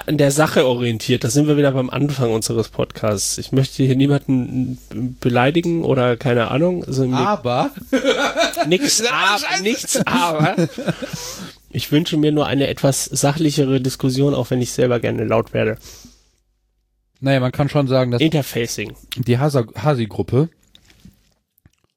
an 0.01 0.19
der 0.19 0.31
Sache 0.31 0.67
orientiert. 0.67 1.25
Da 1.25 1.31
sind 1.31 1.47
wir 1.47 1.57
wieder 1.57 1.73
beim 1.73 1.91
Anfang 1.91 2.33
unseres 2.33 2.69
Podcasts. 2.69 3.39
Ich 3.39 3.53
möchte 3.53 3.83
hier 3.83 3.97
niemanden 3.97 4.79
beleidigen 5.21 5.85
oder 5.85 6.17
keine 6.17 6.51
Ahnung. 6.51 6.85
Also 6.85 7.11
aber 7.13 7.71
nichts, 8.67 9.03
aber, 9.07 9.63
nichts 9.63 10.05
aber. 10.07 10.57
Ich 11.71 11.91
wünsche 11.93 12.17
mir 12.17 12.33
nur 12.33 12.47
eine 12.47 12.69
etwas 12.69 13.05
sachlichere 13.05 13.81
Diskussion, 13.81 14.35
auch 14.35 14.51
wenn 14.51 14.63
ich 14.63 14.73
selber 14.73 15.01
gerne 15.01 15.25
laut 15.25 15.53
werde. 15.53 15.77
Naja, 17.21 17.41
man 17.41 17.53
kann 17.53 17.69
schon 17.69 17.89
sagen, 17.89 18.11
dass 18.11 18.21
Interfacing. 18.21 18.95
die 19.17 19.39
Hasi-Gruppe 19.39 20.51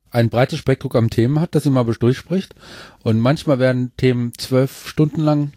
ein 0.10 0.30
breites 0.30 0.60
Spektrum 0.60 0.91
an 0.94 1.10
Themen 1.10 1.40
hat, 1.40 1.53
das 1.53 1.64
sie 1.64 1.69
mal 1.69 1.84
durchspricht. 1.84 2.56
Und 3.03 3.19
manchmal 3.19 3.60
werden 3.60 3.91
Themen 3.98 4.34
zwölf 4.38 4.88
Stunden 4.88 5.22
lang 5.22 5.52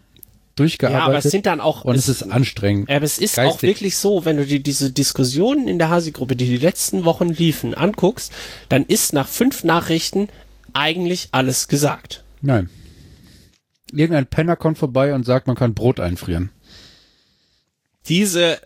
durchgearbeitet. 0.61 1.01
Ja, 1.01 1.05
aber 1.05 1.17
es 1.17 1.31
sind 1.31 1.45
dann 1.45 1.59
auch. 1.59 1.83
Und 1.83 1.95
es, 1.95 2.07
es 2.07 2.21
ist 2.21 2.31
anstrengend. 2.31 2.89
Aber 2.89 3.03
es 3.03 3.17
ist 3.17 3.35
geistig. 3.35 3.55
auch 3.55 3.61
wirklich 3.63 3.97
so, 3.97 4.25
wenn 4.25 4.37
du 4.37 4.45
dir 4.45 4.59
diese 4.59 4.91
Diskussionen 4.91 5.67
in 5.67 5.79
der 5.79 5.89
Hasi-Gruppe, 5.89 6.35
die 6.35 6.45
die 6.45 6.57
letzten 6.57 7.03
Wochen 7.03 7.29
liefen, 7.29 7.73
anguckst, 7.73 8.31
dann 8.69 8.85
ist 8.85 9.13
nach 9.13 9.27
fünf 9.27 9.63
Nachrichten 9.63 10.29
eigentlich 10.73 11.29
alles 11.31 11.67
gesagt. 11.67 12.23
Nein. 12.41 12.69
Irgendein 13.91 14.27
Penner 14.27 14.55
kommt 14.55 14.77
vorbei 14.77 15.13
und 15.13 15.25
sagt, 15.25 15.47
man 15.47 15.55
kann 15.55 15.73
Brot 15.73 15.99
einfrieren. 15.99 16.49
Diese 18.07 18.59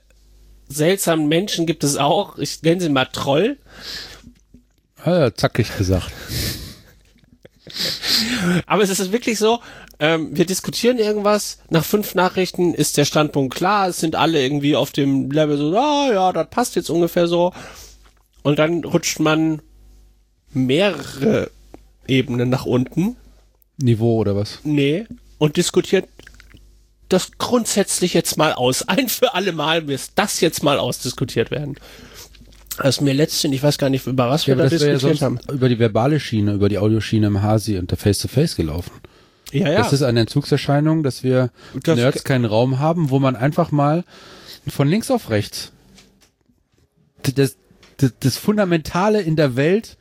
seltsamen 0.67 1.27
Menschen 1.27 1.65
gibt 1.65 1.83
es 1.83 1.97
auch. 1.97 2.37
Ich 2.37 2.61
nenne 2.61 2.81
sie 2.81 2.89
mal 2.89 3.05
Troll. 3.05 3.57
Ah, 5.03 5.31
zackig 5.33 5.75
gesagt. 5.77 6.11
Aber 8.65 8.83
es 8.83 8.89
ist 8.89 9.11
wirklich 9.11 9.39
so, 9.39 9.59
ähm, 9.99 10.35
wir 10.35 10.45
diskutieren 10.45 10.97
irgendwas, 10.97 11.59
nach 11.69 11.85
fünf 11.85 12.15
Nachrichten 12.15 12.73
ist 12.73 12.97
der 12.97 13.05
Standpunkt 13.05 13.55
klar, 13.55 13.87
es 13.87 13.99
sind 13.99 14.15
alle 14.15 14.41
irgendwie 14.41 14.75
auf 14.75 14.91
dem 14.91 15.31
Level 15.31 15.57
so, 15.57 15.75
ah 15.77 16.09
ja, 16.11 16.33
das 16.33 16.49
passt 16.49 16.75
jetzt 16.75 16.89
ungefähr 16.89 17.27
so. 17.27 17.53
Und 18.43 18.59
dann 18.59 18.83
rutscht 18.83 19.19
man 19.19 19.61
mehrere 20.51 21.49
Ebenen 22.07 22.49
nach 22.49 22.65
unten. 22.65 23.15
Niveau 23.77 24.17
oder 24.17 24.35
was? 24.35 24.59
Nee. 24.63 25.05
Und 25.37 25.57
diskutiert 25.57 26.07
das 27.09 27.31
grundsätzlich 27.37 28.13
jetzt 28.13 28.37
mal 28.37 28.53
aus. 28.53 28.81
Ein 28.87 29.09
für 29.09 29.33
alle 29.33 29.51
Mal 29.51 29.81
muss 29.81 30.11
das 30.15 30.41
jetzt 30.41 30.63
mal 30.63 30.77
ausdiskutiert 30.79 31.51
werden. 31.51 31.75
Also 32.77 33.03
mir 33.05 33.13
letztens, 33.13 33.55
ich 33.55 33.63
weiß 33.63 33.77
gar 33.77 33.89
nicht, 33.89 34.05
über 34.05 34.29
was 34.29 34.45
ja, 34.45 34.57
wir 34.57 34.63
da 34.63 34.69
diskutiert 34.69 35.19
ja 35.19 35.21
haben. 35.21 35.39
Über 35.49 35.69
die 35.69 35.79
verbale 35.79 36.19
Schiene, 36.19 36.53
über 36.53 36.67
die 36.67 36.77
Audioschiene 36.77 37.27
im 37.27 37.41
Hasi 37.41 37.77
und 37.77 37.91
der 37.91 37.97
Face-to-Face 37.97 38.53
-face 38.53 38.57
gelaufen. 38.57 38.91
Ja, 39.59 39.69
ja. 39.69 39.77
Das 39.77 39.93
ist 39.93 40.01
eine 40.01 40.21
Entzugserscheinung, 40.21 41.03
dass 41.03 41.23
wir 41.23 41.49
das 41.83 41.97
Nerds 41.97 42.23
keinen 42.23 42.45
Raum 42.45 42.79
haben, 42.79 43.09
wo 43.09 43.19
man 43.19 43.35
einfach 43.35 43.71
mal 43.71 44.03
von 44.67 44.87
links 44.87 45.11
auf 45.11 45.29
rechts 45.29 45.71
das, 47.33 47.57
das, 47.97 48.13
das 48.19 48.37
Fundamentale 48.37 49.21
in 49.21 49.35
der 49.35 49.55
Welt 49.55 49.97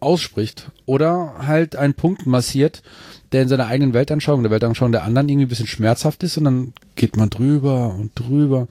ausspricht 0.00 0.70
oder 0.84 1.34
halt 1.46 1.76
einen 1.76 1.94
Punkt 1.94 2.26
massiert, 2.26 2.82
der 3.30 3.42
in 3.42 3.48
seiner 3.48 3.66
eigenen 3.66 3.94
Weltanschauung, 3.94 4.42
der 4.42 4.50
Weltanschauung 4.50 4.92
der 4.92 5.04
anderen 5.04 5.28
irgendwie 5.28 5.46
ein 5.46 5.48
bisschen 5.48 5.68
schmerzhaft 5.68 6.22
ist 6.22 6.36
und 6.38 6.44
dann 6.44 6.72
geht 6.96 7.16
man 7.16 7.30
drüber 7.30 7.94
und 7.94 8.10
drüber, 8.14 8.66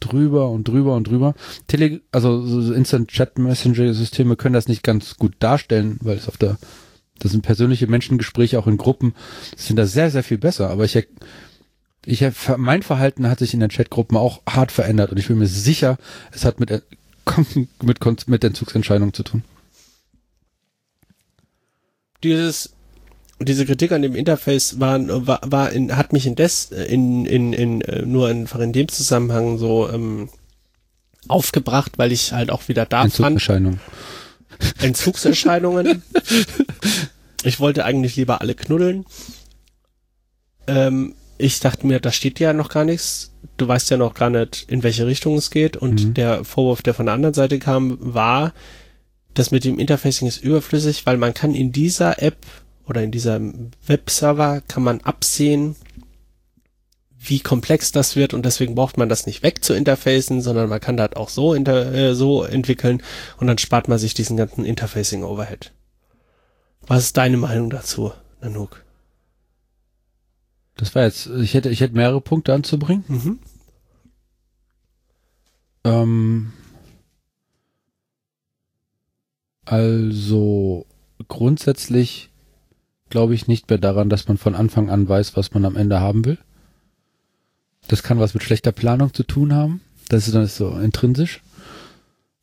drüber 0.00 0.50
und 0.50 0.66
drüber 0.66 0.96
und 0.96 1.06
drüber. 1.06 1.34
Tele 1.68 2.00
also 2.10 2.44
so 2.44 2.72
Instant 2.72 3.08
Chat 3.08 3.38
Messenger 3.38 3.94
Systeme 3.94 4.34
können 4.34 4.54
das 4.54 4.66
nicht 4.66 4.82
ganz 4.82 5.16
gut 5.16 5.34
darstellen, 5.38 5.98
weil 6.02 6.16
es 6.16 6.28
auf 6.28 6.36
der 6.36 6.58
das 7.22 7.32
sind 7.32 7.42
persönliche 7.42 7.86
Menschengespräche 7.86 8.58
auch 8.58 8.66
in 8.66 8.76
Gruppen, 8.76 9.14
sind 9.56 9.76
da 9.76 9.86
sehr, 9.86 10.10
sehr 10.10 10.22
viel 10.22 10.38
besser. 10.38 10.70
Aber 10.70 10.84
ich, 10.84 10.96
ich, 12.04 12.24
mein 12.56 12.82
Verhalten 12.82 13.28
hat 13.28 13.38
sich 13.38 13.54
in 13.54 13.60
den 13.60 13.70
Chatgruppen 13.70 14.16
auch 14.16 14.42
hart 14.48 14.72
verändert 14.72 15.10
und 15.12 15.18
ich 15.18 15.28
bin 15.28 15.38
mir 15.38 15.46
sicher, 15.46 15.98
es 16.32 16.44
hat 16.44 16.58
mit, 16.58 16.70
mit, 17.82 18.28
mit 18.28 18.44
Entzugsentscheidungen 18.44 19.14
zu 19.14 19.22
tun. 19.22 19.44
Dieses, 22.22 22.70
diese 23.40 23.66
Kritik 23.66 23.92
an 23.92 24.02
dem 24.02 24.14
Interface 24.14 24.80
war, 24.80 25.00
war, 25.26 25.40
war 25.44 25.72
in, 25.72 25.96
hat 25.96 26.12
mich 26.12 26.26
indes, 26.26 26.70
in, 26.70 27.26
in, 27.26 27.52
in, 27.52 27.80
äh, 27.82 28.04
nur 28.04 28.28
einfach 28.28 28.60
in 28.60 28.72
dem 28.72 28.88
Zusammenhang 28.88 29.58
so, 29.58 29.88
ähm, 29.90 30.28
aufgebracht, 31.28 31.98
weil 31.98 32.12
ich 32.12 32.32
halt 32.32 32.50
auch 32.50 32.68
wieder 32.68 32.86
da 32.86 33.02
fand. 33.02 33.80
Entzugserscheinungen. 34.80 36.02
ich 37.44 37.60
wollte 37.60 37.84
eigentlich 37.84 38.16
lieber 38.16 38.40
alle 38.40 38.54
knuddeln. 38.54 39.04
Ähm, 40.66 41.14
ich 41.38 41.60
dachte 41.60 41.86
mir, 41.86 42.00
da 42.00 42.12
steht 42.12 42.38
ja 42.40 42.52
noch 42.52 42.68
gar 42.68 42.84
nichts 42.84 43.32
du 43.56 43.68
weißt 43.68 43.90
ja 43.90 43.96
noch 43.96 44.14
gar 44.14 44.30
nicht, 44.30 44.64
in 44.68 44.82
welche 44.82 45.06
Richtung 45.06 45.36
es 45.36 45.50
geht. 45.50 45.76
Und 45.76 46.04
Mhm. 46.04 46.14
der 46.14 46.44
Vorwurf, 46.44 46.82
der 46.82 46.94
von 46.94 47.06
der 47.06 47.14
anderen 47.14 47.34
Seite 47.34 47.58
kam, 47.58 47.98
war, 48.00 48.52
das 49.34 49.50
mit 49.50 49.64
dem 49.64 49.78
Interfacing 49.78 50.28
ist 50.28 50.42
überflüssig, 50.42 51.06
weil 51.06 51.16
man 51.16 51.34
kann 51.34 51.54
in 51.54 51.72
dieser 51.72 52.22
App 52.22 52.38
oder 52.86 53.02
in 53.02 53.10
diesem 53.10 53.70
Webserver 53.86 54.62
kann 54.66 54.82
man 54.82 55.00
absehen, 55.00 55.76
wie 57.24 57.40
komplex 57.40 57.92
das 57.92 58.16
wird 58.16 58.34
und 58.34 58.44
deswegen 58.44 58.74
braucht 58.74 58.98
man 58.98 59.08
das 59.08 59.26
nicht 59.26 59.42
weg 59.42 59.62
zu 59.62 59.74
interfacen, 59.74 60.40
sondern 60.42 60.68
man 60.68 60.80
kann 60.80 60.96
das 60.96 61.12
auch 61.14 61.28
so, 61.28 61.54
inter, 61.54 61.92
äh, 61.92 62.14
so 62.14 62.42
entwickeln 62.42 63.02
und 63.38 63.46
dann 63.46 63.58
spart 63.58 63.88
man 63.88 63.98
sich 63.98 64.14
diesen 64.14 64.36
ganzen 64.36 64.64
Interfacing-Overhead. 64.64 65.72
Was 66.86 67.04
ist 67.04 67.16
deine 67.16 67.36
Meinung 67.36 67.70
dazu, 67.70 68.12
Nanook? 68.40 68.84
Das 70.76 70.94
war 70.94 71.04
jetzt, 71.04 71.26
ich 71.26 71.54
hätte, 71.54 71.68
ich 71.68 71.80
hätte 71.80 71.94
mehrere 71.94 72.20
Punkte 72.20 72.54
anzubringen. 72.54 73.04
Mhm. 73.06 73.38
Ähm, 75.84 76.52
also 79.64 80.86
grundsätzlich 81.28 82.30
glaube 83.10 83.34
ich 83.34 83.46
nicht 83.46 83.68
mehr 83.68 83.78
daran, 83.78 84.08
dass 84.08 84.26
man 84.26 84.38
von 84.38 84.56
Anfang 84.56 84.90
an 84.90 85.08
weiß, 85.08 85.36
was 85.36 85.52
man 85.52 85.64
am 85.64 85.76
Ende 85.76 86.00
haben 86.00 86.24
will. 86.24 86.38
Das 87.88 88.02
kann 88.02 88.18
was 88.18 88.34
mit 88.34 88.42
schlechter 88.42 88.72
Planung 88.72 89.12
zu 89.12 89.22
tun 89.22 89.52
haben. 89.52 89.80
Das 90.08 90.26
ist 90.26 90.34
dann 90.34 90.46
so 90.46 90.70
intrinsisch. 90.78 91.42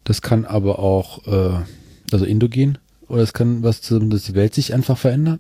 Das 0.04 0.22
kann 0.22 0.46
aber 0.46 0.80
auch, 0.80 1.26
äh, 1.28 1.64
also 2.12 2.26
endogen, 2.26 2.78
oder 3.08 3.24
es 3.24 3.34
kann 3.34 3.64
was 3.64 3.82
zu, 3.82 4.00
dass 4.00 4.24
die 4.24 4.36
Welt 4.36 4.54
sich 4.54 4.74
einfach 4.74 4.98
verändert. 4.98 5.40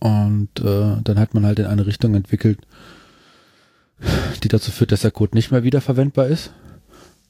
Und 0.00 0.60
äh, 0.60 0.96
dann 1.02 1.18
hat 1.18 1.34
man 1.34 1.46
halt 1.46 1.58
in 1.58 1.66
eine 1.66 1.86
Richtung 1.86 2.14
entwickelt, 2.14 2.58
die 4.42 4.48
dazu 4.48 4.70
führt, 4.70 4.92
dass 4.92 5.00
der 5.00 5.10
Code 5.10 5.34
nicht 5.34 5.50
mehr 5.50 5.62
wiederverwendbar 5.62 6.26
ist. 6.26 6.52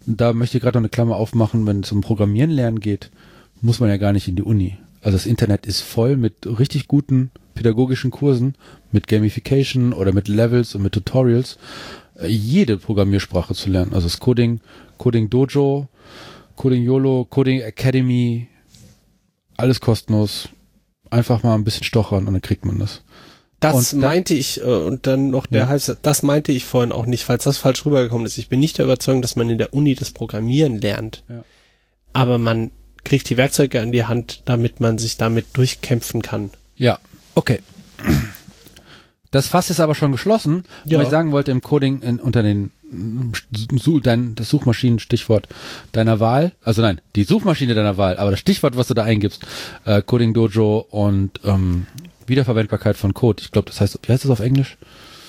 Da 0.07 0.33
möchte 0.33 0.57
ich 0.57 0.63
gerade 0.63 0.77
noch 0.77 0.83
eine 0.83 0.89
Klammer 0.89 1.17
aufmachen, 1.17 1.67
wenn 1.67 1.81
es 1.81 1.93
um 1.93 2.01
Programmieren 2.01 2.51
lernen 2.51 2.81
geht, 2.81 3.11
muss 3.61 3.81
man 3.81 3.89
ja 3.89 3.97
gar 3.97 4.13
nicht 4.13 4.29
in 4.29 4.37
die 4.37 4.43
Uni. 4.43 4.77
Also 5.01 5.17
das 5.17 5.27
Internet 5.27 5.67
ist 5.67 5.81
voll 5.81 6.17
mit 6.17 6.47
richtig 6.47 6.89
guten 6.89 7.31
pädagogischen 7.55 8.11
Kursen, 8.11 8.55
mit 8.93 9.07
Gamification 9.09 9.93
oder 9.93 10.13
mit 10.13 10.29
Levels 10.29 10.75
und 10.75 10.83
mit 10.83 10.93
Tutorials, 10.93 11.59
äh, 12.19 12.27
jede 12.27 12.77
Programmiersprache 12.79 13.55
zu 13.55 13.71
lernen. 13.71 13.95
Also 13.95 14.07
das 14.07 14.21
Coding, 14.21 14.61
Coding 14.99 15.31
Dojo, 15.31 15.89
Coding 16.57 16.83
YOLO, 16.83 17.27
Coding 17.29 17.61
Academy, 17.61 18.49
alles 19.57 19.81
kostenlos. 19.81 20.49
Einfach 21.11 21.43
mal 21.43 21.55
ein 21.55 21.65
bisschen 21.65 21.85
stochern 21.85 22.27
und 22.27 22.33
dann 22.33 22.43
kriegt 22.43 22.65
man 22.65 22.79
das. 22.79 23.03
Das 23.61 23.93
Und 23.93 24.03
da- 24.03 24.09
meinte 24.09 24.35
ich, 24.35 24.61
äh, 24.61 24.65
und 24.65 25.07
dann 25.07 25.31
noch 25.31 25.47
der 25.47 25.63
Ja. 25.63 25.69
heißt, 25.69 25.97
das 26.03 26.23
meinte 26.23 26.53
ich 26.53 26.65
vorhin 26.65 26.93
auch 26.93 27.07
nicht, 27.07 27.25
falls 27.25 27.45
das 27.45 27.57
falsch 27.57 27.87
rübergekommen 27.87 28.27
ist. 28.27 28.37
Ich 28.37 28.49
bin 28.49 28.61
nicht 28.61 28.79
der 28.79 28.85
Überzeugung, 28.85 29.23
dass 29.23 29.37
man 29.37 29.49
in 29.49 29.59
der 29.59 29.73
Uni 29.73 29.95
das 29.95 30.11
Programmieren 30.11 30.81
lernt. 30.81 31.23
Ja. 31.29 31.45
Aber 32.13 32.39
man 32.39 32.73
kriegt 33.05 33.29
die 33.31 33.37
Werkzeuge 33.37 33.81
an 33.81 33.93
die 33.93 34.05
Hand, 34.05 34.43
damit 34.45 34.81
man 34.81 34.99
sich 34.99 35.17
damit 35.17 35.47
durchkämpfen 35.55 36.21
kann. 36.23 36.51
Ja, 36.77 36.99
okay. 37.35 37.61
Das 39.31 39.49
Fass 39.49 39.69
ist 39.71 39.81
aber 39.81 39.95
schon 39.97 40.13
geschlossen, 40.13 40.63
Ja. 40.85 40.99
weil 40.99 41.05
ich 41.07 41.11
sagen 41.11 41.33
wollte 41.33 41.51
im 41.51 41.61
Coding 41.61 42.03
in, 42.03 42.21
unter 42.21 42.43
den 42.43 42.71
Su- 43.77 43.99
dein, 43.99 44.37
das 44.37 44.49
Suchmaschinen-Stichwort 44.51 45.49
deiner 45.91 46.21
Wahl, 46.21 46.53
also 46.63 46.81
nein, 46.83 47.01
die 47.17 47.25
Suchmaschine 47.25 47.75
deiner 47.75 47.97
Wahl, 47.97 48.17
aber 48.19 48.31
das 48.31 48.39
Stichwort, 48.39 48.77
was 48.77 48.87
du 48.87 48.95
da 48.95 49.03
eingibst, 49.03 49.43
äh, 49.85 50.01
Coding 50.03 50.35
Dojo 50.35 50.87
und 50.91 51.41
ähm, 51.43 51.87
Wiederverwendbarkeit 52.29 52.97
von 52.97 53.13
Code. 53.13 53.43
Ich 53.43 53.51
glaube, 53.51 53.69
das 53.69 53.81
heißt, 53.81 53.99
wie 54.07 54.13
heißt 54.13 54.23
das 54.25 54.31
auf 54.31 54.39
Englisch? 54.39 54.77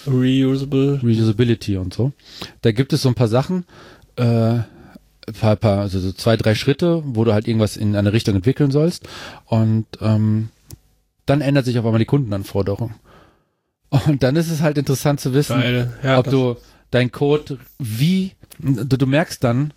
Reusable. 0.05 0.99
Reusability 1.01 1.77
und 1.77 1.91
so. 1.95 2.11
Da 2.61 2.71
gibt 2.71 2.93
es 2.93 3.01
so 3.01 3.09
ein 3.09 3.15
paar 3.15 3.27
Sachen, 3.27 3.65
äh, 4.17 4.59
paar, 5.39 5.55
paar, 5.55 5.79
also 5.79 5.99
so 5.99 6.11
zwei, 6.11 6.37
drei 6.37 6.53
Schritte, 6.53 7.01
wo 7.03 7.23
du 7.23 7.33
halt 7.33 7.47
irgendwas 7.47 7.75
in 7.77 7.95
eine 7.95 8.13
Richtung 8.13 8.35
entwickeln 8.35 8.69
sollst. 8.69 9.07
Und 9.47 9.87
ähm, 10.01 10.49
dann 11.25 11.41
ändert 11.41 11.65
sich 11.65 11.77
auf 11.79 11.85
einmal 11.85 11.99
die 11.99 12.05
Kundenanforderung. 12.05 12.93
Und 13.89 14.23
dann 14.23 14.35
ist 14.35 14.49
es 14.51 14.61
halt 14.61 14.77
interessant 14.77 15.19
zu 15.19 15.33
wissen, 15.33 15.59
Geil. 15.59 15.93
Ja, 16.03 16.19
ob 16.19 16.29
du 16.29 16.57
dein 16.91 17.11
Code 17.11 17.59
wie, 17.79 18.31
du, 18.59 18.97
du 18.97 19.05
merkst 19.05 19.43
dann, 19.43 19.73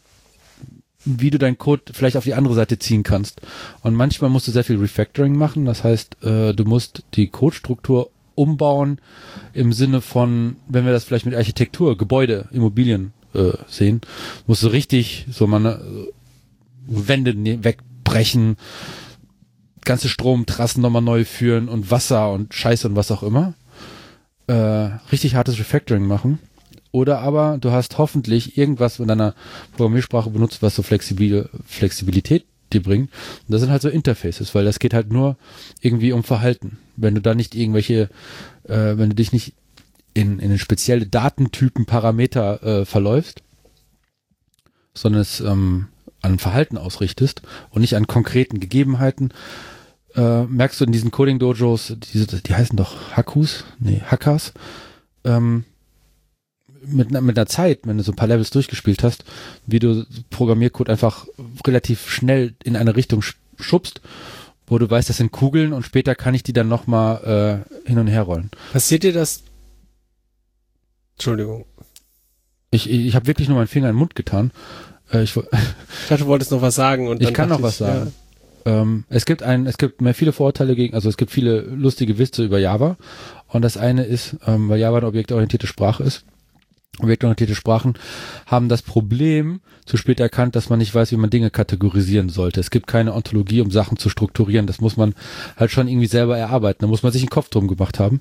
wie 1.05 1.31
du 1.31 1.39
deinen 1.39 1.59
Code 1.59 1.83
vielleicht 1.93 2.17
auf 2.17 2.25
die 2.25 2.35
andere 2.35 2.55
Seite 2.55 2.79
ziehen 2.79 3.03
kannst. 3.03 3.41
Und 3.83 3.95
manchmal 3.95 4.31
musst 4.31 4.49
du 4.49 4.53
sehr 4.53 4.65
viel 4.65 4.79
Refactoring 4.79 5.37
machen. 5.37 5.65
Das 5.65 5.85
heißt, 5.85 6.23
äh, 6.23 6.53
du 6.55 6.65
musst 6.65 7.05
die 7.15 7.29
Codestruktur 7.29 8.11
umbauen 8.35 9.01
im 9.53 9.73
Sinne 9.73 10.01
von, 10.01 10.57
wenn 10.69 10.85
wir 10.85 10.93
das 10.93 11.05
vielleicht 11.05 11.27
mit 11.27 11.35
Architektur, 11.35 11.97
Gebäude, 11.97 12.49
Immobilien 12.53 13.13
äh, 13.35 13.53
sehen, 13.69 14.01
musst 14.47 14.63
du 14.63 14.69
richtig 14.69 15.27
so 15.31 15.47
mal 15.47 15.61
ne, 15.61 16.09
Wände 16.87 17.35
ne- 17.35 17.65
wegbrechen, 17.65 18.57
ganze 19.89 20.09
Stromtrassen 20.11 20.83
nochmal 20.83 21.03
neu 21.03 21.25
führen 21.25 21.69
und 21.69 21.91
Wasser 21.91 22.31
und 22.31 22.53
Scheiße 22.53 22.87
und 22.89 22.95
was 22.95 23.11
auch 23.11 23.23
immer. 23.23 23.55
Äh, 24.47 24.91
richtig 25.11 25.35
hartes 25.35 25.59
Refactoring 25.59 26.07
machen. 26.07 26.39
Oder 26.93 27.21
aber 27.21 27.57
du 27.59 27.71
hast 27.71 27.97
hoffentlich 27.97 28.59
irgendwas 28.59 28.99
mit 28.99 29.09
deiner 29.09 29.35
Programmiersprache 29.73 30.29
benutzt, 30.31 30.63
was 30.63 30.77
so 30.77 30.83
flexibil, 30.83 31.49
Flexibilität 31.67 32.45
dir 32.73 32.83
bringt. 32.83 33.11
Und 33.47 33.53
das 33.53 33.63
sind 33.63 33.71
halt 33.71 33.81
so 33.81 33.89
Interfaces, 33.89 34.55
weil 34.55 34.67
das 34.67 34.79
geht 34.79 34.93
halt 34.93 35.11
nur 35.11 35.39
irgendwie 35.81 36.13
um 36.13 36.23
Verhalten. 36.23 36.79
Wenn 36.97 37.15
du 37.15 37.23
da 37.23 37.35
nicht 37.35 37.55
irgendwelche, 37.55 38.11
äh, 38.65 38.99
wenn 38.99 39.09
du 39.09 39.17
dich 39.17 39.33
nicht 39.33 39.55
in, 40.13 40.39
in 40.39 40.59
spezielle 40.59 41.07
Datentypen, 41.07 41.87
Parameter 41.87 42.63
äh, 42.63 42.85
verläufst, 42.85 43.43
sondern 44.93 45.23
es 45.23 45.41
ähm, 45.41 45.89
an 46.21 46.39
Verhalten 46.39 46.77
ausrichtest 46.77 47.41
und 47.71 47.81
nicht 47.81 47.97
an 47.97 48.07
konkreten 48.07 48.61
Gegebenheiten, 48.61 49.33
äh, 50.19 50.45
merkst 50.45 50.81
du 50.81 50.85
in 50.85 50.93
diesen 50.93 51.11
Coding-Dojos, 51.11 51.95
diese, 52.13 52.27
die 52.43 52.55
heißen 52.55 52.77
doch 52.77 52.97
Hakus, 53.17 53.65
nee, 53.79 54.01
Hackers, 54.05 54.53
ähm, 55.25 55.65
mit, 56.85 57.09
einer- 57.09 57.21
mit 57.21 57.39
einer 57.39 57.47
Zeit, 57.47 57.81
wenn 57.85 57.99
du 57.99 58.03
so 58.03 58.13
ein 58.13 58.17
paar 58.17 58.29
Levels 58.29 58.51
durchgespielt 58.51 59.03
hast, 59.03 59.25
wie 59.67 59.79
du 59.79 60.05
Programmiercode 60.31 60.91
einfach 60.91 61.27
relativ 61.67 62.09
schnell 62.11 62.55
in 62.65 62.77
eine 62.77 62.97
Richtung 62.97 63.21
sch- 63.21 63.35
schubst, 63.59 64.01
wo 64.67 64.79
du 64.79 64.89
weißt, 64.91 65.09
das 65.09 65.17
sind 65.19 65.33
Kugeln 65.33 65.73
und 65.73 65.85
später 65.85 66.15
kann 66.15 66.35
ich 66.35 66.43
die 66.43 66.53
dann 66.53 66.69
nochmal 66.69 67.65
äh, 67.87 67.89
hin 67.89 67.99
und 67.99 68.07
her 68.07 68.23
rollen. 68.23 68.51
Passiert 68.73 69.03
dir 69.03 69.13
das? 69.13 69.43
Entschuldigung. 71.17 71.65
Ich, 72.71 72.89
ich, 72.89 73.07
ich 73.07 73.15
habe 73.15 73.27
wirklich 73.27 73.49
nur 73.49 73.57
meinen 73.57 73.67
Finger 73.67 73.89
in 73.89 73.95
den 73.95 73.99
Mund 73.99 74.15
getan. 74.15 74.51
Äh, 75.13 75.23
ich, 75.23 75.35
Ich 75.37 75.43
dachte, 76.09 76.25
du 76.25 76.27
wolltest 76.27 76.51
noch 76.51 76.63
was 76.63 76.75
sagen 76.75 77.09
und 77.09 77.23
Ich 77.23 77.33
kann 77.35 77.49
noch 77.49 77.63
was 77.63 77.79
sagen. 77.79 78.13
Ähm, 78.65 79.05
es 79.09 79.25
gibt 79.25 79.43
ein, 79.43 79.67
es 79.67 79.79
gibt 79.79 80.01
mehr 80.01 80.15
viele 80.15 80.33
Vorurteile 80.33 80.75
gegen, 80.75 80.95
also 80.95 81.09
es 81.09 81.17
gibt 81.17 81.31
viele 81.31 81.61
lustige 81.61 82.19
Witze 82.19 82.45
über 82.45 82.59
Java. 82.59 82.97
Und 83.49 83.63
das 83.63 83.77
eine 83.77 84.05
ist, 84.05 84.37
ähm, 84.47 84.69
weil 84.69 84.79
Java 84.79 84.99
eine 84.99 85.07
objektorientierte 85.07 85.67
Sprache 85.67 86.03
ist. 86.03 86.25
Objektorientierte 87.01 87.55
Sprachen 87.55 87.95
haben 88.47 88.69
das 88.69 88.83
Problem 88.83 89.61
zu 89.87 89.97
spät 89.97 90.19
erkannt, 90.19 90.57
dass 90.57 90.69
man 90.69 90.81
nicht 90.81 90.95
weiß, 90.95 91.13
wie 91.13 91.17
man 91.17 91.31
Dinge 91.31 91.51
kategorisieren 91.51 92.29
sollte. 92.29 92.61
Es 92.61 92.71
gibt 92.71 92.89
keine 92.89 93.15
Ontologie, 93.15 93.61
um 93.61 93.71
Sachen 93.71 93.99
zu 93.99 94.09
strukturieren. 94.09 94.67
Das 94.67 94.81
muss 94.81 94.97
man 94.97 95.15
halt 95.57 95.71
schon 95.71 95.87
irgendwie 95.87 96.09
selber 96.09 96.37
erarbeiten. 96.37 96.81
Da 96.81 96.87
muss 96.89 97.03
man 97.03 97.13
sich 97.13 97.23
einen 97.23 97.31
Kopf 97.31 97.51
drum 97.51 97.69
gemacht 97.69 98.01
haben. 98.01 98.21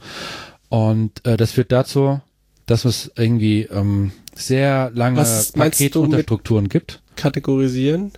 Und 0.69 1.25
äh, 1.25 1.37
das 1.37 1.53
führt 1.53 1.71
dazu, 1.71 2.21
dass 2.67 2.85
es 2.85 3.11
irgendwie 3.15 3.63
ähm, 3.63 4.11
sehr 4.35 4.91
lange 4.93 5.17
Was 5.17 5.53
Paketunterstrukturen 5.53 6.69
gibt. 6.69 7.01
Kategorisieren? 7.15 8.11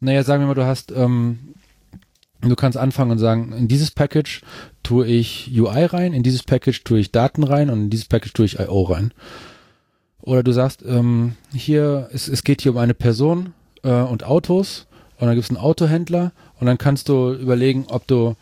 Naja, 0.00 0.22
sagen 0.22 0.42
wir 0.42 0.46
mal, 0.46 0.54
du 0.54 0.64
hast, 0.64 0.92
ähm, 0.92 1.54
du 2.40 2.56
kannst 2.56 2.78
anfangen 2.78 3.12
und 3.12 3.18
sagen, 3.18 3.52
in 3.52 3.68
dieses 3.68 3.90
Package 3.90 4.40
tue 4.82 5.06
ich 5.06 5.50
UI 5.54 5.84
rein, 5.84 6.14
in 6.14 6.22
dieses 6.22 6.42
Package 6.42 6.82
tue 6.84 6.98
ich 6.98 7.12
Daten 7.12 7.44
rein 7.44 7.70
und 7.70 7.84
in 7.84 7.90
dieses 7.90 8.06
Package 8.06 8.32
tue 8.32 8.46
ich 8.46 8.58
IO 8.58 8.82
rein. 8.82 9.12
Oder 10.22 10.42
du 10.42 10.52
sagst, 10.52 10.82
ähm, 10.86 11.36
hier, 11.52 12.08
es, 12.12 12.28
es 12.28 12.44
geht 12.44 12.62
hier 12.62 12.72
um 12.72 12.78
eine 12.78 12.94
Person 12.94 13.52
äh, 13.82 13.90
und 13.90 14.24
Autos 14.24 14.86
und 15.18 15.26
dann 15.26 15.34
gibt 15.34 15.44
es 15.44 15.50
einen 15.50 15.62
Autohändler 15.62 16.32
und 16.58 16.66
dann 16.66 16.78
kannst 16.78 17.08
du 17.08 17.32
überlegen, 17.34 17.86
ob 17.88 18.06
du 18.06 18.36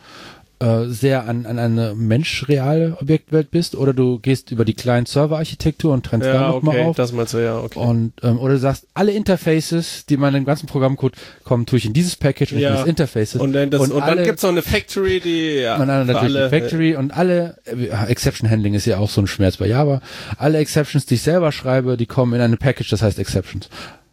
äh, 0.60 0.86
sehr 0.86 1.28
an, 1.28 1.46
an 1.46 1.58
eine 1.58 1.94
mensch-reale 1.94 2.96
Objektwelt 3.00 3.50
bist 3.50 3.74
oder 3.76 3.92
du 3.94 4.18
gehst 4.18 4.50
über 4.50 4.64
die 4.64 4.74
Client-Server-Architektur 4.74 5.92
und 5.92 6.04
trennst 6.04 6.26
da 6.26 6.34
Ja, 6.34 6.48
nochmal 6.48 6.76
okay, 6.76 6.84
auf. 6.86 6.96
das 6.96 7.12
meinst 7.12 7.34
du, 7.34 7.38
ja, 7.38 7.58
okay. 7.58 7.78
Und 7.78 8.12
ähm, 8.22 8.38
oder 8.38 8.54
du 8.54 8.58
sagst, 8.58 8.86
alle 8.94 9.12
Interfaces, 9.12 10.04
die 10.06 10.16
man 10.16 10.34
im 10.34 10.44
ganzen 10.44 10.66
Programmcode 10.66 11.14
kommen, 11.44 11.64
tue 11.66 11.78
ich 11.78 11.84
in 11.86 11.92
dieses 11.92 12.16
Package 12.16 12.52
und 12.54 12.58
Ja. 12.58 12.70
in 12.70 12.76
das 12.76 12.86
Interfaces. 12.86 13.40
Und 13.40 13.52
dann, 13.52 13.70
das, 13.70 13.80
und, 13.82 13.90
dann 13.90 14.02
alle- 14.02 14.24
gibt's 14.24 14.42
noch 14.42 14.50
eine 14.50 14.62
Factory, 14.62 15.20
die, 15.20 15.60
ja, 15.60 15.76
und 15.76 15.86
dann 15.88 16.06
natürlich 16.06 16.36
alle, 16.36 16.50
Factory 16.50 16.96
und 16.96 17.10
alle 17.16 17.56
äh, 17.66 17.86
Exception 18.10 18.50
Handling 18.50 18.74
ist 18.74 18.86
ja 18.86 18.98
auch 18.98 19.10
so 19.10 19.20
ein 19.20 19.26
Schmerz 19.26 19.58
bei 19.58 19.66
Java. 19.66 20.00
Alle 20.38 20.58
Exceptions, 20.58 21.06
die 21.06 21.14
ich 21.14 21.22
selber 21.22 21.52
schreibe, 21.52 21.96
die 21.96 22.06
kommen 22.06 22.34
in 22.34 22.40
eine 22.40 22.56
Package, 22.56 22.90
das 22.90 23.02
heißt 23.02 23.18
Exceptions. 23.18 23.68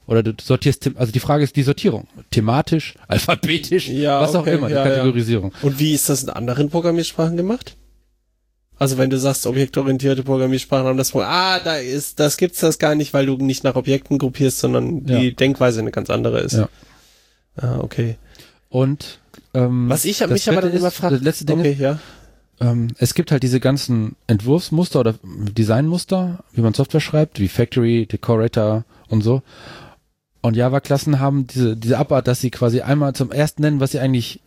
Oder 0.07 0.21
du 0.23 0.33
sortierst, 0.41 0.91
also 0.95 1.11
die 1.11 1.19
Frage 1.19 1.43
ist 1.43 1.55
die 1.55 1.63
Sortierung. 1.63 2.07
Thematisch, 2.31 2.95
alphabetisch, 3.07 3.87
Ja, 3.89 4.21
was 4.21 4.35
auch 4.35 4.41
okay, 4.41 4.55
immer, 4.55 4.67
die 4.67 4.73
ja, 4.73 4.85
ja. 4.85 4.95
Kategorisierung. 4.95 5.51
Und 5.61 5.79
wie 5.79 5.93
ist 5.93 6.09
das 6.09 6.23
in 6.23 6.29
anderen 6.29 6.69
Programmiersprachen 6.69 7.37
gemacht? 7.37 7.75
Also 8.77 8.97
wenn 8.97 9.09
du 9.09 9.17
sagst, 9.17 9.47
objektorientierte 9.47 10.23
Programmiersprachen 10.23 10.85
haben 10.85 10.97
das 10.97 11.11
Problem, 11.11 11.29
ah, 11.31 11.59
da 11.59 11.77
ist, 11.77 12.19
das 12.19 12.35
gibt's 12.37 12.59
das 12.59 12.77
gar 12.77 12.93
nicht, 12.93 13.13
weil 13.13 13.25
du 13.25 13.37
nicht 13.37 13.63
nach 13.63 13.75
Objekten 13.75 14.17
gruppierst, 14.17 14.59
sondern 14.59 15.05
die 15.05 15.13
Ja. 15.29 15.31
Denkweise 15.31 15.79
eine 15.79 15.91
ganz 15.91 16.09
andere 16.09 16.41
ist. 16.41 16.53
Ja. 16.53 16.69
Ah, 17.55 17.79
okay. 17.79 18.17
Und 18.69 19.19
ähm, 19.53 19.87
Was 19.89 20.03
ich 20.03 20.19
mich 20.27 20.49
aber 20.49 20.61
dann 20.61 20.73
immer 20.73 20.91
frage, 20.91 21.15
letzte 21.15 21.45
Ding 21.45 21.59
okay, 21.59 21.77
ja. 21.79 21.99
ähm, 22.59 22.89
es 22.97 23.13
gibt 23.13 23.31
halt 23.31 23.43
diese 23.43 23.61
ganzen 23.61 24.17
Entwurfsmuster 24.27 24.99
oder 24.99 25.15
Designmuster, 25.23 26.43
wie 26.51 26.61
man 26.61 26.73
Software 26.73 26.99
schreibt, 26.99 27.39
wie 27.39 27.47
Factory, 27.47 28.05
Decorator 28.05 28.83
und 29.07 29.21
so. 29.23 29.41
Und 30.45 30.55
Java-Klassen 30.55 31.19
haben 31.19 31.47
diese, 31.47 31.75
diese 31.75 31.97
Abart, 31.97 32.27
dass 32.27 32.39
sie 32.39 32.51
quasi 32.51 32.81
einmal 32.81 33.13
zum 33.13 33.31
ersten 33.31 33.63
nennen, 33.63 33.79
was 33.79 33.93
sie 33.93 33.99
eigentlich 33.99 34.41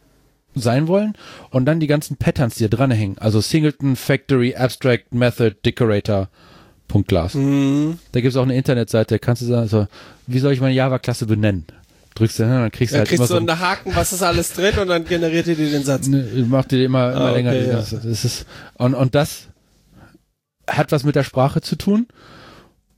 sein 0.54 0.86
wollen 0.86 1.14
und 1.50 1.64
dann 1.64 1.80
die 1.80 1.88
ganzen 1.88 2.16
Patterns, 2.16 2.54
die 2.54 2.68
da 2.68 2.76
dran 2.76 2.92
hängen. 2.92 3.16
Also 3.18 3.40
Singleton, 3.40 3.96
Factory, 3.96 4.54
Abstract, 4.54 5.12
Method, 5.12 5.56
Decorator, 5.66 6.28
Punkt 6.86 7.08
Class. 7.08 7.34
Mhm. 7.34 7.98
Da 8.12 8.20
gibt 8.20 8.30
es 8.30 8.36
auch 8.36 8.44
eine 8.44 8.54
Internetseite, 8.54 9.18
kannst 9.18 9.42
du 9.42 9.46
sagen, 9.46 9.66
so, 9.66 9.88
wie 10.28 10.38
soll 10.38 10.52
ich 10.52 10.60
meine 10.60 10.72
Java-Klasse 10.74 11.26
benennen? 11.26 11.66
Drückst 12.14 12.38
du 12.38 12.42
dann 12.44 12.70
kriegst 12.70 12.92
du 12.92 12.94
Da 12.94 12.98
halt 13.00 13.08
kriegst 13.08 13.18
immer 13.20 13.26
so 13.26 13.36
einen 13.36 13.58
Haken, 13.58 13.90
was 13.96 14.12
ist 14.12 14.22
alles 14.22 14.52
drin 14.52 14.78
und 14.78 14.86
dann 14.86 15.04
generiert 15.04 15.48
ihr 15.48 15.56
dir 15.56 15.68
den 15.68 15.82
Satz. 15.82 16.06
Ne, 16.06 16.24
macht 16.48 16.70
dir 16.70 16.84
immer, 16.84 17.10
immer 17.10 17.20
Ah, 17.22 17.30
länger. 17.32 17.50
okay, 17.50 17.68
ja. 17.70 17.74
das 17.76 17.92
ist, 17.92 18.46
und, 18.74 18.94
und 18.94 19.16
das 19.16 19.48
hat 20.68 20.92
was 20.92 21.02
mit 21.02 21.16
der 21.16 21.24
Sprache 21.24 21.60
zu 21.60 21.74
tun. 21.74 22.06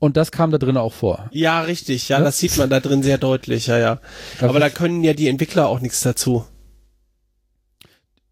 Und 0.01 0.17
das 0.17 0.31
kam 0.31 0.49
da 0.49 0.57
drin 0.57 0.77
auch 0.77 0.93
vor. 0.93 1.29
Ja, 1.31 1.61
richtig. 1.61 2.09
Ja, 2.09 2.17
Ja. 2.17 2.23
das 2.25 2.39
sieht 2.39 2.57
man 2.57 2.69
da 2.71 2.79
drin 2.79 3.03
sehr 3.03 3.19
deutlich. 3.19 3.67
Ja, 3.67 3.77
ja. 3.77 3.99
Aber 4.41 4.59
da 4.59 4.69
können 4.71 5.03
ja 5.03 5.13
die 5.13 5.27
Entwickler 5.27 5.67
auch 5.67 5.79
nichts 5.79 6.01
dazu. 6.01 6.43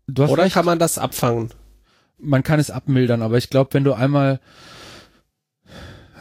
du 0.08 0.24
hast 0.24 0.32
Oder 0.32 0.44
recht, 0.44 0.56
kann 0.56 0.66
man 0.66 0.80
das 0.80 0.98
abfangen? 0.98 1.52
man 2.22 2.44
kann 2.44 2.60
es 2.60 2.70
abmildern, 2.72 3.22
aber 3.22 3.38
ich 3.38 3.50
glaube, 3.50 3.74
wenn 3.74 3.86
du 3.86 3.94
einmal, 3.94 4.42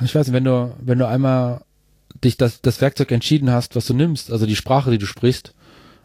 ich 0.05 0.15
weiß 0.15 0.29
nicht, 0.29 0.35
wenn 0.35 0.45
du, 0.45 0.73
wenn 0.81 0.99
du 1.01 1.09
einmal 1.09 1.63
dich 2.23 2.37
das, 2.37 2.61
das 2.63 2.81
Werkzeug 2.81 3.11
entschieden 3.11 3.51
hast, 3.51 3.75
was 3.75 3.87
du 3.87 3.95
nimmst, 3.95 4.31
also 4.31 4.47
die 4.47 4.55
Sprache, 4.55 4.93
die 4.93 4.99
du 4.99 5.07
sprichst, 5.07 5.55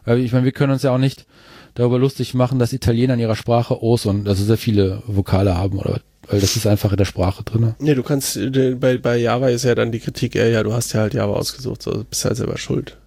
ich 0.06 0.32
meine, 0.32 0.44
wir 0.44 0.52
können 0.52 0.72
uns 0.72 0.82
ja 0.82 0.90
auch 0.90 0.98
nicht 0.98 1.26
darüber 1.74 1.98
lustig 2.00 2.34
machen, 2.34 2.58
dass 2.58 2.72
Italiener 2.72 3.14
in 3.14 3.20
ihrer 3.20 3.36
Sprache 3.36 3.82
Os 3.84 4.04
und 4.06 4.26
also 4.26 4.42
sehr 4.42 4.58
viele 4.58 5.02
Vokale 5.06 5.56
haben, 5.56 5.78
oder 5.78 6.00
weil 6.28 6.40
das 6.40 6.56
ist 6.56 6.66
einfach 6.66 6.90
in 6.92 6.96
der 6.96 7.04
Sprache 7.04 7.42
drin. 7.44 7.74
Nee, 7.78 7.94
du 7.94 8.02
kannst, 8.02 8.36
äh, 8.36 8.74
bei, 8.78 8.98
bei 8.98 9.16
Java 9.16 9.48
ist 9.48 9.64
ja 9.64 9.74
dann 9.74 9.92
die 9.92 10.00
Kritik 10.00 10.34
eher, 10.34 10.48
ja, 10.50 10.62
du 10.62 10.72
hast 10.72 10.92
ja 10.92 11.00
halt 11.00 11.14
Java 11.14 11.34
ausgesucht, 11.34 11.82
so 11.82 12.04
bist 12.08 12.24
halt 12.24 12.36
selber 12.36 12.58
schuld. 12.58 12.98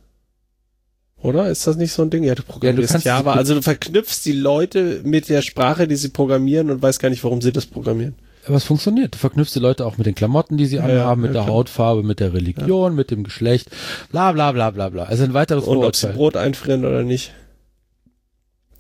Oder? 1.20 1.50
Ist 1.50 1.66
das 1.66 1.78
nicht 1.78 1.92
so 1.94 2.04
ein 2.04 2.10
Ding? 2.12 2.24
Ja, 2.24 2.36
du 2.36 2.44
programmierst 2.44 2.92
kannst- 2.92 3.06
Java, 3.08 3.34
also 3.34 3.56
du 3.56 3.62
verknüpfst 3.62 4.22
die 4.26 4.34
Leute 4.34 5.02
mit 5.04 5.30
der 5.30 5.42
Sprache, 5.42 5.88
die 5.88 5.96
sie 5.96 6.10
programmieren 6.10 6.70
und 6.70 6.82
weißt 6.82 7.00
gar 7.00 7.10
nicht, 7.10 7.24
warum 7.24 7.42
sie 7.42 7.52
das 7.52 7.66
programmieren. 7.66 8.16
Aber 8.46 8.56
es 8.56 8.64
funktioniert. 8.64 9.16
Du 9.16 9.18
verknüpfst 9.18 9.54
die 9.56 9.60
Leute 9.60 9.86
auch 9.86 9.98
mit 9.98 10.06
den 10.06 10.16
Klamotten, 10.16 10.56
die 10.58 10.68
sie 10.68 10.78
Ja, 10.78 10.84
anhaben, 10.84 11.22
ja, 11.24 11.28
mit 11.28 11.36
der 11.36 11.44
klar. 11.44 11.54
Hautfarbe, 11.56 12.04
mit 12.04 12.20
der 12.22 12.34
Religion, 12.34 12.96
mit 12.96 13.12
dem 13.12 13.24
Geschlecht, 13.24 13.70
bla 14.12 14.32
bla 14.32 14.52
bla 14.54 14.70
bla 14.72 14.88
bla. 14.90 15.04
Also 15.04 15.24
ein 15.24 15.34
weiteres 15.34 15.66
Und 15.66 15.78
ob 15.80 15.96
sie 15.96 16.02
Vorurteil. 16.08 16.14
Brot 16.18 16.38
einfrieren 16.38 16.86
oder 16.86 17.04
nicht. 17.04 17.34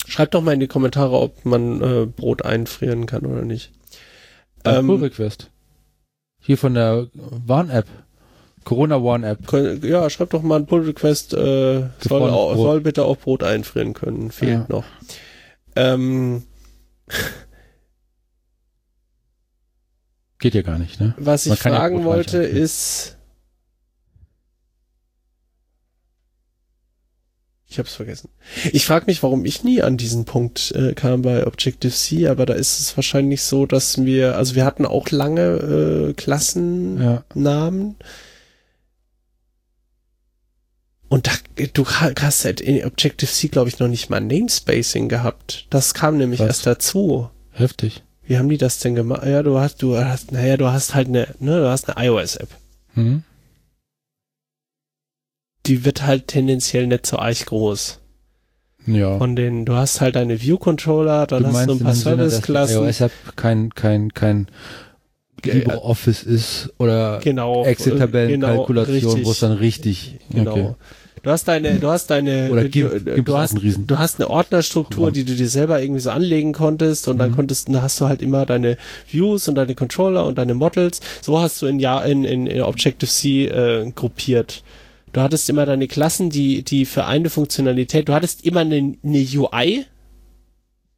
Schreibt 0.07 0.35
doch 0.35 0.41
mal 0.41 0.53
in 0.53 0.61
die 0.61 0.67
Kommentare, 0.67 1.17
ob 1.19 1.43
man 1.43 1.81
äh, 1.81 2.05
Brot 2.05 2.45
einfrieren 2.45 3.07
kann 3.07 3.25
oder 3.25 3.41
nicht. 3.41 3.71
Ein 4.67 4.75
Ähm, 4.79 4.87
Pull 4.87 4.99
Request. 5.03 5.49
Hier 6.41 6.57
von 6.57 6.73
der 6.73 7.07
Warn-App. 7.13 7.87
Corona 8.63 9.01
Warn-App. 9.03 9.39
Kön- 9.47 9.85
Ja, 9.85 10.09
schreibt 10.09 10.33
doch 10.33 10.41
mal 10.43 10.57
ein 10.59 10.65
Pull 10.65 10.81
Request, 10.85 11.33
äh, 11.33 11.87
soll, 11.99 12.55
soll 12.57 12.81
bitte 12.81 13.05
auch 13.05 13.17
Brot 13.17 13.43
einfrieren 13.43 13.93
können. 13.93 14.31
Fehlt 14.31 14.51
Ja. 14.51 14.65
noch. 14.69 14.83
Ähm, 15.75 16.43
Geht 20.39 20.53
ja 20.53 20.61
gar 20.61 20.77
nicht, 20.77 20.99
ne? 20.99 21.15
was 21.17 21.45
ich 21.47 21.49
Man 21.63 21.73
ja 21.73 21.79
fragen 21.79 22.03
wollte 22.05 22.37
ist, 22.37 23.16
ich 27.69 27.79
habe 27.79 27.87
es 27.89 27.95
vergessen. 27.95 28.29
Ich 28.71 28.85
frage 28.85 29.05
mich, 29.07 29.21
warum 29.23 29.43
ich 29.43 29.63
nie 29.63 29.81
an 29.81 29.97
diesen 29.97 30.23
Punkt 30.25 30.71
äh, 30.71 30.93
kam 30.93 31.21
bei 31.21 31.45
Objective-C, 31.45 32.27
aber 32.29 32.45
da 32.45 32.53
ist 32.53 32.79
es 32.79 32.95
wahrscheinlich 32.97 33.41
so, 33.41 33.65
dass 33.65 34.03
wir, 34.05 34.37
also 34.37 34.55
wir 34.55 34.63
hatten 34.65 34.85
auch 34.85 35.09
lange 35.11 35.41
äh, 36.09 36.13
Klassen, 36.13 37.01
Ja. 37.01 37.23
Und 41.09 41.27
da, 41.27 41.31
du 41.73 41.85
ha- 41.85 42.11
hast 42.19 42.43
halt 42.45 42.59
in 42.59 42.83
Objective-C, 42.85 43.47
glaube 43.47 43.69
ich, 43.69 43.79
noch 43.79 43.87
nicht 43.87 44.09
mal 44.09 44.19
Namespacing 44.19 45.07
gehabt. 45.07 45.65
Das 45.69 45.93
kam 45.93 46.17
nämlich 46.17 46.39
Was? 46.41 46.47
erst 46.47 46.65
dazu. 46.67 47.29
Heftig. 47.51 48.03
Wie 48.25 48.37
haben 48.37 48.49
die 48.49 48.57
das 48.57 48.79
denn 48.79 48.95
gemacht? 48.95 49.25
Ja, 49.25 49.41
du 49.41 49.57
hast, 49.57 49.81
du 49.81 49.97
hast, 49.97 50.33
naja, 50.33 50.57
du 50.57 50.67
hast 50.67 50.95
halt 50.95 51.07
eine, 51.07 51.27
ne, 51.39 51.59
du 51.61 51.69
hast 51.69 51.89
eine 51.89 52.05
iOS-App. 52.07 52.49
Hm? 52.95 53.23
Die 55.67 55.85
wird 55.85 56.05
halt 56.05 56.27
tendenziell 56.27 56.87
nicht 56.87 57.05
so 57.05 57.17
arg 57.17 57.45
groß. 57.45 57.99
Ja. 58.87 59.17
Von 59.17 59.35
den, 59.35 59.65
du 59.65 59.73
hast 59.73 59.99
halt 59.99 60.15
deine 60.15 60.41
View-Controller, 60.41 61.27
dann 61.27 61.45
hast 61.47 61.67
du 61.67 61.73
ein 61.73 61.77
in 61.79 61.83
paar 61.83 61.93
Service-Klassen. 61.93 62.83
iOS-App 62.85 63.11
kein, 63.35 63.75
kein, 63.75 64.13
kein 64.13 64.47
Ge- 65.41 65.53
LibreOffice 65.55 66.23
ist 66.23 66.73
oder 66.79 67.19
Genau. 67.21 67.65
Excel-Tabellenkalkulation, 67.65 69.15
genau, 69.15 69.27
wo 69.27 69.31
es 69.31 69.39
dann 69.39 69.51
richtig, 69.53 70.19
Genau. 70.31 70.51
okay. 70.51 70.73
Du 71.23 71.31
hast 71.31 71.47
deine, 71.49 71.75
du 71.79 71.89
hast 71.89 72.09
deine, 72.09 72.49
Oder 72.49 72.63
du, 72.63 72.69
gibt, 72.69 72.93
du, 72.93 73.21
du 73.21 73.31
es 73.33 73.37
hast, 73.37 73.57
du 73.61 73.97
hast 73.97 74.19
eine 74.21 74.29
Ordnerstruktur, 74.29 75.07
Ja. 75.07 75.11
die 75.11 75.25
du 75.25 75.35
dir 75.35 75.49
selber 75.49 75.81
irgendwie 75.81 75.99
so 75.99 76.11
anlegen 76.11 76.53
konntest 76.53 77.09
und 77.09 77.17
dann 77.17 77.31
Mhm. 77.31 77.35
konntest, 77.35 77.67
dann 77.67 77.81
hast 77.81 77.99
du 77.99 78.07
halt 78.07 78.21
immer 78.21 78.45
deine 78.45 78.77
Views 79.11 79.49
und 79.49 79.55
deine 79.55 79.75
Controller 79.75 80.25
und 80.25 80.37
deine 80.37 80.53
Models. 80.53 81.01
So 81.21 81.39
hast 81.41 81.61
du 81.61 81.65
in 81.65 81.79
ja 81.79 81.99
in, 82.01 82.23
in, 82.23 82.47
in 82.47 82.61
Objective-C 82.61 83.47
äh, 83.47 83.91
gruppiert. 83.93 84.63
Du 85.13 85.21
hattest 85.21 85.49
immer 85.49 85.65
deine 85.65 85.87
Klassen, 85.87 86.29
die, 86.29 86.63
die 86.63 86.85
für 86.85 87.05
eine 87.05 87.29
Funktionalität, 87.29 88.09
du 88.09 88.13
hattest 88.13 88.45
immer 88.45 88.61
eine, 88.61 88.95
eine 89.03 89.27
UI. 89.35 89.85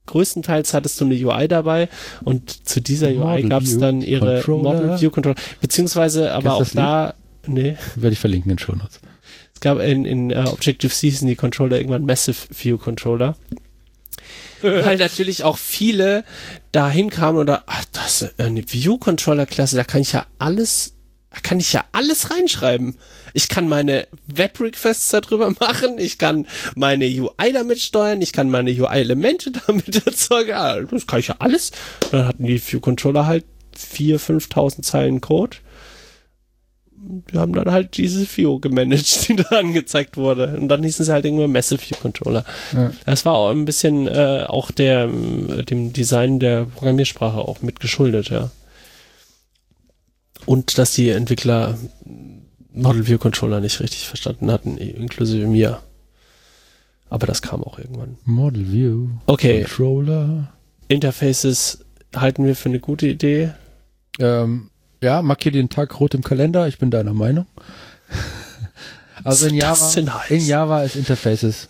Größtenteils 0.07 0.73
hattest 0.73 0.99
du 0.99 1.05
eine 1.05 1.13
UI 1.13 1.47
dabei 1.47 1.87
und 2.23 2.67
zu 2.67 2.81
dieser 2.81 3.09
UI 3.09 3.43
gab 3.43 3.61
es 3.61 3.77
dann 3.77 4.01
ihre 4.01 4.41
Controller. 4.41 4.81
Model 4.81 5.01
View 5.01 5.11
Controller, 5.11 5.35
beziehungsweise 5.61 6.33
aber 6.33 6.53
auch 6.53 6.59
Kennst 6.59 6.77
da, 6.77 7.13
nee, 7.45 7.77
Werde 7.95 8.13
ich 8.13 8.19
verlinken 8.19 8.49
in 8.49 8.57
den 8.57 8.59
Shownotes. 8.59 9.01
es 9.53 9.59
gab 9.59 9.79
in, 9.79 10.05
in 10.05 10.31
uh, 10.31 10.49
Objective-C 10.49 11.11
sind 11.11 11.27
die 11.27 11.35
Controller 11.35 11.77
irgendwann 11.77 12.05
Massive 12.05 12.37
View 12.49 12.79
Controller. 12.79 13.35
Weil 14.61 14.97
natürlich 14.97 15.43
auch 15.43 15.57
viele 15.57 16.23
dahin 16.71 17.09
kamen 17.09 17.37
oder, 17.37 17.63
ach, 17.67 17.85
das 17.91 18.23
ist 18.23 18.39
eine 18.39 18.63
View-Controller-Klasse, 18.67 19.75
da 19.75 19.83
kann 19.83 20.01
ich 20.01 20.13
ja 20.13 20.25
alles, 20.37 20.95
da 21.39 21.47
kann 21.47 21.59
ich 21.59 21.73
ja 21.73 21.85
alles 21.91 22.31
reinschreiben. 22.31 22.95
Ich 23.33 23.47
kann 23.47 23.67
meine 23.67 24.07
Web-Requests 24.27 25.09
darüber 25.09 25.49
machen, 25.59 25.97
ich 25.97 26.17
kann 26.17 26.47
meine 26.75 27.05
UI 27.05 27.53
damit 27.53 27.79
steuern, 27.79 28.21
ich 28.21 28.33
kann 28.33 28.49
meine 28.49 28.71
UI-Elemente 28.71 29.51
damit 29.67 30.05
erzeugen, 30.05 30.53
ah, 30.53 30.81
das 30.81 31.07
kann 31.07 31.19
ich 31.19 31.27
ja 31.27 31.35
alles. 31.39 31.71
Dann 32.11 32.25
hatten 32.25 32.45
die 32.45 32.61
View-Controller 32.61 33.25
halt 33.25 33.45
4.000, 33.77 34.49
5.000 34.49 34.81
Zeilen 34.81 35.21
Code 35.21 35.57
wir 37.31 37.39
haben 37.39 37.53
dann 37.53 37.71
halt 37.71 37.95
diese 37.95 38.25
View 38.25 38.59
gemanagt, 38.59 39.27
die 39.27 39.37
da 39.37 39.57
angezeigt 39.57 40.17
wurde. 40.17 40.57
Und 40.59 40.67
dann 40.67 40.83
hießen 40.83 41.05
sie 41.05 41.13
halt 41.13 41.25
irgendwann 41.25 41.51
Massive 41.51 41.81
View 41.81 41.95
Controller. 42.01 42.43
Ja. 42.73 42.91
Das 43.05 43.25
war 43.25 43.35
auch 43.35 43.51
ein 43.51 43.65
bisschen 43.65 44.07
äh, 44.07 44.43
auch 44.47 44.71
der, 44.71 45.07
dem 45.07 45.93
Design 45.93 46.39
der 46.39 46.65
Programmiersprache 46.65 47.37
auch 47.37 47.61
mit 47.61 47.79
geschuldet, 47.79 48.29
ja. 48.29 48.51
Und 50.49 50.79
dass 50.79 50.95
die 50.95 51.09
Entwickler 51.09 51.77
Model 52.73 53.05
View 53.05 53.19
Controller 53.19 53.59
nicht 53.59 53.79
richtig 53.81 54.07
verstanden 54.07 54.49
hatten, 54.49 54.77
inklusive 54.77 55.45
mir. 55.45 55.83
Aber 57.07 57.27
das 57.27 57.43
kam 57.43 57.63
auch 57.63 57.77
irgendwann. 57.77 58.17
Model 58.25 58.71
View. 58.71 59.09
Okay, 59.27 59.61
Controller. 59.61 60.51
Interfaces 60.87 61.85
halten 62.15 62.45
wir 62.45 62.55
für 62.55 62.69
eine 62.69 62.79
gute 62.79 63.05
Idee. 63.05 63.51
Ähm, 64.17 64.71
ja, 65.03 65.21
markier 65.21 65.51
den 65.51 65.69
Tag 65.69 65.99
rot 65.99 66.15
im 66.15 66.23
Kalender. 66.23 66.67
Ich 66.67 66.79
bin 66.79 66.89
deiner 66.89 67.13
Meinung. 67.13 67.45
Also 69.21 69.47
in 69.47 69.55
Java, 69.55 69.91
in 70.29 70.45
Java 70.45 70.81
ist 70.81 70.95
Interfaces 70.95 71.67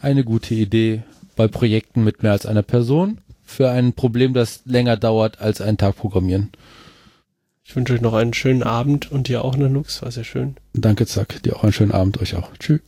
eine 0.00 0.22
gute 0.22 0.54
Idee 0.54 1.02
bei 1.34 1.48
Projekten 1.48 2.04
mit 2.04 2.22
mehr 2.22 2.30
als 2.30 2.46
einer 2.46 2.62
Person 2.62 3.18
für 3.44 3.70
ein 3.70 3.92
Problem, 3.92 4.34
das 4.34 4.60
länger 4.66 4.96
dauert 4.96 5.40
als 5.40 5.60
einen 5.60 5.78
Tag 5.78 5.96
programmieren. 5.96 6.52
Ich 7.70 7.76
wünsche 7.76 7.94
euch 7.94 8.00
noch 8.00 8.14
einen 8.14 8.34
schönen 8.34 8.64
Abend 8.64 9.12
und 9.12 9.28
dir 9.28 9.44
auch, 9.44 9.56
Nanux. 9.56 10.02
War 10.02 10.10
sehr 10.10 10.24
schön. 10.24 10.56
Danke, 10.72 11.06
Zack. 11.06 11.40
Dir 11.44 11.54
auch 11.54 11.62
einen 11.62 11.72
schönen 11.72 11.92
Abend, 11.92 12.20
euch 12.20 12.34
auch. 12.34 12.50
Tschüss. 12.58 12.80